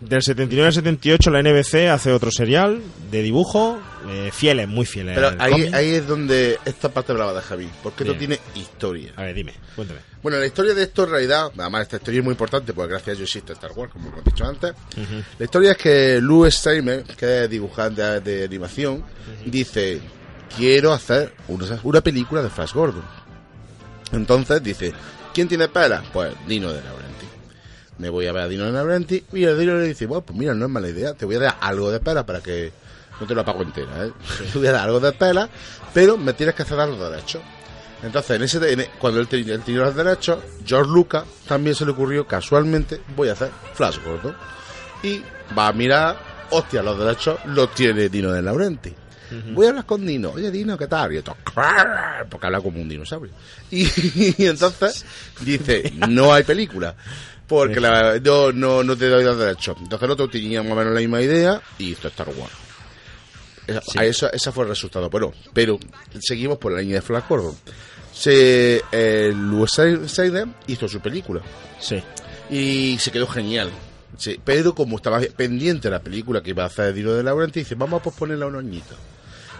Del 0.00 0.22
79 0.22 0.66
al 0.68 0.72
78 0.74 1.30
la 1.30 1.42
NBC 1.42 1.88
hace 1.90 2.12
otro 2.12 2.30
serial 2.30 2.80
de 3.10 3.22
dibujo, 3.22 3.78
eh, 4.08 4.30
fieles, 4.32 4.68
muy 4.68 4.86
fieles. 4.86 5.14
Pero 5.14 5.32
ahí, 5.38 5.52
cómic. 5.52 5.74
ahí 5.74 5.94
es 5.94 6.06
donde 6.06 6.58
esta 6.64 6.88
parte 6.88 7.12
hablaba 7.12 7.32
de 7.32 7.40
Javi, 7.40 7.68
porque 7.82 8.04
esto 8.04 8.16
Bien. 8.16 8.38
tiene 8.38 8.40
historia. 8.54 9.12
A 9.16 9.22
ver, 9.22 9.34
dime, 9.34 9.54
cuéntame. 9.74 10.00
Bueno, 10.22 10.38
la 10.38 10.46
historia 10.46 10.74
de 10.74 10.82
esto 10.82 11.04
en 11.04 11.10
realidad, 11.10 11.52
además 11.56 11.82
esta 11.82 11.96
historia 11.96 12.18
es 12.18 12.24
muy 12.24 12.32
importante 12.32 12.72
porque 12.72 12.90
gracias 12.90 13.08
a 13.08 13.12
ello 13.12 13.24
existe 13.24 13.52
Star 13.52 13.72
Wars, 13.72 13.92
como 13.92 14.08
hemos 14.08 14.24
dicho 14.24 14.44
antes. 14.44 14.74
La 15.38 15.44
historia 15.44 15.72
es 15.72 15.76
que 15.76 16.20
Lou 16.20 16.50
Steimer, 16.50 17.04
que 17.04 17.44
es 17.44 17.50
dibujante 17.50 18.20
de, 18.20 18.44
animación, 18.44 19.04
dice, 19.44 20.00
quiero 20.56 20.92
hacer 20.92 21.34
una, 21.48 21.78
una 21.82 22.00
película 22.00 22.42
de 22.42 22.50
Flash 22.50 22.72
Gordon. 22.72 23.04
Entonces 24.12 24.62
dice, 24.62 24.92
¿quién 25.32 25.48
tiene 25.48 25.68
pera? 25.68 26.02
Pues 26.12 26.34
Dino 26.46 26.72
de 26.72 26.82
Laurenti. 26.82 27.26
Me 27.98 28.08
voy 28.08 28.26
a 28.26 28.32
ver 28.32 28.42
a 28.42 28.48
Dino 28.48 28.64
de 28.64 28.72
Laurenti 28.72 29.24
y 29.32 29.44
el 29.44 29.58
Dino 29.58 29.76
le 29.76 29.86
dice, 29.86 30.06
bueno, 30.06 30.24
pues 30.24 30.38
mira, 30.38 30.54
no 30.54 30.66
es 30.66 30.70
mala 30.70 30.88
idea, 30.88 31.14
te 31.14 31.24
voy 31.24 31.36
a 31.36 31.40
dar 31.40 31.56
algo 31.60 31.90
de 31.90 32.00
pera 32.00 32.26
para 32.26 32.40
que 32.40 32.72
no 33.20 33.26
te 33.26 33.34
lo 33.34 33.44
pago 33.44 33.62
entera, 33.62 34.06
¿eh? 34.06 34.12
Te 34.52 34.58
voy 34.58 34.66
a 34.68 34.72
dar 34.72 34.84
algo 34.84 35.00
de 35.00 35.12
pela, 35.12 35.48
pero 35.94 36.16
me 36.16 36.32
tienes 36.32 36.54
que 36.54 36.64
ceder 36.64 36.88
los 36.88 37.10
derechos. 37.10 37.42
Entonces, 38.02 38.36
en 38.36 38.42
ese, 38.42 38.72
en 38.72 38.80
e- 38.80 38.90
cuando 38.98 39.20
él, 39.20 39.28
él 39.30 39.62
tenía 39.62 39.80
los 39.80 39.94
derechos, 39.94 40.38
George 40.64 40.90
Lucas 40.90 41.24
también 41.48 41.74
se 41.74 41.84
le 41.84 41.92
ocurrió 41.92 42.26
casualmente, 42.26 43.00
voy 43.16 43.28
a 43.28 43.32
hacer 43.32 43.50
Flash 43.74 43.98
Gordon. 44.04 44.36
Y 45.02 45.22
va 45.56 45.68
a 45.68 45.72
mirar, 45.72 46.18
hostia, 46.50 46.82
los 46.82 46.98
derechos 46.98 47.38
los 47.46 47.74
tiene 47.74 48.08
Dino 48.08 48.32
de 48.32 48.42
Laurenti. 48.42 48.92
Voy 49.54 49.66
a 49.66 49.70
hablar 49.70 49.86
con 49.86 50.06
Dino. 50.06 50.30
Oye, 50.30 50.52
Dino, 50.52 50.78
¿qué 50.78 50.86
tal? 50.86 51.12
Y 51.12 51.16
esto, 51.16 51.36
porque 52.30 52.46
habla 52.46 52.60
como 52.60 52.80
un 52.80 52.88
dinosaurio. 52.88 53.32
Y, 53.70 53.82
y 54.42 54.46
entonces 54.46 55.04
dice, 55.40 55.92
no 56.08 56.32
hay 56.32 56.44
película. 56.44 56.94
Porque 57.48 57.80
la, 57.80 58.18
no, 58.20 58.52
no, 58.52 58.84
no 58.84 58.96
te 58.96 59.08
doy 59.08 59.24
los 59.24 59.36
derechos. 59.38 59.76
Entonces 59.80 60.04
el 60.04 60.10
otro 60.12 60.28
tenía 60.28 60.62
más 60.62 60.72
o 60.72 60.76
menos 60.76 60.92
la 60.92 61.00
misma 61.00 61.20
idea 61.22 61.60
y 61.78 61.90
hizo 61.92 62.06
Star 62.08 62.28
Wars. 62.28 62.52
Esa, 63.66 63.80
a 64.00 64.04
eso, 64.04 64.32
ese 64.32 64.52
fue 64.52 64.64
el 64.64 64.70
resultado. 64.70 65.10
Pero, 65.10 65.32
pero 65.52 65.78
seguimos 66.20 66.58
por 66.58 66.72
la 66.72 66.80
línea 66.80 66.96
de 66.96 67.02
Flash 67.02 67.24
Gordon. 67.28 67.54
Se, 68.12 68.82
eh, 68.92 69.32
Louis 69.34 69.70
Snyder 69.70 70.46
hizo 70.68 70.88
su 70.88 71.00
película 71.00 71.42
Sí. 71.78 72.02
y 72.50 72.96
se 72.98 73.10
quedó 73.10 73.26
genial. 73.26 73.70
Sí, 74.16 74.40
pero 74.42 74.74
como 74.74 74.96
estaba 74.96 75.20
pendiente 75.20 75.88
de 75.88 75.92
la 75.92 76.00
película 76.00 76.42
que 76.42 76.50
iba 76.50 76.62
a 76.62 76.66
hacer 76.66 76.94
Dino 76.94 77.12
de 77.12 77.22
Laurenti, 77.22 77.60
dice, 77.60 77.74
vamos 77.74 78.00
a 78.00 78.04
posponerla 78.04 78.46
unos 78.46 78.60
añitos. 78.62 78.96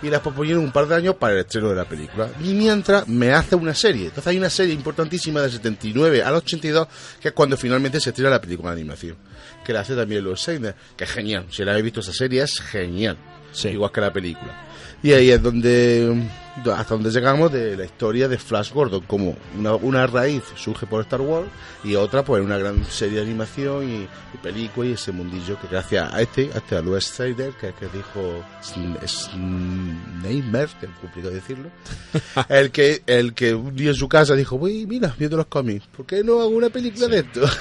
Y 0.03 0.09
la 0.09 0.23
posponieron 0.23 0.63
un 0.63 0.73
par 0.73 0.87
de 0.87 0.95
años 0.95 1.15
para 1.17 1.35
el 1.35 1.41
estreno 1.41 1.71
de 1.71 1.75
la 1.77 1.85
película. 1.87 2.29
Y 2.43 2.53
mientras 2.55 3.09
me 3.09 3.33
hace 3.33 3.57
una 3.57 3.75
serie. 3.75 4.05
Entonces 4.07 4.27
hay 4.29 4.37
una 4.39 4.51
serie 4.51 4.75
importantísima 4.75 5.41
del 5.43 5.51
79 5.51 6.23
al 6.23 6.35
82, 6.37 6.87
que 7.21 7.29
es 7.29 7.35
cuando 7.35 7.57
finalmente 7.57 7.99
se 8.01 8.11
estrena 8.11 8.31
la 8.31 8.41
película 8.41 8.71
de 8.71 8.81
animación. 8.81 9.17
Que 9.65 9.73
la 9.73 9.81
hace 9.81 9.95
también 9.97 10.23
Louis 10.23 10.39
Snyder, 10.41 10.75
que 10.97 11.05
es 11.05 11.11
genial. 11.11 11.47
Si 11.51 11.65
la 11.65 11.73
habéis 11.73 11.85
visto 11.85 12.01
esa 12.01 12.13
serie, 12.13 12.43
es 12.43 12.61
genial. 12.61 13.17
Sí. 13.57 13.69
Igual 13.69 13.91
que 13.91 14.01
la 14.01 14.13
película. 14.13 14.53
Y 15.03 15.13
ahí 15.13 15.31
es 15.31 15.43
donde 15.43 16.29
hasta 16.75 16.95
donde 16.95 17.11
llegamos 17.11 17.53
de 17.53 17.77
la 17.77 17.85
historia 17.85 18.29
de 18.29 18.39
Flash 18.39 18.73
Gordon, 18.73 19.03
como 19.03 19.37
una, 19.57 19.75
una 19.75 20.07
raíz 20.07 20.43
surge 20.57 20.87
por 20.87 21.03
Star 21.03 21.21
Wars 21.21 21.49
y 21.85 21.95
otra 21.95 22.25
pues 22.25 22.43
una 22.43 22.57
gran 22.57 22.85
serie 22.87 23.19
de 23.19 23.25
animación 23.25 23.89
y, 23.89 24.03
y 24.03 24.39
película 24.43 24.89
y 24.89 24.93
ese 24.93 25.13
mundillo 25.13 25.61
que 25.61 25.69
gracias 25.69 26.13
a 26.13 26.23
este, 26.23 26.51
a 26.55 26.59
este 26.59 26.77
a 26.77 26.81
Louis 26.81 27.05
Snyder, 27.05 27.53
que, 27.53 27.73
que 27.75 27.87
dijo 27.95 28.43
Sneimer, 29.03 30.69
que 30.81 30.87
es 30.87 30.93
complicado 31.01 31.35
decirlo, 31.35 31.71
el 32.49 32.71
que 32.71 33.03
el 33.07 33.35
que 33.35 33.55
un 33.55 33.77
día 33.77 33.91
en 33.91 33.97
su 33.97 34.09
casa 34.09 34.35
dijo, 34.35 34.57
uy, 34.57 34.87
mira, 34.87 35.15
viendo 35.19 35.37
los 35.37 35.47
cómics, 35.47 35.87
¿por 35.95 36.07
qué 36.07 36.25
no 36.25 36.41
hago 36.41 36.51
una 36.51 36.71
película 36.71 37.07
de 37.09 37.19
esto? 37.19 37.43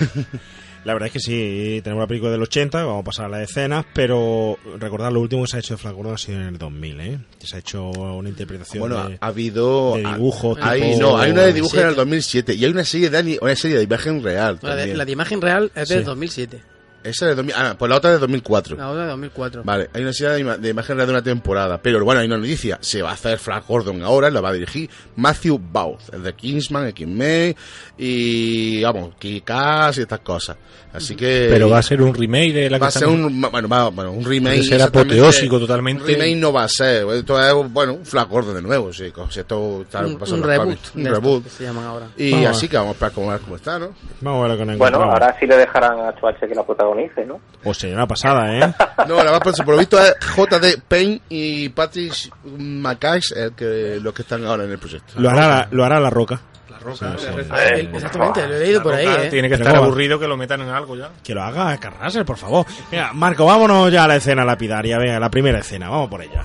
La 0.85 0.93
verdad 0.93 1.07
es 1.07 1.13
que 1.13 1.19
sí, 1.19 1.81
tenemos 1.83 2.03
la 2.03 2.07
película 2.07 2.31
del 2.31 2.43
80, 2.43 2.83
vamos 2.83 3.01
a 3.01 3.03
pasar 3.03 3.25
a 3.25 3.29
las 3.29 3.49
escenas, 3.49 3.85
pero 3.93 4.57
recordar 4.79 5.11
lo 5.11 5.19
último 5.19 5.41
que 5.43 5.47
se 5.49 5.57
ha 5.57 5.59
hecho 5.59 5.73
de 5.73 5.77
Flash 5.79 5.93
Gordon 5.93 6.13
ha 6.13 6.17
sido 6.17 6.39
en 6.41 6.47
el 6.47 6.57
2000, 6.59 6.99
¿eh? 7.01 7.19
Que 7.39 7.47
se 7.47 7.55
ha 7.55 7.59
hecho 7.59 7.89
una 7.89 8.29
interpretación 8.29 8.81
Bueno, 8.81 9.09
de, 9.09 9.17
ha 9.19 9.27
habido 9.27 9.95
de 9.95 10.03
dibujo. 10.03 10.55
Hay, 10.61 10.81
tipo- 10.81 11.01
no, 11.01 11.17
hay 11.17 11.31
una 11.31 11.41
de 11.41 11.53
dibujo 11.53 11.75
en 11.79 11.87
el 11.87 11.95
2007. 11.95 12.51
2007 12.51 12.55
y 12.55 12.65
hay 12.65 12.71
una 12.71 12.85
serie 12.85 13.09
de 13.09 13.39
una 13.41 13.55
serie 13.55 13.77
de 13.77 13.83
imagen 13.83 14.23
real. 14.23 14.59
La 14.61 14.69
de, 14.75 14.75
también. 14.81 14.97
la 14.99 15.05
de 15.05 15.11
imagen 15.11 15.41
real 15.41 15.71
es 15.75 15.89
del 15.89 15.99
Sí. 15.99 16.05
2007. 16.05 16.61
Esa 17.05 17.27
de 17.27 17.35
2000, 17.35 17.55
ah, 17.57 17.75
pues 17.77 17.89
la 17.89 17.97
otra 17.97 18.11
de 18.11 18.17
2004. 18.19 18.75
La 18.77 18.89
otra 18.89 19.03
de 19.03 19.09
2004. 19.09 19.63
Vale, 19.63 19.89
hay 19.93 20.01
una 20.01 20.11
serie 20.13 20.33
de, 20.33 20.39
ima- 20.41 20.57
de 20.57 20.69
imagen 20.69 20.95
real 20.95 21.07
de 21.07 21.13
una 21.13 21.23
temporada, 21.23 21.77
pero 21.81 22.03
bueno, 22.03 22.19
hay 22.21 22.27
una 22.27 22.37
noticia, 22.37 22.77
se 22.81 23.01
va 23.01 23.11
a 23.11 23.13
hacer 23.13 23.37
Flash 23.37 23.63
Gordon 23.67 24.01
ahora, 24.03 24.29
la 24.31 24.41
va 24.41 24.49
a 24.49 24.53
dirigir 24.53 24.89
Matthew 25.15 25.59
Bauth, 25.71 26.13
el 26.13 26.23
de 26.23 26.33
Kingsman, 26.33 26.87
X-Men 26.87 27.55
y 27.97 28.83
vamos, 28.83 29.15
Kick-Ass 29.19 29.97
y 29.97 30.01
estas 30.01 30.19
cosas. 30.19 30.57
Así 30.93 31.13
que 31.15 31.47
Pero 31.49 31.69
va 31.69 31.79
a 31.79 31.83
ser 31.83 32.01
un 32.01 32.13
remake 32.13 32.53
de 32.53 32.69
la 32.69 32.77
que 32.77 32.81
va 32.83 32.87
a 32.87 32.91
ser 32.91 33.07
un 33.09 33.41
bueno, 33.51 33.67
va- 33.67 33.89
bueno, 33.89 34.11
un 34.13 34.23
remake 34.23 34.55
Puede 34.55 34.63
ser 34.63 34.73
exactamente. 34.75 35.15
apoteósico 35.15 35.59
totalmente. 35.59 36.03
Un 36.03 36.07
remake 36.07 36.35
no 36.37 36.53
va 36.53 36.63
a 36.63 36.69
ser, 36.69 37.05
esto 37.09 37.37
es 37.41 37.71
bueno, 37.73 37.93
un 37.95 38.05
Flash 38.05 38.27
Gordon 38.29 38.55
de 38.55 38.61
nuevo, 38.61 38.93
sí, 38.93 39.11
co- 39.11 39.29
si 39.29 39.41
esto 39.41 39.81
está 39.81 40.05
un, 40.05 40.17
pasando 40.17 40.43
un 40.43 40.49
reboot. 40.49 40.79
un 40.95 41.05
reboot. 41.05 41.43
que 41.43 41.49
se 41.49 41.63
llaman 41.65 41.83
ahora. 41.83 42.07
Y 42.15 42.31
Vamos 42.31 42.47
así 42.51 42.69
que 42.69 42.77
vamos 42.77 42.91
a 42.91 42.93
esperar 42.93 43.11
cómo, 43.13 43.29
a 43.29 43.33
ver 43.33 43.41
cómo 43.41 43.55
está, 43.57 43.77
¿no? 43.77 43.89
Vamos 44.21 44.39
a 44.39 44.47
ver 44.47 44.51
lo 44.51 44.57
que 44.57 44.65
nos 44.71 44.77
Bueno, 44.77 45.03
ahora 45.03 45.35
sí 45.37 45.45
le 45.45 45.57
dejarán 45.57 45.99
a 45.99 46.11
Schwarzenegger 46.13 46.49
que 46.49 46.55
la 46.55 46.63
protagonice, 46.95 47.25
¿no? 47.25 47.41
O 47.63 47.73
sea, 47.73 47.93
una 47.93 48.07
pasada, 48.07 48.57
¿eh? 48.57 48.73
No, 49.07 49.23
la 49.23 49.31
más 49.31 49.39
por, 49.41 49.53
por 49.55 49.73
lo 49.75 49.77
visto 49.77 49.99
es 49.99 50.15
JD 50.19 50.81
Payne 50.87 51.21
y 51.29 51.69
Patrick 51.69 52.13
Mackay 52.43 53.21
el 53.35 53.51
que, 53.53 53.99
los 54.01 54.13
que 54.13 54.21
están 54.23 54.45
ahora 54.45 54.63
en 54.63 54.71
el 54.71 54.79
proyecto. 54.79 55.13
lo, 55.19 55.29
hará 55.29 55.47
la, 55.47 55.67
lo 55.71 55.83
hará 55.85 55.99
la 55.99 56.09
roca. 56.09 56.39
roca. 56.81 57.15
Sí, 57.17 57.25
sí. 57.27 57.51
Eh, 57.55 57.89
exactamente, 57.93 58.47
lo 58.47 58.55
he 58.55 58.59
leído 58.59 58.83
por 58.83 58.93
ahí, 58.93 59.05
Roca 59.05 59.23
¿eh? 59.25 59.29
Tiene 59.29 59.49
que 59.49 59.55
estar 59.55 59.75
aburrido 59.75 60.19
que 60.19 60.27
lo 60.27 60.37
metan 60.37 60.61
en 60.61 60.69
algo 60.69 60.95
ya. 60.95 61.09
Que 61.23 61.33
lo 61.33 61.43
haga 61.43 61.77
Carrasel, 61.77 62.25
por 62.25 62.37
favor. 62.37 62.65
Mira, 62.91 63.11
Marco, 63.13 63.45
vámonos 63.45 63.91
ya 63.91 64.03
a 64.05 64.07
la 64.07 64.15
escena 64.15 64.45
lapidaria. 64.45 64.97
Venga, 64.97 65.19
la 65.19 65.29
primera 65.29 65.59
escena, 65.59 65.89
vamos 65.89 66.09
por 66.09 66.21
ella. 66.21 66.43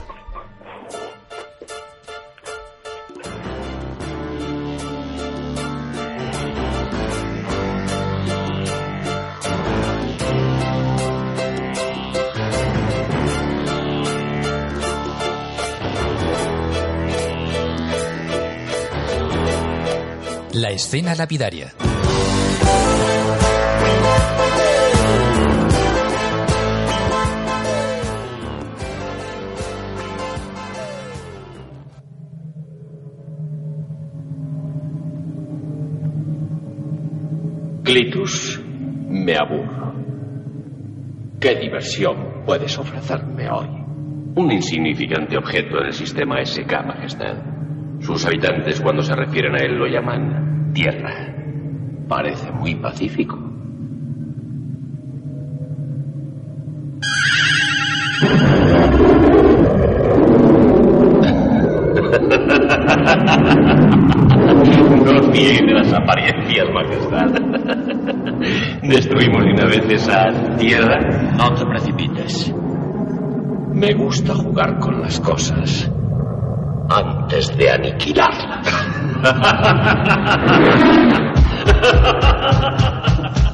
La 20.61 20.69
escena 20.69 21.15
lapidaria. 21.15 21.73
Clitus, 37.83 38.61
me 39.09 39.35
aburro. 39.39 39.95
¿Qué 41.41 41.55
diversión 41.55 42.43
puedes 42.45 42.77
ofrecerme 42.77 43.49
hoy? 43.51 43.67
Un 44.37 44.53
insignificante 44.53 45.39
objeto 45.39 45.79
en 45.79 45.87
el 45.87 45.93
sistema 45.95 46.45
SK, 46.45 46.85
Majestad. 46.85 47.60
Sus 48.01 48.27
habitantes 48.27 48.81
cuando 48.81 49.03
se 49.03 49.15
refieren 49.15 49.55
a 49.55 49.59
él 49.59 49.77
lo 49.77 49.87
llaman 49.87 50.73
Tierra. 50.73 51.35
Parece 52.09 52.51
muy 52.51 52.75
pacífico. 52.77 53.39
No 64.51 65.19
os 65.19 65.29
las 65.73 65.93
apariencias, 65.93 66.67
Majestad. 66.73 67.31
Destruimos 68.83 69.45
de 69.45 69.53
una 69.53 69.65
vez 69.65 69.89
esa 69.89 70.57
tierra. 70.57 71.33
No 71.37 71.55
te 71.55 71.65
precipites. 71.67 72.55
Me 73.73 73.95
gusta 73.95 74.35
jugar 74.35 74.79
con 74.79 75.01
las 75.01 75.21
cosas 75.21 75.91
antes 76.91 77.57
de 77.57 77.71
aniquilarlas. 77.71 78.67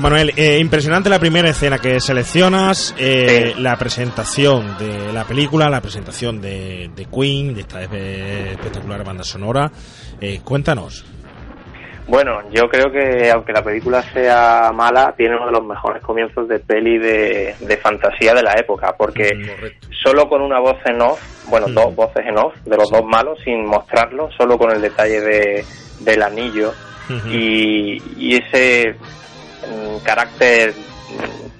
José 0.00 0.12
Manuel, 0.12 0.32
eh, 0.36 0.58
impresionante 0.58 1.10
la 1.10 1.18
primera 1.18 1.50
escena 1.50 1.78
que 1.78 2.00
seleccionas, 2.00 2.94
eh, 2.98 3.54
la 3.58 3.76
presentación 3.76 4.78
de 4.78 5.12
la 5.12 5.24
película, 5.24 5.68
la 5.68 5.80
presentación 5.82 6.40
de, 6.40 6.90
de 6.96 7.04
Queen, 7.06 7.54
de 7.54 7.60
esta 7.60 7.82
espe- 7.82 8.52
espectacular 8.52 9.04
banda 9.04 9.24
sonora. 9.24 9.70
Eh, 10.20 10.40
cuéntanos. 10.42 11.04
Bueno, 12.08 12.40
yo 12.50 12.68
creo 12.68 12.90
que 12.90 13.30
aunque 13.30 13.52
la 13.52 13.62
película 13.62 14.02
sea 14.12 14.72
mala, 14.74 15.14
tiene 15.16 15.36
uno 15.36 15.46
de 15.46 15.52
los 15.52 15.64
mejores 15.66 16.02
comienzos 16.02 16.48
de 16.48 16.58
peli 16.58 16.98
de, 16.98 17.54
de 17.60 17.76
fantasía 17.76 18.32
de 18.34 18.42
la 18.42 18.54
época, 18.58 18.94
porque 18.98 19.28
solo 20.02 20.28
con 20.28 20.40
una 20.42 20.58
voz 20.58 20.76
en 20.86 21.00
off, 21.02 21.20
bueno, 21.48 21.66
dos 21.68 21.94
voces 21.94 22.24
en 22.26 22.36
off 22.38 22.54
de 22.64 22.76
los 22.76 22.90
dos 22.90 23.04
malos, 23.04 23.38
sin 23.44 23.64
mostrarlo, 23.66 24.28
solo 24.36 24.56
con 24.58 24.72
el 24.72 24.80
detalle 24.80 25.20
de, 25.20 25.64
del 26.00 26.22
anillo 26.22 26.72
y, 27.30 28.02
y 28.16 28.36
ese 28.36 28.94
mm, 28.98 29.19
carácter 30.02 30.74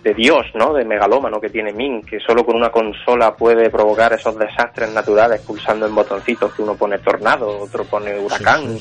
de 0.03 0.15
Dios, 0.15 0.47
¿no? 0.55 0.73
De 0.73 0.85
megalómano 0.85 1.41
que 1.41 1.51
tiene 1.51 1.73
Min, 1.73 2.03
que 2.03 2.21
solo 2.21 2.45
con 2.45 2.57
una 2.57 2.71
consola 2.71 3.35
puede 3.37 3.69
provocar 3.69 4.13
esos 4.13 4.39
desastres 4.39 4.91
naturales 4.91 5.41
pulsando 5.43 5.87
en 5.87 5.95
botoncitos 5.95 6.55
que 6.55 6.63
uno 6.63 6.75
pone 6.75 6.99
tornado, 6.99 7.59
otro 7.59 7.85
pone 7.85 8.19
huracán, 8.19 8.79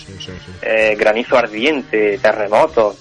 eh, 0.62 0.96
granizo 0.98 1.38
ardiente, 1.38 2.18
terremotos. 2.20 2.96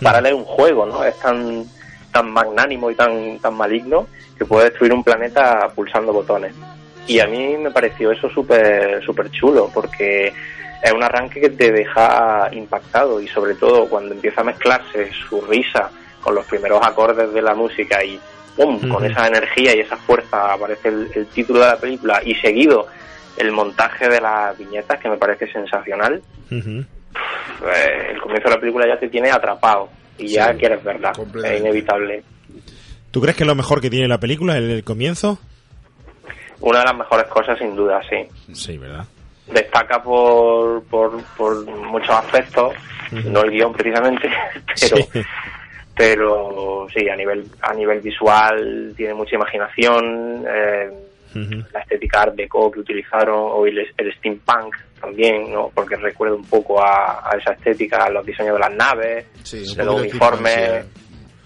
Para 0.00 0.18
él 0.18 0.26
es 0.26 0.34
un 0.34 0.44
juego, 0.44 0.86
¿no? 0.86 1.02
Es 1.04 1.18
tan 1.18 1.64
tan 2.12 2.30
magnánimo 2.30 2.90
y 2.90 2.94
tan 2.94 3.38
tan 3.40 3.54
maligno 3.54 4.06
que 4.38 4.44
puede 4.44 4.66
destruir 4.66 4.92
un 4.92 5.02
planeta 5.02 5.68
pulsando 5.74 6.12
botones. 6.12 6.54
Y 7.08 7.18
a 7.20 7.26
mí 7.26 7.56
me 7.56 7.70
pareció 7.70 8.12
eso 8.12 8.28
súper 8.28 9.02
súper 9.04 9.30
chulo 9.30 9.70
porque 9.72 10.32
es 10.82 10.92
un 10.92 11.02
arranque 11.02 11.40
que 11.40 11.50
te 11.50 11.72
deja 11.72 12.48
impactado 12.52 13.20
y 13.20 13.28
sobre 13.28 13.54
todo 13.54 13.88
cuando 13.88 14.14
empieza 14.14 14.40
a 14.40 14.44
mezclarse 14.44 15.10
su 15.28 15.40
risa 15.42 15.90
con 16.20 16.34
los 16.34 16.44
primeros 16.46 16.80
acordes 16.82 17.32
de 17.32 17.42
la 17.42 17.54
música 17.54 18.02
y 18.04 18.20
¡pum! 18.56 18.88
con 18.88 19.04
esa 19.04 19.26
energía 19.26 19.74
y 19.76 19.80
esa 19.80 19.96
fuerza 19.96 20.52
aparece 20.52 20.88
el, 20.88 21.10
el 21.14 21.26
título 21.26 21.60
de 21.60 21.66
la 21.66 21.76
película 21.78 22.20
y 22.24 22.34
seguido 22.36 22.86
el 23.36 23.52
montaje 23.52 24.08
de 24.08 24.20
las 24.20 24.56
viñetas 24.56 24.98
que 25.00 25.08
me 25.08 25.16
parece 25.16 25.50
sensacional. 25.52 26.22
Eh, 26.50 26.86
el 28.12 28.20
comienzo 28.20 28.48
de 28.48 28.54
la 28.54 28.60
película 28.60 28.86
ya 28.86 28.98
te 28.98 29.08
tiene 29.08 29.30
atrapado 29.30 29.88
y 30.18 30.28
ya 30.28 30.54
quieres 30.54 30.82
verla. 30.82 31.12
Es 31.44 31.60
inevitable. 31.60 32.22
¿Tú 33.10 33.20
crees 33.20 33.36
que 33.36 33.44
es 33.44 33.46
lo 33.46 33.54
mejor 33.54 33.80
que 33.80 33.90
tiene 33.90 34.08
la 34.08 34.18
película, 34.18 34.56
el, 34.56 34.70
el 34.70 34.84
comienzo? 34.84 35.38
una 36.60 36.80
de 36.80 36.84
las 36.86 36.96
mejores 36.96 37.26
cosas 37.26 37.58
sin 37.58 37.74
duda 37.76 38.00
sí. 38.08 38.54
Sí, 38.54 38.78
¿verdad? 38.78 39.04
Destaca 39.52 40.02
por, 40.02 40.82
por, 40.84 41.22
por 41.36 41.64
muchos 41.66 42.10
aspectos, 42.10 42.74
no 43.26 43.42
el 43.42 43.50
guion 43.50 43.72
precisamente, 43.72 44.28
pero, 44.80 44.96
Sí. 44.96 45.20
pero 45.94 46.86
sí, 46.94 47.08
a 47.08 47.16
nivel, 47.16 47.46
a 47.62 47.72
nivel 47.74 48.00
visual 48.00 48.92
tiene 48.96 49.14
mucha 49.14 49.36
imaginación, 49.36 50.44
eh, 50.48 50.90
la 51.72 51.80
estética 51.80 52.22
art 52.22 52.34
deco 52.34 52.70
que 52.70 52.80
utilizaron, 52.80 53.36
o 53.38 53.66
el, 53.66 53.78
el 53.78 54.14
steampunk 54.16 54.74
también, 55.00 55.52
¿no? 55.52 55.70
porque 55.74 55.96
recuerda 55.96 56.34
un 56.34 56.44
poco 56.46 56.82
a, 56.82 57.28
a 57.30 57.36
esa 57.36 57.52
estética, 57.52 58.04
a 58.04 58.10
los 58.10 58.24
diseños 58.24 58.54
de 58.54 58.60
las 58.60 58.74
naves, 58.74 59.26
Sí, 59.42 59.62
de 59.76 59.84
los 59.84 60.00
uniformes. 60.00 60.86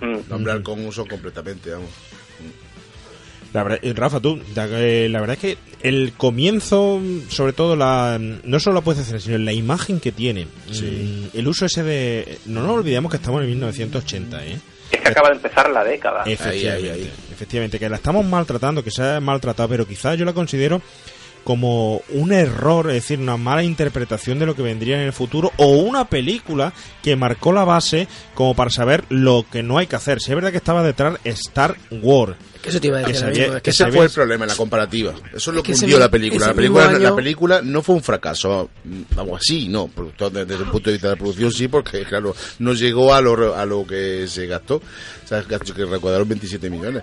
Mm. 0.00 0.18
Nombrar 0.30 0.62
con 0.62 0.84
uso 0.86 1.04
completamente, 1.06 1.70
vamos. 1.72 1.90
La 3.52 3.62
verdad, 3.64 3.78
eh, 3.82 3.92
Rafa, 3.94 4.20
tú, 4.20 4.40
la, 4.54 4.66
eh, 4.70 5.08
la 5.08 5.20
verdad 5.20 5.36
es 5.40 5.40
que 5.56 5.58
el 5.82 6.12
comienzo, 6.16 7.00
sobre 7.28 7.52
todo, 7.52 7.74
la 7.74 8.18
no 8.18 8.60
solo 8.60 8.74
la 8.74 8.80
puedes 8.82 9.02
hacer, 9.02 9.20
sino 9.20 9.38
la 9.38 9.52
imagen 9.52 9.98
que 9.98 10.12
tiene. 10.12 10.46
Sí. 10.70 11.28
Mm, 11.32 11.36
El 11.36 11.48
uso 11.48 11.66
ese 11.66 11.82
de... 11.82 12.38
No 12.46 12.62
nos 12.62 12.76
olvidemos 12.76 13.10
que 13.10 13.16
estamos 13.16 13.42
en 13.42 13.48
1980, 13.48 14.46
¿eh? 14.46 14.60
Es 14.92 15.00
que 15.00 15.08
acaba 15.08 15.28
de 15.30 15.36
empezar 15.36 15.70
la 15.70 15.84
década. 15.84 16.22
Efectivamente, 16.26 17.10
efectivamente, 17.32 17.78
que 17.78 17.88
la 17.88 17.96
estamos 17.96 18.24
maltratando, 18.24 18.82
que 18.84 18.90
se 18.90 19.02
ha 19.02 19.20
maltratado, 19.20 19.68
pero 19.68 19.86
quizás 19.86 20.18
yo 20.18 20.24
la 20.24 20.32
considero 20.32 20.80
como 21.44 22.02
un 22.10 22.32
error, 22.32 22.88
es 22.88 22.94
decir, 22.94 23.18
una 23.18 23.36
mala 23.36 23.62
interpretación 23.62 24.38
de 24.38 24.46
lo 24.46 24.54
que 24.54 24.62
vendría 24.62 24.96
en 24.96 25.06
el 25.06 25.12
futuro 25.12 25.52
o 25.56 25.66
una 25.78 26.04
película 26.06 26.72
que 27.02 27.16
marcó 27.16 27.52
la 27.52 27.64
base 27.64 28.08
como 28.34 28.54
para 28.54 28.70
saber 28.70 29.04
lo 29.08 29.44
que 29.50 29.62
no 29.62 29.78
hay 29.78 29.86
que 29.86 29.96
hacer. 29.96 30.20
Si 30.20 30.30
es 30.30 30.34
verdad 30.34 30.50
que 30.50 30.58
estaba 30.58 30.82
detrás 30.82 31.18
Star 31.24 31.76
Wars. 31.90 32.36
Que 32.62 32.68
eso 32.68 32.78
te 32.80 32.88
iba 32.88 32.98
a 32.98 33.02
Que 33.04 33.12
decir. 33.12 33.20
sabía- 33.20 33.30
ahora 33.32 33.40
mismo, 33.46 33.56
es 33.56 33.62
que 33.62 33.62
que 33.62 33.70
Ese 33.70 33.78
sabía- 33.84 33.96
fue 33.96 34.04
el 34.06 34.12
problema 34.12 34.44
en 34.44 34.48
la 34.50 34.54
comparativa. 34.56 35.14
Eso 35.32 35.50
es 35.50 35.54
lo 35.54 35.60
Es 35.62 35.66
que 35.66 35.72
hundió 35.72 35.98
la 35.98 36.10
película. 36.10 36.46
La 36.48 37.14
película, 37.16 37.56
la 37.56 37.62
no 37.62 37.82
fue 37.82 37.94
un 37.94 38.02
fracaso. 38.02 38.68
mm, 38.84 39.00
Vamos 39.16 39.40
así, 39.40 39.68
no. 39.68 39.88
Desde, 40.30 40.54
el 40.56 40.64
punto 40.70 40.90
de 40.90 40.92
vista 40.92 41.08
de 41.08 41.14
la 41.14 41.18
producción 41.18 41.50
sí, 41.52 41.68
porque 41.68 42.04
claro, 42.04 42.34
no 42.58 42.74
llegó 42.74 43.14
a 43.14 43.20
lo, 43.22 43.56
a 43.56 43.64
lo 43.64 43.86
que 43.86 44.26
se 44.28 44.46
gastó. 44.46 44.76
O 44.76 45.26
sea, 45.26 45.42
que 45.42 45.58
que 45.58 45.84
recaudaron 45.86 46.28
27 46.28 46.68
millones. 46.68 47.02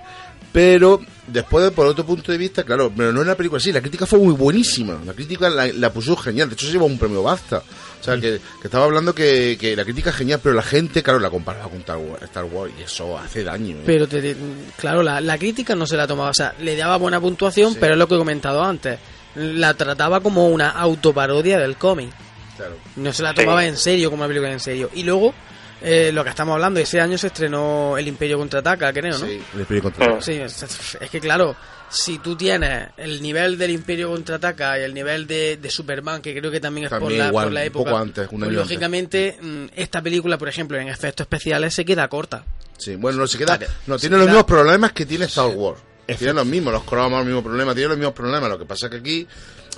Pero 0.57 0.99
después, 1.27 1.69
por 1.69 1.85
otro 1.85 2.03
punto 2.03 2.31
de 2.31 2.37
vista, 2.39 2.63
claro, 2.63 2.91
pero 2.97 3.11
no 3.11 3.19
es 3.19 3.25
una 3.27 3.35
película 3.35 3.59
así. 3.59 3.71
La 3.71 3.79
crítica 3.79 4.07
fue 4.07 4.17
muy 4.17 4.33
buenísima. 4.33 4.99
La 5.05 5.13
crítica 5.13 5.51
la, 5.51 5.67
la 5.67 5.93
puso 5.93 6.15
genial. 6.17 6.49
De 6.49 6.55
hecho, 6.55 6.65
se 6.65 6.71
llevó 6.71 6.87
un 6.87 6.97
premio 6.97 7.21
Basta. 7.21 7.57
O 8.01 8.03
sea, 8.03 8.15
que, 8.15 8.39
que 8.59 8.67
estaba 8.67 8.85
hablando 8.85 9.13
que, 9.13 9.55
que 9.59 9.75
la 9.75 9.83
crítica 9.83 10.09
es 10.09 10.15
genial, 10.15 10.39
pero 10.41 10.55
la 10.55 10.63
gente, 10.63 11.03
claro, 11.03 11.19
la 11.19 11.29
comparaba 11.29 11.69
con 11.69 11.77
Star 11.81 11.97
Wars, 11.97 12.23
Star 12.23 12.45
Wars 12.45 12.73
y 12.79 12.81
eso 12.81 13.15
hace 13.19 13.43
daño. 13.43 13.75
¿eh? 13.77 13.83
Pero, 13.85 14.07
te- 14.07 14.35
claro, 14.77 15.03
la, 15.03 15.21
la 15.21 15.37
crítica 15.37 15.75
no 15.75 15.85
se 15.85 15.95
la 15.95 16.07
tomaba. 16.07 16.31
O 16.31 16.33
sea, 16.33 16.55
le 16.59 16.75
daba 16.75 16.97
buena 16.97 17.21
puntuación, 17.21 17.75
pero 17.79 17.93
es 17.93 17.99
lo 17.99 18.07
que 18.07 18.15
he 18.15 18.17
comentado 18.17 18.63
antes. 18.63 18.97
La 19.35 19.75
trataba 19.75 20.21
como 20.21 20.47
una 20.47 20.69
autoparodia 20.71 21.59
del 21.59 21.75
cómic. 21.77 22.09
Claro. 22.55 22.77
No 22.95 23.13
se 23.13 23.21
la 23.21 23.29
Sí. 23.29 23.35
tomaba 23.41 23.63
en 23.63 23.77
serio, 23.77 24.09
como 24.09 24.23
una 24.23 24.27
película 24.27 24.51
en 24.51 24.59
serio. 24.59 24.89
Y 24.95 25.03
luego, 25.03 25.35
eh, 25.81 26.11
lo 26.13 26.23
que 26.23 26.29
estamos 26.29 26.53
hablando, 26.53 26.79
ese 26.79 26.99
año 26.99 27.17
se 27.17 27.27
estrenó 27.27 27.97
El 27.97 28.07
Imperio 28.07 28.37
Contraataca, 28.37 28.91
creo, 28.93 29.17
¿no? 29.17 29.25
Sí, 29.25 29.41
el 29.53 29.59
Imperio 29.59 29.83
Contraataca. 29.83 30.21
Sí, 30.21 30.33
es, 30.33 30.97
es 30.99 31.09
que 31.09 31.19
claro, 31.19 31.55
si 31.89 32.19
tú 32.19 32.35
tienes 32.35 32.89
el 32.97 33.21
nivel 33.21 33.57
del 33.57 33.71
Imperio 33.71 34.09
Contraataca 34.09 34.79
y 34.79 34.83
el 34.83 34.93
nivel 34.93 35.27
de, 35.27 35.57
de 35.57 35.69
Superman, 35.69 36.21
que 36.21 36.37
creo 36.37 36.51
que 36.51 36.59
también 36.59 36.85
es 36.85 36.91
por, 36.91 37.11
la, 37.11 37.27
igual, 37.27 37.45
por 37.45 37.53
la 37.53 37.61
un 37.61 37.67
época, 37.67 37.91
poco 37.91 38.01
antes, 38.01 38.23
un 38.23 38.39
pues 38.39 38.43
antes. 38.43 38.57
lógicamente 38.57 39.37
mm, 39.41 39.65
esta 39.75 40.01
película, 40.01 40.37
por 40.37 40.49
ejemplo, 40.49 40.77
en 40.79 40.87
efectos 40.87 41.25
especiales 41.25 41.73
se 41.73 41.85
queda 41.85 42.07
corta. 42.07 42.43
Sí, 42.77 42.95
bueno, 42.95 43.19
no 43.19 43.27
se 43.27 43.37
queda. 43.37 43.59
No, 43.87 43.97
Se 43.97 44.07
tiene 44.07 44.17
los 44.17 44.27
mismos 44.27 44.45
problemas 44.45 44.91
que 44.91 45.05
tiene 45.05 45.25
Star 45.25 45.47
Wars. 45.47 45.79
Efecto. 46.07 46.19
Tiene 46.19 46.33
los 46.35 46.45
mismos, 46.45 46.73
los 46.73 46.83
cromas, 46.85 47.19
los 47.19 47.25
mismos 47.25 47.43
problemas, 47.43 47.75
tiene 47.75 47.89
los 47.89 47.97
mismos 47.97 48.13
problemas. 48.13 48.49
Lo 48.49 48.57
que 48.57 48.65
pasa 48.65 48.85
es 48.85 48.91
que 48.93 48.97
aquí, 48.99 49.27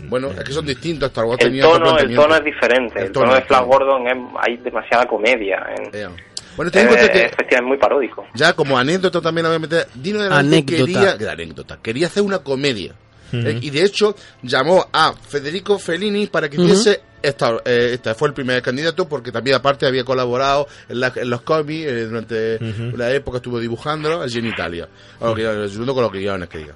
bueno, 0.04 0.30
es 0.30 0.44
que 0.44 0.52
son 0.54 0.66
distintos. 0.66 1.08
Star 1.10 1.26
Wars 1.26 1.42
El 1.42 1.48
tenía 1.48 1.68
otro 1.68 1.86
tono, 1.88 1.98
el 2.00 2.16
tono 2.16 2.36
es 2.36 2.44
diferente. 2.44 3.00
El 3.00 3.06
El, 3.08 3.12
tono, 3.12 3.26
tono, 3.26 3.36
de 3.40 3.46
Flash. 3.46 3.66
Gordon 3.66 4.08
es, 4.08 4.18
hay 4.42 4.58
demasiada 4.58 5.06
comedia. 5.06 5.58
En, 5.76 5.90
Eh, 5.94 6.08
Bueno, 6.56 6.72
ten 6.72 6.82
en 6.82 6.88
eh, 6.88 6.90
cuenta 6.96 7.12
que 7.14 7.20
efectivamente, 7.26 7.56
es 7.56 7.62
muy 7.64 7.78
paródico. 7.78 8.26
ya 8.36 8.54
como 8.54 8.78
anécdota 8.78 9.22
también 9.22 9.44
la 9.44 9.50
voy 9.50 9.56
a 9.58 9.60
meter. 9.60 9.88
Dino 9.96 10.22
de 10.22 10.30
Dante 10.30 10.56
Anécdota. 10.58 10.86
quería, 10.86 11.18
que 11.18 11.30
anécdota, 11.30 11.80
quería 11.82 12.08
hacer 12.08 12.24
una 12.24 12.40
comedia. 12.40 12.94
Eh, 13.32 13.60
y 13.62 13.70
de 13.70 13.84
hecho 13.84 14.16
llamó 14.44 14.88
a 14.92 15.14
Federico 15.14 15.78
Fellini 15.80 16.28
para 16.28 16.50
que 16.50 16.58
hiciese 16.72 17.02
esta, 17.22 17.58
eh, 17.66 17.92
este 17.94 18.14
fue 18.16 18.30
el 18.30 18.34
primer 18.34 18.62
candidato 18.62 19.08
porque 19.08 19.32
también 19.32 19.58
aparte 19.58 19.86
había 19.86 20.04
colaborado 20.06 20.68
en, 20.88 21.00
la- 21.02 21.12
en 21.16 21.30
los 21.30 21.42
cómics 21.42 21.86
eh, 21.88 22.06
durante 22.06 22.60
la 22.98 23.12
época 23.14 23.38
estuvo 23.38 23.60
dibujando 23.60 24.22
allí 24.22 24.40
en 24.40 24.48
Italia. 24.48 24.88
Ayudando 25.22 25.94
con 25.94 26.04
los 26.04 26.12
guiones 26.12 26.48
que 26.50 26.58
diga 26.60 26.76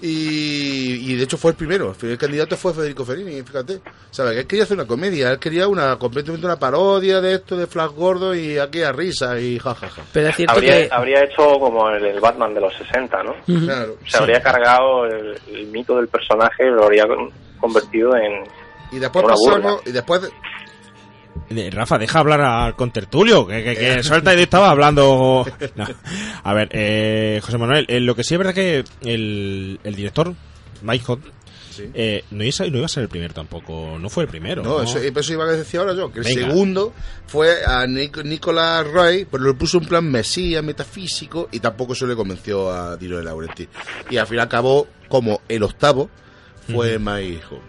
y, 0.00 1.12
y 1.12 1.16
de 1.16 1.24
hecho 1.24 1.36
fue 1.36 1.50
el 1.52 1.56
primero 1.56 1.94
el 2.02 2.18
candidato 2.18 2.56
fue 2.56 2.72
Federico 2.74 3.04
Fellini 3.04 3.42
fíjate. 3.42 3.80
Sabes 4.10 4.34
que 4.34 4.40
él 4.40 4.46
quería 4.46 4.64
hacer 4.64 4.76
una 4.76 4.86
comedia 4.86 5.30
él 5.32 5.38
quería 5.38 5.66
una 5.68 5.96
completamente 5.98 6.46
una 6.46 6.58
parodia 6.58 7.20
de 7.20 7.34
esto 7.34 7.56
de 7.56 7.66
Flash 7.66 7.90
Gordo 7.92 8.34
y 8.34 8.58
aquí 8.58 8.82
a 8.82 8.92
risa 8.92 9.38
y 9.40 9.58
jajaja 9.58 10.02
Pero 10.12 10.28
es 10.28 10.36
cierto 10.36 10.54
Habría, 10.54 10.88
que... 10.88 10.88
habría 10.94 11.24
hecho 11.24 11.58
como 11.58 11.88
el, 11.90 12.04
el 12.04 12.20
Batman 12.20 12.54
de 12.54 12.60
los 12.60 12.74
60, 12.76 13.22
¿no? 13.22 13.34
claro. 13.64 13.96
Se 14.06 14.18
habría 14.18 14.40
cargado 14.42 15.06
el, 15.06 15.38
el 15.52 15.66
mito 15.68 15.96
del 15.96 16.08
personaje 16.08 16.64
y 16.66 16.70
lo 16.70 16.84
habría 16.84 17.06
con- 17.06 17.30
convertido 17.60 18.14
en... 18.16 18.44
y 18.92 18.98
después 18.98 19.24
Una 19.24 19.34
burla. 19.34 19.56
pasamos 19.56 19.82
y 19.86 19.92
después 19.92 20.22
de- 20.22 20.28
Rafa, 21.70 21.98
deja 21.98 22.18
hablar 22.20 22.40
al 22.40 22.76
contertulio, 22.76 23.46
que, 23.46 23.62
que, 23.64 23.74
que 23.76 24.02
suelta 24.02 24.34
y 24.34 24.40
estaba 24.42 24.70
hablando. 24.70 25.44
No. 25.76 25.86
A 26.44 26.54
ver, 26.54 26.68
eh, 26.72 27.40
José 27.42 27.58
Manuel, 27.58 27.86
eh, 27.88 28.00
lo 28.00 28.14
que 28.14 28.24
sí 28.24 28.34
es 28.34 28.38
verdad 28.38 28.54
que 28.54 28.84
el, 29.02 29.80
el 29.84 29.94
director, 29.94 30.34
Mike 30.82 31.04
eh, 31.94 32.24
no, 32.32 32.42
iba, 32.42 32.52
a- 32.58 32.68
no 32.70 32.76
iba 32.78 32.86
a 32.86 32.88
ser 32.88 33.04
el 33.04 33.08
primero 33.08 33.32
tampoco, 33.32 33.98
no 34.00 34.08
fue 34.08 34.24
el 34.24 34.28
primero. 34.28 34.62
No, 34.64 34.82
eso, 34.82 34.98
eso 34.98 35.32
iba 35.32 35.44
a 35.44 35.52
decir 35.52 35.78
ahora 35.78 35.94
yo, 35.94 36.10
que 36.12 36.18
el 36.20 36.24
Venga. 36.24 36.48
segundo 36.48 36.92
fue 37.26 37.64
a 37.64 37.86
Nic- 37.86 38.24
Nicolas 38.24 38.84
Roy, 38.86 39.26
pero 39.30 39.44
le 39.44 39.54
puso 39.54 39.78
un 39.78 39.86
plan 39.86 40.04
mesías, 40.10 40.62
metafísico, 40.64 41.48
y 41.52 41.60
tampoco 41.60 41.92
eso 41.92 42.06
le 42.06 42.16
convenció 42.16 42.70
a 42.72 42.96
Dino 42.96 43.16
de 43.16 43.22
Laurenti. 43.24 43.68
Y 44.10 44.16
al 44.16 44.26
final 44.26 44.46
acabó 44.46 44.88
como 45.08 45.40
el 45.48 45.62
octavo, 45.62 46.10
fue 46.72 46.98
My 46.98 47.20
Hijo. 47.22 47.60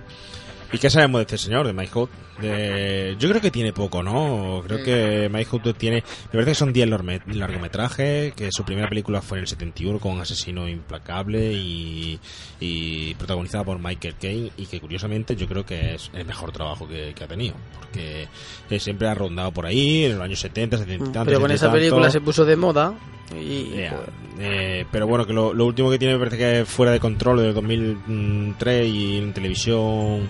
¿Y 0.74 0.78
qué 0.80 0.90
sabemos 0.90 1.20
de 1.20 1.24
este 1.24 1.38
señor, 1.38 1.66
de 1.68 1.74
Mike? 1.74 2.08
De- 2.42 3.16
Yo 3.20 3.30
creo 3.30 3.42
que 3.42 3.52
tiene 3.52 3.74
poco, 3.74 4.02
¿no? 4.04 4.64
Creo 4.66 4.84
que 4.84 5.30
Mike 5.32 5.50
Hood 5.52 5.74
tiene... 5.76 5.98
Me 6.26 6.32
parece 6.32 6.52
que 6.52 6.56
son 6.56 6.72
10 6.74 6.88
larme- 6.90 7.22
largometrajes, 7.34 8.34
que 8.34 8.50
su 8.52 8.64
primera 8.64 8.88
película 8.90 9.22
fue 9.22 9.38
en 9.38 9.44
el 9.44 9.48
71 9.48 10.00
con 10.00 10.20
Asesino 10.22 10.68
Implacable 10.68 11.52
y, 11.54 12.20
y 12.60 13.14
protagonizada 13.16 13.64
por 13.64 13.80
Michael 13.80 14.16
Caine 14.20 14.52
y 14.58 14.66
que 14.66 14.80
curiosamente 14.80 15.36
yo 15.36 15.48
creo 15.48 15.66
que 15.66 15.96
es 15.96 16.10
el 16.14 16.26
mejor 16.26 16.52
trabajo 16.52 16.88
que, 16.88 17.14
que 17.14 17.24
ha 17.24 17.28
tenido, 17.28 17.56
porque 17.80 18.28
eh, 18.70 18.80
siempre 18.80 19.08
ha 19.08 19.14
rondado 19.14 19.52
por 19.52 19.66
ahí, 19.66 20.06
en 20.06 20.14
los 20.14 20.22
años 20.22 20.40
70, 20.40 20.78
70 20.78 20.94
y 20.94 20.98
tantos, 21.12 21.26
Pero 21.26 21.40
con 21.40 21.50
70 21.50 21.54
y 21.54 21.56
esa 21.56 21.72
película 21.72 22.10
se 22.12 22.22
puso 22.22 22.46
de 22.46 22.56
moda 22.56 22.94
y... 23.40 23.66
Yeah, 23.76 23.96
pues, 23.98 24.10
eh, 24.42 24.86
pero 24.92 25.06
bueno, 25.06 25.28
que 25.28 25.34
lo, 25.34 25.54
lo 25.54 25.66
último 25.66 25.92
que 25.92 26.00
tiene 26.00 26.14
me 26.14 26.20
parece 26.20 26.38
que 26.38 26.62
es 26.62 26.70
fuera 26.70 26.92
de 26.94 27.00
control 27.00 27.42
del 27.42 27.54
2003 27.54 28.88
y 28.88 29.18
en 29.18 29.34
televisión 29.34 30.28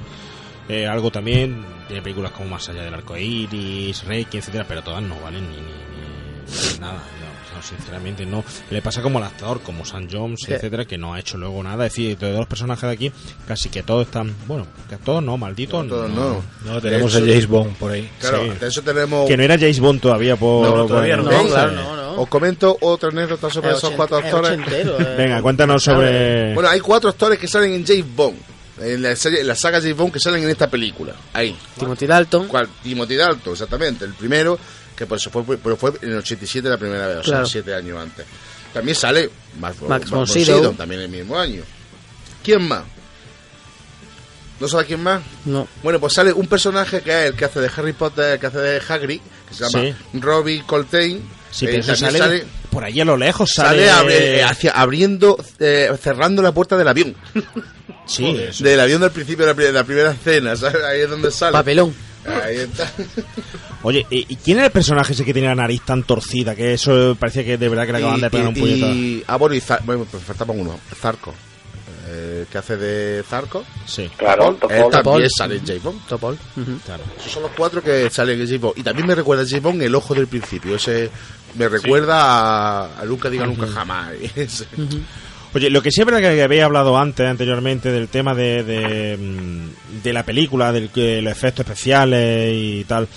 eh, 0.69 0.87
algo 0.87 1.11
también. 1.11 1.65
Tiene 1.87 2.01
películas 2.01 2.31
como 2.31 2.49
Más 2.51 2.69
allá 2.69 2.83
del 2.83 2.93
arco 2.93 3.17
iris, 3.17 4.03
Reiki, 4.05 4.37
etcétera, 4.37 4.65
pero 4.67 4.81
todas 4.83 5.01
no 5.03 5.19
valen 5.19 5.49
ni, 5.49 5.55
ni- 5.57 5.61
ni- 5.63 6.79
nada. 6.79 6.93
No, 7.19 7.57
no, 7.57 7.63
sinceramente 7.63 8.25
no. 8.25 8.43
Le 8.69 8.81
pasa 8.81 9.01
como 9.01 9.17
al 9.17 9.25
actor, 9.25 9.61
como 9.61 9.83
Sam 9.85 10.07
Jones, 10.11 10.41
Sí. 10.45 10.53
etcétera, 10.53 10.85
que 10.85 10.97
no 10.97 11.13
ha 11.13 11.19
hecho 11.19 11.37
luego 11.37 11.61
nada. 11.63 11.85
Es 11.87 11.93
decir, 11.93 12.09
de 12.09 12.15
todos 12.27 12.37
los 12.39 12.47
personajes 12.47 12.83
de 12.83 12.91
aquí, 12.93 13.11
casi 13.47 13.69
que 13.69 13.81
todos 13.83 14.05
están, 14.05 14.33
bueno, 14.47 14.67
que 14.87 14.97
todos 14.97 15.21
no, 15.23 15.35
malditos. 15.37 15.83
No, 15.85 15.89
todos 15.89 16.09
no. 16.11 16.41
No, 16.65 16.81
tenemos 16.81 17.13
el 17.15 17.27
James 17.27 17.47
Bond 17.47 17.75
por 17.77 17.91
ahí. 17.91 18.09
Claro, 18.19 18.43
Sí. 18.43 18.59
de 18.59 18.67
eso 18.67 18.81
tenemos... 18.83 19.27
Que 19.27 19.35
no 19.37 19.43
era 19.43 19.57
James 19.57 19.79
Bond 19.79 19.99
todavía 20.01 20.35
por. 20.35 20.67
No, 20.69 20.85
todavía 20.85 21.17
por- 21.17 21.25
no. 21.33 21.47
Claro, 21.47 21.71
no, 21.71 21.95
no. 21.95 22.21
Os 22.21 22.27
comento 22.29 22.77
otra 22.81 23.09
anécdota 23.09 23.49
sobre 23.49 23.71
Es 23.71 23.77
esos 23.77 23.91
cuatro 23.91 24.19
es 24.19 24.25
actores. 24.25 24.51
ochentero, 24.51 24.99
eh. 24.99 25.15
Venga, 25.17 25.41
cuéntanos 25.41 25.83
sobre. 25.83 26.53
Bueno, 26.53 26.69
hay 26.69 26.79
cuatro 26.81 27.09
actores 27.09 27.39
que 27.39 27.47
salen 27.47 27.73
en 27.73 27.85
James 27.85 28.05
Bond. 28.15 28.37
En 28.81 29.01
la, 29.01 29.15
serie, 29.15 29.41
en 29.41 29.47
la 29.47 29.55
saga 29.55 29.79
James 29.81 29.95
Bond 29.97 30.13
que 30.13 30.19
salen 30.19 30.43
en 30.43 30.49
esta 30.49 30.69
película. 30.69 31.13
Ahí. 31.33 31.57
Timothy 31.77 32.07
Dalton. 32.07 32.47
¿Cuál? 32.47 32.69
Timothy 32.83 33.15
Dalton, 33.15 33.53
exactamente. 33.53 34.05
El 34.05 34.13
primero, 34.13 34.57
que 34.95 35.05
por 35.05 35.17
eso 35.17 35.29
fue, 35.29 35.43
pero 35.57 35.75
fue 35.77 35.91
en 36.01 36.11
el 36.11 36.17
87 36.17 36.67
la 36.69 36.77
primera 36.77 37.07
vez, 37.07 37.17
o 37.17 37.21
Claro. 37.21 37.45
sea, 37.45 37.51
siete 37.51 37.73
años 37.75 37.97
antes. 37.99 38.25
También 38.73 38.95
sale 38.95 39.29
Max, 39.59 39.77
Max 39.81 40.09
también 40.77 41.01
el 41.01 41.09
mismo 41.09 41.37
año. 41.37 41.63
¿Quién 42.43 42.67
más? 42.67 42.83
¿No 44.59 44.67
sabe 44.67 44.85
quién 44.85 45.01
más? 45.01 45.21
No. 45.45 45.67
Bueno, 45.81 45.99
pues 45.99 46.13
sale 46.13 46.33
un 46.33 46.45
personaje 46.47 47.01
que 47.01 47.09
es 47.09 47.31
el 47.31 47.35
que 47.35 47.45
hace 47.45 47.61
de 47.61 47.71
Harry 47.75 47.93
Potter, 47.93 48.33
el 48.33 48.39
que 48.39 48.47
hace 48.47 48.57
de 48.59 48.81
Hagrid, 48.87 49.21
que 49.47 49.53
se 49.55 49.63
llama 49.69 49.85
Sí. 49.85 50.19
Robbie 50.19 50.63
Coltrane. 50.65 51.21
Sí, 51.49 51.65
Eh, 51.65 51.69
pero 51.81 51.85
también 51.97 52.21
sale, 52.21 52.45
por 52.69 52.83
ahí 52.83 52.99
a 52.99 53.05
lo 53.05 53.17
lejos. 53.17 53.51
Sale, 53.53 53.87
sale 53.87 54.11
abri- 54.13 54.43
hacia- 54.47 54.71
abriendo, 54.71 55.37
eh, 55.59 55.89
cerrando 55.99 56.41
la 56.41 56.51
puerta 56.51 56.77
del 56.77 56.87
avión. 56.87 57.15
Sí, 58.09 58.25
eso. 58.25 58.63
Del 58.63 58.79
avión 58.79 59.01
del 59.01 59.11
principio 59.11 59.45
de 59.45 59.53
la, 59.53 59.61
de 59.61 59.71
la 59.71 59.83
primera 59.83 60.11
escena, 60.11 60.55
¿sabes? 60.55 60.83
Ahí 60.83 61.01
es 61.01 61.09
donde 61.09 61.31
sale. 61.31 61.53
Papelón. 61.53 61.93
Ahí 62.43 62.57
está. 62.57 62.91
Oye, 63.83 64.05
¿y 64.09 64.35
quién 64.35 64.57
era 64.57 64.65
el 64.67 64.71
personaje 64.73 65.13
ese 65.13 65.23
que 65.23 65.33
tenía 65.33 65.49
la 65.49 65.55
nariz 65.55 65.81
tan 65.85 66.03
torcida? 66.03 66.53
Que 66.55 66.73
eso 66.73 67.15
parecía 67.17 67.45
que 67.45 67.57
de 67.57 67.69
verdad 67.69 67.85
que 67.85 67.91
le 67.93 67.97
acaban 67.99 68.19
de 68.19 68.29
pegar 68.29 68.47
un 68.49 68.53
puñetazo. 68.55 68.91
y- 68.93 69.23
ah, 69.27 69.37
bueno, 69.37 69.55
y 69.55 69.61
Zar- 69.61 69.81
bueno, 69.85 70.05
pues 70.09 70.23
faltaba 70.23 70.53
uno, 70.53 70.77
Zarco. 70.99 71.33
Eh, 72.11 72.45
que 72.51 72.57
hace 72.57 72.75
de 72.75 73.23
Zarco. 73.23 73.63
Sí, 73.85 74.09
Claro, 74.17 74.55
Topol, 74.55 74.71
él 74.75 74.81
Topol. 74.81 74.91
también 74.91 75.03
Topol. 75.03 75.29
sale 75.37 75.55
en 75.57 75.83
Bond. 75.83 76.07
Topol. 76.07 76.37
claro. 76.85 77.03
Esos 77.19 77.31
son 77.31 77.43
los 77.43 77.51
cuatro 77.55 77.83
que 77.83 78.09
salen 78.09 78.41
en 78.41 78.61
Bond. 78.61 78.77
Y 78.79 78.83
también 78.83 79.07
me 79.07 79.13
recuerda 79.15 79.43
a 79.43 79.59
Bond 79.59 79.81
el 79.83 79.93
ojo 79.95 80.15
del 80.15 80.25
principio. 80.27 80.75
Ese 80.75 81.09
me 81.55 81.69
recuerda 81.69 82.17
a, 82.19 82.99
a 82.99 83.05
Nunca 83.05 83.29
Diga 83.29 83.45
Nunca 83.45 83.67
Jamás. 83.67 84.09
Ese. 84.35 84.65
Oye, 85.53 85.69
lo 85.69 85.81
que 85.81 85.89
sí 85.91 86.01
es 86.01 86.05
verdad 86.05 86.19
que 86.19 86.43
había 86.43 86.65
hablado 86.65 86.97
antes, 86.97 87.25
anteriormente, 87.25 87.91
del 87.91 88.07
tema 88.07 88.35
de, 88.35 88.63
de, 88.63 89.17
mm, 89.17 90.01
de 90.03 90.13
la 90.13 90.23
película, 90.23 90.71
de 90.71 91.21
los 91.21 91.31
efectos 91.31 91.65
especiales 91.65 92.51
y 92.53 92.83
tal. 92.83 93.07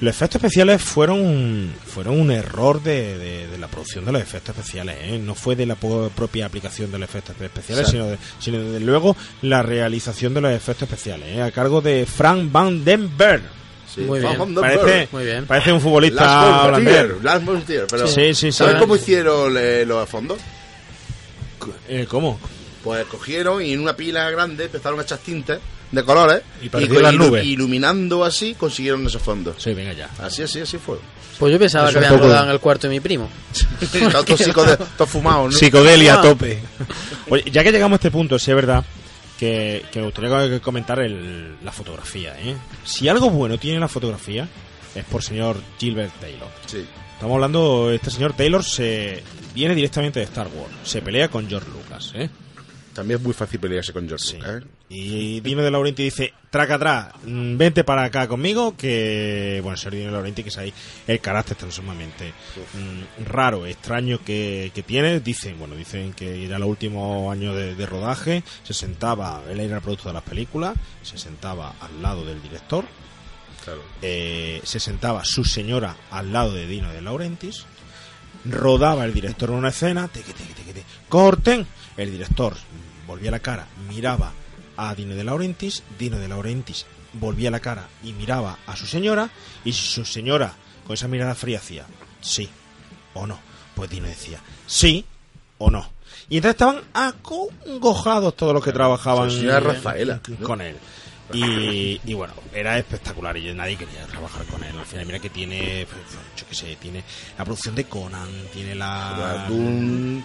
Los 0.00 0.14
efectos 0.14 0.36
especiales 0.36 0.80
fueron 0.80 1.74
fueron 1.84 2.18
un 2.18 2.30
error 2.30 2.82
de, 2.82 3.18
de- 3.18 3.46
de 3.48 3.58
la 3.58 3.66
producción 3.68 4.04
de 4.06 4.12
los 4.12 4.22
efectos 4.22 4.56
especiales, 4.56 4.96
¿eh? 4.98 5.18
no 5.22 5.34
fue 5.34 5.56
de 5.56 5.66
la 5.66 5.74
propia 5.74 6.46
aplicación 6.46 6.90
de 6.90 6.98
los 6.98 7.06
efectos 7.08 7.36
especiales, 7.38 7.88
sino, 7.88 8.06
de, 8.06 8.16
sino 8.38 8.60
desde 8.62 8.80
luego 8.80 9.14
la 9.42 9.60
realización 9.62 10.32
de 10.32 10.40
los 10.40 10.52
efectos 10.52 10.84
especiales, 10.88 11.28
¿eh? 11.36 11.42
a 11.42 11.50
cargo 11.50 11.82
de 11.82 12.06
Frank 12.06 12.50
Van 12.50 12.82
Den 12.82 13.14
Berg. 13.14 13.42
Sí. 13.94 14.00
Muy 14.02 14.20
bien. 14.20 14.38
Van 14.38 14.54
den 14.54 14.62
Parece. 14.62 15.08
Muy 15.12 15.24
bien. 15.24 15.44
parece 15.46 15.72
un 15.72 15.80
futbolista 15.82 16.24
Last 16.24 16.64
holandés. 16.68 16.94
Volunteer, 16.94 17.24
Last 17.24 17.44
Volunteer, 17.44 17.86
pero 17.90 18.06
Sí, 18.06 18.14
sí, 18.28 18.34
sí. 18.34 18.52
¿Sabes 18.52 18.76
cómo 18.76 18.96
hicieron 18.96 19.54
eh, 19.58 19.84
los 19.84 20.08
fondos? 20.08 20.38
Eh, 21.88 22.06
¿Cómo? 22.08 22.38
Pues 22.84 23.04
cogieron 23.06 23.62
y 23.62 23.72
en 23.72 23.80
una 23.80 23.94
pila 23.94 24.30
grande 24.30 24.64
empezaron 24.64 24.98
a 24.98 25.02
echar 25.02 25.18
tintes 25.18 25.58
de 25.92 26.04
colores 26.04 26.42
Y 26.62 26.68
parecían 26.68 27.02
las 27.02 27.12
ilu- 27.14 27.18
nubes. 27.28 27.44
iluminando 27.44 28.24
así 28.24 28.54
consiguieron 28.54 29.06
esos 29.06 29.20
fondos. 29.20 29.56
Sí, 29.58 29.74
venga 29.74 29.92
ya. 29.92 30.08
Así, 30.18 30.42
así, 30.42 30.60
así 30.60 30.78
fue. 30.78 30.98
Pues 31.38 31.52
yo 31.52 31.58
pensaba 31.58 31.90
que 31.90 31.98
habían 31.98 32.12
poco- 32.14 32.24
rodado 32.26 32.44
en 32.46 32.50
el 32.52 32.60
cuarto 32.60 32.86
de 32.86 32.94
mi 32.94 33.00
primo. 33.00 33.28
Todo 34.12 34.24
psicode- 34.36 34.78
todo 34.96 35.06
fumado, 35.06 35.46
¿no? 35.46 35.52
Psicodelia 35.52 36.14
a 36.14 36.22
tope. 36.22 36.58
Oye, 37.28 37.44
ya 37.50 37.62
que 37.64 37.72
llegamos 37.72 37.96
a 37.96 37.98
este 37.98 38.10
punto, 38.10 38.38
sí 38.38 38.50
es 38.50 38.54
verdad 38.56 38.84
que, 39.38 39.84
que 39.92 39.98
me 40.00 40.06
gustaría 40.06 40.60
comentar 40.60 41.00
el- 41.00 41.56
la 41.64 41.72
fotografía. 41.72 42.34
¿eh? 42.40 42.54
Si 42.84 43.08
algo 43.08 43.30
bueno 43.30 43.58
tiene 43.58 43.80
la 43.80 43.88
fotografía, 43.88 44.48
es 44.94 45.04
por 45.04 45.22
señor 45.22 45.56
Gilbert 45.78 46.12
Taylor. 46.20 46.48
Sí. 46.66 46.84
Estamos 47.20 47.34
hablando, 47.34 47.90
este 47.92 48.10
señor 48.10 48.32
Taylor 48.32 48.64
se 48.64 49.22
viene 49.54 49.74
directamente 49.74 50.20
de 50.20 50.24
Star 50.24 50.46
Wars, 50.46 50.72
se 50.84 51.02
pelea 51.02 51.28
con 51.28 51.46
George 51.46 51.68
Lucas. 51.68 52.12
¿eh? 52.14 52.30
También 52.94 53.18
es 53.20 53.22
muy 53.22 53.34
fácil 53.34 53.60
pelearse 53.60 53.92
con 53.92 54.08
George 54.08 54.38
Lucas, 54.38 54.62
¿eh? 54.62 54.66
Y 54.88 55.40
Dino 55.40 55.60
de 55.60 55.70
Laurenti 55.70 56.02
dice, 56.02 56.32
traca 56.48 56.76
atrás, 56.76 57.12
mm, 57.26 57.58
vente 57.58 57.84
para 57.84 58.04
acá 58.04 58.26
conmigo, 58.26 58.74
que, 58.74 59.60
bueno, 59.62 59.76
ser 59.76 59.92
Dino 59.92 60.06
de 60.06 60.12
Laurenti, 60.12 60.42
que 60.42 60.48
es 60.48 60.56
ahí 60.56 60.72
el 61.06 61.20
carácter 61.20 61.58
tan 61.58 61.70
sumamente 61.70 62.32
mm, 62.56 63.24
raro, 63.26 63.66
extraño 63.66 64.24
que, 64.24 64.72
que 64.74 64.82
tiene. 64.82 65.20
Dicen, 65.20 65.58
bueno, 65.58 65.76
dicen 65.76 66.14
que 66.14 66.48
ya 66.48 66.58
los 66.58 66.70
últimos 66.70 67.30
años 67.30 67.54
de, 67.54 67.74
de 67.74 67.84
rodaje 67.84 68.42
se 68.62 68.72
sentaba, 68.72 69.42
él 69.50 69.60
era 69.60 69.76
el 69.76 69.82
producto 69.82 70.08
de 70.08 70.14
las 70.14 70.22
películas, 70.22 70.74
se 71.02 71.18
sentaba 71.18 71.74
al 71.82 72.00
lado 72.00 72.24
del 72.24 72.40
director, 72.40 72.86
Claro. 73.64 73.82
eh, 74.02 74.60
se 74.64 74.80
sentaba 74.80 75.24
su 75.24 75.44
señora 75.44 75.96
al 76.10 76.32
lado 76.32 76.52
de 76.54 76.66
Dino 76.66 76.90
de 76.92 77.02
Laurentiis, 77.02 77.64
rodaba 78.44 79.04
el 79.04 79.12
director 79.12 79.50
en 79.50 79.56
una 79.56 79.68
escena, 79.68 80.08
teque, 80.08 80.32
teque, 80.32 80.54
teque, 80.54 80.84
corten, 81.08 81.66
el 81.96 82.10
director 82.10 82.54
volvía 83.06 83.30
la 83.30 83.40
cara, 83.40 83.66
miraba 83.88 84.32
a 84.76 84.94
Dino 84.94 85.14
de 85.14 85.24
Laurentiis, 85.24 85.82
Dino 85.98 86.18
de 86.18 86.28
Laurentiis 86.28 86.86
volvía 87.12 87.50
la 87.50 87.60
cara 87.60 87.88
y 88.02 88.12
miraba 88.12 88.58
a 88.66 88.76
su 88.76 88.86
señora, 88.86 89.30
y 89.64 89.72
si 89.72 89.86
su 89.86 90.04
señora 90.04 90.54
con 90.86 90.94
esa 90.94 91.08
mirada 91.08 91.34
fría 91.34 91.58
hacía 91.58 91.84
sí 92.20 92.48
o 93.14 93.26
no, 93.26 93.38
pues 93.74 93.90
Dino 93.90 94.06
decía 94.06 94.40
sí 94.66 95.04
o 95.58 95.70
no. 95.70 95.90
Y 96.28 96.36
entonces 96.36 96.54
estaban 96.54 96.82
acongojados 96.94 98.36
todos 98.36 98.54
los 98.54 98.64
que 98.64 98.72
trabajaban 98.72 99.30
Rafaela, 99.60 100.20
con 100.42 100.60
él. 100.60 100.76
Y, 101.32 102.00
y 102.04 102.14
bueno, 102.14 102.32
era 102.54 102.78
espectacular 102.78 103.36
y 103.36 103.52
nadie 103.54 103.76
quería 103.76 104.04
trabajar 104.06 104.44
con 104.46 104.62
él. 104.64 104.72
Al 104.78 104.84
final, 104.86 105.06
mira 105.06 105.18
que 105.18 105.30
tiene, 105.30 105.86
yo 106.36 106.44
qué 106.48 106.54
sé, 106.54 106.76
tiene 106.80 107.02
la 107.38 107.44
producción 107.44 107.74
de 107.74 107.84
Conan, 107.84 108.28
tiene 108.52 108.74
la. 108.74 109.14
La 109.18 109.48
Dune- 109.48 110.22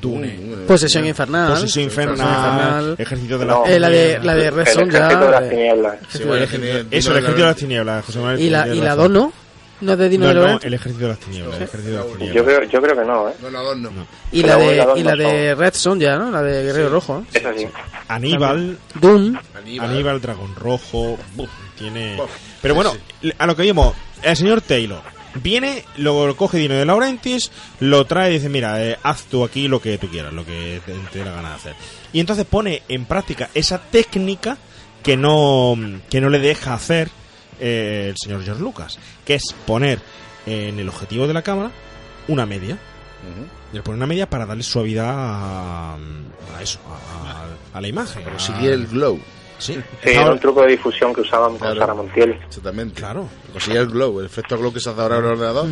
Dune. 0.00 0.38
Posesión 0.66 1.06
infernal. 1.06 1.52
Posesión 1.52 1.84
infernal, 1.84 2.16
infernal. 2.18 2.94
Ejército 2.98 3.38
de 3.38 3.44
No, 3.46 3.64
la. 3.66 3.72
Eh, 3.72 3.80
la 3.80 3.88
de, 3.90 4.18
la 4.22 4.34
de 4.34 4.50
Red 4.50 4.68
El 4.68 4.74
Son 4.74 4.88
ejército 4.88 5.18
de 5.20 5.24
ya. 5.26 5.30
las 5.40 5.50
tinieblas. 5.50 5.96
Sí, 6.08 6.24
bueno, 6.24 6.46
tiene- 6.46 6.70
Eso, 6.90 7.10
el 7.12 7.16
ejército 7.18 7.32
de 7.42 7.46
las 7.46 7.56
tinieblas, 7.56 8.04
José 8.04 8.18
Manuel. 8.18 8.40
Y 8.40 8.50
la, 8.50 8.68
y 8.68 8.80
la 8.80 8.94
razón. 8.94 9.12
2 9.14 9.22
no. 9.22 9.32
No 9.80 9.92
es 9.92 9.98
de 9.98 10.08
Dino 10.08 10.24
No, 10.24 10.28
de 10.28 10.34
no, 10.34 10.40
Laurentiis. 10.42 10.66
el 10.66 10.74
ejército 10.74 11.02
de 11.04 11.08
las 11.10 11.18
tinieblas. 11.20 11.56
el 11.56 11.62
ejército 11.62 11.90
de 11.90 11.96
las 12.26 12.34
Yo 12.34 12.44
creo, 12.44 12.62
yo 12.64 12.82
creo 12.82 12.96
que 12.96 13.04
no, 13.04 13.28
¿eh? 13.28 13.32
No, 13.42 13.50
no, 13.50 13.62
dos 13.62 13.78
no. 13.78 13.90
Y 14.32 14.42
la 14.42 14.56
de, 14.56 14.92
y 14.96 15.02
la 15.02 15.16
de 15.16 15.54
Red 15.54 15.74
Son 15.74 15.98
ya, 15.98 16.16
¿no? 16.16 16.30
La 16.30 16.42
de 16.42 16.64
Guerrero 16.64 16.88
Rojo. 16.90 17.24
así. 17.34 17.66
Aníbal, 18.08 18.78
Doom. 19.00 19.38
Aníbal. 19.56 19.90
Aníbal, 19.90 20.20
Dragón 20.20 20.54
Rojo, 20.56 21.18
buf, 21.34 21.48
tiene... 21.78 22.16
Buf, 22.16 22.30
Pero 22.60 22.74
bueno, 22.74 22.92
sí, 23.22 23.32
a 23.38 23.46
lo 23.46 23.54
que 23.56 23.62
vimos, 23.62 23.94
el 24.22 24.36
señor 24.36 24.60
Taylor 24.62 25.00
viene, 25.34 25.84
lo 25.96 26.34
coge 26.36 26.58
Dino 26.58 26.74
de 26.74 26.84
Laurentiis, 26.84 27.52
lo 27.78 28.04
trae 28.04 28.30
y 28.30 28.34
dice, 28.34 28.48
mira, 28.48 28.82
eh, 28.84 28.98
haz 29.02 29.24
tú 29.24 29.44
aquí 29.44 29.68
lo 29.68 29.80
que 29.80 29.96
tú 29.96 30.08
quieras, 30.08 30.32
lo 30.32 30.44
que 30.44 30.80
te, 30.84 30.92
te 31.12 31.18
dé 31.20 31.24
la 31.24 31.32
gana 31.32 31.50
de 31.50 31.54
hacer. 31.54 31.74
Y 32.12 32.18
entonces 32.20 32.44
pone 32.46 32.82
en 32.88 33.04
práctica 33.04 33.48
esa 33.54 33.78
técnica 33.78 34.58
que 35.04 35.16
no, 35.16 35.76
que 36.10 36.20
no 36.20 36.28
le 36.30 36.40
deja 36.40 36.74
hacer 36.74 37.08
eh, 37.60 38.06
el 38.10 38.16
señor 38.16 38.42
George 38.42 38.62
Lucas, 38.62 38.98
que 39.24 39.34
es 39.34 39.54
poner 39.66 40.00
en 40.46 40.78
el 40.78 40.88
objetivo 40.88 41.26
de 41.26 41.34
la 41.34 41.42
cámara 41.42 41.70
una 42.28 42.46
media. 42.46 42.78
Y 43.72 43.76
le 43.76 43.82
pone 43.82 43.96
una 43.98 44.06
media 44.06 44.28
para 44.28 44.46
darle 44.46 44.62
suavidad 44.62 45.08
a, 45.10 45.94
a 45.94 46.62
eso, 46.62 46.78
a, 47.74 47.80
la 47.80 47.86
imagen. 47.88 48.22
a- 48.26 48.30
Conseguir 48.30 48.70
el 48.70 48.86
glow. 48.86 49.20
Sí, 49.60 49.78
era 50.02 50.32
un 50.32 50.38
truco 50.40 50.62
de 50.62 50.68
difusión 50.72 51.12
que 51.14 51.20
usaban 51.20 51.56
con. 51.58 51.76
Sara 51.76 51.94
Montiel. 51.94 52.32
Exactamente. 52.46 52.94
Claro. 53.00 53.28
Conseguir 53.52 53.80
el 53.80 53.86
glow, 53.88 54.20
el 54.20 54.26
efecto 54.26 54.56
glow 54.58 54.72
que 54.72 54.80
se 54.80 54.90
hace 54.90 55.00
ahora 55.00 55.18
en 55.18 55.24
el 55.24 55.30
ordenador. 55.32 55.66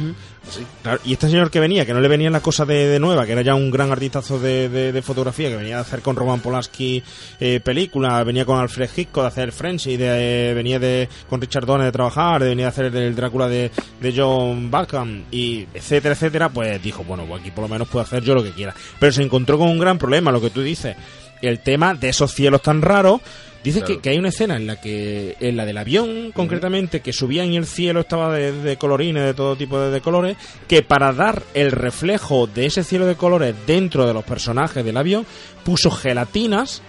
Así. 0.48 0.66
Claro, 0.82 1.00
y 1.04 1.12
este 1.12 1.28
señor 1.28 1.50
que 1.50 1.60
venía, 1.60 1.84
que 1.86 1.92
no 1.94 2.00
le 2.00 2.08
venían 2.08 2.32
las 2.32 2.42
cosas 2.42 2.66
de, 2.66 2.86
de 2.86 2.98
nueva, 2.98 3.24
que 3.26 3.32
era 3.32 3.42
ya 3.42 3.54
un 3.54 3.70
gran 3.70 3.90
artistazo 3.92 4.38
de, 4.38 4.68
de- 4.68 4.92
de 4.92 5.02
fotografía, 5.02 5.48
que 5.48 5.56
venía 5.56 5.76
de 5.76 5.80
hacer 5.82 6.00
con 6.00 6.16
Roman 6.16 6.40
Polanski 6.40 7.02
eh, 7.40 7.60
película, 7.60 8.22
venía 8.24 8.44
con 8.44 8.58
Alfred 8.58 8.88
Hitchcock 8.96 9.22
de 9.22 9.28
hacer 9.28 9.52
Frenzy, 9.52 9.96
de, 9.96 10.50
eh, 10.50 10.54
venía 10.54 10.78
de 10.78 11.08
con 11.28 11.40
Richard 11.40 11.66
Donner 11.66 11.86
de 11.86 11.92
trabajar, 11.92 12.42
de 12.42 12.48
venía 12.48 12.64
de 12.66 12.68
hacer 12.70 12.86
el 12.96 13.14
Drácula 13.14 13.48
de, 13.48 13.70
de 14.00 14.14
John 14.16 14.70
Backham, 14.70 15.24
y 15.30 15.66
etcétera, 15.74 16.14
etcétera, 16.14 16.48
pues 16.48 16.82
dijo, 16.82 17.04
bueno, 17.04 17.24
pues 17.28 17.40
aquí 17.40 17.50
por 17.50 17.62
lo 17.62 17.68
menos 17.68 17.88
puedo 17.88 18.04
hacer 18.04 18.22
yo 18.22 18.34
lo 18.34 18.42
que 18.42 18.52
quiera. 18.52 18.74
Pero 18.98 19.12
se 19.12 19.22
encontró 19.22 19.58
con 19.58 19.68
un 19.68 19.78
gran 19.78 19.98
problema, 19.98 20.32
lo 20.32 20.40
que 20.40 20.50
tú 20.50 20.62
dices, 20.62 20.96
el 21.42 21.60
tema 21.60 21.94
de 21.94 22.08
esos 22.08 22.32
cielos 22.32 22.62
tan 22.62 22.82
raros, 22.82 23.20
Dice 23.68 23.80
Claro. 23.80 23.94
que, 23.96 24.00
que 24.00 24.08
hay 24.10 24.18
una 24.18 24.28
escena 24.30 24.56
en 24.56 24.66
la 24.66 24.80
que, 24.80 25.36
en 25.40 25.56
la 25.56 25.64
del 25.66 25.76
avión 25.78 26.32
concretamente, 26.32 27.00
que 27.00 27.12
subían 27.12 27.52
y 27.52 27.56
el 27.56 27.66
cielo 27.66 28.00
estaba 28.00 28.32
de, 28.34 28.52
de 28.52 28.76
colorines, 28.76 29.24
de 29.24 29.34
todo 29.34 29.56
tipo 29.56 29.78
de, 29.80 29.90
de 29.90 30.00
colores, 30.00 30.36
que 30.66 30.82
para 30.82 31.12
dar 31.12 31.42
el 31.54 31.70
reflejo 31.72 32.46
de 32.46 32.66
ese 32.66 32.82
cielo 32.84 33.06
de 33.06 33.16
colores 33.16 33.54
dentro 33.66 34.06
de 34.06 34.14
los 34.14 34.24
personajes 34.24 34.84
del 34.84 34.96
avión, 34.96 35.26
puso 35.64 35.90
gelatinas, 35.90 36.82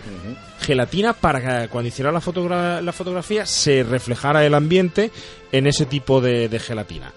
gelatina 0.61 1.13
para 1.13 1.63
que 1.63 1.67
cuando 1.69 1.87
hiciera 1.89 2.11
la, 2.11 2.21
fotogra- 2.21 2.81
la 2.81 2.93
fotografía 2.93 3.45
se 3.45 3.83
reflejara 3.83 4.45
el 4.45 4.53
ambiente 4.53 5.11
en 5.51 5.67
ese 5.67 5.85
tipo 5.85 6.21
de, 6.21 6.49
de 6.49 6.59
gelatina. 6.59 7.11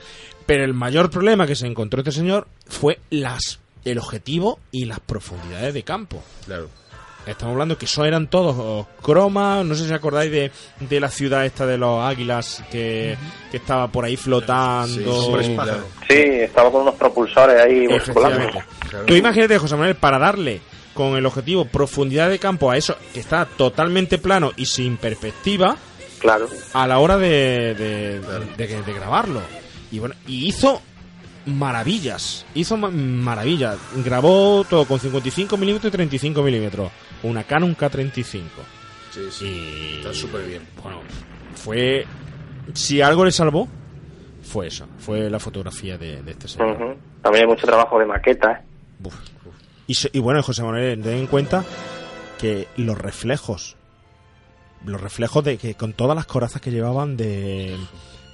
Pero 0.46 0.64
el 0.64 0.74
mayor 0.74 1.10
problema 1.10 1.46
que 1.46 1.54
se 1.54 1.66
encontró 1.66 2.00
este 2.00 2.12
señor 2.12 2.48
fue 2.66 2.98
las 3.10 3.60
el 3.84 3.98
objetivo 3.98 4.60
y 4.70 4.84
las 4.84 5.00
profundidades 5.00 5.74
de 5.74 5.82
campo. 5.82 6.22
Claro. 6.46 6.68
Estamos 7.26 7.52
hablando 7.52 7.78
que 7.78 7.84
eso 7.84 8.04
eran 8.04 8.26
todos 8.26 8.86
cromas, 9.00 9.64
no 9.64 9.74
sé 9.76 9.86
si 9.86 9.92
acordáis 9.94 10.32
de, 10.32 10.50
de 10.80 11.00
la 11.00 11.08
ciudad 11.08 11.46
esta 11.46 11.64
de 11.66 11.78
los 11.78 12.02
águilas 12.04 12.64
que, 12.70 13.16
que 13.50 13.56
estaba 13.58 13.86
por 13.88 14.04
ahí 14.04 14.16
flotando. 14.16 15.38
Sí, 15.38 15.44
sí, 15.46 15.54
claro. 15.54 15.84
Sí, 16.08 16.16
estaba 16.16 16.70
con 16.72 16.82
unos 16.82 16.94
propulsores 16.96 17.60
ahí 17.60 17.86
volando. 18.12 18.50
Claro. 18.90 19.06
Tú 19.06 19.14
imagínate, 19.14 19.56
José 19.58 19.76
Manuel, 19.76 19.94
para 19.94 20.18
darle 20.18 20.60
con 20.94 21.16
el 21.16 21.24
objetivo 21.24 21.64
profundidad 21.64 22.28
de 22.28 22.38
campo 22.40 22.70
a 22.70 22.76
eso 22.76 22.96
que 23.14 23.20
está 23.20 23.44
totalmente 23.46 24.18
plano 24.18 24.50
y 24.56 24.66
sin 24.66 24.96
perspectiva 24.96 25.76
Claro. 26.18 26.48
a 26.74 26.86
la 26.86 26.98
hora 26.98 27.18
de, 27.18 27.74
de, 27.74 28.20
de- 28.56 28.82
de 28.82 28.92
grabarlo. 28.92 29.40
Y 29.92 29.98
bueno, 30.00 30.14
y 30.26 30.46
hizo 30.48 30.82
maravillas, 31.46 32.44
hizo 32.54 32.76
ma- 32.76 32.90
maravillas. 32.90 33.76
Grabó 34.04 34.64
todo 34.68 34.84
con 34.86 34.98
55 35.00 35.56
milímetros 35.56 35.88
y 35.90 35.92
35 35.96 36.42
milímetros. 36.42 36.90
Una 37.22 37.44
Canon 37.44 37.76
K35. 37.76 38.24
Sí, 39.10 39.20
sí. 39.30 39.46
Y 39.46 39.96
Está 39.98 40.12
súper 40.14 40.46
bien. 40.46 40.62
bueno, 40.82 41.00
fue. 41.54 42.06
Si 42.74 43.00
algo 43.02 43.24
le 43.24 43.32
salvó, 43.32 43.68
fue 44.42 44.68
eso. 44.68 44.86
Fue 44.98 45.28
la 45.30 45.38
fotografía 45.38 45.98
de, 45.98 46.22
de 46.22 46.30
este 46.32 46.48
señor. 46.48 46.96
También 47.22 47.44
hay 47.44 47.48
mucho 47.48 47.66
trabajo 47.66 47.98
de 47.98 48.06
maquetas. 48.06 48.60
Buf, 48.98 49.14
buf. 49.44 49.54
Y, 49.86 49.94
se- 49.94 50.10
y 50.12 50.18
bueno, 50.18 50.42
José 50.42 50.62
Manuel, 50.62 51.02
ten 51.02 51.14
en 51.18 51.26
cuenta 51.26 51.64
que 52.38 52.66
los 52.76 52.96
reflejos, 52.98 53.76
los 54.84 55.00
reflejos 55.00 55.44
de 55.44 55.58
que 55.58 55.74
con 55.74 55.92
todas 55.92 56.16
las 56.16 56.26
corazas 56.26 56.60
que 56.62 56.70
llevaban 56.70 57.16
de, 57.16 57.76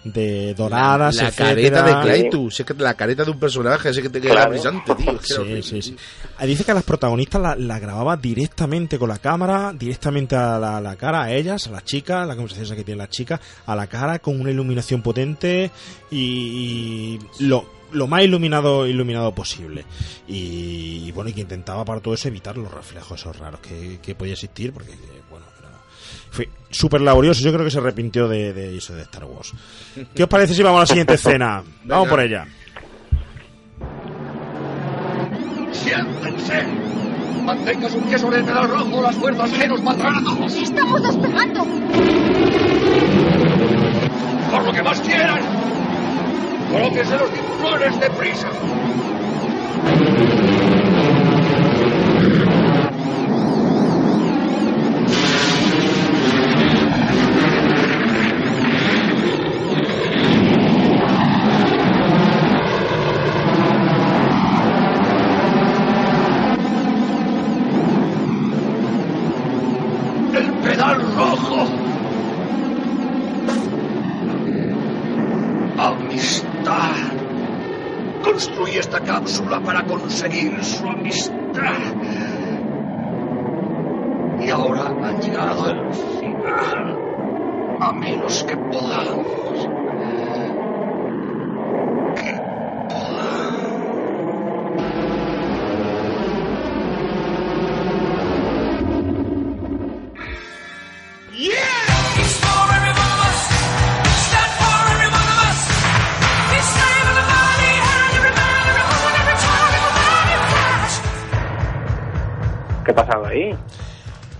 de 0.04 0.54
doradas, 0.54 1.16
La 1.16 1.28
etcétera. 1.28 1.48
careta 1.50 1.82
de 1.82 2.02
Clayton. 2.02 2.50
Si 2.50 2.62
es 2.62 2.66
que 2.66 2.74
la 2.74 2.94
careta 2.94 3.24
de 3.24 3.30
un 3.32 3.38
personaje, 3.38 3.88
así 3.88 4.00
que 4.00 4.08
te 4.08 4.20
queda 4.20 4.32
Claro. 4.32 4.50
brillante, 4.50 4.94
tío. 4.94 5.12
Es 5.20 5.34
que 5.36 5.62
Sí, 5.62 5.82
sí. 5.82 5.96
Ah, 6.38 6.46
Dice 6.46 6.64
que 6.64 6.70
a 6.70 6.74
las 6.74 6.84
protagonistas 6.84 7.42
la, 7.42 7.56
la 7.56 7.78
grababa 7.78 8.16
directamente 8.16 8.98
con 8.98 9.08
la 9.08 9.18
cámara, 9.18 9.72
directamente 9.76 10.36
a 10.36 10.58
la, 10.58 10.96
cara, 10.96 11.22
a 11.24 11.32
ellas, 11.32 11.66
a 11.66 11.70
las 11.72 11.84
chicas, 11.84 12.26
la 12.26 12.34
conversación 12.36 12.66
esa 12.66 12.76
que 12.76 12.84
tienen 12.84 12.98
las 12.98 13.10
chicas, 13.10 13.40
a 13.66 13.74
la 13.76 13.86
cara 13.86 14.18
con 14.20 14.40
una 14.40 14.50
iluminación 14.50 15.02
potente 15.02 15.70
y, 16.10 17.18
y 17.38 17.44
lo, 17.44 17.68
lo 17.92 18.06
más 18.06 18.22
iluminado 18.22 18.86
iluminado 18.86 19.34
posible. 19.34 19.84
Y, 20.26 21.04
y 21.06 21.12
bueno, 21.12 21.30
y 21.30 21.32
que 21.32 21.40
intentaba 21.42 21.84
para 21.84 22.00
todo 22.00 22.14
eso 22.14 22.28
evitar 22.28 22.56
los 22.56 22.72
reflejos 22.72 23.20
esos 23.20 23.36
raros 23.38 23.60
que, 23.60 23.98
que 24.02 24.14
podía 24.14 24.34
existir, 24.34 24.72
porque 24.72 24.92
fue 26.30 26.48
súper 26.70 27.00
laborioso. 27.00 27.42
Yo 27.42 27.52
creo 27.52 27.64
que 27.64 27.70
se 27.70 27.78
arrepintió 27.78 28.28
de, 28.28 28.52
de 28.52 28.76
eso 28.76 28.94
de 28.94 29.02
Star 29.02 29.24
Wars. 29.24 29.52
¿Qué 30.14 30.22
os 30.22 30.28
parece 30.28 30.54
si 30.54 30.62
vamos 30.62 30.78
a 30.78 30.82
la 30.82 30.86
siguiente 30.86 31.14
escena? 31.14 31.62
Vamos 31.84 32.08
por 32.08 32.20
ella. 32.20 32.46
¡Siéntense! 35.72 36.66
Mantenga 37.44 37.88
su 37.88 37.98
pie 38.00 38.18
sobre 38.18 38.40
el 38.40 38.44
pedal 38.44 38.68
rojo, 38.68 39.00
las 39.00 39.16
fuerzas 39.16 39.50
G 39.52 39.68
nos 39.68 39.80
a 39.80 40.22
todos. 40.22 40.54
¡Estamos 40.54 41.02
despegando! 41.02 41.64
¡Por 44.50 44.64
lo 44.64 44.72
que 44.72 44.82
más 44.82 45.00
quieran! 45.00 45.40
¡Colóquense 46.70 47.18
los 47.18 47.30
cinturones 47.30 48.00
deprisa! 48.00 48.48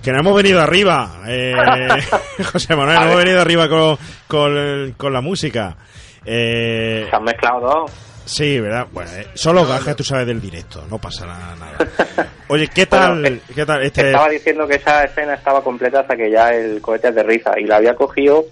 Que 0.09 0.13
no 0.15 0.21
hemos 0.21 0.37
venido 0.37 0.63
arriba, 0.63 1.21
eh, 1.29 1.53
José 2.51 2.75
Manuel, 2.75 2.97
no 2.99 3.05
hemos 3.09 3.17
venido 3.19 3.43
arriba 3.43 3.69
con, 3.69 3.99
con, 4.27 4.93
con 4.97 5.13
la 5.13 5.21
música. 5.21 5.77
Eh, 6.25 7.07
Se 7.11 7.15
han 7.15 7.25
mezclado 7.25 7.61
dos. 7.61 7.91
sí, 8.25 8.59
¿verdad? 8.59 8.87
Bueno, 8.91 9.11
eh, 9.13 9.27
solo 9.35 9.67
gajes 9.67 9.95
tú 9.97 10.05
sabes 10.05 10.27
del 10.27 10.41
directo, 10.41 10.83
no 10.89 10.97
pasa 10.97 11.27
nada. 11.27 11.55
nada. 11.57 12.31
Oye, 12.49 12.69
¿qué 12.69 12.87
tal? 12.87 13.21
Bueno, 13.21 13.37
¿Qué 13.55 13.67
tal? 13.67 13.83
Este, 13.83 14.07
Estaba 14.07 14.31
diciendo 14.31 14.67
que 14.67 14.77
esa 14.77 15.05
escena 15.05 15.35
estaba 15.35 15.63
completa 15.63 16.01
hasta 16.01 16.17
que 16.17 16.31
ya 16.31 16.55
el 16.55 16.81
cohete 16.81 17.09
aterriza 17.09 17.61
y 17.61 17.65
la 17.65 17.77
había 17.77 17.95
cogido 17.95 18.47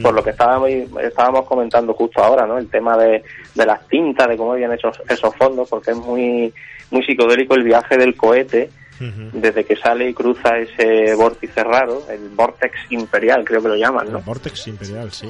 por 0.00 0.14
lo 0.14 0.24
que 0.24 0.30
estábamos, 0.30 0.70
estábamos 1.02 1.46
comentando 1.46 1.92
justo 1.92 2.24
ahora, 2.24 2.46
¿no? 2.46 2.56
El 2.56 2.70
tema 2.70 2.96
de, 2.96 3.22
de 3.54 3.66
las 3.66 3.86
tintas, 3.88 4.26
de 4.26 4.38
cómo 4.38 4.52
habían 4.54 4.72
hecho 4.72 4.90
esos 5.06 5.36
fondos, 5.36 5.68
porque 5.68 5.90
es 5.90 5.98
muy, 5.98 6.50
muy 6.90 7.04
psicodélico 7.04 7.56
el 7.56 7.64
viaje 7.64 7.98
del 7.98 8.16
cohete 8.16 8.70
desde 9.00 9.64
que 9.64 9.76
sale 9.76 10.08
y 10.08 10.14
cruza 10.14 10.56
ese 10.58 11.14
vórtice 11.14 11.62
raro, 11.64 12.02
el 12.08 12.28
vortex 12.30 12.74
imperial, 12.90 13.44
creo 13.44 13.62
que 13.62 13.68
lo 13.68 13.76
llaman, 13.76 14.10
¿no? 14.10 14.18
El 14.18 14.24
Vortex 14.24 14.68
Imperial, 14.68 15.10
sí. 15.10 15.28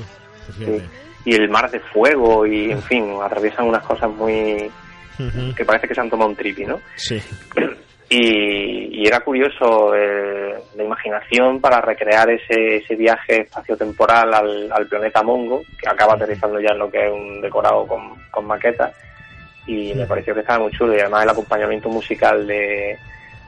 Y 1.25 1.35
el 1.35 1.49
mar 1.49 1.71
de 1.71 1.81
fuego 1.81 2.47
y, 2.47 2.71
en 2.71 2.83
fin, 2.83 3.17
atraviesan 3.23 3.67
unas 3.67 3.83
cosas 3.83 4.11
muy... 4.11 4.71
Que 5.57 5.65
parece 5.65 5.87
que 5.89 5.95
se 5.95 6.01
han 6.01 6.11
tomado 6.11 6.31
un 6.31 6.37
tripi, 6.37 6.65
¿no? 6.65 6.81
Sí. 6.97 7.23
Y, 8.11 9.01
y 9.01 9.07
era 9.07 9.21
curioso 9.21 9.95
eh, 9.95 10.55
la 10.77 10.85
imaginación 10.85 11.61
para 11.61 11.81
recrear 11.81 12.29
ese, 12.31 12.77
ese 12.77 12.95
viaje 12.97 13.41
espaciotemporal 13.43 14.35
al, 14.35 14.71
al 14.71 14.87
planeta 14.87 15.23
Mongo, 15.23 15.63
que 15.81 15.89
acaba 15.89 16.15
aterrizando 16.15 16.61
ya 16.61 16.73
en 16.73 16.79
lo 16.79 16.91
que 16.91 17.07
es 17.07 17.13
un 17.13 17.41
decorado 17.41 17.87
con, 17.87 18.15
con 18.31 18.45
maquetas. 18.45 18.93
Y 19.67 19.95
me 19.95 20.05
pareció 20.05 20.35
que 20.35 20.41
estaba 20.41 20.65
muy 20.65 20.73
chulo. 20.73 20.95
Y 20.95 21.01
además 21.01 21.23
el 21.23 21.31
acompañamiento 21.31 21.89
musical 21.89 22.47
de, 22.47 22.99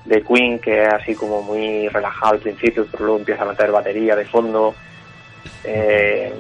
de 0.07 0.23
Queen, 0.23 0.59
que 0.59 0.83
es 0.85 0.93
así 0.93 1.15
como 1.15 1.43
muy 1.43 1.89
relajado 1.89 2.35
al 2.35 2.39
principio, 2.41 2.87
pero 2.91 3.05
luego 3.05 3.19
empieza 3.21 3.43
a 3.43 3.47
meter 3.47 3.71
batería 3.73 4.15
de 4.17 4.25
fondo. 4.25 4.75
Eh, 5.65 6.33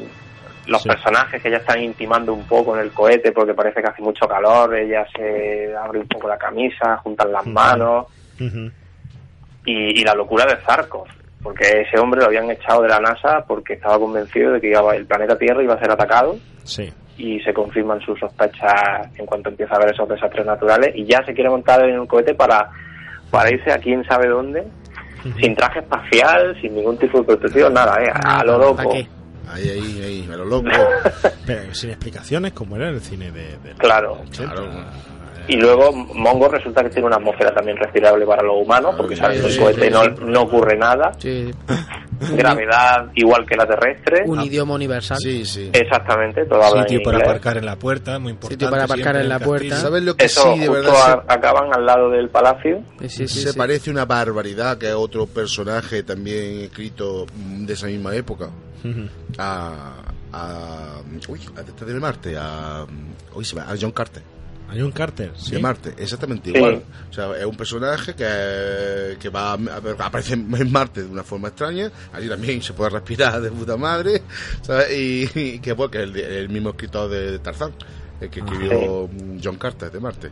los 0.66 0.82
personajes 0.84 1.40
que 1.40 1.51
ya 1.51 1.59
están 1.59 1.80
intimando 1.80 2.32
un 2.34 2.44
poco 2.44 2.74
en 2.76 2.82
el 2.82 2.90
cohete 2.90 3.30
porque 3.30 3.55
parece 3.55 3.80
que 3.80 3.88
hace 3.88 4.02
mucho 4.02 4.26
calor, 4.26 4.74
ella 4.74 5.06
se 5.16 5.72
abre 5.76 6.01
un 6.01 6.09
poco 6.09 6.26
la 6.28 6.36
camisa, 6.38 6.97
juntan 6.98 7.30
las 7.32 7.47
manos 7.47 8.06
Ujú. 8.40 8.70
y, 9.64 10.01
y 10.01 10.05
la 10.05 10.14
locura 10.14 10.44
de 10.44 10.56
Zarkov, 10.64 11.06
porque 11.40 11.82
ese 11.82 12.01
hombre 12.01 12.20
lo 12.20 12.26
habían 12.26 12.51
echado 12.51 12.82
de 12.82 12.88
la 12.88 12.98
NASA 12.98 13.44
porque 13.47 13.74
estaba 13.74 13.97
convencido 13.98 14.52
de 14.55 14.60
que 14.60 14.72
el 14.72 15.06
planeta 15.06 15.38
Tierra 15.38 15.62
iba 15.62 15.74
a 15.74 15.78
ser 15.78 15.90
atacado 15.93 16.36
Sí. 16.64 16.93
y 17.16 17.38
se 17.43 17.55
confirman 17.55 18.01
sus 18.01 18.18
sospechas 18.18 19.09
en 19.16 19.24
cuanto 19.24 19.51
empieza 19.51 19.76
a 19.76 19.78
ver 19.78 19.93
esos 19.94 20.09
desastres 20.09 20.44
naturales 20.47 20.90
y 20.97 21.05
ya 21.05 21.24
se 21.24 21.32
quiere 21.32 21.48
montar 21.48 21.84
en 21.88 22.01
un 22.01 22.09
cohete 22.09 22.34
para, 22.34 22.68
para 23.31 23.51
irse 23.53 23.70
a 23.73 23.78
quién 23.78 24.05
sabe 24.05 24.28
dónde, 24.28 24.65
sin 25.40 25.55
traje 25.55 25.81
espacial, 25.81 26.57
sin 26.61 26.74
ningún 26.74 26.97
tipo 26.98 27.19
de 27.19 27.24
protección, 27.24 27.74
nada, 27.74 27.97
¿eh? 28.03 28.11
a 28.12 28.44
lo 28.44 28.59
loco. 28.59 28.93
Ahí, 29.48 29.69
ahí, 29.69 30.03
ahí, 30.03 30.28
a 30.32 30.36
lo 30.36 30.44
loco. 30.44 30.69
Pero 31.47 31.73
sin 31.74 31.90
explicaciones, 31.90 32.53
como 32.53 32.77
era 32.77 32.89
el 32.89 33.01
cine 33.01 33.31
de... 33.31 33.57
de 33.59 33.74
Claro. 33.78 34.23
Y 35.48 35.56
luego 35.56 35.93
Mongo 35.93 36.48
resulta 36.48 36.82
que 36.82 36.90
tiene 36.90 37.06
una 37.06 37.16
atmósfera 37.16 37.55
también 37.55 37.77
respirable 37.77 38.27
para 38.27 38.43
los 38.43 38.56
humanos, 38.64 38.94
porque 38.97 39.14
sabes 39.16 39.40
que 39.40 39.47
el 39.47 39.52
sí, 39.52 39.59
cohete 39.60 39.85
sí, 39.86 39.90
no, 39.90 40.02
sí. 40.05 40.10
no 40.27 40.43
ocurre 40.43 40.77
nada. 40.77 41.12
Gravedad 42.18 43.10
igual 43.14 43.44
que 43.47 43.56
la 43.56 43.66
terrestre. 43.66 44.23
Un 44.27 44.40
idioma 44.40 44.74
universal. 44.74 45.18
Sí, 45.20 45.44
sí. 45.44 45.70
Exactamente, 45.73 46.44
todo 46.47 46.62
habla 46.62 46.82
en 46.82 46.89
Sitio 46.89 47.05
para 47.05 47.18
inglés. 47.18 47.31
aparcar 47.31 47.56
en 47.59 47.66
la 47.66 47.77
puerta, 47.77 48.18
muy 48.18 48.32
importante. 48.32 48.55
Sitio 48.55 48.70
para 48.70 48.85
aparcar 48.85 49.16
en 49.16 49.28
la 49.28 49.39
puerta. 49.39 49.77
¿Sabes 49.77 50.02
lo 50.02 50.16
que 50.16 50.24
Eso, 50.24 50.55
sí, 50.55 50.60
de 50.60 50.66
justo 50.68 50.82
verdad? 50.82 51.24
a- 51.28 51.32
acaban 51.35 51.74
al 51.74 51.85
lado 51.86 52.10
del 52.10 52.28
palacio. 52.31 52.82
se 53.06 53.55
parece 53.55 53.90
una 53.90 54.05
barbaridad 54.06 54.78
que 54.78 54.93
otro 54.93 55.27
personaje 55.27 56.02
también 56.02 56.60
escrito 56.62 57.27
de 57.36 57.73
esa 57.73 57.86
misma 57.86 58.14
época. 58.14 58.48
A. 59.39 59.93
a 60.32 61.01
uy, 61.28 61.40
a 61.56 61.85
de 61.85 61.94
Marte, 62.01 62.36
a. 62.39 62.86
Uy, 63.35 63.44
se 63.44 63.56
me- 63.56 63.62
a 63.62 63.74
John 63.81 63.90
Carter. 63.93 64.23
A 64.68 64.72
John 64.76 64.90
Carter, 64.90 65.32
sí. 65.36 65.52
De 65.52 65.59
Marte, 65.60 65.94
exactamente 65.97 66.51
Sí. 66.51 66.56
igual. 66.56 66.82
O 67.09 67.12
sea, 67.12 67.36
es 67.38 67.44
un 67.47 67.56
personaje 67.56 68.14
que, 68.14 69.16
que 69.20 69.28
va 69.28 69.52
a, 69.52 69.59
aparece 70.01 70.34
en 70.34 70.72
Marte 70.72 71.02
de 71.05 71.10
una 71.10 71.22
forma 71.22 71.48
extraña. 71.48 71.90
Allí 72.12 72.28
también 72.28 72.60
se 72.62 72.72
puede 72.72 72.90
respirar 72.90 73.40
de 73.40 73.51
puta 73.51 73.76
madre. 73.76 74.22
¿sabes? 74.62 74.90
Y, 74.98 75.30
y 75.34 75.59
que, 75.60 75.72
bueno, 75.72 75.90
que 75.90 75.98
es 76.02 76.05
el, 76.05 76.16
el 76.16 76.48
mismo 76.48 76.70
escritor 76.70 77.09
de 77.10 77.38
Tarzán. 77.38 77.72
El 78.20 78.30
que 78.30 78.40
Ah, 78.40 78.44
escribió 78.47 79.10
John 79.43 79.56
Carter 79.59 79.90
de 79.90 80.01
Marte. 80.01 80.30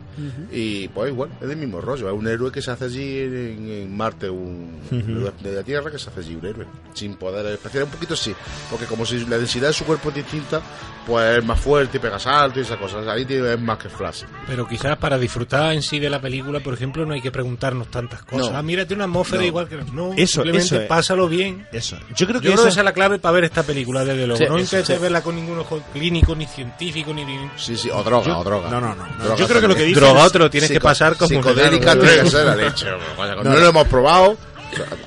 Y 0.51 0.87
pues 0.87 1.11
igual, 1.11 1.29
es 1.41 1.47
del 1.47 1.57
mismo 1.57 1.79
rollo. 1.81 2.07
Es 2.09 2.13
un 2.17 2.27
héroe 2.27 2.51
que 2.51 2.61
se 2.61 2.71
hace 2.71 2.85
allí 2.85 3.19
en, 3.19 3.69
en 3.69 3.95
Marte, 3.97 4.29
un 4.29 4.79
de 4.89 5.51
la 5.55 5.63
Tierra 5.63 5.91
que 5.91 5.99
se 5.99 6.09
hace 6.09 6.21
allí 6.21 6.35
un 6.35 6.45
héroe. 6.45 6.65
Sin 6.93 7.15
poder 7.15 7.45
especial, 7.45 7.83
un 7.83 7.91
poquito 7.91 8.15
sí. 8.15 8.33
Porque 8.71 8.85
como 8.85 9.05
si 9.05 9.23
la 9.25 9.37
densidad 9.37 9.67
de 9.67 9.73
su 9.73 9.85
cuerpo 9.85 10.09
es 10.09 10.15
distinta, 10.15 10.61
pues 11.05 11.37
es 11.37 11.45
más 11.45 11.59
fuerte 11.59 11.97
y 11.97 11.99
pega 11.99 12.17
salto 12.17 12.59
y 12.59 12.63
esas 12.63 12.77
cosas. 12.77 13.07
Ahí 13.07 13.23
tiene, 13.25 13.53
es 13.53 13.59
más 13.61 13.77
que 13.77 13.89
Flash. 13.89 14.23
Pero 14.47 14.67
quizás 14.67 14.97
para 14.97 15.19
disfrutar 15.19 15.73
en 15.73 15.83
sí 15.83 15.99
de 15.99 16.09
la 16.09 16.19
película, 16.19 16.61
por 16.61 16.73
ejemplo, 16.73 17.05
no 17.05 17.13
hay 17.13 17.21
que 17.21 17.31
preguntarnos 17.31 17.89
tantas 17.91 18.23
cosas. 18.23 18.51
No. 18.51 18.57
Ah, 18.57 18.63
mírate 18.63 18.95
una 18.95 19.03
atmósfera 19.03 19.41
No. 19.41 19.47
igual 19.47 19.67
que 19.69 19.77
no. 19.93 20.13
Eso, 20.13 20.41
simplemente 20.41 20.65
eso 20.65 20.81
es. 20.81 20.87
pásalo 20.87 21.29
bien. 21.29 21.67
Eso. 21.71 21.97
Yo 22.15 22.25
creo 22.25 22.41
que 22.41 22.47
Yo 22.47 22.53
creo 22.53 22.63
eso- 22.63 22.67
esa 22.69 22.79
es 22.81 22.85
la 22.85 22.93
clave 22.93 23.19
para 23.19 23.33
ver 23.33 23.43
esta 23.43 23.61
película, 23.61 24.03
desde 24.03 24.25
luego. 24.25 24.37
Sí, 24.43 24.45
no 24.49 24.57
intentes 24.57 24.95
sí. 24.95 25.01
verla 25.01 25.21
con 25.21 25.35
ningún 25.35 25.59
ojo 25.59 25.81
clínico, 25.93 26.35
ni 26.35 26.47
científico, 26.47 27.13
ni... 27.13 27.25
Sí, 27.57 27.74
sí, 27.77 27.89
o 27.91 28.03
droga, 28.03 28.27
Yo- 28.27 28.39
o 28.39 28.43
droga. 28.43 28.69
No, 28.69 28.81
no, 28.81 28.95
no. 28.95 29.05
Droga 29.19 29.35
Yo 29.35 29.47
creo 29.47 29.61
que 29.61 29.67
lo 29.67 29.73
que 29.75 29.81
también. 29.81 29.87
dice... 29.89 29.99
Drogado 30.01 30.29
te 30.29 30.39
lo 30.39 30.49
tienes 30.49 30.71
que 30.71 30.79
pasar 30.79 31.15
como... 31.17 31.29
Psicodélica 31.29 31.79
claro, 31.93 31.99
tiene 32.01 32.15
que 32.23 32.29
claro. 32.29 32.37
ser 32.37 32.45
la 32.45 32.55
leche. 32.55 32.85
Vaya, 33.17 33.35
No, 33.35 33.43
no, 33.43 33.49
no. 33.51 33.59
lo 33.59 33.67
hemos 33.67 33.87
probado, 33.87 34.37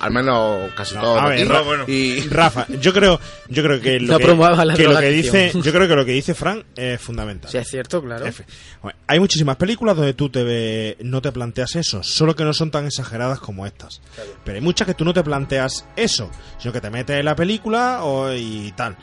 al 0.01 0.11
menos 0.13 0.73
casi 0.75 0.95
No, 0.95 1.03
todos. 1.03 1.19
a 1.21 1.27
ver, 1.29 1.39
aquí. 1.41 1.45
Ra- 1.49 1.85
y 1.87 2.21
Rafa, 2.29 2.67
yo 2.81 2.93
creo, 2.95 3.21
yo 3.49 3.63
creo 3.63 3.81
que 3.81 4.01
lo 4.01 4.13
No 4.15 4.19
que, 4.19 4.85
lo 4.85 5.01
dice, 5.01 5.53
yo 5.63 5.73
creo 5.73 5.87
que 5.89 5.95
lo 5.95 6.05
que 6.07 6.13
dice 6.13 6.35
Frank 6.35 6.65
es 6.75 6.99
fundamental. 7.01 7.51
Sí, 7.51 7.59
es 7.59 7.69
cierto, 7.69 8.03
claro. 8.03 8.25
F. 8.25 8.45
Bueno, 8.83 8.99
Hay 9.07 9.21
muchísimas 9.21 9.57
películas 9.57 9.95
donde 9.97 10.15
tú 10.15 10.31
te 10.31 10.43
ve- 10.43 10.97
no 11.01 11.21
te 11.21 11.33
planteas 11.33 11.77
eso, 11.77 12.03
solo 12.03 12.35
que 12.35 12.45
no 12.45 12.55
son 12.55 12.71
tan 12.71 12.87
exageradas 12.87 13.41
como 13.41 13.67
estas. 13.67 14.01
Pero 14.45 14.57
hay 14.57 14.63
muchas 14.63 14.87
que 14.87 14.95
tú 14.95 15.05
no 15.05 15.13
te 15.13 15.23
planteas 15.23 15.85
eso, 15.97 16.31
sino 16.59 16.73
que 16.73 16.81
te 16.81 16.89
metes 16.89 17.19
en 17.19 17.25
la 17.27 17.37
película 17.37 18.05
o, 18.05 18.33
y 18.33 18.73
tal. 18.77 18.97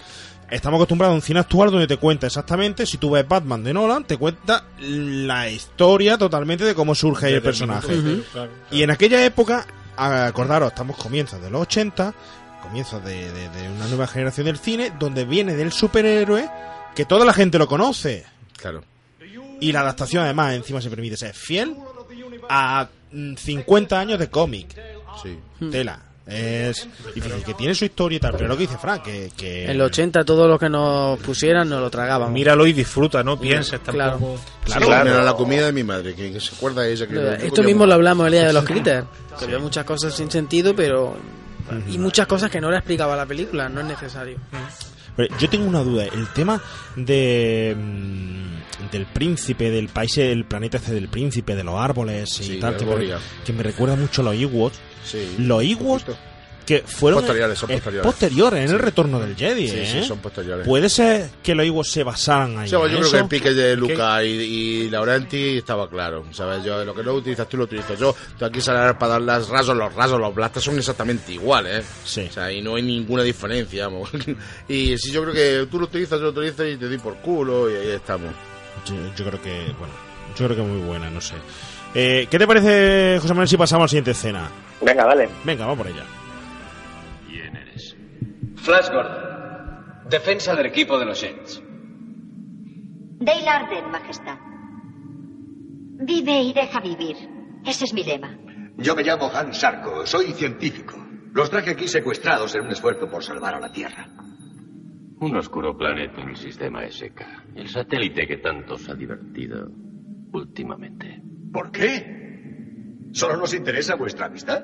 Estamos 0.50 0.78
acostumbrados 0.78 1.14
a 1.14 1.16
un 1.16 1.22
cine 1.22 1.40
actual 1.40 1.72
donde 1.72 1.88
te 1.88 1.98
cuenta 1.98 2.28
exactamente, 2.28 2.86
si 2.86 2.98
tú 2.98 3.10
ves 3.12 3.28
Batman 3.28 3.64
de 3.64 3.74
Nolan, 3.74 4.04
te 4.06 4.16
cuenta 4.18 4.66
la 4.80 5.50
historia 5.50 6.18
totalmente 6.18 6.64
de 6.64 6.76
cómo 6.76 6.94
surge 6.94 7.26
ahí 7.28 7.34
el 7.34 7.42
Desde 7.42 7.50
el 7.64 7.70
personaje. 7.70 7.88
minuto 7.96 8.24
cero, 8.32 8.32
claro, 8.32 8.52
Y 8.72 8.84
en 8.84 8.92
aquella 8.92 9.26
época, 9.26 9.66
acordaros, 9.98 10.70
estamos 10.70 10.98
comienzos 10.98 11.42
de 11.42 11.50
los 11.50 11.62
80, 11.62 12.14
comienzos 12.62 13.04
de, 13.04 13.32
de- 13.32 13.50
de 13.50 13.70
una 13.70 13.88
nueva 13.88 14.06
generación 14.08 14.46
del 14.46 14.60
cine, 14.60 14.92
donde 15.00 15.26
viene 15.26 15.56
del 15.56 15.72
superhéroe 15.72 16.48
que 16.96 17.06
toda 17.06 17.26
la 17.26 17.34
gente 17.34 17.58
lo 17.58 17.68
conoce. 17.68 18.26
Claro. 18.58 18.84
Y 19.60 19.72
la 19.72 19.80
adaptación, 19.82 20.24
además, 20.26 20.54
encima 20.54 20.80
se 20.80 20.90
permite 20.92 21.18
ser 21.18 21.34
fiel 21.34 21.76
a 22.50 22.88
mm, 23.12 23.36
50 23.36 24.00
años 24.00 24.20
de 24.20 24.30
cómic. 24.30 24.76
Sí. 25.24 25.40
Tela. 25.72 26.02
Es 26.28 26.88
difícil, 27.14 27.44
que 27.44 27.54
tiene 27.54 27.76
su 27.76 27.86
historia 27.86 28.16
y 28.16 28.20
tal, 28.20 28.32
pero 28.34 28.48
lo 28.48 28.56
que 28.58 28.62
dice 28.64 28.78
Frank, 28.80 29.04
que... 29.04 29.32
que 29.38 29.70
En 29.70 29.78
los 29.78 29.88
80 29.88 30.24
todo 30.26 30.48
lo 30.48 30.58
que 30.58 30.70
nos 30.70 31.20
pusieran 31.20 31.70
nos 31.70 31.82
lo 31.82 31.90
tragábamos. 31.92 32.34
Míralo 32.34 32.66
y 32.66 32.74
disfruta, 32.74 33.24
no 33.24 33.40
pienses 33.40 33.80
Claro. 33.82 34.12
tampoco... 34.14 34.40
Claro, 34.64 34.88
mira 35.06 35.24
la 35.24 35.34
comida 35.36 35.68
de 35.68 35.72
mi 35.72 35.84
madre, 35.84 36.16
que, 36.16 36.34
que 36.34 36.40
se 36.40 36.56
acuerda 36.56 36.82
de 36.82 36.94
ella. 36.94 37.06
Que 37.06 37.14
que 37.14 37.48
Esto 37.48 37.62
mismo 37.62 37.86
lo 37.86 37.94
hablamos 37.94 38.26
el 38.26 38.34
día 38.34 38.48
de 38.48 38.54
los 38.54 38.64
critters. 38.64 39.06
Que 39.38 39.46
había 39.46 39.60
muchas 39.60 39.86
cosas 39.86 40.16
sin 40.16 40.32
sentido, 40.32 40.76
pero... 40.76 41.16
Y 41.90 41.98
muchas 42.00 42.26
cosas 42.26 42.50
que 42.50 42.60
no 42.60 42.72
le 42.72 42.78
explicaba 42.78 43.16
la 43.16 43.26
película, 43.26 43.70
no 43.70 43.82
es 43.82 43.88
necesario. 43.88 44.38
Pero 45.16 45.36
yo 45.38 45.50
tengo 45.50 45.66
una 45.68 45.82
duda. 45.82 46.06
El 46.06 46.28
tema 46.30 46.62
de 46.96 47.76
mm, 47.78 48.92
del 48.92 49.06
príncipe, 49.08 49.70
del 49.70 49.90
país, 49.90 50.18
el 50.18 50.46
planeta 50.46 50.78
este 50.78 50.94
del 50.94 51.08
príncipe, 51.08 51.56
de 51.56 51.64
los 51.64 51.76
árboles 51.76 52.40
y 52.42 52.44
Sí, 52.44 52.60
tal, 52.60 52.76
que 52.78 52.86
me, 52.86 53.14
que 53.46 53.54
me 53.54 53.64
recuerda 53.64 53.96
mucho 53.96 54.22
a 54.22 54.26
los 54.26 54.36
Ewoks. 54.36 54.80
Sí, 55.06 55.36
los 55.40 55.64
Ewoks, 55.64 56.06
que 56.66 56.80
fueron 56.80 57.20
Posteriores, 57.20 57.60
son 57.60 57.70
eh, 57.70 57.74
posteriores. 57.76 58.12
posteriores 58.12 58.66
en 58.68 58.76
el 58.76 58.80
retorno 58.80 59.20
del 59.20 59.36
Jedi, 59.36 59.68
Sí, 59.70 59.78
¿eh? 59.78 59.90
sí, 60.02 60.08
son 60.08 60.18
posteriores. 60.18 60.66
Puede 60.68 60.90
ser 60.90 61.30
que 61.44 61.54
los 61.54 61.64
Ewoks 61.64 61.92
se 61.92 62.04
basaran 62.04 62.58
ahí. 62.58 62.68
Yo 62.70 62.82
creo 62.82 63.12
que 63.12 63.18
el 63.20 63.28
pique 63.28 63.54
de 63.54 63.76
Luca 63.76 64.24
y, 64.24 64.30
y 64.30 64.90
Laurenti 64.90 65.60
estaba 65.60 65.88
claro, 65.88 66.26
¿sabes? 66.32 66.64
Yo, 66.64 66.84
lo 66.84 66.96
que 66.96 67.04
no 67.04 67.14
utilizas 67.14 67.48
tú 67.48 67.58
lo 67.58 67.66
utilizo 67.66 67.94
yo. 67.94 68.16
Tú 68.40 68.46
aquí 68.46 68.62
sales 68.62 68.96
para 68.96 69.12
dar 69.14 69.22
las 69.22 69.48
rasos, 69.48 69.78
los 69.78 69.94
rasos, 69.94 70.20
los 70.20 70.34
blasters 70.34 70.66
son 70.66 70.78
exactamente 70.80 71.34
iguales, 71.34 71.86
¿eh? 71.86 71.88
Sí. 72.04 72.28
O 72.30 72.34
sea, 72.34 72.52
y 72.52 72.64
no 72.64 72.76
hay 72.78 72.82
ninguna 72.82 73.22
diferencia, 73.22 73.88
y 74.68 74.98
sí, 74.98 75.12
yo 75.12 75.22
creo 75.22 75.34
que 75.36 75.68
tú 75.70 75.78
lo 75.78 75.86
utilizas, 75.86 76.18
yo 76.20 76.26
lo 76.26 76.32
utilizo 76.32 76.66
y 76.68 76.78
te 76.78 76.90
di 76.90 76.98
por 76.98 77.18
culo 77.18 77.70
y 77.70 77.76
ahí 77.76 77.90
estamos. 77.92 78.34
Yo, 78.88 78.96
yo 79.16 79.26
creo 79.30 79.40
que, 79.42 79.72
bueno, 79.78 79.94
yo 80.36 80.46
creo 80.48 80.56
que 80.58 80.62
muy 80.64 80.82
buena, 80.82 81.12
no 81.12 81.22
sé. 81.22 81.36
Eh, 81.98 82.28
¿Qué 82.30 82.38
te 82.38 82.46
parece, 82.46 83.20
José 83.22 83.34
Manuel, 83.34 83.48
si 83.48 83.56
pasamos 83.56 83.84
a 83.84 83.86
la 83.86 83.88
siguiente 83.88 84.12
escena? 84.12 84.50
Venga, 84.82 85.06
dale. 85.06 85.30
Venga, 85.46 85.66
vamos 85.66 85.78
por 85.78 85.88
ella. 85.88 86.04
¿Quién 87.26 87.56
eres? 87.56 87.96
Flash 88.58 88.90
Gordon. 88.90 89.24
Defensa 90.10 90.54
del 90.56 90.66
equipo 90.66 91.00
de 91.00 91.06
los 91.06 91.22
Jets. 91.22 91.64
Dale 93.20 93.48
Arden, 93.48 93.90
Majestad. 93.92 94.38
Vive 96.04 96.42
y 96.42 96.54
deja 96.54 96.82
vivir. 96.82 97.16
Ese 97.66 97.86
es 97.86 97.94
mi 97.94 98.04
lema. 98.04 98.38
Yo 98.78 98.94
me 98.94 99.04
llamo 99.04 99.32
Hans 99.34 99.58
Sarko, 99.58 100.06
soy 100.06 100.34
científico. 100.34 100.96
Los 101.34 101.50
traje 101.50 101.72
aquí 101.72 101.88
secuestrados 101.88 102.54
en 102.56 102.66
un 102.66 102.72
esfuerzo 102.72 103.10
por 103.10 103.24
salvar 103.24 103.56
a 103.56 103.60
la 103.62 103.72
Tierra. 103.72 104.06
Un 105.22 105.36
oscuro 105.38 105.78
planeta 105.78 106.22
en 106.22 106.30
el 106.30 106.36
sistema 106.36 106.82
SK. 106.90 107.22
El 107.56 107.70
satélite 107.70 108.28
que 108.28 108.38
tanto 108.38 108.74
os 108.74 108.90
ha 108.90 108.96
divertido 108.96 109.70
últimamente. 110.34 111.22
¿Por 111.52 111.72
qué? 111.72 113.10
¿Solo 113.12 113.38
nos 113.38 113.54
interesa 113.54 113.96
vuestra 113.96 114.26
amistad? 114.26 114.64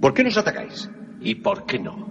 ¿Por 0.00 0.14
qué 0.14 0.24
nos 0.24 0.36
atacáis? 0.36 0.90
¿Y 1.20 1.36
por 1.36 1.66
qué 1.66 1.78
no? 1.78 2.08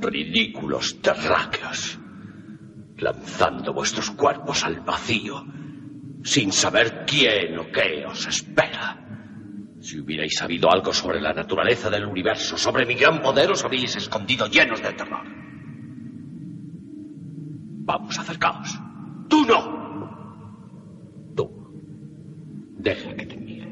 Ridículos 0.00 1.00
terráqueos. 1.00 1.98
Lanzando 2.98 3.72
vuestros 3.72 4.10
cuerpos 4.10 4.64
al 4.64 4.80
vacío. 4.80 5.44
Sin 6.22 6.52
saber 6.52 7.04
quién 7.06 7.58
o 7.58 7.70
qué 7.70 8.04
os 8.06 8.26
espera. 8.26 9.00
Si 9.80 10.00
hubierais 10.00 10.34
sabido 10.34 10.70
algo 10.72 10.92
sobre 10.94 11.20
la 11.20 11.34
naturaleza 11.34 11.90
del 11.90 12.06
universo, 12.06 12.56
sobre 12.56 12.86
mi 12.86 12.94
gran 12.94 13.20
poder, 13.20 13.50
os 13.50 13.62
habríais 13.64 13.94
escondido 13.96 14.46
llenos 14.46 14.82
de 14.82 14.92
terror. 14.94 15.26
Vamos, 17.86 18.18
acercaos. 18.18 18.80
¡Tú 19.28 19.44
no! 19.44 19.83
Deja 22.84 23.14
que 23.16 23.24
te 23.24 23.36
mire. 23.38 23.66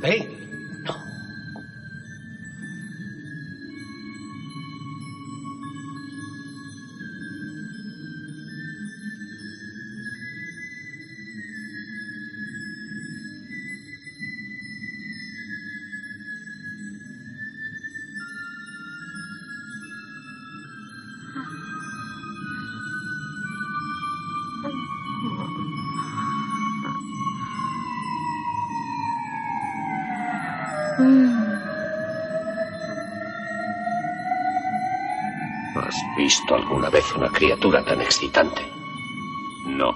Dale. 0.00 0.20
¿Has 0.22 0.37
una 37.14 37.28
criatura 37.28 37.84
tan 37.84 38.00
excitante? 38.00 38.62
No. 39.66 39.92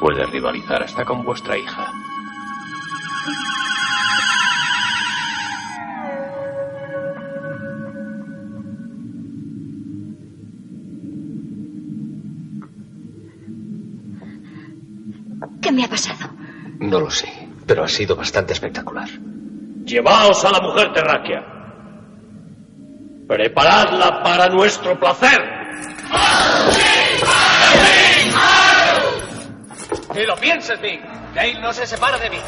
Puede 0.00 0.26
rivalizar 0.26 0.82
hasta 0.82 1.04
con 1.04 1.24
vuestra 1.24 1.56
hija. 1.56 1.92
¿Qué 15.62 15.72
me 15.72 15.84
ha 15.84 15.88
pasado? 15.88 16.30
No 16.78 17.00
lo 17.00 17.10
sé, 17.10 17.48
pero 17.66 17.82
ha 17.84 17.88
sido 17.88 18.14
bastante 18.14 18.52
espectacular. 18.52 19.08
Llevaos 19.84 20.44
a 20.44 20.50
la 20.52 20.60
mujer 20.60 20.92
terráquea. 20.92 21.56
Preparadla 23.26 24.22
para 24.22 24.48
nuestro 24.48 24.98
placer. 24.98 25.55
¡Que 30.16 30.26
lo 30.26 30.34
pienses, 30.34 30.80
Nick! 30.80 31.02
Dale 31.34 31.60
no 31.60 31.74
se 31.74 31.86
separa 31.86 32.16
de 32.16 32.30
mí. 32.30 32.38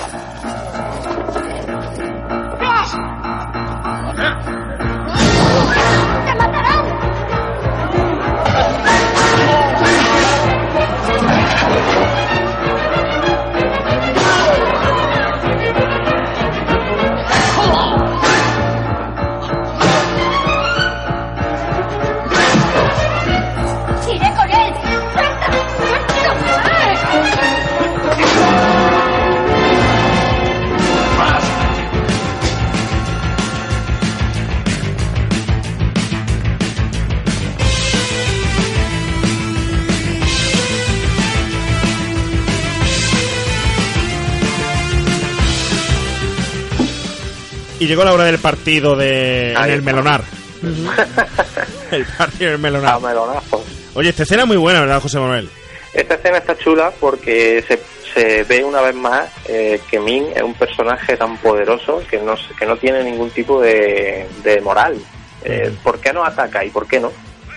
Llegó 47.89 48.05
la 48.05 48.13
hora 48.13 48.25
del 48.25 48.39
partido 48.39 48.95
de 48.95 49.53
en 49.53 49.71
el. 49.71 49.83
Melonar. 49.83 50.23
el 51.91 52.05
partido 52.05 52.51
del 52.53 52.61
Melonar. 52.61 52.95
A 52.95 53.01
melonazos. 53.01 53.63
Oye, 53.95 54.11
esta 54.11 54.23
escena 54.23 54.43
es 54.43 54.49
muy 54.49 54.57
buena, 54.57 54.81
¿verdad, 54.81 55.01
José 55.01 55.19
Manuel? 55.19 55.49
Esta 55.95 56.15
escena 56.15 56.39
está 56.39 56.57
chula 56.57 56.93
porque 57.01 57.65
se, 57.67 57.81
se 58.15 58.45
ve 58.45 58.63
una 58.63 58.83
vez 58.83 58.95
más 58.95 59.29
eh, 59.49 59.81
que 59.91 59.99
Min 59.99 60.27
es 60.35 60.43
un 60.43 60.55
personaje 60.55 61.17
tan 61.17 61.37
poderoso 61.39 62.03
que 62.09 62.19
no, 62.19 62.35
que 62.59 62.67
no 62.67 62.77
tiene 62.77 63.03
ningún 63.03 63.31
tipo 63.31 63.61
de, 63.61 64.27
de 64.45 64.61
moral. 64.61 64.97
Eh, 65.45 65.73
¿Por 65.83 65.99
qué 65.99 66.13
no 66.13 66.25
ataca 66.25 66.65
y 66.65 66.71
por 66.71 66.87
qué 66.87 67.01
no? 67.01 67.11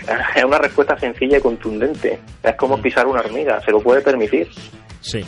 Es 0.34 0.42
una 0.42 0.58
respuesta 0.58 0.98
sencilla 0.98 1.38
y 1.38 1.40
contundente. 1.40 2.18
Es 2.42 2.56
como 2.56 2.80
pisar 2.80 3.06
una 3.06 3.20
hormiga, 3.20 3.60
se 3.60 3.70
lo 3.70 3.80
puede 3.80 4.00
permitir. 4.00 4.48
Sí. 5.00 5.24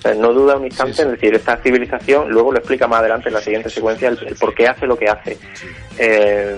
O 0.00 0.02
sea, 0.02 0.14
no 0.14 0.32
duda 0.32 0.56
un 0.56 0.64
instante 0.64 1.02
en 1.02 1.10
decir 1.10 1.34
esta 1.34 1.58
civilización, 1.58 2.30
luego 2.30 2.52
lo 2.52 2.58
explica 2.58 2.86
más 2.86 3.00
adelante 3.00 3.28
en 3.28 3.34
la 3.34 3.42
siguiente 3.42 3.68
secuencia 3.68 4.08
el, 4.08 4.18
el 4.26 4.34
por 4.34 4.54
qué 4.54 4.66
hace 4.66 4.86
lo 4.86 4.96
que 4.96 5.10
hace. 5.10 5.36
Eh, 5.98 6.56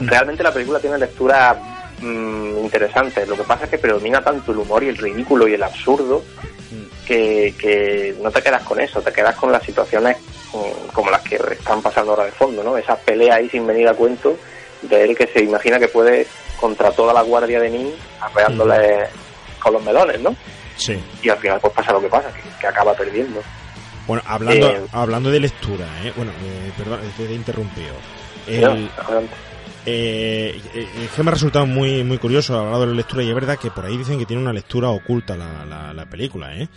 realmente 0.00 0.42
la 0.42 0.52
película 0.52 0.80
tiene 0.80 0.98
lectura 0.98 1.56
mm, 2.00 2.58
interesante. 2.64 3.24
Lo 3.26 3.36
que 3.36 3.44
pasa 3.44 3.64
es 3.64 3.70
que 3.70 3.78
predomina 3.78 4.24
tanto 4.24 4.50
el 4.50 4.58
humor 4.58 4.82
y 4.82 4.88
el 4.88 4.96
ridículo 4.96 5.46
y 5.46 5.54
el 5.54 5.62
absurdo 5.62 6.24
que, 7.06 7.54
que 7.56 8.16
no 8.20 8.32
te 8.32 8.42
quedas 8.42 8.62
con 8.64 8.80
eso, 8.80 9.00
te 9.00 9.12
quedas 9.12 9.36
con 9.36 9.52
las 9.52 9.62
situaciones 9.62 10.16
mm, 10.52 10.88
como 10.92 11.12
las 11.12 11.22
que 11.22 11.36
están 11.36 11.80
pasando 11.80 12.10
ahora 12.10 12.24
de 12.24 12.32
fondo, 12.32 12.64
¿no? 12.64 12.76
Esa 12.76 12.96
pelea 12.96 13.36
ahí 13.36 13.48
sin 13.48 13.64
venir 13.68 13.86
a 13.86 13.94
cuento 13.94 14.36
de 14.82 15.04
él 15.04 15.16
que 15.16 15.28
se 15.28 15.44
imagina 15.44 15.78
que 15.78 15.88
puede 15.88 16.26
contra 16.60 16.90
toda 16.90 17.12
la 17.12 17.22
guardia 17.22 17.60
de 17.60 17.70
Nin 17.70 17.92
arreándole 18.20 19.06
con 19.60 19.74
los 19.74 19.82
melones, 19.84 20.20
¿no? 20.20 20.34
Sí. 20.80 20.98
Y 21.22 21.28
al 21.28 21.38
final 21.38 21.58
pues 21.60 21.72
pasa 21.74 21.92
lo 21.92 22.00
que 22.00 22.08
pasa, 22.08 22.32
que, 22.32 22.40
que 22.60 22.66
acaba 22.66 22.94
perdiendo. 22.94 23.42
Bueno, 24.06 24.22
hablando, 24.26 24.70
Eh, 24.70 24.80
hablando 24.92 25.30
de 25.30 25.40
lectura, 25.40 25.86
¿eh? 26.04 26.12
bueno, 26.16 26.32
eh, 26.42 26.72
perdón, 26.76 27.00
te 27.16 27.26
he 27.26 27.34
interrumpido. 27.34 27.94
El- 28.46 28.88
eh, 29.86 30.60
eh, 30.74 30.88
es 31.04 31.10
que 31.10 31.22
me 31.22 31.30
ha 31.30 31.34
resultado 31.34 31.66
muy, 31.66 32.04
muy 32.04 32.18
curioso 32.18 32.58
hablado 32.58 32.80
de 32.82 32.86
la 32.88 32.94
lectura 32.94 33.22
y 33.22 33.28
es 33.28 33.34
verdad 33.34 33.58
que 33.58 33.70
por 33.70 33.84
ahí 33.86 33.96
dicen 33.96 34.18
que 34.18 34.26
tiene 34.26 34.42
una 34.42 34.52
lectura 34.52 34.90
oculta 34.90 35.36
la, 35.36 35.64
la, 35.64 35.92
la 35.94 36.06
película, 36.06 36.56
¿eh? 36.56 36.68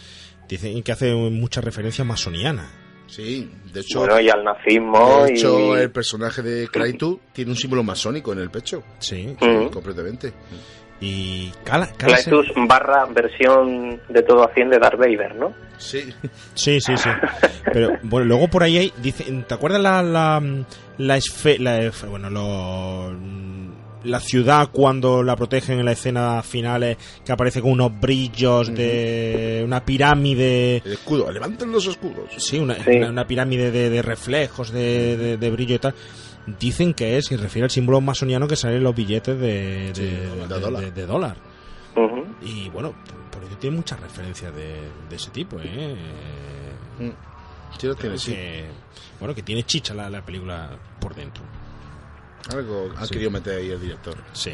Dicen 0.48 0.82
que 0.84 0.92
hace 0.92 1.14
mucha 1.14 1.62
referencia 1.62 2.04
masoniana. 2.04 2.70
Sí, 3.08 3.50
de 3.72 3.82
hecho. 3.82 4.00
Bueno, 4.00 4.20
y 4.20 4.30
al 4.30 4.44
nazismo. 4.44 5.24
De 5.26 5.34
hecho, 5.34 5.76
y... 5.78 5.82
el 5.82 5.92
personaje 5.92 6.42
de 6.42 6.68
Clayton 6.68 7.20
tiene 7.34 7.52
un 7.52 7.58
símbolo 7.58 7.84
masónico 7.84 8.34
en 8.34 8.40
el 8.40 8.50
pecho. 8.50 8.84
Sí, 9.00 9.36
Mm. 9.40 9.68
completamente. 9.68 10.34
Y 11.04 11.52
Cala, 11.66 11.88
Claytus 11.98 12.48
barra 12.68 13.06
versión 13.06 14.00
de 14.10 14.22
todo 14.24 14.44
a 14.44 14.54
100 14.54 14.70
de 14.70 14.80
Darth 14.80 14.98
Vader, 14.98 15.36
¿no? 15.36 15.54
Sí. 15.78 16.14
Sí, 16.54 16.80
sí, 16.80 16.96
sí. 16.98 17.10
Pero 17.74 17.98
bueno, 18.04 18.26
luego 18.28 18.48
por 18.48 18.64
ahí 18.64 18.78
hay, 18.78 18.94
dice, 18.98 19.26
¿te 19.48 19.54
acuerdas 19.54 19.82
la 19.82 20.02
la 20.02 20.42
la, 20.98 21.18
esfe- 21.18 21.60
la 21.60 21.82
esfe- 21.82 22.08
bueno, 22.08 22.30
lo 22.30 23.12
la 24.04 24.20
ciudad 24.20 24.70
cuando 24.72 25.24
la 25.24 25.36
protegen 25.36 25.80
en 25.80 25.86
la 25.86 25.94
escena 25.94 26.42
finales 26.44 26.98
que 27.26 27.32
aparece 27.32 27.62
con 27.62 27.72
unos 27.72 28.00
brillos 28.00 28.74
de 28.74 29.62
una 29.66 29.84
pirámide 29.86 30.82
El 30.86 30.94
escudo, 30.94 31.32
levanten 31.32 31.72
los 31.72 31.86
escudos. 31.88 32.30
Sí, 32.38 32.60
una, 32.60 32.76
Sí. 32.76 32.92
una- 32.98 33.10
una 33.10 33.26
pirámide 33.28 33.72
de, 33.72 33.90
de 33.90 34.02
reflejos, 34.02 34.72
de, 34.72 35.18
de- 35.18 35.38
de 35.38 35.50
brillo 35.52 35.76
y 35.76 35.80
tal. 35.80 35.96
Dicen 36.60 36.94
que 36.94 37.18
es, 37.18 37.32
y 37.32 37.38
refiere 37.38 37.64
al 37.66 37.72
símbolo 37.72 38.02
masoniano 38.02 38.48
que 38.48 38.56
sale 38.58 38.76
en 38.78 38.84
los 38.84 38.94
billetes 38.96 39.40
de, 39.40 39.94
de, 39.94 39.94
de- 39.94 40.48
de 40.48 40.60
dólar. 40.60 40.84
de- 40.84 40.92
de 40.92 41.06
dólar. 41.06 41.36
Y 42.42 42.70
bueno, 42.70 42.94
por 43.32 43.44
ello 43.44 43.56
tiene 43.58 43.78
muchas 43.78 44.00
referencias 44.00 44.54
de, 44.54 44.76
de 45.10 45.16
ese 45.16 45.30
tipo, 45.32 45.58
¿eh? 45.64 45.96
Sí, 47.80 47.88
lo 47.88 47.96
tiene, 47.96 48.16
Creo 48.16 48.18
sí. 48.18 48.32
que- 48.34 48.66
bueno, 49.20 49.34
que 49.34 49.42
tiene 49.44 49.64
chicha 49.64 49.94
la, 49.94 50.10
la 50.10 50.22
película 50.24 50.72
por 51.00 51.16
dentro. 51.16 51.44
Algo 52.52 52.92
ha 52.98 53.06
Sí. 53.06 53.12
querido 53.14 53.32
meter 53.32 53.58
ahí 53.60 53.70
el 53.72 53.80
director. 53.82 54.16
Sí. 54.34 54.54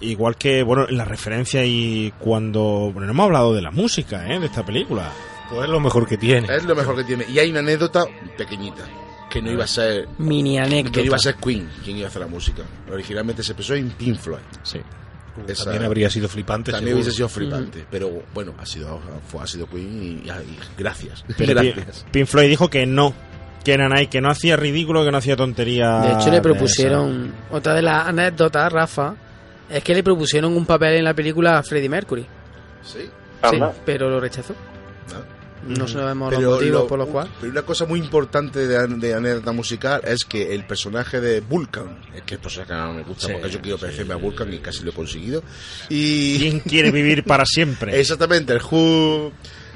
Igual 0.00 0.36
que, 0.36 0.62
bueno, 0.62 0.86
la 0.88 1.04
referencia 1.04 1.64
y 1.64 2.12
cuando... 2.18 2.90
Bueno, 2.92 3.06
no 3.06 3.10
hemos 3.12 3.24
hablado 3.26 3.54
de 3.54 3.62
la 3.62 3.70
música, 3.70 4.26
¿eh? 4.32 4.40
De 4.40 4.46
esta 4.46 4.64
película. 4.64 5.10
Pues 5.48 5.64
es 5.64 5.70
lo 5.70 5.78
mejor 5.80 6.08
que 6.08 6.16
tiene. 6.16 6.52
Es 6.54 6.64
lo 6.64 6.74
mejor 6.74 6.96
que 6.96 7.04
tiene. 7.04 7.24
Y 7.28 7.38
hay 7.38 7.50
una 7.50 7.60
anécdota 7.60 8.04
pequeñita. 8.36 8.84
Que 9.30 9.40
no 9.40 9.50
iba 9.52 9.64
a 9.64 9.68
ser. 9.68 10.08
Mini 10.18 10.58
anécdota. 10.58 10.94
Que 10.94 11.00
no 11.00 11.06
iba 11.06 11.16
a 11.16 11.20
ser 11.20 11.36
Queen 11.36 11.68
quien 11.84 11.96
iba 11.98 12.06
a 12.06 12.08
hacer 12.08 12.20
la 12.22 12.26
música. 12.28 12.62
Originalmente 12.90 13.42
se 13.42 13.54
pensó 13.54 13.74
en 13.74 13.90
Pink 13.90 14.16
Floyd. 14.18 14.40
Sí. 14.62 14.80
También 15.64 15.84
habría 15.84 16.10
sido 16.10 16.28
flipante, 16.28 16.72
También 16.72 16.88
seguro. 16.90 17.02
hubiese 17.04 17.16
sido 17.16 17.28
flipante. 17.28 17.86
Pero 17.90 18.22
bueno, 18.34 18.54
ha 18.58 18.66
sido, 18.66 19.00
fue, 19.26 19.42
ha 19.42 19.46
sido 19.46 19.66
Queen 19.66 20.22
y, 20.24 20.30
gracias. 20.76 21.24
Pero 21.38 21.54
gracias. 21.62 22.04
Pink 22.10 22.26
Floyd 22.26 22.48
dijo 22.48 22.68
que 22.68 22.84
no. 22.86 23.14
Que 23.64 23.76
Nanay, 23.78 24.08
que 24.08 24.20
no 24.20 24.30
hacía 24.30 24.56
ridículo, 24.56 25.04
que 25.04 25.10
no 25.12 25.18
hacía 25.18 25.36
tontería. 25.36 26.00
De 26.00 26.12
hecho, 26.14 26.30
le 26.30 26.40
propusieron. 26.40 27.32
Otra 27.50 27.74
de 27.74 27.82
las 27.82 28.06
anécdotas, 28.08 28.72
Rafa, 28.72 29.14
es 29.70 29.82
que 29.84 29.94
le 29.94 30.02
propusieron 30.02 30.56
un 30.56 30.66
papel 30.66 30.94
en 30.94 31.04
la 31.04 31.14
película 31.14 31.58
a 31.58 31.62
Freddie 31.62 31.88
Mercury. 31.88 32.26
Sí. 32.82 33.08
Sí, 33.50 33.58
pero 33.84 34.08
lo 34.10 34.20
rechazó. 34.20 34.54
No 35.66 35.86
sabemos 35.86 36.32
los 36.32 36.40
Pero 36.40 36.50
motivos 36.54 36.82
lo- 36.82 36.86
por 36.88 36.98
los 36.98 37.08
cuales. 37.08 37.32
Pero 37.40 37.52
una 37.52 37.62
cosa 37.62 37.86
muy 37.86 38.00
importante 38.00 38.66
de, 38.66 38.84
de 38.96 39.14
anécdota 39.14 39.52
musical 39.52 40.00
es 40.04 40.24
que 40.24 40.52
el 40.54 40.64
personaje 40.66 41.20
de 41.20 41.40
Vulcan, 41.40 41.98
es 42.16 42.22
que 42.22 42.34
el 42.34 42.40
personaje 42.40 42.70
que 42.72 42.76
más 42.76 42.94
me 42.96 43.02
gusta 43.04 43.28
Sí, 43.28 43.32
porque 43.34 43.50
yo 43.50 43.60
quiero 43.60 43.78
parecerme 43.78 44.14
a 44.14 44.16
Vulcan 44.16 44.52
y 44.52 44.58
casi 44.58 44.82
lo 44.82 44.90
he 44.90 44.92
conseguido. 44.92 45.44
Y 45.88 46.38
¿Quién 46.38 46.60
quiere 46.60 46.90
vivir 46.90 47.22
para 47.22 47.44
siempre? 47.46 47.96
Exactamente, 48.00 48.52
el 48.52 48.60
Who, 48.60 49.30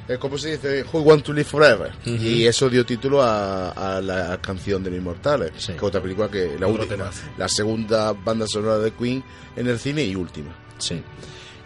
eh, 0.09 0.17
¿cómo 0.19 0.39
se 0.39 0.53
dice? 0.53 0.85
Who 0.93 1.01
Want 1.01 1.25
to 1.25 1.33
Live 1.33 1.45
Forever. 1.45 1.93
Y 2.05 2.45
eso 2.47 2.69
dio 2.71 2.85
título 2.87 3.23
a, 3.23 3.71
a 3.97 4.01
la 4.01 4.39
canción 4.41 4.83
de 4.83 4.91
los 4.91 4.99
Inmortales, 4.99 5.53
que 5.67 5.73
es 5.73 5.83
otra 5.83 6.01
película 6.01 6.29
que 6.29 6.57
la 6.59 6.67
última, 6.67 7.11
la 7.39 7.49
segunda 7.49 8.13
banda 8.13 8.47
sonora 8.47 8.79
de 8.79 8.93
Queen 8.93 9.23
en 9.57 9.67
el 9.67 9.79
cine 9.79 10.03
y 10.05 10.15
última. 10.15 10.55
Sí. 10.79 11.03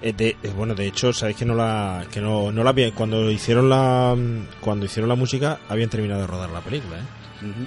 Eh, 0.02 0.14
de- 0.14 0.36
eh, 0.42 0.52
bueno, 0.56 0.74
de 0.74 0.86
hecho, 0.86 1.12
sabéis 1.12 1.36
que 1.36 1.44
no 1.44 1.54
la 1.54 2.06
que 2.10 2.20
no, 2.22 2.50
no 2.50 2.64
la 2.64 2.70
habían 2.70 2.92
cuando 2.92 3.30
hicieron 3.30 3.68
la 3.68 4.16
cuando 4.60 4.86
hicieron 4.86 5.08
la 5.10 5.14
música 5.14 5.60
habían 5.68 5.90
terminado 5.90 6.22
de 6.22 6.26
rodar 6.26 6.48
la 6.50 6.60
película, 6.62 6.96
¿eh? 6.96 7.66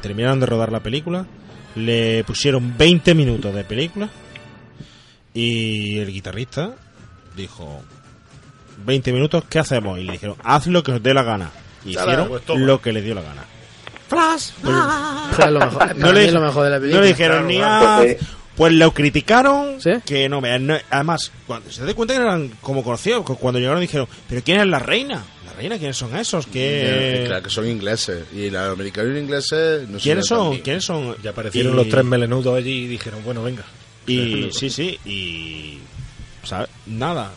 Terminaron 0.00 0.38
de 0.38 0.46
rodar 0.46 0.70
la 0.70 0.80
película, 0.80 1.26
le 1.74 2.22
pusieron 2.24 2.76
20 2.78 3.14
minutos 3.16 3.52
de 3.54 3.64
película 3.64 4.08
y 5.34 5.98
el 5.98 6.12
guitarrista 6.12 6.74
dijo 7.36 7.82
20 8.84 9.12
minutos, 9.12 9.44
¿qué 9.48 9.58
hacemos? 9.58 9.98
Y 9.98 10.04
le 10.04 10.12
dijeron, 10.12 10.36
haz 10.42 10.66
lo 10.66 10.82
que 10.82 10.92
os 10.92 11.02
dé 11.02 11.14
la 11.14 11.22
gana. 11.22 11.50
Y 11.84 11.94
Chala, 11.94 12.12
hicieron 12.12 12.28
pues 12.46 12.58
lo 12.60 12.80
que 12.80 12.92
le 12.92 13.02
dio 13.02 13.14
la 13.14 13.22
gana. 13.22 13.44
Flash. 14.08 14.50
O 14.64 15.36
sea, 15.36 15.50
lo 15.50 15.60
mejor, 15.60 15.96
no 15.96 16.06
mí 16.08 16.12
le, 16.14 16.24
es 16.26 16.32
lo 16.32 16.40
mejor 16.40 16.64
de 16.64 16.70
la 16.70 16.78
no 16.78 17.00
le 17.00 17.06
dijeron 17.06 17.46
ni 17.46 17.60
a... 17.62 18.02
Pues 18.56 18.74
lo 18.74 18.92
criticaron, 18.92 19.78
que 20.04 20.28
no 20.28 20.40
vean. 20.42 20.66
no- 20.66 20.76
además, 20.90 21.32
cuando 21.46 21.70
se 21.70 21.82
da 21.82 21.94
cuenta 21.94 22.14
que 22.14 22.20
eran 22.20 22.48
como 22.60 22.82
conocidos, 22.84 23.24
cu- 23.24 23.36
cuando 23.36 23.58
llegaron 23.58 23.80
dijeron, 23.80 24.06
¿pero 24.28 24.42
quién 24.44 24.60
es 24.60 24.66
la 24.66 24.78
reina? 24.78 25.24
¿La 25.46 25.52
reina? 25.54 25.78
¿Quiénes 25.78 25.96
son 25.96 26.14
esos? 26.14 26.44
Eh, 26.48 26.50
¿Qué... 27.22 27.24
Claro 27.26 27.42
que 27.44 27.48
son 27.48 27.66
ingleses. 27.66 28.24
Y 28.34 28.50
los 28.50 28.60
americanos 28.72 29.16
y 29.16 29.18
ingleses 29.20 29.88
no 29.88 29.98
¿Quiénes 29.98 30.26
son? 30.26 30.58
¿Quiénes 30.58 30.84
son? 30.84 31.16
Ya 31.22 31.30
aparecieron 31.30 31.72
Y- 31.72 31.76
los 31.76 31.88
tres 31.88 32.04
melenudos 32.04 32.54
allí 32.58 32.84
y 32.84 32.86
dijeron, 32.88 33.20
bueno, 33.24 33.42
venga. 33.42 33.64
Y 34.06 34.50
sí, 34.52 34.68
sí, 34.68 34.98
y. 35.06 35.78
¿sabes? 36.44 36.68
Nada. 36.86 37.30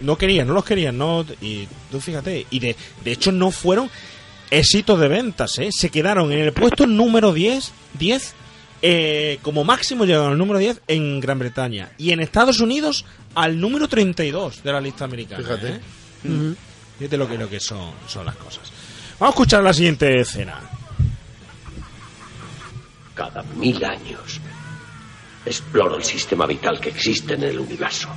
No 0.00 0.16
querían, 0.16 0.46
no 0.46 0.54
los 0.54 0.64
querían, 0.64 0.96
no. 0.96 1.24
Y 1.40 1.66
tú 1.90 2.00
fíjate. 2.00 2.46
Y 2.50 2.58
de, 2.60 2.76
de 3.04 3.12
hecho, 3.12 3.32
no 3.32 3.50
fueron 3.50 3.90
éxitos 4.50 4.98
de 5.00 5.08
ventas, 5.08 5.58
¿eh? 5.58 5.70
Se 5.72 5.90
quedaron 5.90 6.32
en 6.32 6.40
el 6.40 6.52
puesto 6.52 6.86
número 6.86 7.32
10. 7.32 7.72
10 7.98 8.34
eh, 8.80 9.38
como 9.42 9.64
máximo 9.64 10.04
llegaron 10.04 10.32
al 10.32 10.38
número 10.38 10.58
10 10.58 10.82
en 10.86 11.20
Gran 11.20 11.38
Bretaña. 11.38 11.90
Y 11.98 12.12
en 12.12 12.20
Estados 12.20 12.60
Unidos 12.60 13.04
al 13.34 13.60
número 13.60 13.88
32 13.88 14.62
de 14.62 14.72
la 14.72 14.80
lista 14.80 15.04
americana. 15.04 15.42
Fíjate. 15.42 15.68
¿eh? 15.68 16.54
Fíjate 16.98 17.16
lo 17.16 17.28
que, 17.28 17.38
lo 17.38 17.48
que 17.48 17.60
son, 17.60 17.92
son 18.06 18.26
las 18.26 18.36
cosas. 18.36 18.70
Vamos 19.18 19.34
a 19.34 19.36
escuchar 19.36 19.62
la 19.62 19.72
siguiente 19.72 20.20
escena. 20.20 20.60
Cada 23.14 23.42
mil 23.42 23.84
años 23.84 24.40
exploro 25.44 25.96
el 25.96 26.04
sistema 26.04 26.46
vital 26.46 26.78
que 26.78 26.90
existe 26.90 27.34
en 27.34 27.42
el 27.42 27.58
universo. 27.58 28.08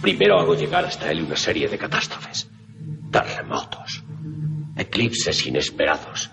Primero 0.00 0.38
hago 0.38 0.54
llegar 0.54 0.84
hasta 0.84 1.10
él 1.10 1.22
una 1.22 1.36
serie 1.36 1.68
de 1.68 1.76
catástrofes. 1.76 2.48
Terremotos, 3.10 4.04
eclipses 4.76 5.46
inesperados, 5.46 6.30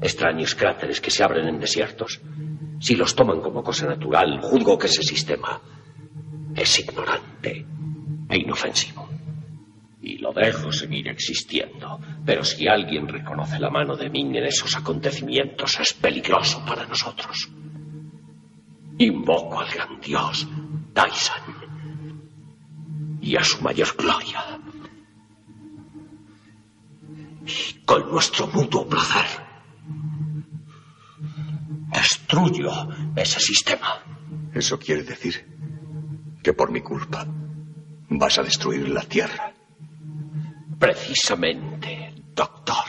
extraños 0.00 0.54
cráteres 0.54 1.00
que 1.00 1.10
se 1.10 1.22
abren 1.22 1.46
en 1.46 1.60
desiertos. 1.60 2.20
Si 2.80 2.96
los 2.96 3.14
toman 3.14 3.40
como 3.40 3.62
cosa 3.62 3.86
natural, 3.86 4.40
juzgo 4.42 4.78
que 4.78 4.86
ese 4.86 5.02
sistema 5.02 5.60
es 6.56 6.78
ignorante 6.80 7.66
e 8.28 8.36
inofensivo. 8.38 9.08
Y 10.02 10.18
lo 10.18 10.32
dejo 10.32 10.72
seguir 10.72 11.08
existiendo. 11.08 12.00
Pero 12.24 12.42
si 12.42 12.66
alguien 12.66 13.06
reconoce 13.06 13.58
la 13.60 13.70
mano 13.70 13.96
de 13.96 14.08
Ming 14.08 14.34
en 14.36 14.44
esos 14.44 14.74
acontecimientos, 14.76 15.78
es 15.78 15.92
peligroso 15.92 16.64
para 16.66 16.86
nosotros. 16.86 17.50
Invoco 18.98 19.60
al 19.60 19.70
gran 19.70 20.00
dios, 20.00 20.48
Tyson, 20.94 21.49
y 23.20 23.36
a 23.36 23.44
su 23.44 23.62
mayor 23.62 23.94
gloria. 23.96 24.58
Y 27.46 27.84
con 27.84 28.10
nuestro 28.10 28.46
mutuo 28.48 28.88
placer, 28.88 29.26
destruyo 31.92 32.70
ese 33.16 33.40
sistema. 33.40 34.02
Eso 34.54 34.78
quiere 34.78 35.02
decir 35.02 35.46
que 36.42 36.52
por 36.52 36.70
mi 36.70 36.80
culpa 36.80 37.26
vas 38.10 38.38
a 38.38 38.42
destruir 38.42 38.88
la 38.88 39.02
Tierra. 39.02 39.52
Precisamente, 40.78 42.14
doctor. 42.34 42.84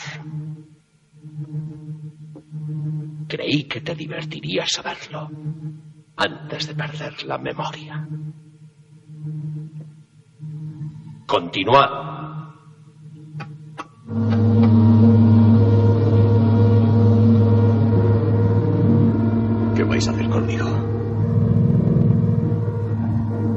Creí 3.27 3.63
que 3.63 3.81
te 3.81 3.95
divertiría 3.95 4.65
saberlo 4.67 5.29
antes 6.17 6.67
de 6.67 6.75
perder 6.75 7.23
la 7.23 7.37
memoria. 7.37 8.07
Continúa. 11.31 11.87
¿Qué 19.73 19.83
vais 19.85 20.05
a 20.09 20.11
hacer 20.11 20.27
conmigo? 20.27 20.67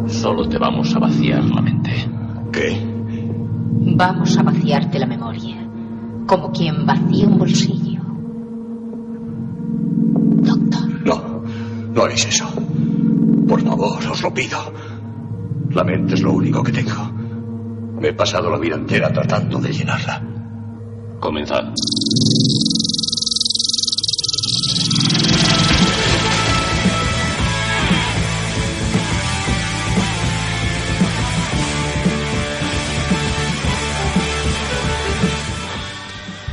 Solo 0.07 0.49
te 0.49 0.57
vamos 0.57 0.95
a 0.95 1.01
vaciar 1.01 1.45
la 1.47 1.63
mente. 1.63 1.91
¿Qué? 2.53 2.81
Vamos 3.97 4.39
a 4.39 4.45
vaciarte 4.45 5.01
la 5.01 5.07
memoria, 5.07 5.69
como 6.29 6.53
quien 6.53 6.87
vacía 6.87 7.27
un 7.27 7.39
bolsillo. 7.39 8.03
No, 11.05 11.43
no 11.93 12.03
hagáis 12.03 12.25
eso. 12.25 12.47
Por 13.49 13.61
favor, 13.63 13.99
os 14.13 14.23
lo 14.23 14.33
pido. 14.33 14.59
La 15.71 15.83
mente 15.83 16.15
es 16.15 16.23
lo 16.23 16.35
único 16.35 16.63
que 16.63 16.71
tengo. 16.71 17.24
Me 18.05 18.11
he 18.11 18.13
pasado 18.13 18.51
la 18.51 18.59
vida 18.59 18.75
entera 18.75 19.11
tratando 19.11 19.59
de 19.59 19.73
llenarla. 19.73 20.21
Comenzad. 21.21 21.73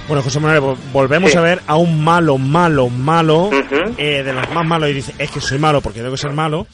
Bueno, 0.07 0.23
José 0.23 0.39
Manuel, 0.41 0.61
vol- 0.61 0.77
volvemos 0.91 1.31
Sí. 1.31 1.37
a 1.37 1.41
ver 1.41 1.61
a 1.67 1.77
un 1.77 2.03
malo, 2.03 2.37
malo, 2.37 2.89
malo, 2.89 3.49
eh, 3.97 4.23
de 4.23 4.33
los 4.33 4.49
más 4.53 4.65
malos, 4.65 4.89
y 4.89 4.93
dice, 4.93 5.13
es 5.17 5.31
que 5.31 5.39
soy 5.39 5.57
malo 5.57 5.79
porque 5.79 5.99
tengo 5.99 6.11
que 6.11 6.17
ser 6.17 6.33
malo, 6.33 6.67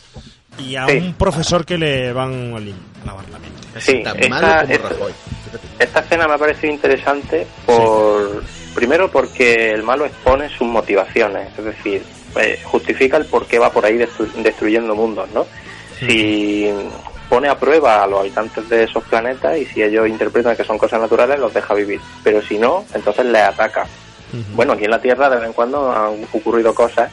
y 0.58 0.76
a 0.76 0.88
Sí. 0.88 0.98
un 0.98 1.14
profesor 1.14 1.64
que 1.64 1.78
le 1.78 2.12
van 2.14 2.32
a 2.56 3.06
lavar 3.06 3.30
la 3.30 3.38
mente. 3.38 3.67
Sí, 3.82 4.04
esta, 4.26 4.64
esta- 4.74 4.90
esta 5.80 6.00
escena 6.02 6.28
me 6.28 6.34
ha 6.34 6.38
parecido 6.38 6.74
interesante 6.74 7.48
por 7.66 8.44
primero 8.76 9.10
porque 9.12 9.72
el 9.72 9.84
malo 9.84 10.06
expone 10.06 10.50
sus 10.50 10.68
motivaciones, 10.68 11.50
es 11.58 11.64
decir, 11.66 12.04
eh, 12.40 12.60
justifica 12.64 13.18
el 13.18 13.26
por 13.26 13.46
qué 13.48 13.58
va 13.60 13.72
por 13.72 13.86
ahí 13.86 13.98
destru- 13.98 14.32
destruyendo 14.34 14.96
mundos, 14.96 15.28
¿no? 15.34 15.46
Si 16.00 16.70
pone 17.30 17.48
a 17.50 17.58
prueba 17.58 18.04
a 18.04 18.08
los 18.08 18.20
habitantes 18.22 18.70
de 18.70 18.84
esos 18.84 19.04
planetas 19.06 19.58
y 19.58 19.66
si 19.66 19.82
ellos 19.82 20.08
interpretan 20.08 20.56
que 20.56 20.64
son 20.64 20.78
cosas 20.78 21.02
naturales, 21.02 21.40
los 21.40 21.54
deja 21.54 21.74
vivir, 21.74 22.00
pero 22.24 22.42
si 22.42 22.58
no, 22.58 22.86
entonces 22.94 23.26
les 23.26 23.42
ataca. 23.42 23.86
Bueno, 24.56 24.74
aquí 24.74 24.86
en 24.86 24.92
la 24.92 25.02
Tierra 25.02 25.30
de 25.30 25.38
vez 25.38 25.46
en 25.46 25.54
cuando 25.54 25.92
han 25.92 26.26
ocurrido 26.34 26.74
cosas 26.76 27.10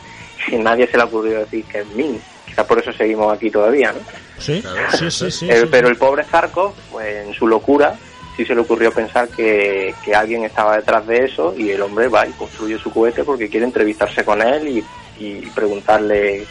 y 0.49 0.57
nadie 0.57 0.87
se 0.87 0.97
le 0.97 1.03
ha 1.05 1.07
ocurrido 1.07 1.41
decir 1.41 1.65
que 1.65 1.81
es 1.81 1.87
Min. 1.95 2.21
Quizás 2.55 2.67
por 2.67 2.79
eso 2.79 2.93
seguimos 2.93 3.35
aquí 3.35 3.51
todavía, 3.51 3.93
¿no? 3.93 3.99
Sí, 4.39 4.63
sí, 4.97 5.11
sí, 5.11 5.31
sí. 5.31 5.51
Eh, 5.51 5.63
sí, 5.63 5.69
pero 5.71 5.89
el 5.89 5.97
pobre 5.97 6.23
Zarkov, 6.23 6.73
pues 6.93 7.27
en 7.27 7.35
su 7.35 7.49
locura, 7.49 7.95
sí 8.37 8.45
se 8.47 8.55
le 8.55 8.61
ocurrió 8.61 8.93
pensar 8.93 9.29
que, 9.29 9.93
que 10.05 10.15
alguien 10.15 10.45
estaba 10.45 10.77
detrás 10.77 11.05
de 11.07 11.25
eso 11.25 11.53
y 11.59 11.71
el 11.71 11.83
hombre 11.83 12.07
va 12.07 12.27
y 12.29 12.31
construye 12.33 12.79
su 12.79 12.93
cohete 12.93 13.25
porque 13.25 13.49
quiere 13.49 13.67
entrevistarse 13.67 14.25
con 14.25 14.41
él 14.41 14.69
y, 14.69 14.85
y 15.19 15.41
preguntarle 15.51 16.47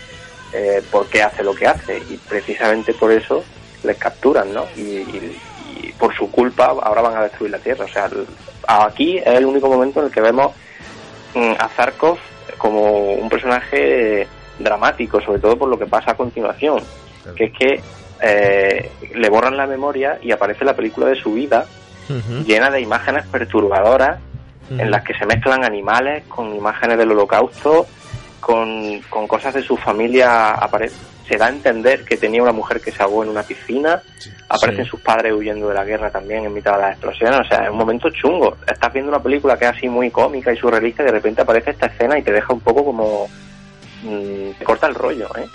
eh, 0.52 0.82
por 0.92 1.08
qué 1.08 1.24
hace 1.24 1.42
lo 1.42 1.54
que 1.56 1.68
hace. 1.68 1.98
Y 2.10 2.18
precisamente 2.18 2.94
por 2.94 3.10
eso 3.12 3.44
les 3.84 3.96
capturan, 3.98 4.54
¿no? 4.54 4.66
Y, 4.76 4.82
y- 4.82 5.40
y 5.84 5.92
por 5.94 6.14
su 6.16 6.30
culpa 6.30 6.66
ahora 6.66 7.02
van 7.02 7.16
a 7.18 7.24
destruir 7.24 7.52
la 7.52 7.60
Tierra. 7.60 7.86
O 7.86 7.88
sea, 7.88 8.06
el- 8.08 8.28
aquí 8.68 9.18
es 9.20 9.26
el 9.28 9.46
único 9.46 9.70
momento 9.70 10.02
en 10.02 10.08
el 10.08 10.12
que 10.12 10.22
vemos 10.22 10.52
mm, 11.34 11.54
a 11.60 11.70
Zarkov 11.70 12.18
como 12.58 13.14
un 13.14 13.30
personaje 13.30 14.28
dramático, 14.60 15.20
sobre 15.22 15.40
todo 15.40 15.58
por 15.58 15.70
lo 15.70 15.78
que 15.80 15.86
pasa 15.86 16.12
a 16.12 16.18
continuación, 16.18 16.80
que 17.36 17.46
es 17.46 17.52
que 17.54 17.82
eh, 18.22 18.92
le 19.16 19.30
borran 19.30 19.58
la 19.58 19.68
memoria 19.68 20.18
y 20.22 20.32
aparece 20.32 20.64
la 20.66 20.76
película 20.76 21.08
de 21.08 21.16
su 21.16 21.34
vida 21.34 21.66
llena 22.46 22.70
de 22.70 22.82
imágenes 22.82 23.26
perturbadoras 23.28 24.20
en 24.70 24.92
las 24.92 25.04
que 25.04 25.14
se 25.14 25.26
mezclan 25.26 25.64
animales 25.64 26.24
con 26.28 26.54
imágenes 26.56 26.98
del 26.98 27.12
holocausto, 27.12 27.86
con, 28.40 29.00
con 29.10 29.28
cosas 29.28 29.54
de 29.54 29.62
su 29.64 29.78
familia. 29.78 30.54
apare- 30.56 30.92
Se 31.28 31.38
da 31.38 31.46
a 31.48 31.50
entender 31.50 32.04
que 32.04 32.18
tenía 32.18 32.42
una 32.44 32.52
mujer 32.52 32.82
que 32.82 32.92
se 32.92 33.02
ahogó 33.02 33.24
en 33.24 33.30
una 33.30 33.44
piscina, 33.44 34.02
aparecen 34.50 34.84
Sí. 34.86 34.92
sus 34.92 35.00
padres 35.02 35.32
huyendo 35.34 35.70
de 35.70 35.76
la 35.76 35.86
guerra 35.86 36.10
también 36.10 36.44
en 36.46 36.54
mitad 36.54 36.74
de 36.76 36.82
las 36.82 36.92
explosiones, 36.92 37.40
o 37.40 37.44
sea, 37.46 37.64
es 37.66 37.70
un 37.72 37.78
momento 37.78 38.10
chungo. 38.10 38.58
Estás 38.68 38.92
viendo 38.92 39.10
una 39.12 39.22
película 39.24 39.58
que 39.58 39.66
es 39.66 39.72
así 39.72 39.88
muy 39.88 40.12
cómica 40.12 40.52
y 40.52 40.58
surrealista 40.58 41.04
y 41.04 41.06
de 41.06 41.12
repente 41.14 41.42
aparece 41.42 41.72
esta 41.72 41.86
escena 41.88 42.18
y 42.20 42.24
te 42.24 42.32
deja 42.34 42.52
un 42.54 42.60
poco 42.60 42.84
como... 42.84 43.28
mm, 44.04 44.60
te 44.60 44.66
corta 44.66 44.88
el 44.88 44.96
rollo, 44.96 45.30
¿eh? 45.38 45.48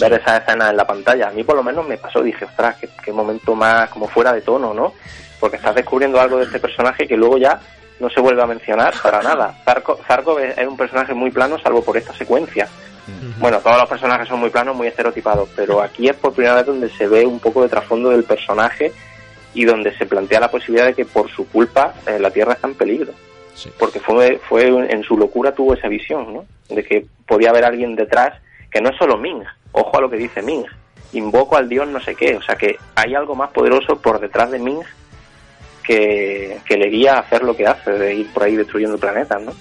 ver 0.00 0.12
esa 0.12 0.36
escena 0.36 0.70
en 0.70 0.76
la 0.76 0.86
pantalla. 0.86 1.28
A 1.28 1.32
mí 1.32 1.42
por 1.42 1.56
lo 1.56 1.62
menos 1.62 1.86
me 1.86 1.98
pasó, 1.98 2.22
dije, 2.22 2.44
ostras, 2.44 2.76
qué, 2.80 2.88
qué 3.04 3.12
momento 3.12 3.54
más 3.54 3.90
como 3.90 4.06
fuera 4.06 4.32
de 4.32 4.40
tono, 4.40 4.72
¿no? 4.72 4.94
Porque 5.40 5.56
estás 5.56 5.74
descubriendo 5.74 6.20
algo 6.20 6.38
de 6.38 6.44
este 6.44 6.60
personaje 6.60 7.08
que 7.08 7.16
luego 7.16 7.36
ya 7.36 7.60
no 8.02 8.10
se 8.10 8.20
vuelve 8.20 8.42
a 8.42 8.46
mencionar 8.46 8.94
para 9.02 9.22
nada. 9.22 9.54
Zarko, 9.64 9.98
Zarkov 10.06 10.38
es, 10.40 10.66
un 10.66 10.76
personaje 10.76 11.14
muy 11.14 11.30
plano 11.30 11.58
salvo 11.58 11.82
por 11.82 11.96
esta 11.96 12.12
secuencia. 12.12 12.68
Bueno, 13.38 13.58
todos 13.58 13.78
los 13.78 13.88
personajes 13.88 14.28
son 14.28 14.38
muy 14.38 14.50
planos, 14.50 14.76
muy 14.76 14.86
estereotipados, 14.86 15.48
pero 15.56 15.82
aquí 15.82 16.08
es 16.08 16.14
por 16.14 16.32
primera 16.32 16.54
vez 16.54 16.66
donde 16.66 16.88
se 16.88 17.08
ve 17.08 17.26
un 17.26 17.40
poco 17.40 17.62
de 17.62 17.68
trasfondo 17.68 18.10
del 18.10 18.22
personaje 18.22 18.92
y 19.54 19.64
donde 19.64 19.96
se 19.96 20.06
plantea 20.06 20.38
la 20.38 20.50
posibilidad 20.50 20.86
de 20.86 20.94
que 20.94 21.04
por 21.04 21.28
su 21.28 21.48
culpa 21.48 21.94
eh, 22.06 22.20
la 22.20 22.30
Tierra 22.30 22.52
está 22.52 22.68
en 22.68 22.74
peligro. 22.74 23.12
Porque 23.78 24.00
fue, 24.00 24.38
fue 24.48 24.68
en 24.68 25.02
su 25.02 25.16
locura 25.16 25.52
tuvo 25.52 25.74
esa 25.74 25.88
visión, 25.88 26.32
¿no? 26.32 26.44
De 26.68 26.82
que 26.82 27.06
podía 27.26 27.50
haber 27.50 27.64
alguien 27.64 27.94
detrás 27.94 28.40
que 28.70 28.80
no 28.80 28.88
es 28.88 28.96
solo 28.96 29.18
Ming, 29.18 29.42
ojo 29.72 29.98
a 29.98 30.00
lo 30.00 30.10
que 30.10 30.16
dice 30.16 30.42
Ming, 30.42 30.64
invoco 31.12 31.56
al 31.56 31.68
dios 31.68 31.86
no 31.88 32.00
sé 32.00 32.14
qué, 32.14 32.36
o 32.36 32.42
sea 32.42 32.56
que 32.56 32.78
hay 32.94 33.14
algo 33.14 33.34
más 33.34 33.50
poderoso 33.50 34.00
por 34.00 34.18
detrás 34.18 34.50
de 34.50 34.58
Ming 34.58 34.82
que, 35.84 36.58
que 36.64 36.76
le 36.76 36.88
guía 36.88 37.14
a 37.16 37.20
hacer 37.20 37.42
lo 37.42 37.54
que 37.54 37.66
hace, 37.66 37.90
de 37.92 38.14
ir 38.14 38.32
por 38.32 38.44
ahí 38.44 38.56
destruyendo 38.56 38.98
planetas, 38.98 39.42
¿no? 39.42 39.52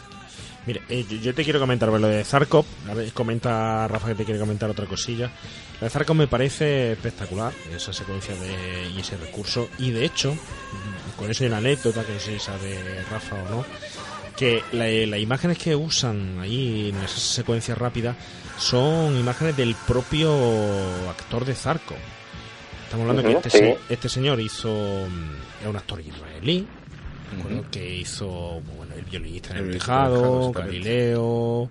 Mire, 0.65 0.81
eh, 0.89 1.05
yo, 1.21 1.33
te 1.33 1.43
quiero 1.43 1.59
comentar 1.59 1.89
lo 1.89 2.07
de 2.07 2.23
Zarkov. 2.23 2.65
A 2.89 2.93
ver, 2.93 3.11
comenta 3.13 3.87
Rafa 3.87 4.09
que 4.09 4.15
te 4.15 4.25
quiere 4.25 4.39
comentar 4.39 4.69
otra 4.69 4.85
cosilla. 4.85 5.31
Lo 5.79 5.85
de 5.85 5.89
Zarkov 5.89 6.15
me 6.15 6.27
parece 6.27 6.91
espectacular, 6.91 7.51
esa 7.75 7.91
secuencia 7.91 8.35
de, 8.35 8.89
y 8.95 8.99
ese 8.99 9.17
recurso. 9.17 9.69
Y 9.79 9.89
de 9.91 10.05
hecho, 10.05 10.33
mm, 10.33 11.17
con 11.17 11.31
eso 11.31 11.43
hay 11.43 11.47
una 11.47 11.57
anécdota, 11.57 12.03
que 12.03 12.13
no 12.13 12.19
sé 12.19 12.33
si 12.33 12.39
sabe 12.39 12.77
Rafa 13.09 13.35
o 13.43 13.49
no, 13.49 13.65
que 14.37 14.63
la- 14.71 14.87
las 15.07 15.19
imágenes 15.19 15.57
que 15.57 15.75
usan 15.75 16.39
ahí 16.39 16.89
en 16.89 16.97
esa 17.03 17.17
secuencia 17.19 17.73
rápida 17.73 18.15
son 18.59 19.17
imágenes 19.17 19.57
del 19.57 19.73
propio 19.87 20.31
actor 21.09 21.43
de 21.43 21.55
Zarkov. 21.55 21.97
Estamos 22.85 23.07
hablando 23.09 23.23
Ujú, 23.27 23.41
que 23.41 23.47
este, 23.47 23.49
sí. 23.49 23.57
se- 23.87 23.93
este 23.93 24.09
señor 24.09 24.39
hizo. 24.39 24.69
mm, 24.69 25.61
Era 25.61 25.69
un 25.71 25.75
actor 25.77 25.99
israelí. 26.01 26.67
de 27.49 27.63
Que 27.71 27.95
hizo 27.95 28.61
violinista 29.11 29.51
en 29.51 29.57
El 29.57 29.65
el 29.67 29.71
tejado. 29.73 30.51
Galileo, 30.51 31.69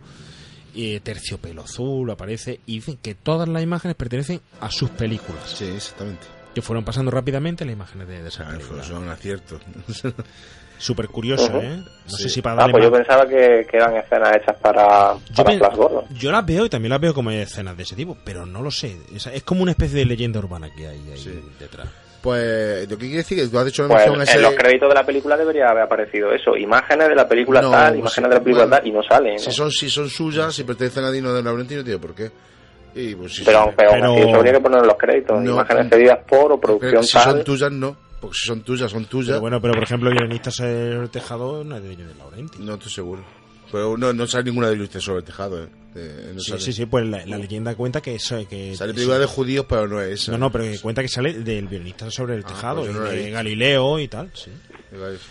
eh, 0.77 1.01
Terciopelo 1.03 1.63
Azul 1.63 2.11
aparece. 2.11 2.61
Y 2.67 2.75
dicen 2.77 2.99
que 3.03 3.15
todas 3.15 3.49
las 3.49 3.63
imágenes 3.63 3.97
pertenecen 3.97 4.41
a 4.61 4.71
sus 4.71 4.91
películas. 4.91 5.43
Sí, 5.51 5.65
exactamente. 5.65 6.23
Que 6.55 6.63
fueron 6.63 6.85
pasando 6.85 7.11
rápidamente 7.11 7.65
las 7.65 7.73
imágenes 7.75 8.09
de, 8.09 8.23
de 8.23 8.29
esa 8.29 8.49
Ah, 8.49 8.53
película. 8.53 8.83
Son 8.85 9.03
un 9.05 9.09
acierto. 9.09 9.59
Súper 10.79 11.09
curioso. 11.09 11.61
¿eh? 11.61 11.77
No 11.77 12.17
Sí. 12.17 12.23
sé 12.23 12.29
si 12.31 12.41
para 12.43 12.55
Ah, 12.55 12.59
darle 12.61 12.73
pues 12.73 12.85
yo 12.85 12.91
pensaba 12.93 13.29
que, 13.29 13.67
que 13.71 13.77
eran 13.77 13.95
escenas 13.97 14.35
hechas 14.37 14.57
para, 14.63 15.15
Yo, 15.31 15.45
para 15.45 15.59
Flash 15.59 15.77
Gordon. 15.77 16.05
yo 16.17 16.33
las 16.33 16.47
veo 16.47 16.65
y 16.65 16.71
también 16.71 16.89
las 16.91 17.01
veo 17.01 17.13
como 17.13 17.31
escenas 17.31 17.77
de 17.77 17.83
ese 17.83 17.95
tipo, 17.97 18.17
pero 18.25 18.47
no 18.47 18.63
lo 18.63 18.71
sé. 18.71 18.97
Es, 19.15 19.27
es 19.27 19.43
como 19.43 19.63
una 19.63 19.73
especie 19.73 19.99
de 19.99 20.07
leyenda 20.07 20.39
urbana 20.39 20.71
que 20.75 20.87
hay 20.89 20.99
ahí 21.13 21.43
detrás. 21.59 21.87
Pues, 22.23 22.83
lo 22.91 22.97
que 22.99 23.05
quiere 23.07 23.17
decir 23.19 23.39
que 23.39 23.49
tú 23.49 23.59
has 23.59 23.65
dicho 23.65 23.83
una 23.85 23.95
Pues 23.95 24.29
ese- 24.29 24.37
en 24.37 24.43
los 24.43 24.55
créditos 24.55 24.89
de 24.91 24.95
la 24.95 25.05
película 25.07 25.37
debería 25.39 25.71
haber 25.71 25.85
aparecido 25.85 26.33
eso, 26.33 26.55
imágenes 26.57 27.09
de 27.09 27.15
la 27.15 27.27
película 27.27 27.63
No, 27.63 27.71
tal, 27.71 27.97
imágenes 27.97 28.13
sí, 28.15 28.21
de 28.23 28.29
la 28.29 28.41
película 28.45 28.65
bueno, 28.67 28.77
tal, 28.77 28.87
y 28.87 28.93
no 28.93 29.03
salen. 29.03 29.33
¿no? 29.35 29.39
Si 29.41 29.53
son, 29.53 29.71
si 29.71 29.89
son 29.89 30.11
suyas, 30.11 30.55
si 30.55 30.65
pertenecen 30.65 31.05
a 31.05 31.11
Dino 31.11 31.33
de 31.33 31.43
Laurenti, 31.43 31.77
no 31.77 31.85
tiene 31.85 31.99
por 31.99 32.15
qué. 32.15 32.31
Y, 32.95 33.15
pues, 33.15 33.35
si 33.37 33.45
pero, 33.45 33.65
son- 33.65 33.75
pero, 33.75 33.91
así 33.93 34.21
eso 34.21 34.37
habría 34.37 34.53
que 34.53 34.61
poner 34.61 34.81
en 34.81 34.87
los 34.87 34.97
créditos, 34.99 35.41
No, 35.43 35.53
imágenes 35.53 35.89
cedidas 35.89 36.19
por 36.29 36.53
o 36.53 36.61
producción 36.61 37.05
si 37.05 37.13
tal. 37.15 37.23
son 37.25 37.45
tuyas, 37.45 37.73
no. 37.73 37.97
Porque 38.21 38.37
si 38.37 38.47
son 38.49 38.61
tuyas, 38.63 38.91
son 38.91 39.05
tuyas. 39.07 39.29
Pero 39.31 39.41
bueno, 39.41 39.61
pero 39.63 39.73
por 39.73 39.83
ejemplo, 39.83 40.11
el 40.11 40.17
guionista 40.19 40.51
sobre 40.51 40.93
el 41.01 41.09
tejado 41.09 41.65
no 41.65 41.77
es 41.77 41.83
de 41.83 41.97
de 41.97 42.15
Laurenti. 42.19 42.59
No 42.59 42.75
estoy 42.75 42.93
seguro. 42.93 43.23
Pero 43.73 43.97
no, 43.97 44.13
no 44.13 44.27
sale 44.27 44.45
ninguna 44.45 44.69
de 44.69 44.77
luces 44.77 45.03
sobre 45.03 45.19
el 45.21 45.25
tejado, 45.25 45.63
¿eh? 45.65 45.69
Eh, 45.95 46.33
no 46.35 46.41
Sí, 46.41 46.51
sale. 46.51 46.61
sí, 46.63 46.73
sí, 46.73 46.87
pues 46.87 47.05
la, 47.07 47.27
la 47.27 47.37
leyenda 47.37 47.75
cuenta 47.75 48.01
que 48.01 48.15
eso 48.15 48.37
que 48.49 48.77
Sale 48.77 48.95
película 48.95 49.19
de 49.19 49.27
judíos, 49.27 49.67
pero 49.69 49.89
no 49.89 50.01
es 50.01 50.23
esa. 50.23 50.33
No, 50.33 50.39
no, 50.39 50.53
pero 50.53 50.65
que 50.65 50.79
cuenta 50.79 51.03
que 51.03 51.09
sale 51.09 51.33
del 51.35 51.67
violinista 51.69 52.11
sobre 52.11 52.37
el 52.37 52.45
tejado, 52.45 52.83
pues 52.83 52.95
no 52.95 53.07
he 53.07 53.17
de. 53.17 53.31
Galileo 53.31 53.99
y 53.99 54.07
tal, 54.09 54.31
sí. 54.35 54.51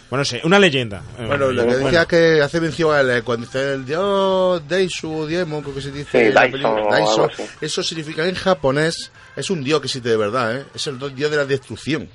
Bueno, 0.09 0.23
sí, 0.23 0.37
una 0.43 0.57
leyenda. 0.59 1.01
Bueno, 1.17 1.51
lo 1.51 1.61
que 1.63 1.67
Bueno, 1.67 1.85
decía 1.85 2.05
que 2.05 2.41
hace 2.41 2.61
mención 2.61 2.93
a 2.93 3.01
él, 3.01 3.23
cuando 3.23 3.45
dice 3.45 3.73
el 3.73 3.85
dios 3.85 4.61
Daisu, 4.67 5.27
Diemon, 5.27 5.61
creo 5.61 5.75
que 5.75 5.81
se 5.81 5.91
dice. 5.91 6.11
Sí, 6.11 6.17
en 6.27 6.33
la 6.33 6.41
Daison 6.41 6.51
película, 6.51 6.73
o 6.83 6.93
algo 6.93 7.07
Daison, 7.07 7.29
así. 7.33 7.43
eso 7.61 7.83
significa 7.83 8.25
en 8.27 8.35
japonés, 8.35 9.11
es 9.35 9.49
un 9.49 9.63
dios 9.63 9.79
que 9.81 9.87
existe 9.87 10.09
de 10.09 10.17
verdad, 10.17 10.57
¿eh? 10.57 10.65
Es 10.73 10.87
el 10.87 10.97
dios 11.15 11.29
de 11.31 11.37
la 11.37 11.45
destrucción. 11.45 12.07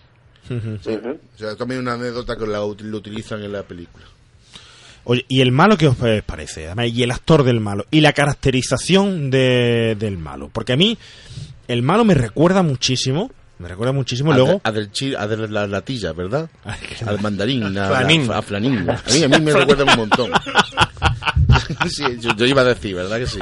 O 0.50 1.38
sea, 1.38 1.56
también 1.56 1.80
una 1.80 1.94
anécdota 1.94 2.36
que 2.36 2.46
la, 2.46 2.58
lo 2.58 2.96
utilizan 2.98 3.42
en 3.42 3.52
la 3.52 3.62
película. 3.62 4.04
Oye, 5.04 5.24
¿y 5.28 5.40
el 5.42 5.52
malo 5.52 5.76
qué 5.76 5.88
os 5.88 5.96
parece? 6.26 6.66
Además, 6.66 6.88
y 6.88 7.02
el 7.02 7.10
actor 7.10 7.42
del 7.44 7.60
malo, 7.60 7.86
y 7.90 8.00
la 8.00 8.12
caracterización 8.12 9.30
de- 9.30 9.96
del 9.98 10.16
malo. 10.18 10.48
Porque 10.52 10.72
a 10.72 10.76
mí, 10.76 10.96
el 11.68 11.82
malo 11.82 12.04
me 12.04 12.14
recuerda 12.14 12.62
muchísimo, 12.62 13.30
me 13.58 13.68
recuerda 13.68 13.92
muchísimo, 13.92 14.32
a, 14.32 14.36
luego... 14.36 14.52
de- 14.54 14.60
a 14.64 14.72
del 14.72 14.90
chi- 14.90 15.14
a 15.14 15.26
de 15.26 15.48
la 15.48 15.66
latilla, 15.66 16.12
¿verdad? 16.12 16.48
Al 17.06 17.20
mandarín, 17.20 17.76
a, 17.78 17.88
Flanín. 17.88 18.30
a 18.32 18.42
Flanín. 18.42 18.90
A 18.90 19.02
mí, 19.12 19.22
a 19.24 19.28
mí 19.28 19.40
me 19.40 19.52
recuerda 19.52 19.84
un 19.84 19.96
montón. 19.96 20.30
sí, 21.88 22.04
yo, 22.20 22.34
yo 22.36 22.46
iba 22.46 22.62
a 22.62 22.64
decir, 22.64 22.94
¿verdad 22.94 23.18
que 23.18 23.26
sí? 23.26 23.38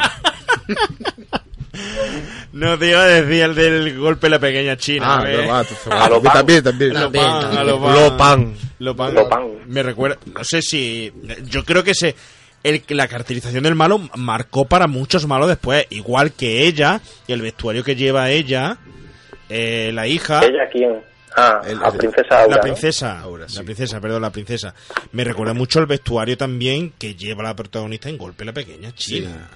No 2.53 2.79
te 2.79 2.91
iba 2.91 3.03
a 3.03 3.07
decir 3.07 3.43
el 3.43 3.55
del 3.55 3.99
golpe 3.99 4.27
de 4.27 4.31
la 4.31 4.39
pequeña 4.39 4.77
China. 4.77 5.20
Ah, 5.20 5.31
¿eh? 5.31 5.47
va. 5.47 5.61
A 6.05 6.09
lo 6.09 6.23
pan. 6.23 6.33
También, 6.35 6.62
también. 6.62 6.93
Lo 6.95 7.11
pan, 7.11 7.57
a 7.57 7.65
lo 7.65 7.81
pan. 7.81 7.95
Lo 7.95 8.16
pan. 8.16 8.55
Lo 8.79 8.97
pan. 8.97 9.15
Lo 9.15 9.29
pan. 9.29 9.49
Me 9.66 9.83
recuerda, 9.83 10.19
no 10.35 10.45
sé 10.45 10.61
si, 10.61 11.12
yo 11.45 11.65
creo 11.65 11.83
que 11.83 11.95
se, 11.95 12.15
el, 12.62 12.83
la 12.89 13.09
caracterización 13.09 13.62
del 13.65 13.74
malo 13.74 14.01
marcó 14.16 14.65
para 14.66 14.87
muchos 14.87 15.27
malos 15.27 15.49
después, 15.49 15.87
igual 15.91 16.33
que 16.33 16.66
ella, 16.66 17.01
y 17.27 17.33
el 17.33 17.41
vestuario 17.43 17.85
que 17.85 17.97
lleva 17.97 18.31
ella, 18.31 18.77
eh, 19.49 19.91
la 19.95 20.07
hija. 20.07 20.41
¿Ella 20.45 20.69
quién? 20.70 21.01
Ah, 21.35 21.62
la 21.65 21.91
princesa 21.91 22.41
Aura, 22.43 22.49
La 22.49 22.57
¿no? 22.57 22.61
princesa, 22.61 23.23
la 23.57 23.62
princesa, 23.65 24.01
perdón, 24.01 24.20
la 24.20 24.31
princesa. 24.31 24.74
Me 25.12 25.24
recuerda 25.24 25.55
mucho 25.55 25.79
el 25.79 25.87
vestuario 25.87 26.37
también 26.37 26.93
que 26.99 27.15
lleva 27.15 27.43
la 27.43 27.57
protagonista 27.57 28.11
en 28.11 28.19
Golpe 28.19 28.45
la 28.45 28.53
Pequeña 28.53 28.93
China. 28.95 29.49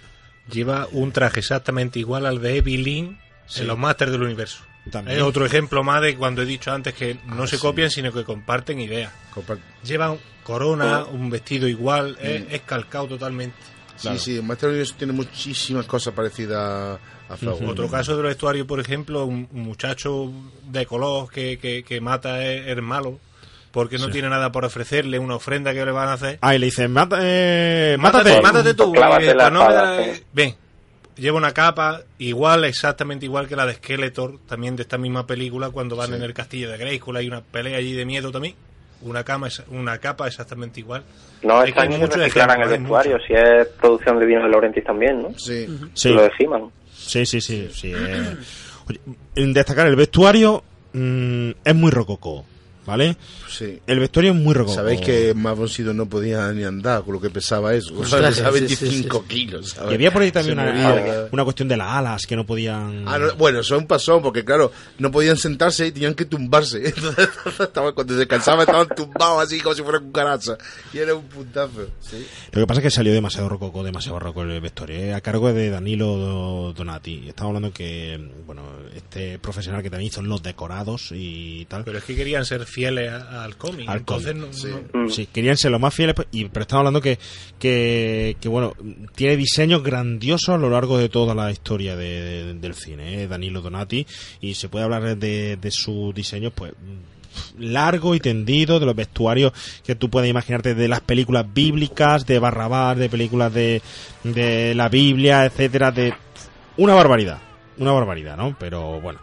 Lleva 0.51 0.87
un 0.93 1.13
traje 1.13 1.41
exactamente 1.41 1.99
igual 1.99 2.27
al 2.27 2.41
de 2.41 2.57
Evelyn 2.59 3.19
Sí. 3.47 3.61
en 3.61 3.69
los 3.69 3.79
Masters 3.79 4.11
del 4.13 4.23
Universo. 4.23 4.59
Es 5.09 5.23
otro 5.23 5.45
ejemplo 5.47 5.83
más 5.85 6.01
de 6.03 6.17
cuando 6.17 6.43
he 6.43 6.47
dicho 6.47 6.73
antes 6.73 6.95
que 6.95 7.17
no 7.27 7.47
se 7.47 7.59
copian, 7.59 7.91
sino 7.91 8.13
que 8.13 8.23
comparten 8.25 8.81
ideas. 8.81 9.13
Llevan 9.85 10.19
corona, 10.45 11.05
un 11.05 11.29
vestido 11.31 11.67
igual, 11.67 12.17
es, 12.21 12.43
Mm. 12.43 12.47
es 12.55 12.61
calcado 12.63 13.07
totalmente. 13.09 13.57
Sí, 13.97 14.19
sí, 14.19 14.41
Master 14.43 14.69
Universe 14.69 14.95
tiene 14.99 15.13
muchísimas 15.13 15.87
cosas 15.87 16.13
parecidas 16.15 16.99
a 17.29 17.37
Gordon. 17.41 17.69
Otro 17.69 17.89
caso 17.89 18.15
del 18.17 18.27
vestuario, 18.27 18.67
por 18.67 18.79
ejemplo, 18.79 19.25
un, 19.25 19.49
un 19.53 19.63
muchacho 19.63 20.31
de 20.65 20.87
color 20.87 21.31
que, 21.31 21.59
que, 21.59 21.83
que 21.83 22.01
mata 22.01 22.45
es, 22.45 22.67
es 22.69 22.83
malo 22.83 23.19
porque 23.77 23.99
no 23.99 24.07
Sí. 24.07 24.13
tiene 24.13 24.31
nada 24.31 24.51
por 24.53 24.65
ofrecerle, 24.65 25.19
una 25.19 25.35
ofrenda 25.35 25.75
que 25.75 25.85
le 25.85 25.91
van 25.93 26.09
a 26.09 26.15
hacer. 26.15 26.39
Ah, 26.41 26.55
y 26.55 26.59
le 26.59 26.65
dicen, 26.65 26.91
"Mata- 26.91 27.19
eh, 27.21 27.95
Mátate, 28.01 28.31
mátate. 28.31 28.43
mátate 28.43 28.75
tú. 28.75 28.91
Clávate 28.91 29.35
la 29.35 29.43
"Pues 29.45 29.53
no 29.53 29.59
me 29.61 29.67
espada, 29.69 29.97
da- 29.99 30.15
sí". 30.15 30.23
Ven, 30.33 30.55
lleva 31.17 31.37
una 31.37 31.53
capa 31.53 32.01
igual, 32.17 32.65
exactamente 32.65 33.27
igual 33.27 33.47
que 33.49 33.55
la 33.55 33.67
de 33.67 33.75
Skeletor, 33.75 34.39
también 34.49 34.77
de 34.77 34.83
esta 34.85 34.97
misma 34.97 35.27
película, 35.27 35.69
cuando 35.69 35.95
van 35.95 36.15
en 36.15 36.23
el 36.23 36.33
castillo 36.33 36.71
de 36.71 36.79
Grayskull, 36.79 37.17
hay 37.19 37.27
una 37.29 37.43
pelea 37.43 37.77
allí 37.77 37.93
de 37.93 38.07
miedo 38.07 38.33
también. 38.33 38.55
Una, 39.03 39.25
cama, 39.25 39.49
es- 39.49 39.63
una 39.69 39.99
capa 39.99 40.27
exactamente 40.27 40.81
igual. 40.81 41.05
No 41.43 41.63
Es 41.63 41.75
que 41.75 41.87
muchos 41.91 42.17
reciclaran 42.17 42.63
el 42.63 42.69
vestuario, 42.71 43.19
si 43.27 43.35
es 43.35 43.67
producción 43.79 44.19
de 44.19 44.25
Dino 44.25 44.43
de 44.43 44.49
Laurentiis 44.49 44.87
también, 44.87 45.21
¿no? 45.21 45.35
Sí. 45.39 45.67
Sí. 45.93 46.09
Lo. 46.09 46.27
Sí, 46.95 47.27
sí, 47.27 47.43
sí. 47.43 47.69
sí 47.75 47.93
eh. 47.95 48.37
Oye, 48.89 49.01
en 49.35 49.53
destacar 49.53 49.87
el 49.87 49.97
vestuario 49.97 50.65
mm, 50.95 51.51
es 51.63 51.75
muy 51.75 51.91
rococó, 51.91 52.47
¿vale? 52.87 53.17
Sí. 53.49 53.81
El 53.87 53.99
vestuario 54.01 54.33
es 54.33 54.39
muy 54.39 54.55
rococó. 54.55 54.75
Sabéis 54.77 55.01
que 55.01 55.35
Mavon 55.35 55.69
Sido 55.69 55.93
no 55.93 56.07
podía 56.07 56.51
ni 56.53 56.65
andar 56.65 57.03
con 57.03 57.15
lo 57.15 57.21
que 57.21 57.31
pesaba 57.31 57.75
eso. 57.75 57.93
O 57.95 58.05
sea, 58.05 58.19
Ostras, 58.19 58.37
pesaba 58.37 58.59
sí, 58.59 58.69
sí, 58.69 58.85
25 58.85 59.19
sí. 59.23 59.29
kilos. 59.29 59.71
¿sabes? 59.71 59.93
Y 59.93 59.95
había 59.95 60.13
por 60.13 60.23
ahí 60.23 60.31
también 60.33 60.59
una, 60.59 61.27
una 61.33 61.45
cuestión 61.45 61.69
de 61.69 61.77
las 61.77 61.89
alas 61.91 62.27
que 62.27 62.37
no 62.37 62.47
podían. 62.47 63.05
Ah, 63.07 63.19
no, 63.19 63.35
bueno, 63.37 63.61
eso 63.61 63.75
es 63.77 63.81
un 63.81 63.87
pasón, 63.87 64.23
porque 64.23 64.45
claro, 64.45 64.73
no 64.99 65.11
podían 65.11 65.37
sentarse 65.37 65.87
y 65.89 65.93
tenían 65.93 66.15
que 66.15 66.25
tumbarse. 66.25 66.79
Entonces, 66.89 67.29
estaban- 67.59 67.93
cuando 67.95 68.17
se 68.19 68.27
cansaban 68.27 68.61
estaban 68.61 68.89
tumbados 68.95 69.43
así 69.45 69.61
como 69.61 69.75
si 69.75 69.83
fuera 69.83 69.99
cucaracha. 70.01 70.57
Y 70.93 70.99
era 70.99 71.15
un 71.15 71.25
puntazo. 71.25 71.89
Sí. 72.01 72.27
Lo 72.53 72.61
que 72.63 72.67
pasa 72.67 72.81
es 72.81 72.85
que 72.85 72.91
salió 72.91 73.13
demasiado 73.13 73.49
rococó, 73.49 73.83
demasiado 73.83 74.15
barroco 74.15 74.43
el 74.43 74.61
vestuario. 74.61 74.97
¿eh? 74.97 75.15
A 75.15 75.21
cargo 75.21 75.53
de 75.53 75.71
Danilo 75.71 76.73
Donati. 76.77 77.29
Estamos 77.29 77.51
hablando 77.51 77.73
que, 77.73 78.19
bueno, 78.47 78.63
este 78.95 79.39
profesional 79.39 79.83
que 79.83 79.91
también 79.91 80.09
hizo 80.09 80.23
los 80.23 80.43
decorados 80.43 81.11
y 81.13 81.65
tal. 81.67 81.85
Pero 81.85 81.99
es 81.99 82.05
que 82.05 82.15
querían 82.17 82.45
ser 82.45 82.65
fieles 82.77 83.11
al 83.11 83.57
cómic. 83.57 83.89
al 83.89 83.99
entonces 83.99 84.35
cómic. 84.35 84.93
no- 84.93 85.03
no- 85.05 85.09
Sí, 85.11 85.27
querían 85.33 85.57
ser 85.57 85.71
los 85.71 85.81
más 85.81 85.95
fieles, 85.95 86.15
pues, 86.15 86.29
y, 86.31 86.45
pero 86.45 86.63
estamos 86.65 86.81
hablando 86.81 87.01
que, 87.01 87.19
que, 87.59 88.37
que, 88.39 88.49
bueno, 88.51 88.75
tiene 89.15 89.37
diseños 89.39 89.83
grandiosos 89.83 90.51
a 90.51 90.59
lo 90.59 90.69
largo 90.69 90.99
de 90.99 91.09
toda 91.09 91.35
la 91.35 91.51
historia 91.51 91.97
de- 91.97 92.45
de- 92.45 92.55
del 92.55 92.75
cine, 92.75 93.23
¿eh? 93.23 93.29
Danilo 93.29 93.63
Donati, 93.63 94.07
y 94.43 94.55
se 94.55 94.69
puede 94.69 94.85
hablar 94.85 95.17
de, 95.17 95.57
de 95.57 95.71
sus 95.71 96.15
diseños, 96.15 96.53
pues 96.55 96.73
largo 97.59 98.15
y 98.15 98.21
tendido, 98.21 98.79
de 98.81 98.87
los 98.87 98.95
vestuarios 98.97 99.53
que 99.85 99.95
tú 99.95 100.09
puedes 100.11 100.29
imaginarte 100.31 100.75
de 100.75 100.89
las 100.89 101.01
películas 101.01 101.47
bíblicas, 101.53 102.27
de 102.27 102.39
Barrabás, 102.39 102.97
de 102.99 103.09
películas 103.09 103.53
de, 103.55 103.81
de 104.25 104.75
la 104.75 104.89
Biblia, 104.89 105.45
etcétera, 105.47 105.91
de 105.93 106.15
una 106.79 106.95
barbaridad, 106.95 107.39
una 107.79 107.93
barbaridad, 107.93 108.37
¿no? 108.37 108.55
Pero 108.59 109.01
bueno. 109.01 109.19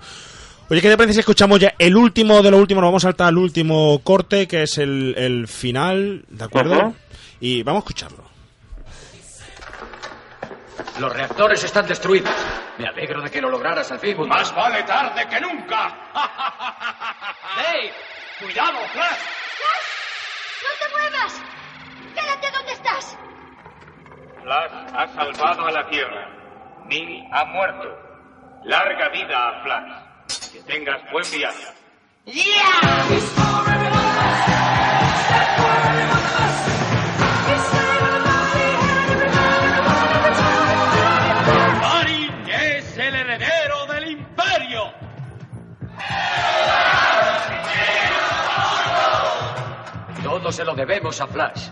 Oye, 0.74 0.82
¿qué 0.82 0.90
te 0.90 0.98
parece 0.98 1.14
si 1.14 1.20
escuchamos 1.20 1.60
ya 1.60 1.76
el 1.78 1.95
último 1.95 2.41
de 2.41 2.50
lo 2.50 2.58
último? 2.58 2.82
Nos 2.82 2.88
vamos 2.88 3.06
a 3.06 3.10
saltar 3.10 3.28
al 3.28 3.38
último 3.38 4.00
corte, 4.04 4.48
que 4.48 4.64
es 4.64 4.80
el, 4.80 5.14
el 5.16 5.48
final, 5.48 6.26
¿de 6.28 6.44
acuerdo? 6.44 6.74
Ajá. 6.74 6.91
Y 7.40 7.62
vamos 7.62 7.82
a 7.82 7.84
escucharlo. 7.84 8.24
Los 11.00 11.14
reactores 11.14 11.64
están 11.64 11.86
destruidos. 11.86 12.34
Me 12.80 12.88
alegro 12.88 13.22
de 13.22 13.30
que 13.30 13.40
lo 13.40 13.52
lograras 13.52 13.91
al 13.91 14.00
fin. 14.00 14.18
Más 14.28 14.56
vale 14.56 14.82
tarde 14.82 15.28
que 15.30 15.40
nunca. 15.41 15.95
¡Hey! 17.56 17.91
¡Cuidado, 18.40 18.80
Flash! 18.94 19.20
¡No 20.64 20.88
te 20.88 20.91
muevas! 20.91 21.41
¡Quédate 22.16 22.52
donde 22.52 22.72
estás! 22.72 23.18
Flash 24.41 24.72
ha 24.95 25.08
salvado 25.14 25.68
a 25.68 25.72
la 25.72 25.88
Tierra. 25.88 26.30
Ming 26.88 27.30
ha 27.32 27.45
muerto. 27.45 27.95
Larga 28.64 29.10
vida 29.10 29.50
a 29.50 29.64
Flash. 29.64 30.02
Que 30.53 30.61
tengas 30.61 31.01
buen 31.11 31.25
viaje. 31.31 31.73
Marin 41.81 42.31
es 42.47 42.97
el 42.99 43.15
heredero 43.15 43.85
del 43.88 44.11
imperio. 44.11 44.93
Todo 50.23 50.51
se 50.51 50.63
lo 50.63 50.75
debemos 50.75 51.19
a 51.19 51.25
Flash. 51.25 51.69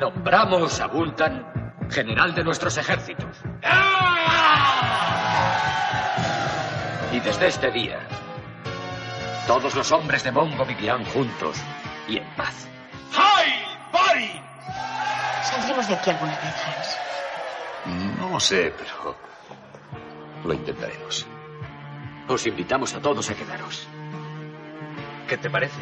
Nombramos 0.00 0.80
a 0.80 0.86
Bultan 0.86 1.74
general 1.90 2.34
de 2.34 2.42
nuestros 2.42 2.78
ejércitos. 2.78 3.43
Y 7.14 7.20
desde 7.20 7.46
este 7.46 7.70
día, 7.70 8.00
todos 9.46 9.72
los 9.76 9.92
hombres 9.92 10.24
de 10.24 10.32
Mongo 10.32 10.64
vivirán 10.64 11.04
juntos 11.04 11.56
y 12.08 12.16
en 12.16 12.28
paz. 12.34 12.66
¡Hay, 13.16 13.52
Bari! 13.92 14.42
Saldremos 15.44 15.86
de 15.86 15.94
aquí 15.94 16.10
alguna 16.10 16.32
vez, 16.32 16.54
Hans. 16.66 18.18
No 18.18 18.30
lo 18.30 18.40
sé, 18.40 18.74
pero 18.76 19.16
lo 20.44 20.54
intentaremos. 20.54 21.24
Os 22.26 22.46
invitamos 22.48 22.92
a 22.94 23.00
todos 23.00 23.30
a 23.30 23.34
quedaros. 23.34 23.86
¿Qué 25.28 25.38
te 25.38 25.48
parece? 25.48 25.78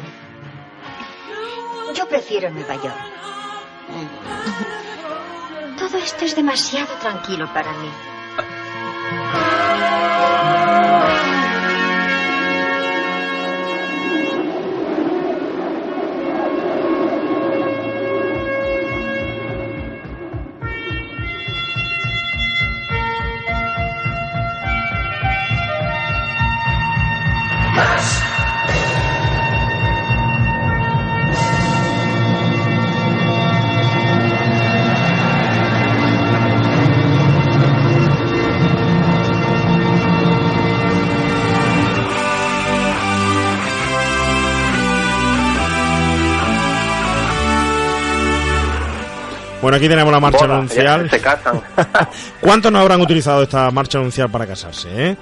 Yo 1.95 2.07
prefiero 2.07 2.51
Nueva 2.51 2.75
York. 2.75 2.95
Todo 5.79 5.97
esto 5.97 6.25
es 6.25 6.35
demasiado 6.35 6.93
tranquilo 6.97 7.51
para 7.51 7.71
mí. 7.71 7.89
Bueno, 49.73 49.85
aquí 49.85 49.89
tenemos 49.89 50.11
la 50.13 50.19
marcha 50.19 50.45
Boda, 50.45 50.57
anuncial. 50.57 51.09
se 51.09 51.19
casan. 51.19 51.61
¿Cuántos 52.39 52.71
no 52.71 52.79
habrán 52.79 53.01
utilizado 53.01 53.41
esta 53.43 53.71
marcha 53.71 53.97
anuncial 53.97 54.29
para 54.29 54.45
casarse, 54.45 54.89
eh? 55.09 55.17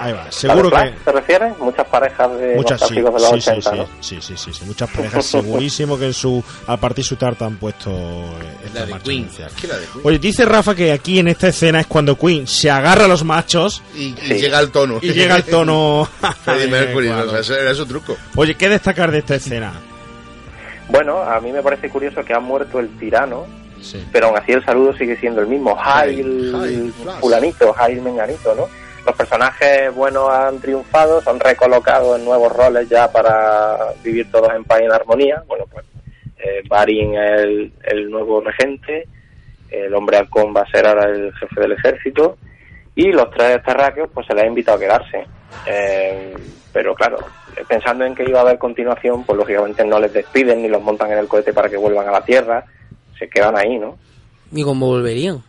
Ahí 0.00 0.12
va, 0.14 0.30
seguro 0.32 0.68
¿A 0.68 0.80
The 0.80 0.90
que... 0.92 0.92
Flash 0.96 1.04
¿Se 1.04 1.12
refiere? 1.12 1.52
Muchas 1.60 1.86
parejas 1.88 2.38
de 2.38 2.54
Muchas 2.54 2.80
los 2.80 2.88
sí, 2.88 2.94
de 2.94 3.02
los 3.02 3.22
sí, 3.22 3.28
sí, 3.28 3.50
80, 3.50 3.70
sí, 3.70 3.76
¿no? 3.76 3.86
sí, 4.00 4.18
sí, 4.22 4.34
sí, 4.38 4.52
sí, 4.54 4.64
muchas 4.64 4.88
parejas 4.88 5.26
segurísimo 5.26 5.98
que 5.98 6.06
en 6.06 6.14
su 6.14 6.42
al 6.66 6.78
partir 6.78 7.04
su 7.04 7.16
tarta 7.16 7.44
han 7.44 7.56
puesto 7.56 7.90
eh, 7.90 8.56
esta 8.64 8.78
La 8.80 8.86
de 8.86 8.92
marcha 8.92 9.04
Queen. 9.04 9.22
anuncial. 9.24 9.50
Que 9.60 9.66
la 9.66 9.74
de 9.76 9.86
Queen. 9.86 10.00
Oye, 10.04 10.18
dice 10.20 10.44
Rafa 10.46 10.74
que 10.74 10.90
aquí 10.92 11.18
en 11.18 11.28
esta 11.28 11.48
escena 11.48 11.80
es 11.80 11.86
cuando 11.86 12.16
Queen 12.16 12.46
se 12.46 12.70
agarra 12.70 13.04
a 13.04 13.08
los 13.08 13.24
machos 13.24 13.82
Y, 13.94 14.14
y 14.22 14.34
llega 14.40 14.56
al 14.56 14.70
tono. 14.70 15.00
y 15.02 15.12
llega 15.12 15.34
al 15.34 15.44
tono 15.44 16.08
Freddie 16.44 16.66
Mercury, 16.70 17.08
adecuado. 17.08 17.28
o 17.40 17.42
sea, 17.42 17.56
ese 17.56 17.62
era 17.62 17.74
su 17.74 17.84
truco. 17.84 18.16
Oye, 18.36 18.54
¿qué 18.54 18.70
destacar 18.70 19.10
de 19.10 19.18
esta 19.18 19.34
escena? 19.34 19.72
Bueno, 20.88 21.22
a 21.22 21.40
mí 21.40 21.52
me 21.52 21.62
parece 21.62 21.90
curioso 21.90 22.24
que 22.24 22.32
ha 22.32 22.40
muerto 22.40 22.80
el 22.80 22.88
tirano, 22.98 23.46
pero 24.12 24.28
aún 24.28 24.38
así 24.38 24.52
el 24.52 24.64
saludo 24.64 24.92
sigue 24.94 25.16
siendo 25.16 25.40
el 25.40 25.46
mismo. 25.46 25.74
Jail 25.76 26.92
fulanito, 27.20 27.72
Jail 27.72 28.00
menganito, 28.02 28.54
¿no? 28.54 28.68
Los 29.06 29.16
personajes 29.16 29.94
buenos 29.94 30.28
han 30.28 30.60
triunfado, 30.60 31.20
son 31.22 31.40
recolocados 31.40 32.18
en 32.18 32.24
nuevos 32.24 32.54
roles 32.54 32.88
ya 32.88 33.10
para 33.10 33.92
vivir 34.02 34.30
todos 34.30 34.52
en 34.54 34.64
paz 34.64 34.80
y 34.80 34.84
en 34.84 34.92
armonía. 34.92 35.42
Bueno, 35.46 35.64
pues 35.70 35.84
eh, 36.38 36.62
Barin 36.68 37.14
es 37.14 37.40
el, 37.42 37.72
el 37.84 38.10
nuevo 38.10 38.40
regente, 38.40 39.06
el 39.70 39.94
hombre 39.94 40.16
halcón 40.18 40.54
va 40.54 40.62
a 40.62 40.70
ser 40.70 40.86
ahora 40.86 41.04
el 41.04 41.32
jefe 41.34 41.60
del 41.60 41.72
ejército 41.72 42.36
y 42.94 43.12
los 43.12 43.30
tres 43.30 43.62
terráqueos 43.62 44.10
pues 44.12 44.26
se 44.26 44.34
les 44.34 44.44
ha 44.44 44.46
invitado 44.46 44.76
a 44.76 44.80
quedarse. 44.80 45.26
Eh, 45.66 46.34
pero 46.72 46.94
claro, 46.94 47.18
pensando 47.66 48.04
en 48.04 48.14
que 48.14 48.24
iba 48.24 48.38
a 48.40 48.42
haber 48.42 48.58
continuación, 48.58 49.24
pues 49.24 49.38
lógicamente 49.38 49.84
no 49.84 49.98
les 49.98 50.12
despiden 50.12 50.62
ni 50.62 50.68
los 50.68 50.82
montan 50.82 51.10
en 51.12 51.18
el 51.18 51.28
cohete 51.28 51.52
para 51.52 51.68
que 51.68 51.76
vuelvan 51.76 52.08
a 52.08 52.12
la 52.12 52.20
Tierra, 52.22 52.64
se 53.18 53.28
quedan 53.28 53.56
ahí, 53.56 53.78
¿no? 53.78 53.96
¿Y 54.52 54.62
cómo 54.62 54.86
volverían? 54.86 55.42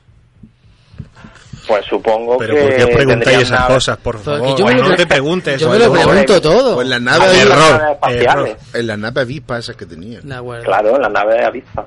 Pues 1.67 1.85
supongo 1.85 2.37
Pero 2.39 2.55
que. 2.55 2.61
¿por 2.61 2.75
qué 2.75 2.87
preguntáis 2.87 3.37
esas 3.39 3.59
naves- 3.59 3.73
cosas, 3.75 3.97
por 3.97 4.17
favor? 4.17 4.57
yo 4.57 4.65
me 4.65 4.73
lo 4.73 4.87
no 4.89 4.95
te 4.95 5.05
preguntes. 5.05 5.59
yo 5.61 5.69
me 5.69 5.77
lo 5.77 5.91
pregunto 5.91 6.41
todo. 6.41 6.75
Pues 6.75 6.87
la 6.87 6.99
nave 6.99 7.25
error. 7.41 7.55
naves 7.79 7.91
espaciales. 7.93 8.57
En 8.73 8.87
la 8.87 8.97
nave 8.97 9.21
avispa 9.21 9.59
esas 9.59 9.75
que 9.75 9.85
tenía. 9.85 10.19
De 10.21 10.33
acuerdo. 10.33 10.63
Claro, 10.65 10.95
en 10.95 11.01
la 11.03 11.09
nave 11.09 11.43
avispa. 11.45 11.85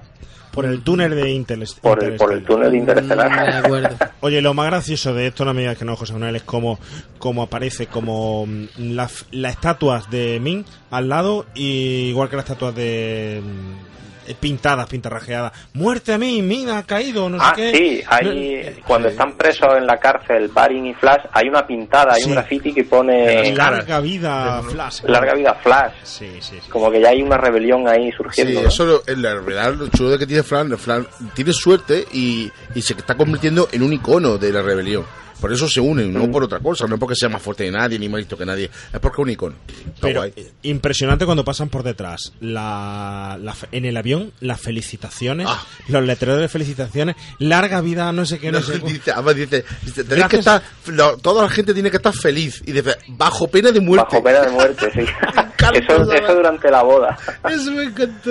Por 0.52 0.66
el 0.66 0.82
túnel 0.82 1.14
de 1.14 1.30
Interes- 1.30 1.74
Por 1.80 2.04
el, 2.04 2.16
por 2.16 2.32
el 2.32 2.44
túnel 2.44 2.68
Mm, 2.68 2.72
De 2.72 2.78
interestelar. 2.78 3.64
acuerdo. 3.64 3.96
Oye, 4.20 4.42
lo 4.42 4.52
más 4.54 4.66
gracioso 4.66 5.14
de 5.14 5.26
esto, 5.28 5.44
no 5.44 5.54
me 5.54 5.62
digas 5.62 5.78
que 5.78 5.84
no, 5.84 5.96
José 5.96 6.12
Manuel, 6.12 6.36
es 6.36 6.42
como, 6.42 6.78
como 7.18 7.42
aparece 7.42 7.86
como 7.86 8.46
mm, 8.46 8.66
las 8.94 9.24
las 9.30 9.52
estatuas 9.54 10.10
de 10.10 10.38
Min 10.40 10.64
al 10.90 11.08
lado, 11.08 11.46
y 11.54 12.08
igual 12.10 12.28
que 12.28 12.36
las 12.36 12.44
estatuas 12.44 12.74
de 12.74 13.40
mm, 13.42 13.91
pintadas, 14.40 14.88
pintarrajeadas. 14.88 15.52
Muerte 15.74 16.12
a 16.12 16.18
mí, 16.18 16.42
Min 16.42 16.68
ha 16.70 16.82
caído, 16.84 17.28
no 17.28 17.38
Ah, 17.40 17.52
sé 17.56 17.72
qué. 17.72 17.76
sí, 17.76 18.02
hay, 18.08 18.80
cuando 18.86 19.08
están 19.08 19.36
presos 19.36 19.68
en 19.76 19.86
la 19.86 19.98
cárcel, 19.98 20.48
Barin 20.48 20.86
y 20.86 20.94
Flash, 20.94 21.24
hay 21.32 21.48
una 21.48 21.66
pintada, 21.66 22.14
hay 22.14 22.22
Sí. 22.22 22.28
un 22.28 22.34
graffiti 22.34 22.72
que 22.72 22.84
pone 22.84 23.52
Larga 23.54 24.00
vida, 24.00 24.62
Flash. 24.62 25.02
larga 25.04 25.34
vida 25.34 25.54
Flash. 25.62 25.92
Sí, 26.02 26.30
sí, 26.40 26.58
sí. 26.62 26.70
Como 26.70 26.90
que 26.90 27.00
ya 27.00 27.10
hay 27.10 27.22
una 27.22 27.36
rebelión 27.36 27.88
ahí 27.88 28.10
Sí, 28.10 28.16
surgiendo. 28.16 28.62
¿no? 28.62 28.68
eso 28.68 28.84
lo- 28.84 29.02
en 29.06 29.22
la 29.22 29.34
verdad 29.34 29.74
lo 29.74 29.88
chulo 29.88 30.10
de 30.10 30.18
que 30.18 30.26
tiene 30.26 30.42
Flan, 30.42 30.76
Flan 30.78 31.06
tiene 31.34 31.52
suerte 31.52 32.04
y, 32.12 32.50
y 32.74 32.82
se 32.82 32.94
está 32.94 33.14
convirtiendo 33.16 33.68
en 33.72 33.82
un 33.82 33.92
icono 33.92 34.38
de 34.38 34.52
la 34.52 34.62
rebelión. 34.62 35.04
Por 35.42 35.52
eso 35.52 35.68
se 35.68 35.80
unen, 35.80 36.12
no 36.14 36.30
por 36.30 36.44
otra 36.44 36.60
cosa, 36.60 36.86
no 36.86 36.98
porque 36.98 37.16
sea 37.16 37.28
más 37.28 37.42
fuerte 37.42 37.64
que 37.64 37.70
nadie 37.72 37.98
ni 37.98 38.08
más 38.08 38.20
listo 38.20 38.38
que 38.38 38.46
nadie, 38.46 38.70
es 38.92 39.00
porque 39.00 39.16
es 39.16 39.24
un 39.24 39.30
icono. 39.30 39.56
Pero 40.00 40.24
impresionante 40.62 41.26
cuando 41.26 41.44
pasan 41.44 41.68
por 41.68 41.82
detrás. 41.82 42.32
La, 42.40 43.36
la 43.42 43.54
en 43.72 43.84
el 43.84 43.96
avión, 43.96 44.32
las 44.40 44.60
felicitaciones, 44.60 45.46
Ah. 45.50 45.62
los 45.88 46.04
letreros 46.04 46.38
de 46.40 46.48
felicitaciones, 46.48 47.16
larga 47.40 47.80
vida, 47.80 48.12
no 48.12 48.24
sé 48.24 48.38
qué, 48.38 48.52
no, 48.52 48.60
sé 48.62 48.78
dice, 48.86 49.10
además 49.12 49.34
dice, 49.34 49.64
dice, 49.84 50.04
tenéis 50.04 50.28
que 50.28 50.36
estar, 50.36 50.62
lo- 50.86 51.16
toda 51.18 51.42
la 51.42 51.48
gente 51.48 51.74
tiene 51.74 51.90
que 51.90 51.96
estar 51.96 52.14
feliz 52.14 52.62
y 52.64 52.70
dice, 52.72 52.96
bajo 53.08 53.48
pena 53.48 53.72
de 53.72 53.80
muerte. 53.80 54.06
Bajo 54.10 54.22
pena 54.24 54.40
de 54.42 54.50
muerte, 54.52 54.90
sí. 54.94 55.00
eso, 55.74 56.12
eso 56.12 56.34
durante 56.34 56.70
la 56.70 56.82
boda. 56.84 57.18
Eso 57.50 57.72
me 57.72 57.82
encantó. 57.82 58.30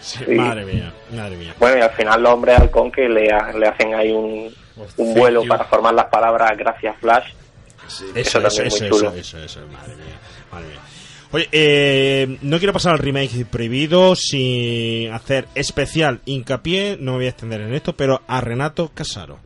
Sí, 0.00 0.18
Sí. 0.26 0.34
Madre 0.34 0.64
mía, 0.64 0.92
madre 1.14 1.36
mía. 1.36 1.54
Bueno, 1.58 1.78
y 1.78 1.80
al 1.80 1.90
final 1.90 2.22
los 2.22 2.32
hombres 2.32 2.58
halcón 2.60 2.90
que 2.92 3.08
le, 3.08 3.30
ha- 3.32 3.52
le 3.52 3.66
hacen 3.66 3.94
ahí 3.94 4.10
un, 4.12 4.54
un 4.96 5.14
vuelo 5.14 5.44
para 5.46 5.64
formar 5.64 5.94
las 5.94 6.06
palabras 6.06 6.56
gracias 6.56 6.96
Flash. 7.00 7.32
Eso, 7.86 8.04
Eso 8.14 8.38
eso, 8.38 8.40
también 8.40 8.66
eso, 8.66 8.78
muy 8.78 8.86
eso, 8.88 8.98
chulo. 8.98 9.14
eso, 9.14 9.38
eso, 9.42 9.60
madre 9.72 9.96
mía, 9.96 10.18
madre 10.52 10.66
mía. 10.68 10.78
Oye, 11.32 11.48
eh, 11.52 12.38
no 12.42 12.58
quiero 12.58 12.72
pasar 12.72 12.92
al 12.92 12.98
remake 12.98 13.44
prohibido 13.46 14.14
sin 14.14 15.12
hacer 15.12 15.46
especial 15.56 16.20
hincapié, 16.24 16.96
no 17.00 17.12
me 17.12 17.18
voy 17.18 17.26
a 17.26 17.30
extender 17.30 17.60
en 17.62 17.74
esto, 17.74 17.94
pero 17.96 18.22
a 18.28 18.40
Renato 18.40 18.90
Casaro. 18.94 19.38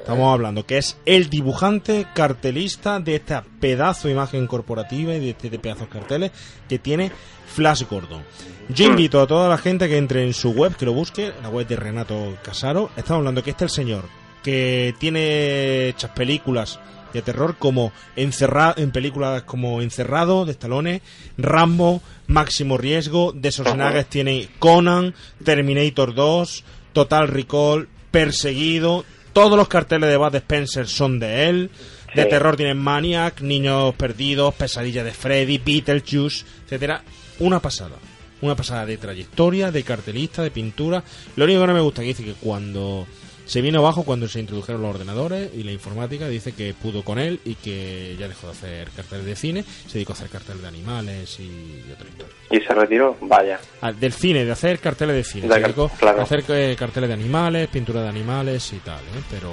Estamos 0.00 0.32
hablando 0.32 0.66
que 0.66 0.78
es 0.78 0.96
el 1.04 1.30
dibujante 1.30 2.06
cartelista 2.14 2.98
de 3.00 3.16
esta 3.16 3.44
pedazo 3.60 4.08
de 4.08 4.14
imagen 4.14 4.46
corporativa 4.46 5.14
y 5.14 5.20
de 5.20 5.30
este 5.30 5.50
de 5.50 5.58
carteles 5.58 6.32
que 6.68 6.78
tiene 6.78 7.12
Flash 7.46 7.84
Gordon. 7.88 8.22
Yo 8.70 8.86
invito 8.86 9.20
a 9.20 9.26
toda 9.26 9.48
la 9.48 9.58
gente 9.58 9.88
que 9.88 9.98
entre 9.98 10.24
en 10.24 10.32
su 10.32 10.52
web, 10.52 10.74
que 10.74 10.86
lo 10.86 10.94
busque, 10.94 11.32
la 11.42 11.50
web 11.50 11.66
de 11.66 11.76
Renato 11.76 12.36
Casaro. 12.42 12.90
Estamos 12.96 13.20
hablando 13.20 13.42
que 13.42 13.50
este 13.50 13.66
es 13.66 13.72
el 13.72 13.76
señor 13.76 14.04
que 14.42 14.94
tiene 14.98 15.88
hechas 15.88 16.10
películas 16.12 16.80
de 17.12 17.22
terror 17.22 17.56
como 17.58 17.92
encerrado 18.16 18.74
en 18.78 18.92
películas 18.92 19.42
como 19.42 19.82
Encerrado 19.82 20.44
de 20.44 20.52
Stallone, 20.52 21.02
Rambo, 21.36 22.00
Máximo 22.26 22.78
Riesgo, 22.78 23.32
de 23.32 23.52
Schwarzenegger 23.52 24.04
tiene 24.04 24.48
Conan, 24.58 25.14
Terminator 25.44 26.14
2, 26.14 26.64
Total 26.92 27.28
Recall, 27.28 27.88
Perseguido, 28.10 29.04
todos 29.32 29.56
los 29.56 29.68
carteles 29.68 30.10
de 30.10 30.16
Bud 30.16 30.34
Spencer 30.34 30.86
son 30.86 31.18
de 31.18 31.48
él. 31.48 31.70
De 32.14 32.24
terror 32.24 32.56
tienen 32.56 32.78
Maniac, 32.78 33.40
Niños 33.40 33.94
Perdidos, 33.94 34.54
Pesadilla 34.54 35.04
de 35.04 35.12
Freddy, 35.12 35.58
Beetlejuice, 35.58 36.44
etcétera. 36.64 37.02
Una 37.38 37.60
pasada. 37.60 37.96
Una 38.40 38.56
pasada 38.56 38.86
de 38.86 38.96
trayectoria, 38.96 39.70
de 39.70 39.84
cartelista, 39.84 40.42
de 40.42 40.50
pintura. 40.50 41.04
Lo 41.36 41.44
único 41.44 41.60
que 41.60 41.66
no 41.66 41.74
me 41.74 41.80
gusta 41.80 42.02
que 42.02 42.08
dice 42.08 42.24
que 42.24 42.34
cuando 42.34 43.06
se 43.50 43.60
vino 43.62 43.80
abajo, 43.80 44.04
cuando 44.04 44.28
se 44.28 44.38
introdujeron 44.38 44.80
los 44.82 44.94
ordenadores 44.94 45.50
y 45.54 45.64
la 45.64 45.72
informática, 45.72 46.28
dice 46.28 46.52
que 46.52 46.72
pudo 46.72 47.02
con 47.02 47.18
él 47.18 47.40
y 47.44 47.56
que 47.56 48.14
ya 48.16 48.28
dejó 48.28 48.46
de 48.46 48.52
hacer 48.52 48.90
carteles 48.90 49.26
de 49.26 49.34
cine, 49.34 49.62
se 49.86 49.94
dedicó 49.94 50.12
a 50.12 50.16
hacer 50.16 50.28
carteles 50.28 50.62
de 50.62 50.68
animales 50.68 51.40
y 51.40 51.82
otra 51.92 52.06
historia. 52.08 52.34
Y 52.50 52.60
se 52.60 52.72
retiró, 52.74 53.16
vaya. 53.22 53.58
Ah, 53.80 53.90
del 53.92 54.12
cine, 54.12 54.44
de 54.44 54.52
hacer 54.52 54.78
carteles 54.78 55.16
de 55.16 55.24
cine. 55.24 55.48
De 55.48 55.54
Se 55.54 55.60
car- 55.60 55.70
dedicó 55.74 55.88
claro. 55.98 56.20
a 56.20 56.22
hacer 56.22 56.44
eh, 56.48 56.76
carteles 56.78 57.08
de 57.08 57.14
animales, 57.14 57.68
pintura 57.68 58.02
de 58.02 58.08
animales 58.08 58.72
y 58.72 58.78
tal, 58.78 59.00
¿eh? 59.00 59.22
Pero 59.30 59.50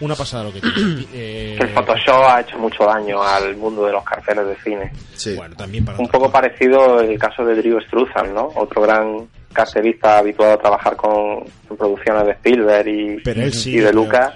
una 0.00 0.16
pasada 0.16 0.44
lo 0.44 0.52
que 0.52 0.60
tiene. 0.60 1.06
Eh, 1.14 1.56
El 1.60 1.68
Photoshop 1.70 2.22
ha 2.28 2.40
hecho 2.40 2.58
mucho 2.58 2.84
daño 2.84 3.22
al 3.22 3.56
mundo 3.56 3.86
de 3.86 3.92
los 3.92 4.02
carteles 4.04 4.46
de 4.46 4.56
cine. 4.62 4.92
Bueno, 5.36 5.54
también 5.56 5.84
para 5.84 5.98
Un 5.98 6.08
poco 6.08 6.30
parecido 6.30 7.00
el 7.00 7.18
caso 7.18 7.44
de 7.44 7.54
Drew 7.56 7.80
Struzan, 7.82 8.34
¿no? 8.34 8.50
Otro 8.56 8.82
gran 8.82 9.28
cartelista 9.52 10.18
habituado 10.18 10.52
a 10.52 10.58
trabajar 10.58 10.96
con 10.96 11.44
producciones 11.76 12.26
de 12.26 12.32
Spielberg 12.32 12.88
y, 12.88 13.16
Pero 13.22 13.42
él 13.42 13.52
sí, 13.52 13.74
y 13.74 13.78
de 13.78 13.92
Lucas, 13.92 14.34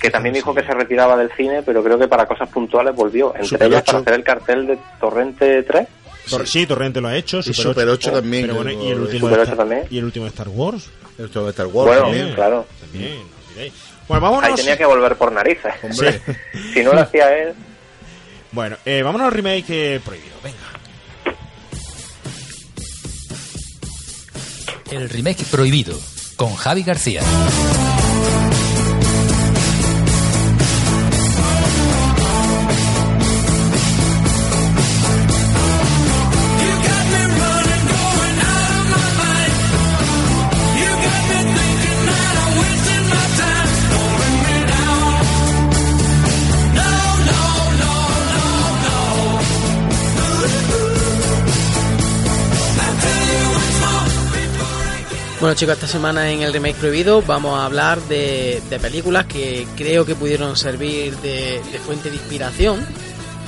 que 0.00 0.10
también 0.10 0.34
dijo 0.34 0.54
que 0.54 0.62
se 0.64 0.72
retiraba 0.72 1.16
del 1.16 1.30
cine, 1.36 1.62
pero 1.62 1.82
creo 1.84 1.98
que 1.98 2.08
para 2.08 2.26
cosas 2.26 2.48
puntuales 2.48 2.94
volvió. 2.94 3.28
Entre 3.34 3.46
Super 3.48 3.66
ellas 3.68 3.82
8. 3.82 3.86
para 3.92 3.98
hacer 4.02 4.14
el 4.14 4.24
cartel 4.24 4.66
de 4.66 4.78
Torrente 5.00 5.62
3. 5.62 5.88
Tor- 6.28 6.46
sí. 6.46 6.66
Torrente 6.66 7.00
lo 7.00 7.08
ha 7.08 7.16
hecho. 7.16 7.38
Y 7.38 7.52
Super 7.54 7.88
8 7.88 8.12
también, 8.12 8.44
Pero 8.48 8.56
bueno, 8.56 8.70
que 8.70 8.86
y 8.86 8.90
el 8.90 9.00
último, 9.00 9.20
Super 9.28 9.36
de 9.36 9.42
8 9.42 9.52
Star, 9.52 9.56
también. 9.58 9.82
y 9.90 9.98
el 9.98 10.04
último 10.04 10.24
de 10.24 10.30
Star 10.30 10.48
Wars. 10.48 10.90
De 11.18 11.24
Star 11.24 11.66
Wars 11.66 11.72
Bueno, 11.72 12.02
también. 12.02 12.34
claro. 12.34 12.66
También. 12.80 13.18
Bueno, 14.08 14.20
vámonos. 14.22 14.50
Ahí 14.50 14.54
tenía 14.56 14.76
que 14.76 14.86
volver 14.86 15.16
por 15.16 15.32
narices. 15.32 15.72
Hombre. 15.82 16.20
si 16.74 16.82
no 16.82 16.92
lo 16.92 17.00
hacía 17.00 17.36
él, 17.38 17.54
Bueno, 18.52 18.76
eh, 18.86 19.02
vámonos 19.02 19.26
al 19.26 19.32
remake 19.34 19.96
eh, 19.96 20.00
prohibido. 20.04 20.34
Venga. 20.42 20.56
El 24.90 25.08
remake 25.08 25.44
prohibido 25.50 25.98
con 26.36 26.54
Javi 26.54 26.82
García. 26.84 27.20
Bueno 55.38 55.54
chicos, 55.54 55.74
esta 55.74 55.86
semana 55.86 56.30
en 56.30 56.40
el 56.40 56.52
remake 56.52 56.76
prohibido 56.76 57.20
vamos 57.20 57.58
a 57.58 57.66
hablar 57.66 58.00
de, 58.02 58.62
de 58.70 58.78
películas 58.78 59.26
que 59.26 59.66
creo 59.76 60.06
que 60.06 60.14
pudieron 60.14 60.56
servir 60.56 61.14
de, 61.18 61.60
de 61.70 61.78
fuente 61.78 62.08
de 62.08 62.16
inspiración, 62.16 62.80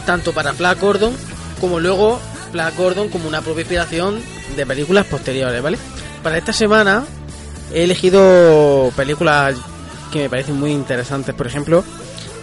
tanto 0.05 0.33
para 0.33 0.53
Flash 0.53 0.79
Gordon 0.81 1.15
como 1.63 1.81
luego 1.81 2.21
Flash 2.53 2.77
Gordon 2.77 3.09
como 3.09 3.27
una 3.27 3.41
propia 3.41 3.63
inspiración 3.63 4.21
de 4.55 4.67
películas 4.67 5.07
posteriores, 5.07 5.63
¿vale? 5.63 5.79
Para 6.23 6.37
esta 6.37 6.53
semana 6.53 7.07
he 7.73 7.85
elegido 7.85 8.93
películas 8.95 9.57
que 10.13 10.19
me 10.21 10.31
parecen 10.31 10.61
muy 10.61 10.73
interesantes, 10.73 11.35
por 11.35 11.47
ejemplo, 11.47 11.83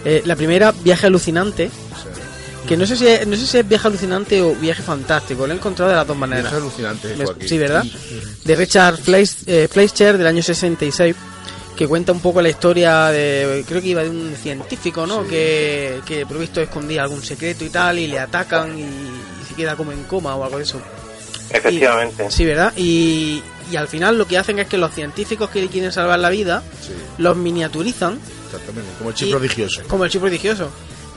eh, 0.04 0.22
la 0.24 0.34
primera, 0.34 0.72
Viaje 0.72 1.06
Alucinante, 1.06 1.70
que 2.66 2.76
no 2.76 2.86
sé, 2.86 2.96
si 2.96 3.06
es, 3.06 3.26
no 3.26 3.36
sé 3.36 3.46
si 3.46 3.58
es 3.58 3.68
Viaje 3.68 3.88
Alucinante 3.88 4.42
o 4.42 4.54
Viaje 4.54 4.82
Fantástico, 4.82 5.46
lo 5.46 5.52
he 5.52 5.56
encontrado 5.56 5.90
de 5.90 5.96
las 5.96 6.06
dos 6.06 6.16
maneras. 6.16 6.44
Viaje 6.44 6.56
Alucinante, 6.56 7.14
Joaquín. 7.16 7.48
Sí, 7.48 7.58
¿verdad? 7.58 7.84
De 8.44 8.56
Richard 8.56 8.98
eh, 9.46 9.68
Fleischer 9.70 10.18
del 10.18 10.26
año 10.26 10.42
66, 10.42 11.14
que 11.76 11.86
cuenta 11.86 12.12
un 12.12 12.20
poco 12.20 12.40
la 12.42 12.48
historia 12.48 13.06
de, 13.06 13.64
creo 13.68 13.80
que 13.80 13.88
iba 13.88 14.02
de 14.02 14.10
un 14.10 14.34
científico, 14.40 15.06
¿no? 15.06 15.26
Que, 15.26 16.00
que 16.06 16.24
provisto 16.26 16.60
escondía 16.60 17.02
algún 17.02 17.22
secreto 17.22 17.64
y 17.64 17.68
tal, 17.70 17.98
y 17.98 18.06
le 18.06 18.18
atacan 18.18 18.78
y, 18.78 18.82
y 18.82 19.48
se 19.48 19.54
queda 19.54 19.76
como 19.76 19.92
en 19.92 20.02
coma 20.04 20.34
o 20.36 20.42
algo 20.44 20.56
de 20.58 20.64
eso. 20.64 20.80
efectivamente. 21.50 22.30
Sí, 22.30 22.44
¿verdad? 22.44 22.72
Y, 22.76 23.42
y 23.70 23.76
al 23.76 23.88
final 23.88 24.16
lo 24.18 24.26
que 24.26 24.38
hacen 24.38 24.58
es 24.58 24.66
que 24.68 24.78
los 24.78 24.94
científicos 24.94 25.50
que 25.50 25.60
le 25.60 25.68
quieren 25.68 25.92
salvar 25.92 26.18
la 26.18 26.30
vida, 26.30 26.62
los 27.18 27.36
miniaturizan 27.36 28.18
Exactamente, 28.46 28.90
como 28.98 29.10
el 29.10 29.16
chip 29.16 29.28
Y- 29.28 29.30
prodigioso. 29.32 29.82
como 29.88 30.04
el 30.04 30.10
chip 30.10 30.20
prodigioso. 30.20 30.70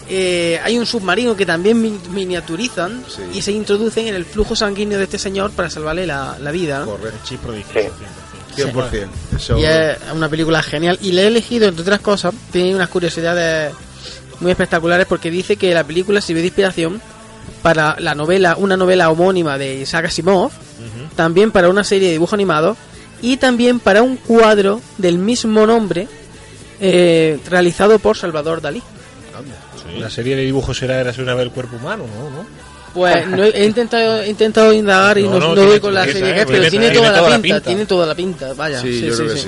Eh, 0.09 0.59
hay 0.63 0.77
un 0.77 0.85
submarino 0.87 1.35
que 1.35 1.45
también 1.45 1.79
mi- 1.81 1.99
miniaturizan 2.11 3.03
y 3.33 3.41
se 3.41 3.51
introducen 3.51 4.07
en 4.07 4.15
el 4.15 4.25
flujo 4.25 4.55
sanguíneo 4.55 4.97
de 4.97 5.03
este 5.03 5.19
señor 5.19 5.51
para 5.51 5.69
salvarle 5.69 6.07
la, 6.07 6.35
la 6.41 6.51
vida. 6.51 6.83
Correcto. 6.85 7.19
Prodigioso. 7.43 7.89
100%. 8.57 9.07
Eso, 9.35 9.57
Y 9.59 9.65
es 9.65 9.97
una 10.13 10.27
película 10.27 10.61
genial. 10.63 10.97
Y 11.01 11.11
le 11.11 11.23
he 11.23 11.27
elegido, 11.27 11.67
entre 11.67 11.83
otras 11.83 11.99
cosas, 11.99 12.33
tiene 12.51 12.73
unas 12.75 12.89
curiosidades 12.89 13.73
muy 14.39 14.51
espectaculares 14.51 15.05
porque 15.05 15.29
dice 15.29 15.55
que 15.57 15.73
la 15.73 15.83
película 15.83 16.21
sirvió 16.21 16.41
de 16.41 16.47
inspiración 16.47 17.01
para 17.61 17.95
la 17.99 18.15
novela, 18.15 18.55
una 18.57 18.75
novela 18.77 19.09
homónima 19.11 19.57
de 19.57 19.75
Isaac 19.81 20.05
Asimov, 20.05 20.51
también 21.15 21.51
para 21.51 21.69
una 21.69 21.83
serie 21.83 22.07
de 22.07 22.13
dibujos 22.13 22.33
animados 22.33 22.77
y 23.21 23.37
también 23.37 23.79
para 23.79 24.01
un 24.01 24.15
cuadro 24.17 24.81
del 24.97 25.17
mismo 25.19 25.65
nombre 25.67 26.07
eh, 26.79 27.39
realizado 27.49 27.99
por 27.99 28.17
Salvador 28.17 28.61
Dalí. 28.61 28.81
La 29.97 30.09
serie 30.09 30.35
de 30.35 30.43
dibujos 30.43 30.77
será 30.77 30.99
Érase 30.99 31.21
una 31.21 31.33
vez 31.35 31.45
el 31.45 31.51
cuerpo 31.51 31.77
humano, 31.77 32.05
¿no? 32.07 32.29
¿No? 32.29 32.45
Pues 32.93 33.27
no 33.27 33.43
he 33.43 33.65
intentado, 33.65 34.21
he 34.21 34.29
intentado 34.29 34.73
indagar 34.73 35.17
y 35.17 35.23
No, 35.23 35.39
no, 35.39 35.55
no, 35.55 35.81
con 35.81 35.93
la 35.93 36.05
serie 36.05 36.33
que 36.33 36.41
es, 36.41 36.45
pero 36.45 36.69
tiene, 36.69 36.91
toda, 36.91 37.15
toda 37.15 37.29
la 37.29 37.39
pinta, 37.39 37.41
pinta. 37.41 37.61
tiene 37.61 37.85
toda 37.85 38.05
la 38.05 38.15
pinta, 38.15 38.53
vaya. 38.53 38.81
Sí, 38.81 39.01
yo 39.01 39.15
creo 39.15 39.33
que 39.33 39.39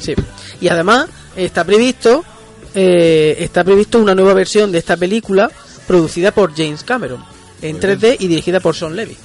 sí. 0.00 0.14
Y 0.60 0.68
además 0.68 1.08
está 1.36 1.64
previsto, 1.64 2.24
eh, 2.74 3.36
está 3.38 3.64
previsto 3.64 3.98
una 3.98 4.14
nueva 4.14 4.34
versión 4.34 4.70
de 4.70 4.78
esta 4.78 4.96
película 4.96 5.50
producida 5.86 6.30
por 6.32 6.54
James 6.54 6.84
Cameron 6.84 7.24
en 7.62 7.80
3D 7.80 8.16
y 8.18 8.28
dirigida 8.28 8.60
por 8.60 8.76
Sean 8.76 8.94
Levy. 8.94 9.16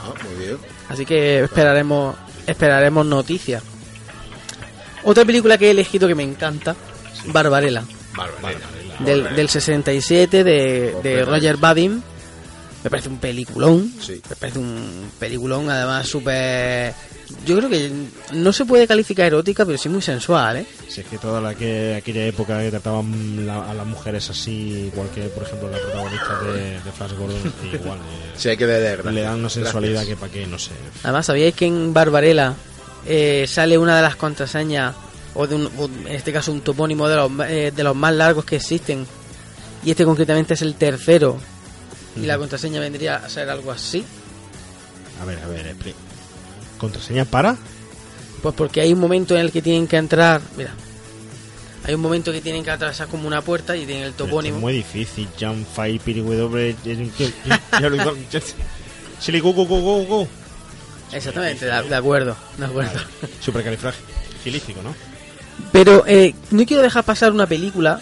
Ah, 0.00 0.12
muy 0.24 0.44
bien. 0.44 0.58
Así 0.88 1.04
que 1.06 1.44
esperaremos, 1.44 2.14
esperaremos 2.46 3.06
noticias. 3.06 3.62
Otra 5.04 5.24
película 5.24 5.58
que 5.58 5.68
he 5.68 5.70
elegido 5.70 6.08
que 6.08 6.14
me 6.14 6.22
encanta, 6.22 6.74
Barbarella, 7.26 7.84
del, 9.00 9.34
del 9.34 9.48
67 9.48 10.44
de, 10.44 10.94
de 11.02 11.24
Roger 11.24 11.56
Vadim. 11.56 12.00
Me 12.82 12.90
parece 12.90 13.08
un 13.08 13.16
peliculón. 13.18 13.92
Me 14.08 14.36
parece 14.36 14.58
un 14.58 15.10
peliculón, 15.18 15.70
además 15.70 16.06
súper. 16.06 16.92
Yo 17.46 17.56
creo 17.56 17.70
que 17.70 17.90
no 18.34 18.52
se 18.52 18.66
puede 18.66 18.86
calificar 18.86 19.26
erótica, 19.26 19.64
pero 19.64 19.78
sí 19.78 19.88
muy 19.88 20.02
sensual, 20.02 20.58
¿eh? 20.58 20.66
Si 20.88 21.00
es 21.00 21.06
que 21.06 21.16
toda 21.16 21.40
la 21.40 21.54
que 21.54 21.94
aquella 21.96 22.26
época 22.26 22.60
que 22.60 22.68
trataban 22.70 23.46
la- 23.46 23.70
a 23.70 23.72
las 23.72 23.86
mujeres 23.86 24.28
así, 24.28 24.90
igual 24.92 25.08
que 25.14 25.22
por 25.22 25.44
ejemplo 25.44 25.70
la 25.70 25.78
protagonista 25.78 26.38
de, 26.52 26.70
de 26.82 26.92
Flash 26.92 27.12
Gordon, 27.12 27.52
igual. 27.72 27.98
eh, 27.98 28.32
Sí, 28.36 28.50
hay 28.50 28.56
que 28.58 28.66
gracias. 28.66 29.14
Le 29.14 29.20
dan 29.22 29.38
una 29.40 29.48
sensualidad 29.48 29.94
Gracias. 30.04 30.16
que 30.16 30.20
para 30.20 30.32
qué, 30.32 30.46
no 30.46 30.58
sé. 30.58 30.72
Además, 31.02 31.24
¿sabíais 31.24 31.54
que 31.54 31.64
en 31.66 31.94
Barbarella 31.94 32.52
eh, 33.06 33.46
sale 33.48 33.78
una 33.78 33.96
de 33.96 34.02
las 34.02 34.16
contraseñas, 34.16 34.94
o, 35.34 35.46
de 35.46 35.54
un, 35.56 35.70
o 35.78 35.86
en 35.86 36.14
este 36.14 36.32
caso 36.32 36.52
un 36.52 36.60
topónimo 36.60 37.08
de 37.08 37.16
los, 37.16 37.30
eh, 37.48 37.72
de 37.74 37.84
los 37.84 37.94
más 37.96 38.14
largos 38.14 38.44
que 38.44 38.56
existen? 38.56 39.06
Y 39.84 39.90
este 39.90 40.04
concretamente 40.04 40.54
es 40.54 40.62
el 40.62 40.74
tercero. 40.74 41.38
Y 42.16 42.20
la 42.20 42.38
contraseña 42.38 42.80
vendría 42.80 43.16
a 43.16 43.28
ser 43.28 43.50
algo 43.50 43.72
así. 43.72 44.04
A 45.20 45.24
ver, 45.24 45.38
a 45.40 45.46
ver, 45.46 45.74
¿Contraseña 46.78 47.24
para? 47.24 47.56
Pues 48.42 48.54
porque 48.54 48.80
hay 48.80 48.92
un 48.92 49.00
momento 49.00 49.34
en 49.34 49.40
el 49.40 49.52
que 49.52 49.62
tienen 49.62 49.86
que 49.86 49.96
entrar. 49.96 50.40
Mira. 50.56 50.74
Hay 51.84 51.94
un 51.94 52.00
momento 52.00 52.32
que 52.32 52.40
tienen 52.40 52.64
que 52.64 52.70
atravesar 52.70 53.08
como 53.08 53.26
una 53.26 53.42
puerta 53.42 53.76
y 53.76 53.84
tienen 53.84 54.04
el 54.04 54.14
topónimo. 54.14 54.56
Es 54.56 54.62
muy 54.62 54.72
difícil. 54.72 55.28
Jump, 55.38 55.66
Fire, 55.66 56.00
Piri, 56.00 56.20
W. 56.20 56.76
Silly, 59.20 59.40
go, 59.40 59.52
go, 59.52 59.66
go, 59.66 59.80
go, 59.80 60.04
go. 60.04 60.28
Exactamente, 61.12 61.66
de, 61.66 61.82
de 61.82 61.94
acuerdo. 61.94 62.36
De 62.56 62.64
acuerdo. 62.64 62.98
Supercalifragilístico, 63.40 64.82
¿no? 64.82 64.94
Pero 65.72 66.04
eh, 66.06 66.34
no 66.50 66.64
quiero 66.66 66.82
dejar 66.82 67.04
pasar 67.04 67.32
una 67.32 67.46
película 67.46 68.00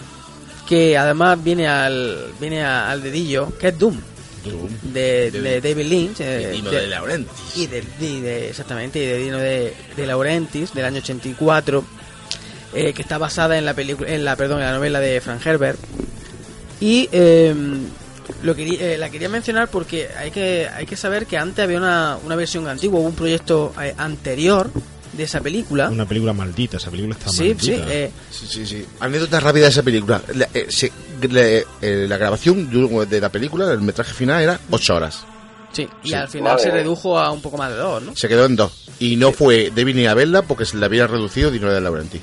que 0.69 0.97
además 0.97 1.43
viene 1.43 1.67
al 1.69 2.33
viene 2.41 2.63
a- 2.63 2.91
al 2.91 3.03
dedillo, 3.03 3.53
que 3.59 3.69
es 3.69 3.79
Doom. 3.79 3.99
De, 4.83 5.31
de 5.31 5.61
David 5.61 5.87
Lynch. 5.87 6.21
eh, 6.21 6.51
Dino 6.53 6.71
de- 6.71 6.81
de 6.81 6.87
Laurentiis. 6.89 7.57
Y 7.57 7.67
de, 7.69 7.83
de- 8.01 8.49
exactamente, 8.51 8.99
y 8.99 9.07
de 9.07 9.19
Dino 9.19 9.39
de, 9.39 9.73
de 9.97 10.07
Laurentiis, 10.07 10.75
del 10.75 10.85
año 10.85 10.99
84, 10.99 11.85
eh, 12.75 12.93
que 12.93 13.03
está 13.03 13.19
basada 13.19 13.57
en 13.57 13.65
la 13.65 13.75
película, 13.75 14.11
en 14.11 14.25
la, 14.25 14.35
perdón, 14.37 14.59
en 14.61 14.67
la 14.67 14.73
novela 14.75 14.99
de 15.01 15.21
Frank 15.21 15.47
Herbert. 15.47 15.79
Y 16.81 17.09
eh, 17.13 17.55
lo 18.43 18.55
quería, 18.57 18.95
eh, 18.95 18.99
la 18.99 19.11
quería 19.11 19.29
mencionar 19.29 19.69
porque 19.69 20.09
hay 20.19 20.31
que, 20.33 20.67
hay 20.75 20.87
que 20.87 20.97
saber 20.97 21.27
que 21.27 21.39
antes 21.39 21.63
había 21.63 21.79
una, 21.79 22.19
una 22.25 22.35
versión 22.35 22.67
antigua, 22.67 22.99
hubo 22.99 23.07
un 23.09 23.15
proyecto 23.15 23.73
eh, 23.81 23.95
anterior 23.97 24.71
de 25.13 25.23
esa 25.25 25.41
película. 25.41 25.89
Una 25.91 26.07
película 26.07 26.33
maldita, 26.33 26.77
esa 26.79 26.91
película 26.91 27.15
está 27.17 27.31
Sí, 27.31 27.55
sí, 27.59 27.71
maldita. 27.73 27.95
eh, 27.95 28.11
Sí, 28.31 28.47
sí, 28.49 28.67
sí. 28.67 28.87
Anécdota 29.01 29.41
rápida 29.41 29.65
de 29.65 29.71
esa 29.71 29.83
película. 29.83 30.23
La, 30.35 30.49
eh, 30.55 30.67
se- 30.71 30.93
le- 31.29 31.67
eh, 31.81 32.07
la 32.09 32.17
grabación 32.17 32.71
de 32.71 33.07
de 33.07 33.21
la 33.21 33.29
película, 33.31 33.71
el 33.71 33.81
metraje 33.81 34.13
final 34.15 34.43
era 34.43 34.59
8 34.71 34.97
horas. 34.97 35.25
Sí, 35.73 35.89
y 36.03 36.09
Sí. 36.09 36.15
al 36.15 36.29
final 36.29 36.53
Vale. 36.57 36.63
se 36.63 36.71
redujo 36.71 37.19
a 37.19 37.31
un 37.31 37.41
poco 37.41 37.57
más 37.57 37.71
de 37.71 37.77
dos, 37.77 38.03
¿no? 38.03 38.15
Se 38.17 38.29
quedó 38.29 38.45
en 38.45 38.57
dos. 38.57 38.89
Y 38.99 39.17
no 39.17 39.33
fue 39.33 39.73
David 39.75 39.95
ni 39.97 40.07
a 40.07 40.15
verla 40.15 40.43
porque 40.43 40.65
se 40.67 40.77
le 40.77 40.85
había 40.85 41.07
reducido 41.07 41.51
dinero 41.51 41.73
de 41.73 41.81
Laurenti. 41.81 42.21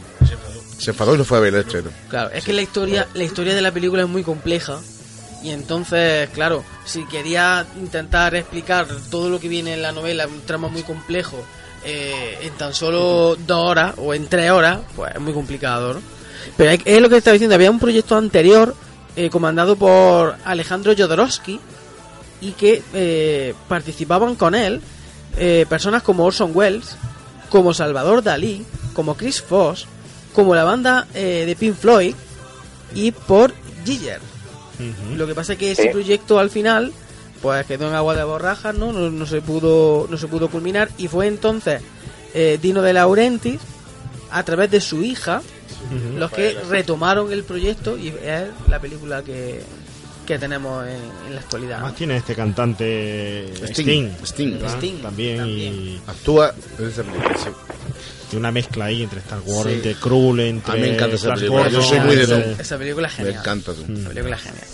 Se 0.77 0.91
enfadó 0.91 1.15
y 1.15 1.17
no 1.17 1.25
fue 1.25 1.39
a 1.39 1.41
ver 1.41 1.53
el 1.55 1.61
estreno. 1.61 1.89
Claro, 2.09 2.29
es 2.31 2.43
que 2.43 2.53
la 2.53 2.61
historia, 2.61 3.07
la 3.13 3.23
historia 3.23 3.53
de 3.55 3.61
la 3.61 3.71
película 3.71 4.03
es 4.03 4.07
muy 4.07 4.23
compleja. 4.23 4.79
Y 5.43 5.49
entonces, 5.51 6.29
claro, 6.29 6.63
si 6.85 7.05
quería 7.05 7.65
intentar 7.79 8.35
explicar 8.35 8.87
todo 9.09 9.29
lo 9.29 9.39
que 9.39 9.47
viene 9.47 9.73
en 9.73 9.81
la 9.81 9.91
novela, 9.93 10.27
un 10.27 10.41
trama 10.41 10.67
muy 10.67 10.83
complejo, 10.83 11.43
eh, 11.85 12.37
en 12.41 12.53
tan 12.53 12.73
solo 12.73 13.35
dos 13.35 13.69
horas 13.69 13.93
o 13.97 14.13
en 14.13 14.27
tres 14.27 14.51
horas, 14.51 14.79
pues 14.95 15.13
es 15.15 15.21
muy 15.21 15.33
complicado, 15.33 15.93
¿no? 15.95 16.01
Pero 16.57 16.71
hay- 16.71 16.81
es 16.85 17.01
lo 17.01 17.09
que 17.09 17.17
estaba 17.17 17.33
diciendo, 17.33 17.55
había 17.55 17.71
un 17.71 17.79
proyecto 17.79 18.15
anterior 18.15 18.75
eh, 19.15 19.29
comandado 19.29 19.75
por 19.75 20.35
Alejandro 20.45 20.93
Jodorowsky 20.97 21.59
y 22.41 22.51
que 22.51 22.81
eh, 22.93 23.53
participaban 23.67 24.35
con 24.35 24.55
él 24.55 24.81
eh, 25.37 25.65
personas 25.69 26.03
como 26.03 26.23
Orson 26.25 26.51
Welles, 26.53 26.95
como 27.49 27.73
Salvador 27.73 28.23
Dalí, 28.23 28.65
como 28.93 29.15
Chris 29.15 29.41
Foss, 29.41 29.87
como 30.33 30.55
la 30.55 30.63
banda 30.63 31.07
eh, 31.13 31.43
de 31.45 31.55
Pink 31.55 31.75
Floyd 31.75 32.15
y 32.95 33.11
por 33.11 33.53
Giger. 33.85 34.19
Lo 35.17 35.27
que 35.27 35.35
pasa 35.35 35.53
es 35.53 35.59
que 35.59 35.71
ese 35.71 35.89
proyecto 35.89 36.39
al 36.39 36.49
final 36.49 36.93
pues 37.41 37.65
quedó 37.65 37.87
en 37.87 37.95
agua 37.95 38.15
de 38.15 38.23
borrajas, 38.23 38.75
¿no? 38.75 38.91
No, 38.91 39.09
no 39.09 39.25
se 39.25 39.41
pudo 39.41 40.07
no 40.09 40.17
se 40.17 40.27
pudo 40.27 40.49
culminar 40.49 40.89
y 40.97 41.07
fue 41.07 41.27
entonces 41.27 41.81
eh, 42.33 42.59
Dino 42.61 42.81
de 42.81 42.93
Laurentiis 42.93 43.59
a 44.31 44.43
través 44.43 44.69
de 44.71 44.81
su 44.81 45.01
hija 45.03 45.41
los 46.17 46.29
que 46.31 46.55
retomaron 46.69 47.31
el 47.31 47.43
proyecto 47.43 47.97
y 47.97 48.09
es 48.09 48.43
la 48.67 48.79
película 48.79 49.23
que, 49.23 49.61
que 50.27 50.37
tenemos 50.37 50.85
en, 50.85 50.99
en 51.27 51.33
la 51.35 51.39
actualidad. 51.41 51.77
Además 51.77 51.95
tiene 51.95 52.17
este 52.17 52.35
cantante 52.35 53.45
Sting. 53.71 53.71
Sting, 53.73 54.09
Sting. 54.23 54.59
Sting, 54.77 55.01
también, 55.01 55.47
y 55.47 56.01
Actúa 56.05 56.53
esa 56.77 57.03
y 58.31 58.35
una 58.35 58.51
mezcla 58.51 58.85
ahí 58.85 59.01
entre 59.01 59.19
Star 59.21 59.39
Wars, 59.43 59.67
Sí. 59.69 59.75
entre 59.77 59.95
Krull, 59.95 60.39
entre 60.41 60.71
A 60.71 60.75
mí 60.75 60.81
me 60.81 60.93
encanta 60.93 61.15
esa 61.15 61.33
película. 61.33 61.67
Yo 61.69 61.81
soy 61.81 61.99
muy 62.01 62.15
de. 62.15 62.55
Esa 62.59 62.77
película 62.77 63.07
es 63.07 63.13
Me 63.17 63.25
genial. 63.25 63.41
encanta 63.41 63.73
tú. 63.73 63.85
La 63.87 64.09
película 64.09 64.35
es 64.35 64.41
genial. 64.43 64.67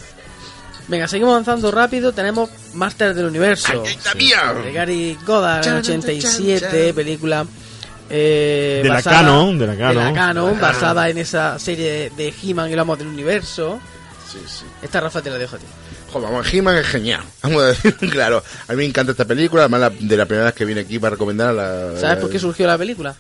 Venga, 0.88 1.08
seguimos 1.08 1.32
avanzando 1.34 1.72
rápido. 1.72 2.12
Tenemos 2.14 2.50
Master 2.74 3.14
del 3.14 3.26
Universo. 3.26 3.84
De 3.84 4.72
Gary 4.72 5.18
Goddard, 5.26 5.58
en 5.58 5.64
Chan, 5.64 5.78
87, 5.78 6.60
chan, 6.60 6.72
chan. 6.72 6.96
película. 6.96 7.46
eh, 8.10 8.82
De 8.84 8.90
la 8.90 8.96
basada- 8.96 9.16
canon, 9.18 9.58
de 9.58 9.68
la 9.68 9.76
canon. 9.78 10.14
De 10.56 10.62
la 10.62 10.68
basada 10.68 11.10
en 11.10 11.18
esa 11.18 11.58
serie 11.58 12.12
de 12.16 12.34
He-Man 12.44 12.72
y 12.72 12.76
los 12.76 12.98
del 13.00 13.08
Universo. 13.08 13.80
Sí, 14.32 14.40
sí. 14.48 14.66
Esta 14.82 15.02
Rafa 15.02 15.22
te 15.22 15.30
la 15.32 15.38
dejo 15.38 15.56
a 15.56 15.60
ti. 15.60 15.66
Joder, 16.12 16.30
vamos, 16.30 16.54
He-Man 16.54 16.78
es 16.78 16.86
genial. 16.88 17.22
Vamos 17.42 17.64
a 17.64 17.66
decir, 17.68 17.96
claro. 18.12 18.44
A 18.68 18.72
mí 18.72 18.78
me 18.78 18.86
encanta 18.86 19.12
esta 19.12 19.26
película. 19.26 19.64
Además, 19.64 19.80
la- 19.82 19.90
de 19.90 20.18
la 20.18 20.26
primera 20.26 20.46
vez 20.46 20.54
que 20.54 20.66
vine 20.66 20.82
aquí 20.82 21.00
para 21.00 21.12
recomendar 21.12 21.54
la. 21.54 21.94
¿Sabes 22.00 22.18
por 22.20 22.30
qué 22.30 22.38
surgió 22.40 22.68
la 22.68 22.78
película? 22.78 23.16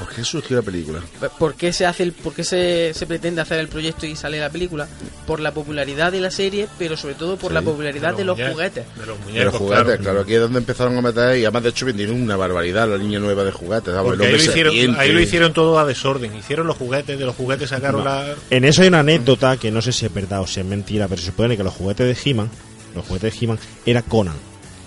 ¿Por 0.00 0.08
qué 0.08 0.24
surgió 0.24 0.56
la 0.56 0.62
película? 0.62 1.00
¿Por 1.38 1.54
qué 1.54 1.72
se 1.72 1.84
hace 1.86 2.02
el, 2.02 2.12
por 2.12 2.32
qué 2.32 2.42
se, 2.42 2.92
se 2.94 3.06
pretende 3.06 3.42
hacer 3.42 3.60
el 3.60 3.68
proyecto 3.68 4.06
y 4.06 4.16
sale 4.16 4.40
la 4.40 4.48
película? 4.50 4.88
Por 5.26 5.40
la 5.40 5.52
popularidad 5.52 6.10
de 6.10 6.20
la 6.20 6.30
serie, 6.30 6.66
pero 6.78 6.96
sobre 6.96 7.14
todo 7.14 7.36
por 7.36 7.50
Sí. 7.50 7.54
la 7.54 7.62
popularidad 7.62 8.14
de 8.16 8.24
los, 8.24 8.36
muñecos, 8.36 8.54
juguetes. 8.54 8.86
de 8.96 9.06
los 9.06 9.26
De 9.34 9.44
los 9.44 9.54
juguetes, 9.54 9.98
claro. 10.00 10.20
Aquí 10.22 10.34
es 10.34 10.40
donde 10.40 10.58
empezaron 10.58 10.96
a 10.96 11.02
meter. 11.02 11.36
Y 11.36 11.44
además, 11.44 11.62
de 11.64 11.68
hecho, 11.68 11.84
vendieron 11.86 12.20
una 12.20 12.34
barbaridad 12.36 12.88
la 12.88 12.96
línea 12.96 13.18
nueva 13.20 13.44
de 13.44 13.52
juguetes. 13.52 13.94
Ahí 13.94 14.04
lo, 14.16 14.36
hicieron, 14.36 14.72
serpiente. 14.72 15.00
ahí 15.00 15.12
lo 15.12 15.20
hicieron 15.20 15.52
todo 15.52 15.78
a 15.78 15.84
desorden. 15.84 16.34
Hicieron 16.34 16.66
los 16.66 16.76
juguetes, 16.78 17.18
de 17.18 17.24
los 17.26 17.36
juguetes 17.36 17.68
sacaron 17.68 18.02
No. 18.02 18.10
la... 18.10 18.34
En 18.48 18.64
eso 18.64 18.80
hay 18.82 18.88
una 18.88 19.00
anécdota 19.00 19.58
que 19.58 19.70
no 19.70 19.82
sé 19.82 19.92
si 19.92 20.06
es 20.06 20.14
verdad 20.14 20.40
o 20.40 20.46
si 20.46 20.60
es 20.60 20.66
mentira, 20.66 21.08
pero 21.08 21.20
se 21.20 21.26
supone 21.26 21.56
que 21.58 21.62
los 21.62 21.74
juguetes 21.74 22.06
de 22.24 22.30
He-Man, 22.30 22.48
los 22.94 23.04
juguetes 23.06 23.38
de 23.38 23.44
He-Man, 23.44 23.58
era 23.84 24.00
Conan. 24.02 24.36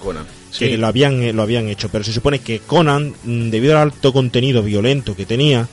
Conan. 0.02 0.26
Que 0.58 0.70
Sí. 0.70 0.78
lo 0.78 0.88
habían, 0.88 1.22
eh, 1.24 1.34
lo 1.34 1.42
habían 1.42 1.68
hecho, 1.68 1.90
pero 1.90 2.04
se 2.04 2.14
supone 2.14 2.40
que 2.40 2.60
Conan, 2.60 3.14
mm, 3.24 3.50
debido 3.50 3.76
al 3.76 3.84
alto 3.92 4.14
contenido 4.14 4.62
violento 4.62 5.16
que 5.16 5.26
tenía, 5.26 5.68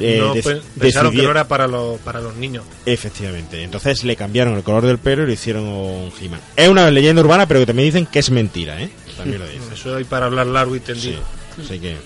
eh, 0.00 0.18
no, 0.18 0.34
dec- 0.34 0.42
pe- 0.42 0.60
pensaron 0.80 1.12
que 1.14 1.22
no 1.22 1.30
era 1.30 1.46
para 1.46 1.68
los, 1.68 1.98
para 2.00 2.20
los 2.20 2.34
niños. 2.36 2.64
Efectivamente. 2.86 3.62
Entonces 3.62 4.02
le 4.04 4.16
cambiaron 4.16 4.54
el 4.54 4.62
color 4.64 4.84
del 4.84 4.98
pelo 4.98 5.22
y 5.22 5.26
lo 5.26 5.32
hicieron 5.32 5.64
un 5.64 6.12
He-Man. 6.20 6.40
Es 6.56 6.68
una 6.68 6.90
leyenda 6.90 7.22
urbana, 7.22 7.46
pero 7.46 7.60
que 7.60 7.66
también 7.66 7.86
dicen 7.88 8.06
que 8.06 8.18
es 8.18 8.30
mentira, 8.30 8.82
¿eh? 8.82 8.90
También 9.16 9.38
lo 9.38 9.46
dicen. 9.46 9.72
Eso 9.72 9.94
hay 9.96 10.04
para 10.04 10.26
hablar 10.26 10.46
largo 10.48 10.74
y 10.74 10.80
tendido. 10.80 11.20
Así 11.62 11.78
que. 11.78 11.96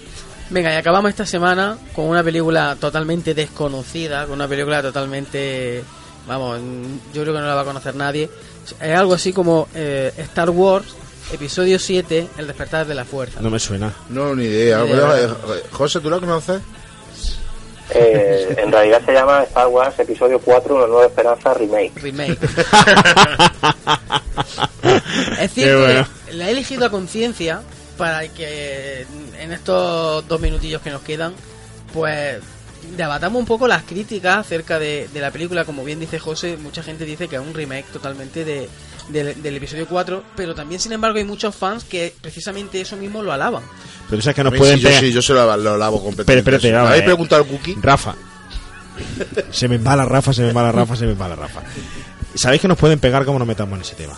Venga, 0.51 0.75
y 0.75 0.77
acabamos 0.77 1.09
esta 1.11 1.25
semana 1.25 1.79
con 1.95 2.05
una 2.07 2.23
película 2.23 2.77
totalmente 2.79 3.33
desconocida, 3.35 4.25
con 4.27 4.35
una 4.35 4.47
película 4.49 4.83
totalmente... 4.83 5.83
Vamos, 6.29 6.59
yo 7.15 7.23
creo 7.23 7.35
que 7.35 7.41
no 7.41 7.47
la 7.47 7.55
va 7.55 7.63
a 7.63 7.65
conocer 7.65 7.95
nadie. 7.95 8.29
Es 8.81 8.95
algo 8.97 9.15
así 9.15 9.33
como 9.33 9.69
eh, 9.75 10.13
Star 10.19 10.51
Wars, 10.51 10.87
episodio 11.33 11.79
7, 11.79 12.29
El 12.39 12.47
despertar 12.47 12.87
de 12.87 12.95
la 12.95 13.05
fuerza. 13.05 13.41
No 13.41 13.51
me 13.51 13.59
suena. 13.59 13.93
No, 14.09 14.35
ni 14.35 14.45
idea. 14.45 14.83
Ni 14.85 14.91
idea. 14.91 15.27
Eh, 15.27 15.63
José, 15.71 16.01
¿tú 16.01 16.11
la 16.11 16.21
conoces? 16.21 16.61
Eh, 17.91 18.55
en 18.59 18.73
realidad 18.73 19.03
se 19.05 19.13
llama 19.13 19.43
Star 19.43 19.67
Wars 19.69 19.99
Episodio 19.99 20.41
4, 20.41 20.75
Una 20.75 20.87
Nueva 20.87 21.07
Esperanza 21.07 21.53
Remake. 21.55 21.93
Remake. 21.97 22.39
es 25.41 25.53
cierto 25.53 25.81
bueno. 25.81 26.07
que 26.27 26.33
la 26.33 26.49
he 26.49 26.53
elegido 26.53 26.87
a 26.87 26.91
conciencia 26.91 27.61
para 27.99 28.27
que 28.29 29.07
en 29.39 29.53
estos 29.53 30.27
dos 30.27 30.41
minutillos 30.41 30.81
que 30.83 30.91
nos 30.91 31.03
quedan, 31.03 31.35
pues 31.93 32.41
debatamos 32.97 33.41
un 33.41 33.47
poco 33.47 33.67
las 33.69 33.83
críticas 33.83 34.39
acerca 34.39 34.79
de, 34.79 35.09
de 35.13 35.21
la 35.21 35.31
película. 35.31 35.65
Como 35.65 35.85
bien 35.85 36.01
dice 36.01 36.19
José, 36.19 36.57
mucha 36.57 36.83
gente 36.83 37.05
dice 37.05 37.29
que 37.29 37.37
es 37.37 37.43
un 37.43 37.55
remake 37.55 37.87
totalmente 37.93 38.45
de, 38.45 38.69
del- 39.09 39.43
del 39.43 39.57
episodio 39.57 39.87
4, 39.87 40.23
pero 40.37 40.55
también, 40.55 40.81
sin 40.81 40.93
embargo, 40.93 41.19
hay 41.19 41.25
muchos 41.25 41.55
fans 41.55 41.85
que 41.85 42.15
precisamente 42.21 42.81
eso 42.81 42.97
mismo 42.97 43.23
lo 43.23 43.33
alaban. 43.33 43.63
Pero 44.11 44.21
sabes 44.23 44.37
que 44.37 44.45
nos 44.45 44.55
pueden 44.55 44.77
sí, 44.77 44.83
yo 44.83 44.89
pegar. 44.89 45.03
sí, 45.03 45.13
yo 45.13 45.23
se 45.23 45.33
lo, 45.33 45.57
lo 45.57 45.77
lavo 45.77 45.97
Pero 45.99 46.05
completamente. 46.05 46.39
espérate, 46.51 46.69
¿Me 46.69 46.75
vamos, 46.75 46.89
habéis 46.91 47.03
eh. 47.03 47.07
preguntado 47.07 47.43
al 47.43 47.49
Cookie? 47.49 47.77
Rafa. 47.81 48.15
Se 49.51 49.67
me 49.69 49.77
embala 49.77 50.05
Rafa, 50.05 50.33
se 50.33 50.43
me 50.43 50.49
embala 50.49 50.71
Rafa, 50.73 50.95
se 50.97 51.05
me 51.07 51.13
embala 51.13 51.35
Rafa. 51.35 51.63
¿Sabéis 52.35 52.63
que 52.63 52.69
nos 52.69 52.79
pueden 52.79 52.99
pegar 52.99 53.25
como 53.25 53.39
nos 53.39 53.49
metamos 53.49 53.75
en 53.77 53.83
ese 53.83 53.95
tema? 53.95 54.15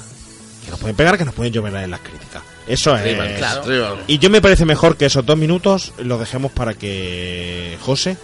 Que 0.64 0.70
nos 0.70 0.80
pueden 0.80 0.96
pegar, 0.96 1.16
que 1.16 1.24
nos 1.24 1.34
pueden 1.34 1.52
llover 1.52 1.74
en 1.76 1.90
las 1.90 2.00
críticas. 2.00 2.42
Eso 2.66 2.94
es. 2.96 3.02
Tribal, 3.02 3.34
claro. 3.36 3.60
Tribal. 3.62 4.04
Y 4.08 4.18
yo 4.18 4.28
me 4.30 4.40
parece 4.42 4.64
mejor 4.64 4.96
que 4.96 5.06
esos 5.06 5.24
dos 5.24 5.36
minutos 5.38 5.92
los 5.98 6.18
dejemos 6.18 6.50
para 6.50 6.74
que 6.74 7.78
José 7.80 8.16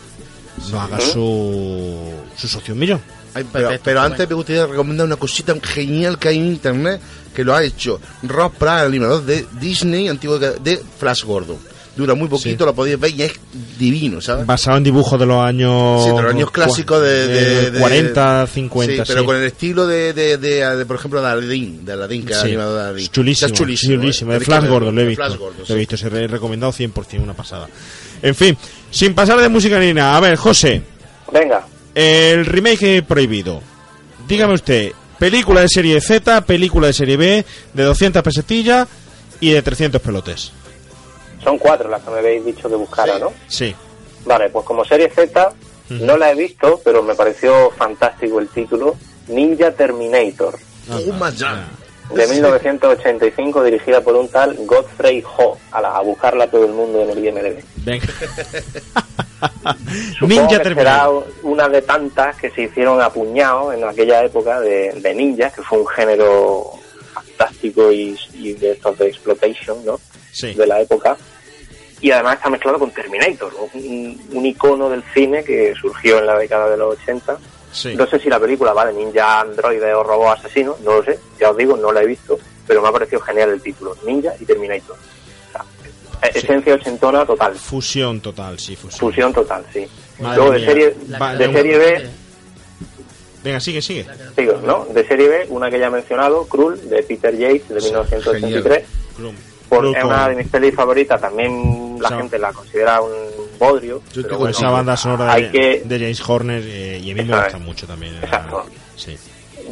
nos 0.59 0.73
haga 0.75 1.01
su, 1.01 1.99
su 2.37 2.49
socio 2.49 2.75
un 2.75 2.81
millón. 2.81 3.01
Ay, 3.35 3.47
pero, 3.51 3.71
pero 3.83 4.01
antes 4.03 4.29
me 4.29 4.35
gustaría 4.35 4.67
recomendar 4.67 5.07
una 5.07 5.17
cosita 5.17 5.55
genial 5.63 6.19
que 6.19 6.29
hay 6.29 6.37
en 6.39 6.47
internet 6.47 7.01
que 7.35 7.45
lo 7.45 7.55
ha 7.55 7.65
hecho 7.65 7.99
Rob 8.25 8.53
Pratt, 8.53 8.83
el 8.83 8.89
animador 8.89 9.25
de 9.25 9.47
Disney, 9.59 10.09
antiguo 10.09 10.39
de 10.39 10.83
Flash 10.99 11.25
Gordon. 11.25 11.57
Dura 11.95 12.15
muy 12.15 12.27
poquito, 12.27 12.65
lo 12.65 12.75
podéis 12.75 12.99
ver 12.99 13.11
y 13.11 13.23
es 13.23 13.33
divino, 13.79 14.23
¿sabes? 14.23 14.47
Basado 14.47 14.79
en 14.79 14.85
dibujos 14.85 15.21
de 15.21 15.27
los 15.27 15.45
años. 15.45 16.05
Sí, 16.05 16.11
de 16.11 16.23
los 16.23 16.31
años 16.35 16.51
clásicos 16.51 17.03
de, 17.03 17.27
de- 17.29 17.71
de- 17.71 17.81
40, 17.81 18.47
50. 18.47 19.05
Sí, 19.05 19.13
pero 19.13 19.25
con 19.27 19.37
el 19.37 19.45
estilo 19.45 19.87
de, 19.87 20.15
de, 20.15 20.39
de, 20.39 20.77
de, 20.77 20.87
por 20.87 20.97
ejemplo, 20.97 21.21
de 21.21 21.29
Aladdin, 21.29 21.85
de 21.85 21.93
Aladdin, 21.93 22.25
que 22.25 22.33
es 22.33 22.39
animador 22.39 22.77
de 22.79 22.83
Aladdin. 22.85 23.05
Es 23.05 23.11
chulísimo. 23.13 23.47
Es 23.49 23.53
chulísimo. 23.53 23.95
chulísimo. 24.01 24.33
¿eh? 24.33 24.39
De 24.39 24.45
Flash 24.45 24.67
Gordon, 24.69 24.95
lo 24.95 25.01
he 25.03 25.07
visto. 25.07 25.23
Flash 25.23 25.37
Gordon, 25.39 25.65
Lo 25.69 25.75
he 25.75 25.79
visto, 25.79 25.97
se 25.99 26.09
lo 26.11 26.17
he 26.19 26.27
recomendado 26.29 26.73
100%, 26.73 27.23
una 27.23 27.35
pasada. 27.35 27.69
En 28.23 28.35
fin, 28.35 28.57
sin 28.93 29.15
pasar 29.15 29.41
de 29.41 29.49
música 29.49 29.81
ni 29.81 29.93
nada. 29.93 30.17
A 30.17 30.21
ver, 30.21 30.37
José. 30.37 30.83
Venga. 31.33 31.67
El 31.95 32.47
remake 32.47 33.03
prohibido. 33.03 33.61
Dígame 34.29 34.55
usted, 34.55 34.93
película 35.19 35.63
de 35.63 35.69
serie 35.69 36.01
Z, 36.01 36.43
película 36.43 36.87
de 36.87 36.93
serie 36.93 37.17
B, 37.17 37.45
de 37.75 37.83
200 37.83 38.23
pesetillas 38.23 38.87
y 39.41 39.51
de 39.51 39.63
300 39.63 40.01
pelotes. 40.01 40.53
Son 41.43 41.59
cuatro 41.59 41.89
las 41.91 42.03
que 42.03 42.11
me 42.11 42.19
habéis 42.19 42.45
dicho 42.45 42.69
que 42.69 42.77
buscara, 42.77 43.19
¿no? 43.19 43.33
Sí. 43.49 43.75
Vale, 44.25 44.49
pues 44.51 44.65
como 44.65 44.85
serie 44.85 45.11
Z 45.11 45.53
no 45.91 46.17
la 46.17 46.31
he 46.31 46.35
visto, 46.35 46.81
pero 46.85 47.03
me 47.03 47.15
pareció 47.15 47.71
fantástico 47.73 48.39
el 48.39 48.49
título. 48.49 48.97
Ninja 49.29 49.73
Terminator, 49.73 50.59
Toma 50.87 51.31
ya. 51.31 51.69
De 52.15 52.27
1985, 52.27 53.65
dirigida 53.65 54.01
por 54.01 54.17
un 54.17 54.29
tal 54.29 54.55
Godfrey 54.67 55.23
Ho. 55.37 55.59
A, 55.71 55.81
la, 55.81 55.97
a 55.97 56.03
buscarla 56.03 56.47
todo 56.47 56.65
el 56.65 56.73
mundo 56.73 57.03
en 57.03 57.11
el 57.11 57.25
IMDb. 57.25 57.63
Venga. 57.85 58.07
Ninja 60.23 60.63
que 60.63 60.75
será 60.75 61.09
una 61.43 61.69
de 61.69 61.83
tantas 61.83 62.37
que 62.37 62.51
se 62.51 62.63
hicieron 62.63 63.01
a 63.01 63.11
en 63.75 63.85
aquella 63.85 64.25
época 64.25 64.61
de, 64.61 64.93
de 64.93 65.15
ninjas, 65.15 65.53
que 65.53 65.63
fue 65.63 65.79
un 65.79 65.87
género 65.87 66.73
fantástico 67.13 67.93
y, 67.93 68.19
y 68.35 68.53
de 68.55 68.73
estos 68.73 68.99
de 68.99 69.09
exploitation, 69.09 69.85
¿no? 69.85 70.01
Sí. 70.31 70.55
De 70.55 70.67
la 70.67 70.81
época. 70.81 71.17
Y 72.01 72.11
además 72.11 72.37
está 72.37 72.51
mezclado 72.51 72.79
con 72.79 72.91
Terminator, 72.91 73.53
un, 73.75 74.21
un 74.33 74.47
icono 74.47 74.91
del 74.91 75.05
cine 75.15 75.45
que 75.45 75.73
surgió 75.81 76.19
en 76.19 76.27
la 76.27 76.37
década 76.37 76.69
de 76.69 76.77
los 76.77 76.99
80. 76.99 77.39
Sí. 77.73 77.95
No 77.97 78.07
sé 78.07 78.19
si 78.19 78.29
la 78.29 78.39
película 78.39 78.73
va 78.73 78.85
de 78.87 78.93
ninja, 78.93 79.41
androide 79.41 79.93
o 79.95 80.03
robot 80.03 80.39
asesino, 80.39 80.77
no 80.85 80.97
lo 80.97 81.05
sé, 81.05 81.19
ya 81.41 81.51
os 81.51 81.57
digo, 81.57 81.77
no 81.77 81.91
la 81.91 82.03
he 82.03 82.07
visto, 82.07 82.39
pero 82.67 82.83
me 82.83 82.89
ha 82.89 82.93
parecido 82.93 83.21
genial 83.23 83.51
el 83.51 83.63
título, 83.63 83.97
Ninja 84.05 84.33
y 84.39 84.45
Terminator. 84.45 84.95
O 84.97 85.51
sea, 85.53 85.65
e- 86.29 86.39
Esencia 86.39 86.75
ochentona 86.75 87.25
total. 87.25 87.55
Fusión 87.55 88.21
total, 88.21 88.59
sí, 88.59 88.77
fusión. 88.77 89.01
Fusión 89.01 89.33
total, 89.33 89.65
sí. 89.73 89.87
Madre 90.21 90.37
Luego 90.37 90.53
de 90.53 90.59
mía. 90.59 90.67
serie, 90.69 90.95
de 91.39 91.53
serie 91.53 91.79
B, 91.79 92.09
Venga, 93.43 93.59
sigue, 93.59 93.83
sigue. 93.83 94.07
digo, 94.37 94.61
¿no? 94.65 94.85
De 94.93 95.05
serie 95.09 95.29
B, 95.29 95.47
una 95.49 95.69
que 95.71 95.79
ya 95.79 95.87
he 95.87 95.91
mencionado, 95.91 96.47
Krull, 96.47 96.89
de 96.89 97.03
Peter 97.03 97.37
Yates, 97.37 97.69
de 97.71 97.81
1983. 97.81 98.85
Krull. 99.17 99.35
Por- 99.77 99.97
es 99.97 100.05
una 100.05 100.29
de 100.29 100.37
mis 100.37 100.49
pelis 100.49 100.75
favoritas, 100.75 101.21
también 101.21 101.97
la 102.01 102.09
gente 102.11 102.39
la 102.39 102.53
considera 102.53 103.01
un 103.01 103.11
bodrio. 103.59 104.01
Con 104.15 104.39
bueno, 104.39 104.49
esa 104.49 104.71
banda 104.71 104.97
sonora 104.97 105.35
de, 105.37 105.51
que, 105.51 105.83
de 105.85 105.99
James 105.99 106.29
Horner 106.29 106.63
eh, 106.65 106.99
y 107.03 107.11
a 107.11 107.15
mí 107.15 107.25
me 107.25 107.37
gusta 107.41 107.59
mucho 107.59 107.87
también. 107.87 108.15
Exacto. 108.23 108.67
Sí. 108.97 109.17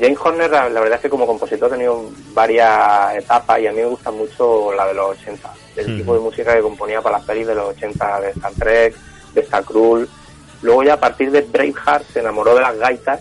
James 0.00 0.18
Horner, 0.22 0.50
la, 0.50 0.68
la 0.68 0.80
verdad 0.80 0.96
es 0.96 1.02
que 1.02 1.10
como 1.10 1.26
compositor 1.26 1.68
ha 1.68 1.72
tenido 1.72 2.04
varias 2.32 3.16
etapas 3.16 3.60
y 3.60 3.66
a 3.66 3.72
mí 3.72 3.78
me 3.78 3.86
gusta 3.86 4.10
mucho 4.10 4.72
la 4.72 4.86
de 4.86 4.94
los 4.94 5.10
80. 5.18 5.52
El 5.76 5.88
Mm. 5.94 5.96
tipo 5.98 6.14
de 6.14 6.20
música 6.20 6.54
que 6.54 6.60
componía 6.62 7.00
para 7.02 7.18
las 7.18 7.26
pelis 7.26 7.46
de 7.46 7.54
los 7.54 7.68
80 7.70 8.20
de 8.20 8.30
Star 8.30 8.52
Trek, 8.58 8.94
de 9.34 9.40
Star 9.42 9.64
Krull. 9.64 10.08
Luego 10.62 10.82
ya 10.82 10.94
a 10.94 11.00
partir 11.00 11.30
de 11.30 11.40
Braveheart 11.42 12.04
se 12.12 12.20
enamoró 12.20 12.54
de 12.54 12.60
las 12.60 12.76
gaitas 12.78 13.20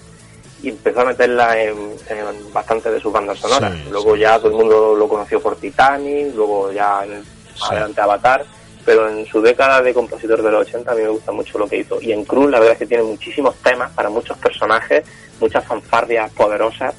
y 0.62 0.70
empezó 0.70 1.02
a 1.02 1.06
meterla 1.06 1.62
en, 1.62 1.78
en 2.10 2.54
bastante 2.54 2.92
de 2.92 3.00
sus 3.00 3.12
bandas 3.14 3.40
sonoras. 3.40 3.74
Sí, 3.74 3.90
luego 3.92 4.16
ya 4.16 4.38
todo 4.40 4.50
el 4.50 4.56
mundo 4.58 4.96
lo 4.96 5.08
conoció 5.08 5.42
por 5.42 5.56
Titanic, 5.56 6.36
luego 6.36 6.72
ya 6.72 7.04
en- 7.06 7.24
más 7.60 7.72
adelante 7.72 8.02
Avatar. 8.02 8.46
Pero 8.86 9.08
en 9.10 9.26
su 9.26 9.42
década 9.42 9.82
de 9.82 9.94
compositor 9.94 10.42
de 10.42 10.50
los 10.52 10.62
80 10.68 10.92
a 10.92 10.96
mí 10.96 11.02
me 11.04 11.10
gusta 11.10 11.32
mucho 11.32 11.58
lo 11.60 11.68
que 11.68 11.78
hizo. 11.78 12.02
Y 12.02 12.12
en 12.12 12.24
Cruz 12.26 12.50
la 12.50 12.60
verdad 12.60 12.74
es 12.74 12.80
que 12.80 12.86
tiene 12.88 13.04
muchísimos 13.04 13.56
temas 13.58 13.92
para 13.92 14.10
muchos 14.10 14.38
personajes, 14.38 15.04
muchas 15.40 15.64
fanfarrias 15.66 16.32
poderosas 16.32 16.96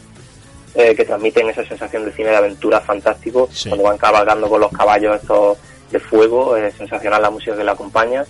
eh, 0.74 0.94
que 0.94 1.04
transmiten 1.04 1.48
esa 1.50 1.64
sensación 1.64 2.04
de 2.04 2.12
cine 2.12 2.28
de 2.30 2.36
aventura 2.36 2.80
fantástico. 2.80 3.48
Cuando 3.70 3.84
van 3.88 3.98
cabalgando 3.98 4.48
con 4.48 4.60
los 4.60 4.70
caballos 4.70 5.16
estos 5.20 5.58
de 5.90 5.98
fuego, 5.98 6.56
es 6.56 6.74
sensacional 6.74 7.22
la 7.22 7.30
música 7.30 7.56
que 7.56 7.64
la 7.64 7.72
acompaña. 7.72 8.24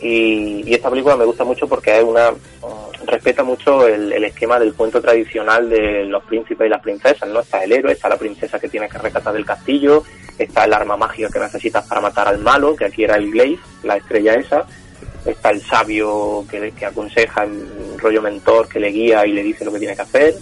Y, 0.00 0.62
y 0.68 0.74
esta 0.74 0.90
película 0.90 1.16
me 1.16 1.24
gusta 1.24 1.44
mucho 1.44 1.68
porque 1.68 1.98
es 1.98 2.04
una 2.04 2.30
mm, 2.30 3.06
respeta 3.06 3.42
mucho 3.42 3.86
el, 3.86 4.12
el 4.12 4.24
esquema 4.24 4.58
del 4.58 4.74
cuento 4.74 5.00
tradicional 5.00 5.68
de 5.68 6.04
los 6.04 6.22
príncipes 6.24 6.66
y 6.66 6.70
las 6.70 6.82
princesas, 6.82 7.28
¿no? 7.28 7.40
Está 7.40 7.64
el 7.64 7.72
héroe, 7.72 7.92
está 7.92 8.08
la 8.08 8.16
princesa 8.16 8.58
que 8.58 8.68
tienes 8.68 8.90
que 8.90 8.98
rescatar 8.98 9.32
del 9.32 9.44
castillo, 9.44 10.04
está 10.38 10.64
el 10.64 10.72
arma 10.72 10.96
mágica 10.96 11.28
que 11.32 11.38
necesitas 11.38 11.86
para 11.86 12.00
matar 12.00 12.28
al 12.28 12.38
malo, 12.38 12.76
que 12.76 12.84
aquí 12.84 13.04
era 13.04 13.16
el 13.16 13.30
Glaive, 13.30 13.60
la 13.82 13.96
estrella 13.96 14.34
esa, 14.34 14.66
está 15.24 15.50
el 15.50 15.62
sabio 15.62 16.44
que, 16.50 16.72
que 16.72 16.86
aconseja, 16.86 17.44
el 17.44 17.98
rollo 17.98 18.22
mentor 18.22 18.68
que 18.68 18.80
le 18.80 18.88
guía 18.88 19.26
y 19.26 19.32
le 19.32 19.42
dice 19.42 19.64
lo 19.64 19.72
que 19.72 19.80
tiene 19.80 19.96
que 19.96 20.02
hacer, 20.02 20.34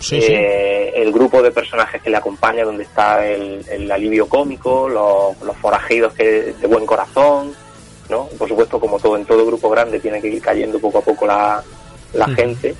Sí, 0.00 0.20
sí. 0.20 0.32
eh, 0.32 0.92
el 0.96 1.12
grupo 1.12 1.42
de 1.42 1.50
personajes 1.50 2.00
que 2.02 2.10
le 2.10 2.16
acompaña, 2.16 2.64
donde 2.64 2.84
está 2.84 3.24
el, 3.26 3.64
el 3.70 3.92
alivio 3.92 4.28
cómico, 4.28 4.88
los, 4.88 5.40
los 5.42 5.56
forajidos 5.58 6.14
que, 6.14 6.54
de 6.58 6.66
buen 6.66 6.86
corazón, 6.86 7.54
¿no? 8.08 8.26
Por 8.38 8.48
supuesto, 8.48 8.80
como 8.80 8.98
todo 8.98 9.16
en 9.16 9.26
todo 9.26 9.46
grupo 9.46 9.68
grande, 9.68 10.00
tiene 10.00 10.20
que 10.20 10.28
ir 10.28 10.42
cayendo 10.42 10.78
poco 10.80 10.98
a 10.98 11.02
poco 11.02 11.26
la, 11.26 11.62
la 12.14 12.26
gente. 12.28 12.74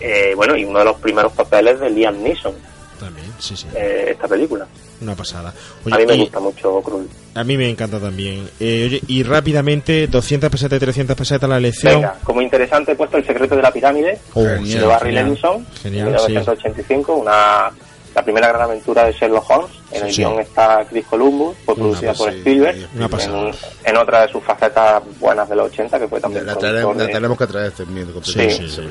Eh, 0.00 0.32
bueno, 0.36 0.56
y 0.56 0.64
uno 0.64 0.78
de 0.78 0.84
los 0.86 0.96
primeros 0.96 1.32
papeles 1.32 1.80
de 1.80 1.90
Liam 1.90 2.22
Neeson, 2.22 2.54
También, 2.98 3.26
sí, 3.38 3.56
sí. 3.56 3.66
eh, 3.74 4.08
esta 4.12 4.28
película. 4.28 4.66
Una 5.00 5.14
pasada. 5.14 5.52
a 5.90 5.98
mí 5.98 6.06
me 6.06 6.14
y- 6.14 6.20
gusta 6.20 6.40
mucho 6.40 6.80
Krull. 6.82 7.08
A 7.34 7.42
mí 7.44 7.56
me 7.56 7.68
encanta 7.68 7.98
también. 7.98 8.48
Eh, 8.60 8.84
oye, 8.86 9.00
y 9.08 9.22
rápidamente, 9.24 10.06
200 10.06 10.48
pesetas 10.50 10.76
y 10.76 10.80
300 10.80 11.16
pesetas 11.16 11.48
la 11.50 11.56
elección. 11.58 11.94
Venga, 11.94 12.16
como 12.22 12.40
interesante 12.40 12.92
he 12.92 12.94
puesto 12.94 13.16
El 13.16 13.26
secreto 13.26 13.56
de 13.56 13.62
la 13.62 13.72
pirámide, 13.72 14.18
Oh, 14.34 14.42
de 14.42 14.80
Barry. 14.86 15.12
Levinson, 15.12 15.66
Genial, 15.82 16.12
de 16.12 16.12
1985, 16.28 17.14
una, 17.16 17.70
la 18.14 18.22
primera 18.22 18.48
gran 18.48 18.62
aventura 18.62 19.04
de 19.04 19.12
Sherlock 19.12 19.50
Holmes. 19.50 19.70
En 19.94 20.06
el 20.06 20.12
Sí. 20.12 20.22
guion 20.22 20.40
está 20.40 20.84
Chris 20.88 21.06
Columbus, 21.06 21.56
fue 21.64 21.74
producida 21.74 22.12
por 22.14 22.28
Spielberg. 22.30 22.88
Una 22.96 23.08
pasada. 23.08 23.38
En, 23.48 23.54
en 23.84 23.96
otra 23.96 24.22
de 24.26 24.32
sus 24.32 24.42
facetas 24.42 25.02
buenas 25.20 25.48
de 25.48 25.56
los 25.56 25.66
80, 25.70 25.98
que 25.98 26.08
fue 26.08 26.20
también 26.20 26.44
La, 26.46 26.54
traeremos- 26.56 26.96
tenemos 26.96 27.38
que 27.38 27.46
traer 27.46 27.66
este 27.68 27.86
miedo. 27.86 28.22
Sí, 28.24 28.50
sí, 28.50 28.68
sí, 28.68 28.82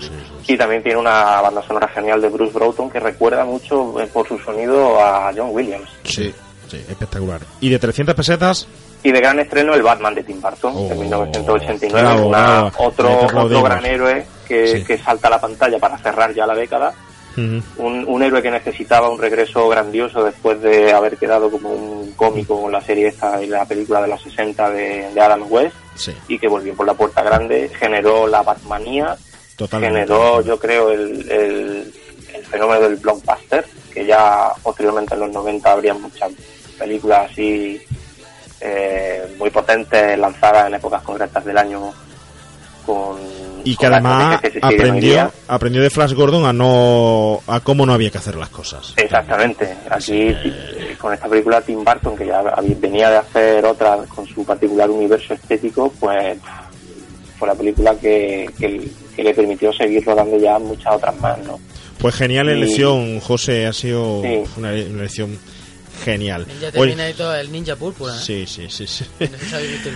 Y 0.47 0.57
también 0.57 0.81
tiene 0.83 0.97
una 0.99 1.41
banda 1.41 1.61
sonora 1.61 1.87
genial 1.89 2.21
de 2.21 2.29
Bruce 2.29 2.53
Broughton 2.53 2.89
que 2.89 2.99
recuerda 2.99 3.43
mucho 3.45 3.99
eh, 4.01 4.07
por 4.07 4.27
su 4.27 4.39
sonido 4.39 4.99
a 5.03 5.31
John 5.35 5.49
Williams. 5.51 5.89
Sí, 6.03 6.33
sí, 6.69 6.77
espectacular. 6.89 7.41
Y 7.59 7.69
de 7.69 7.79
300 7.79 8.15
pesetas, 8.15 8.67
Y 9.05 9.11
de 9.11 9.19
gran 9.19 9.37
estreno 9.39 9.73
el 9.73 9.81
Batman 9.83 10.15
de 10.15 10.23
Tim 10.23 10.39
Burton, 10.41 10.87
de 10.87 10.95
1989, 10.95 12.01
bravo, 12.01 12.27
una- 12.29 12.37
bravo. 12.39 12.71
otro, 12.77 13.19
otro 13.25 13.61
gran 13.63 13.85
héroe 13.85 14.25
que, 14.47 14.67
Sí. 14.79 14.83
que 14.85 14.97
salta 14.97 15.27
a 15.27 15.31
la 15.31 15.41
pantalla 15.41 15.77
para 15.79 15.97
cerrar 15.97 16.33
ya 16.33 16.45
la 16.45 16.55
década. 16.55 16.93
Un, 17.35 18.05
un 18.07 18.23
héroe 18.23 18.41
que 18.41 18.51
necesitaba 18.51 19.09
un 19.09 19.19
regreso 19.19 19.67
grandioso 19.67 20.23
después 20.23 20.61
de 20.61 20.91
haber 20.91 21.17
quedado 21.17 21.49
como 21.49 21.71
un 21.71 22.11
cómico 22.11 22.61
con 22.61 22.71
la 22.71 22.81
serie 22.81 23.07
esta 23.07 23.41
y 23.41 23.47
la 23.47 23.65
película 23.65 24.01
de 24.01 24.07
los 24.07 24.21
60 24.21 24.69
de, 24.69 25.11
de 25.11 25.21
Adam 25.21 25.43
West 25.49 25.75
sí, 25.95 26.13
y 26.27 26.37
que 26.37 26.47
volvió 26.47 26.75
por 26.75 26.85
la 26.85 26.93
puerta 26.93 27.23
grande, 27.23 27.71
generó 27.79 28.27
la 28.27 28.43
Batmanía, 28.43 29.17
totalmente. 29.55 29.99
generó 29.99 30.41
yo 30.41 30.59
creo 30.59 30.91
el, 30.91 31.29
el, 31.31 31.93
el 32.35 32.45
fenómeno 32.45 32.81
del 32.81 32.97
blockbuster, 32.97 33.65
que 33.91 34.05
ya 34.05 34.51
posteriormente 34.61 35.15
en 35.15 35.21
los 35.21 35.31
90 35.31 35.71
habría 35.71 35.93
muchas 35.95 36.31
películas 36.77 37.31
así 37.31 37.81
eh, 38.61 39.35
muy 39.37 39.49
potentes 39.49 40.17
lanzadas 40.17 40.67
en 40.67 40.75
épocas 40.75 41.01
concretas 41.01 41.43
del 41.43 41.57
año 41.57 41.91
con 42.85 43.17
Y 43.63 43.75
que 43.75 43.85
además 43.85 44.41
que 44.41 44.59
aprendió, 44.61 45.31
aprendió 45.47 45.81
de 45.81 45.89
Flash 45.89 46.13
Gordon 46.13 46.45
a 46.45 46.53
no 46.53 47.39
a 47.47 47.59
cómo 47.61 47.85
no 47.85 47.93
había 47.93 48.09
que 48.09 48.17
hacer 48.17 48.35
las 48.35 48.49
cosas. 48.49 48.93
Exactamente. 48.97 49.73
Aquí 49.89 50.27
eh, 50.29 50.95
con 50.99 51.13
esta 51.13 51.27
película 51.27 51.61
Tim 51.61 51.83
Burton, 51.83 52.15
que 52.17 52.25
ya 52.27 52.41
venía 52.79 53.09
de 53.09 53.17
hacer 53.17 53.65
otra 53.65 53.97
con 54.13 54.25
su 54.27 54.45
particular 54.45 54.89
universo 54.89 55.33
estético, 55.33 55.91
pues 55.99 56.37
fue 57.37 57.47
la 57.47 57.55
película 57.55 57.95
que, 57.95 58.49
que, 58.59 58.89
que 59.15 59.23
le 59.23 59.33
permitió 59.33 59.71
seguir 59.73 60.03
rodando 60.05 60.37
ya 60.37 60.59
muchas 60.59 60.95
otras 60.95 61.15
más, 61.19 61.37
¿no? 61.39 61.59
Pues 61.99 62.15
genial 62.15 62.47
Y- 62.49 62.51
elección, 62.53 63.19
José, 63.21 63.65
ha 63.65 63.73
sido 63.73 64.21
Sí. 64.21 64.43
una 64.57 64.73
elección 64.73 65.37
genial. 66.03 66.45
Ya 66.61 66.69
Oye, 66.79 66.95
el 67.39 67.51
ninja 67.51 67.75
púrpura. 67.75 68.13
¿eh? 68.15 68.19
Sí, 68.21 68.45
sí, 68.47 68.65
sí, 68.69 68.85
sí. 68.87 69.05
No. 69.19 69.27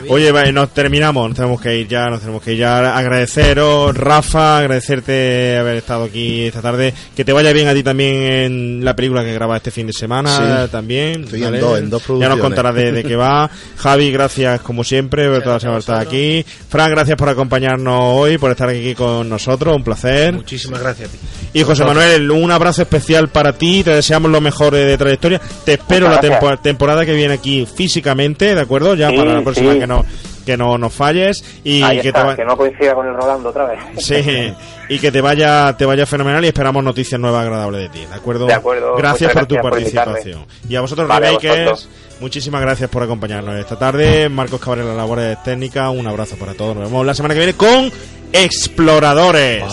Oye, 0.13 0.31
nos 0.53 0.73
terminamos, 0.73 1.29
nos 1.29 1.35
tenemos 1.37 1.61
que 1.61 1.77
ir 1.77 1.87
ya, 1.87 2.05
nos 2.09 2.19
tenemos 2.21 2.41
que 2.41 2.53
ir 2.53 2.59
ya. 2.59 2.97
Agradeceros, 2.97 3.95
Rafa, 3.95 4.59
agradecerte 4.59 5.57
haber 5.57 5.77
estado 5.77 6.05
aquí 6.05 6.45
esta 6.45 6.61
tarde. 6.61 6.93
Que 7.15 7.25
te 7.25 7.33
vaya 7.33 7.51
bien 7.53 7.67
a 7.67 7.73
ti 7.73 7.83
también 7.83 8.15
en 8.15 8.85
la 8.85 8.95
película 8.95 9.23
que 9.23 9.33
grabas 9.33 9.57
este 9.57 9.71
fin 9.71 9.87
de 9.87 9.93
semana 9.93 10.65
Sí. 10.65 10.71
también. 10.71 11.23
Estoy 11.25 11.43
en 11.43 11.59
dos- 11.59 11.79
en 11.79 11.89
dos 11.89 12.03
Ya 12.19 12.29
nos 12.29 12.39
contarás 12.39 12.75
de, 12.75 12.91
de 12.91 13.03
qué 13.03 13.15
va. 13.15 13.49
Javi, 13.77 14.11
gracias 14.11 14.61
como 14.61 14.83
siempre 14.83 15.27
por 15.29 15.41
toda 15.41 15.55
la 15.55 15.59
semana 15.59 15.79
estar 15.79 15.99
aquí. 15.99 16.45
Fran, 16.69 16.89
gracias 16.91 17.17
por 17.17 17.29
acompañarnos 17.29 17.99
hoy, 18.01 18.37
por 18.37 18.51
estar 18.51 18.69
aquí 18.69 18.93
con 18.95 19.27
nosotros, 19.29 19.75
un 19.75 19.83
placer. 19.83 20.33
Muchísimas 20.33 20.79
gracias 20.81 21.09
a 21.09 21.11
ti. 21.11 21.17
Y 21.53 21.63
José 21.63 21.83
Manuel, 21.85 22.29
un 22.31 22.51
abrazo 22.51 22.81
especial 22.83 23.29
para 23.29 23.53
ti, 23.53 23.83
te 23.83 23.91
deseamos 23.91 24.29
lo 24.31 24.41
mejor 24.41 24.73
de, 24.73 24.85
de 24.85 24.97
trayectoria. 24.97 25.41
Te 25.65 25.77
espero 25.87 26.09
la 26.09 26.17
Muchas 26.17 26.39
tempo- 26.39 26.57
temporada 26.57 27.05
que 27.05 27.13
viene 27.13 27.33
aquí 27.35 27.65
físicamente, 27.65 28.53
¿de 28.55 28.61
acuerdo? 28.61 28.93
Ya 28.95 29.09
Sí, 29.09 29.17
para 29.17 29.33
la 29.33 29.41
próxima 29.41 29.73
sí. 29.73 29.79
que 29.79 29.87
no 29.87 30.05
que 30.45 30.55
no 30.55 30.77
nos 30.77 30.93
falles 30.93 31.43
y 31.65 31.83
Ahí 31.83 31.99
que 31.99 32.07
está, 32.07 32.21
te 32.21 32.27
va- 32.27 32.35
que 32.37 32.45
no 32.45 32.55
coincida 32.55 32.93
con 32.95 33.05
el 33.05 33.13
Rolando 33.15 33.49
otra 33.49 33.65
vez. 33.65 33.79
sí, 33.97 34.53
y 34.87 34.97
que 34.99 35.11
te 35.11 35.19
vaya 35.19 35.75
te 35.77 35.85
vaya 35.85 36.05
fenomenal 36.05 36.43
y 36.45 36.47
esperamos 36.47 36.83
noticias 36.83 37.19
nuevas 37.19 37.43
agradables 37.43 37.81
de 37.81 37.89
ti, 37.89 38.05
¿de 38.05 38.13
acuerdo? 38.15 38.45
De 38.47 38.53
acuerdo, 38.53 38.95
Gracias 38.95 39.33
por 39.33 39.45
tu 39.45 39.55
por 39.55 39.71
participación. 39.71 40.45
y 40.69 40.75
a 40.75 40.81
vosotros 40.81 41.07
Vale, 41.09 41.31
vosotros. 41.33 41.89
Muchísimas 42.19 42.61
gracias 42.61 42.89
por 42.89 43.03
acompañarnos 43.03 43.59
esta 43.59 43.77
tarde. 43.77 44.29
Marcos 44.29 44.59
Cabrera, 44.61 44.93
labores 44.93 45.41
técnicas, 45.43 45.89
un 45.89 46.07
abrazo 46.07 46.35
para 46.35 46.53
todos. 46.53 46.75
Nos 46.75 46.85
vemos 46.85 47.05
la 47.05 47.13
semana 47.13 47.33
que 47.33 47.39
viene 47.39 47.53
con 47.53 47.91
Exploradores. 48.33 49.63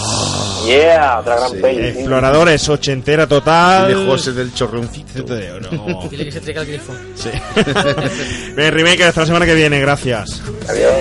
Yeah, 0.66 1.18
otra 1.20 1.36
gran 1.36 1.52
peli. 1.60 1.82
sí. 1.82 1.98
Exploradores, 1.98 2.68
ochentera 2.68 3.26
total. 3.26 3.88
Dile 3.88 4.06
José 4.06 4.32
del 4.32 4.54
chorroncito. 4.54 5.24
No. 5.72 6.08
Dile 6.10 6.24
que 6.26 6.32
se 6.32 6.40
traiga 6.40 6.62
el 6.62 6.68
grifo. 6.68 6.92
Sí. 7.14 7.30
Bien, 8.56 8.72
remake 8.72 9.04
hasta 9.04 9.22
la 9.22 9.26
semana 9.26 9.46
que 9.46 9.54
viene, 9.54 9.80
gracias. 9.80 10.40
Adiós. 10.68 10.94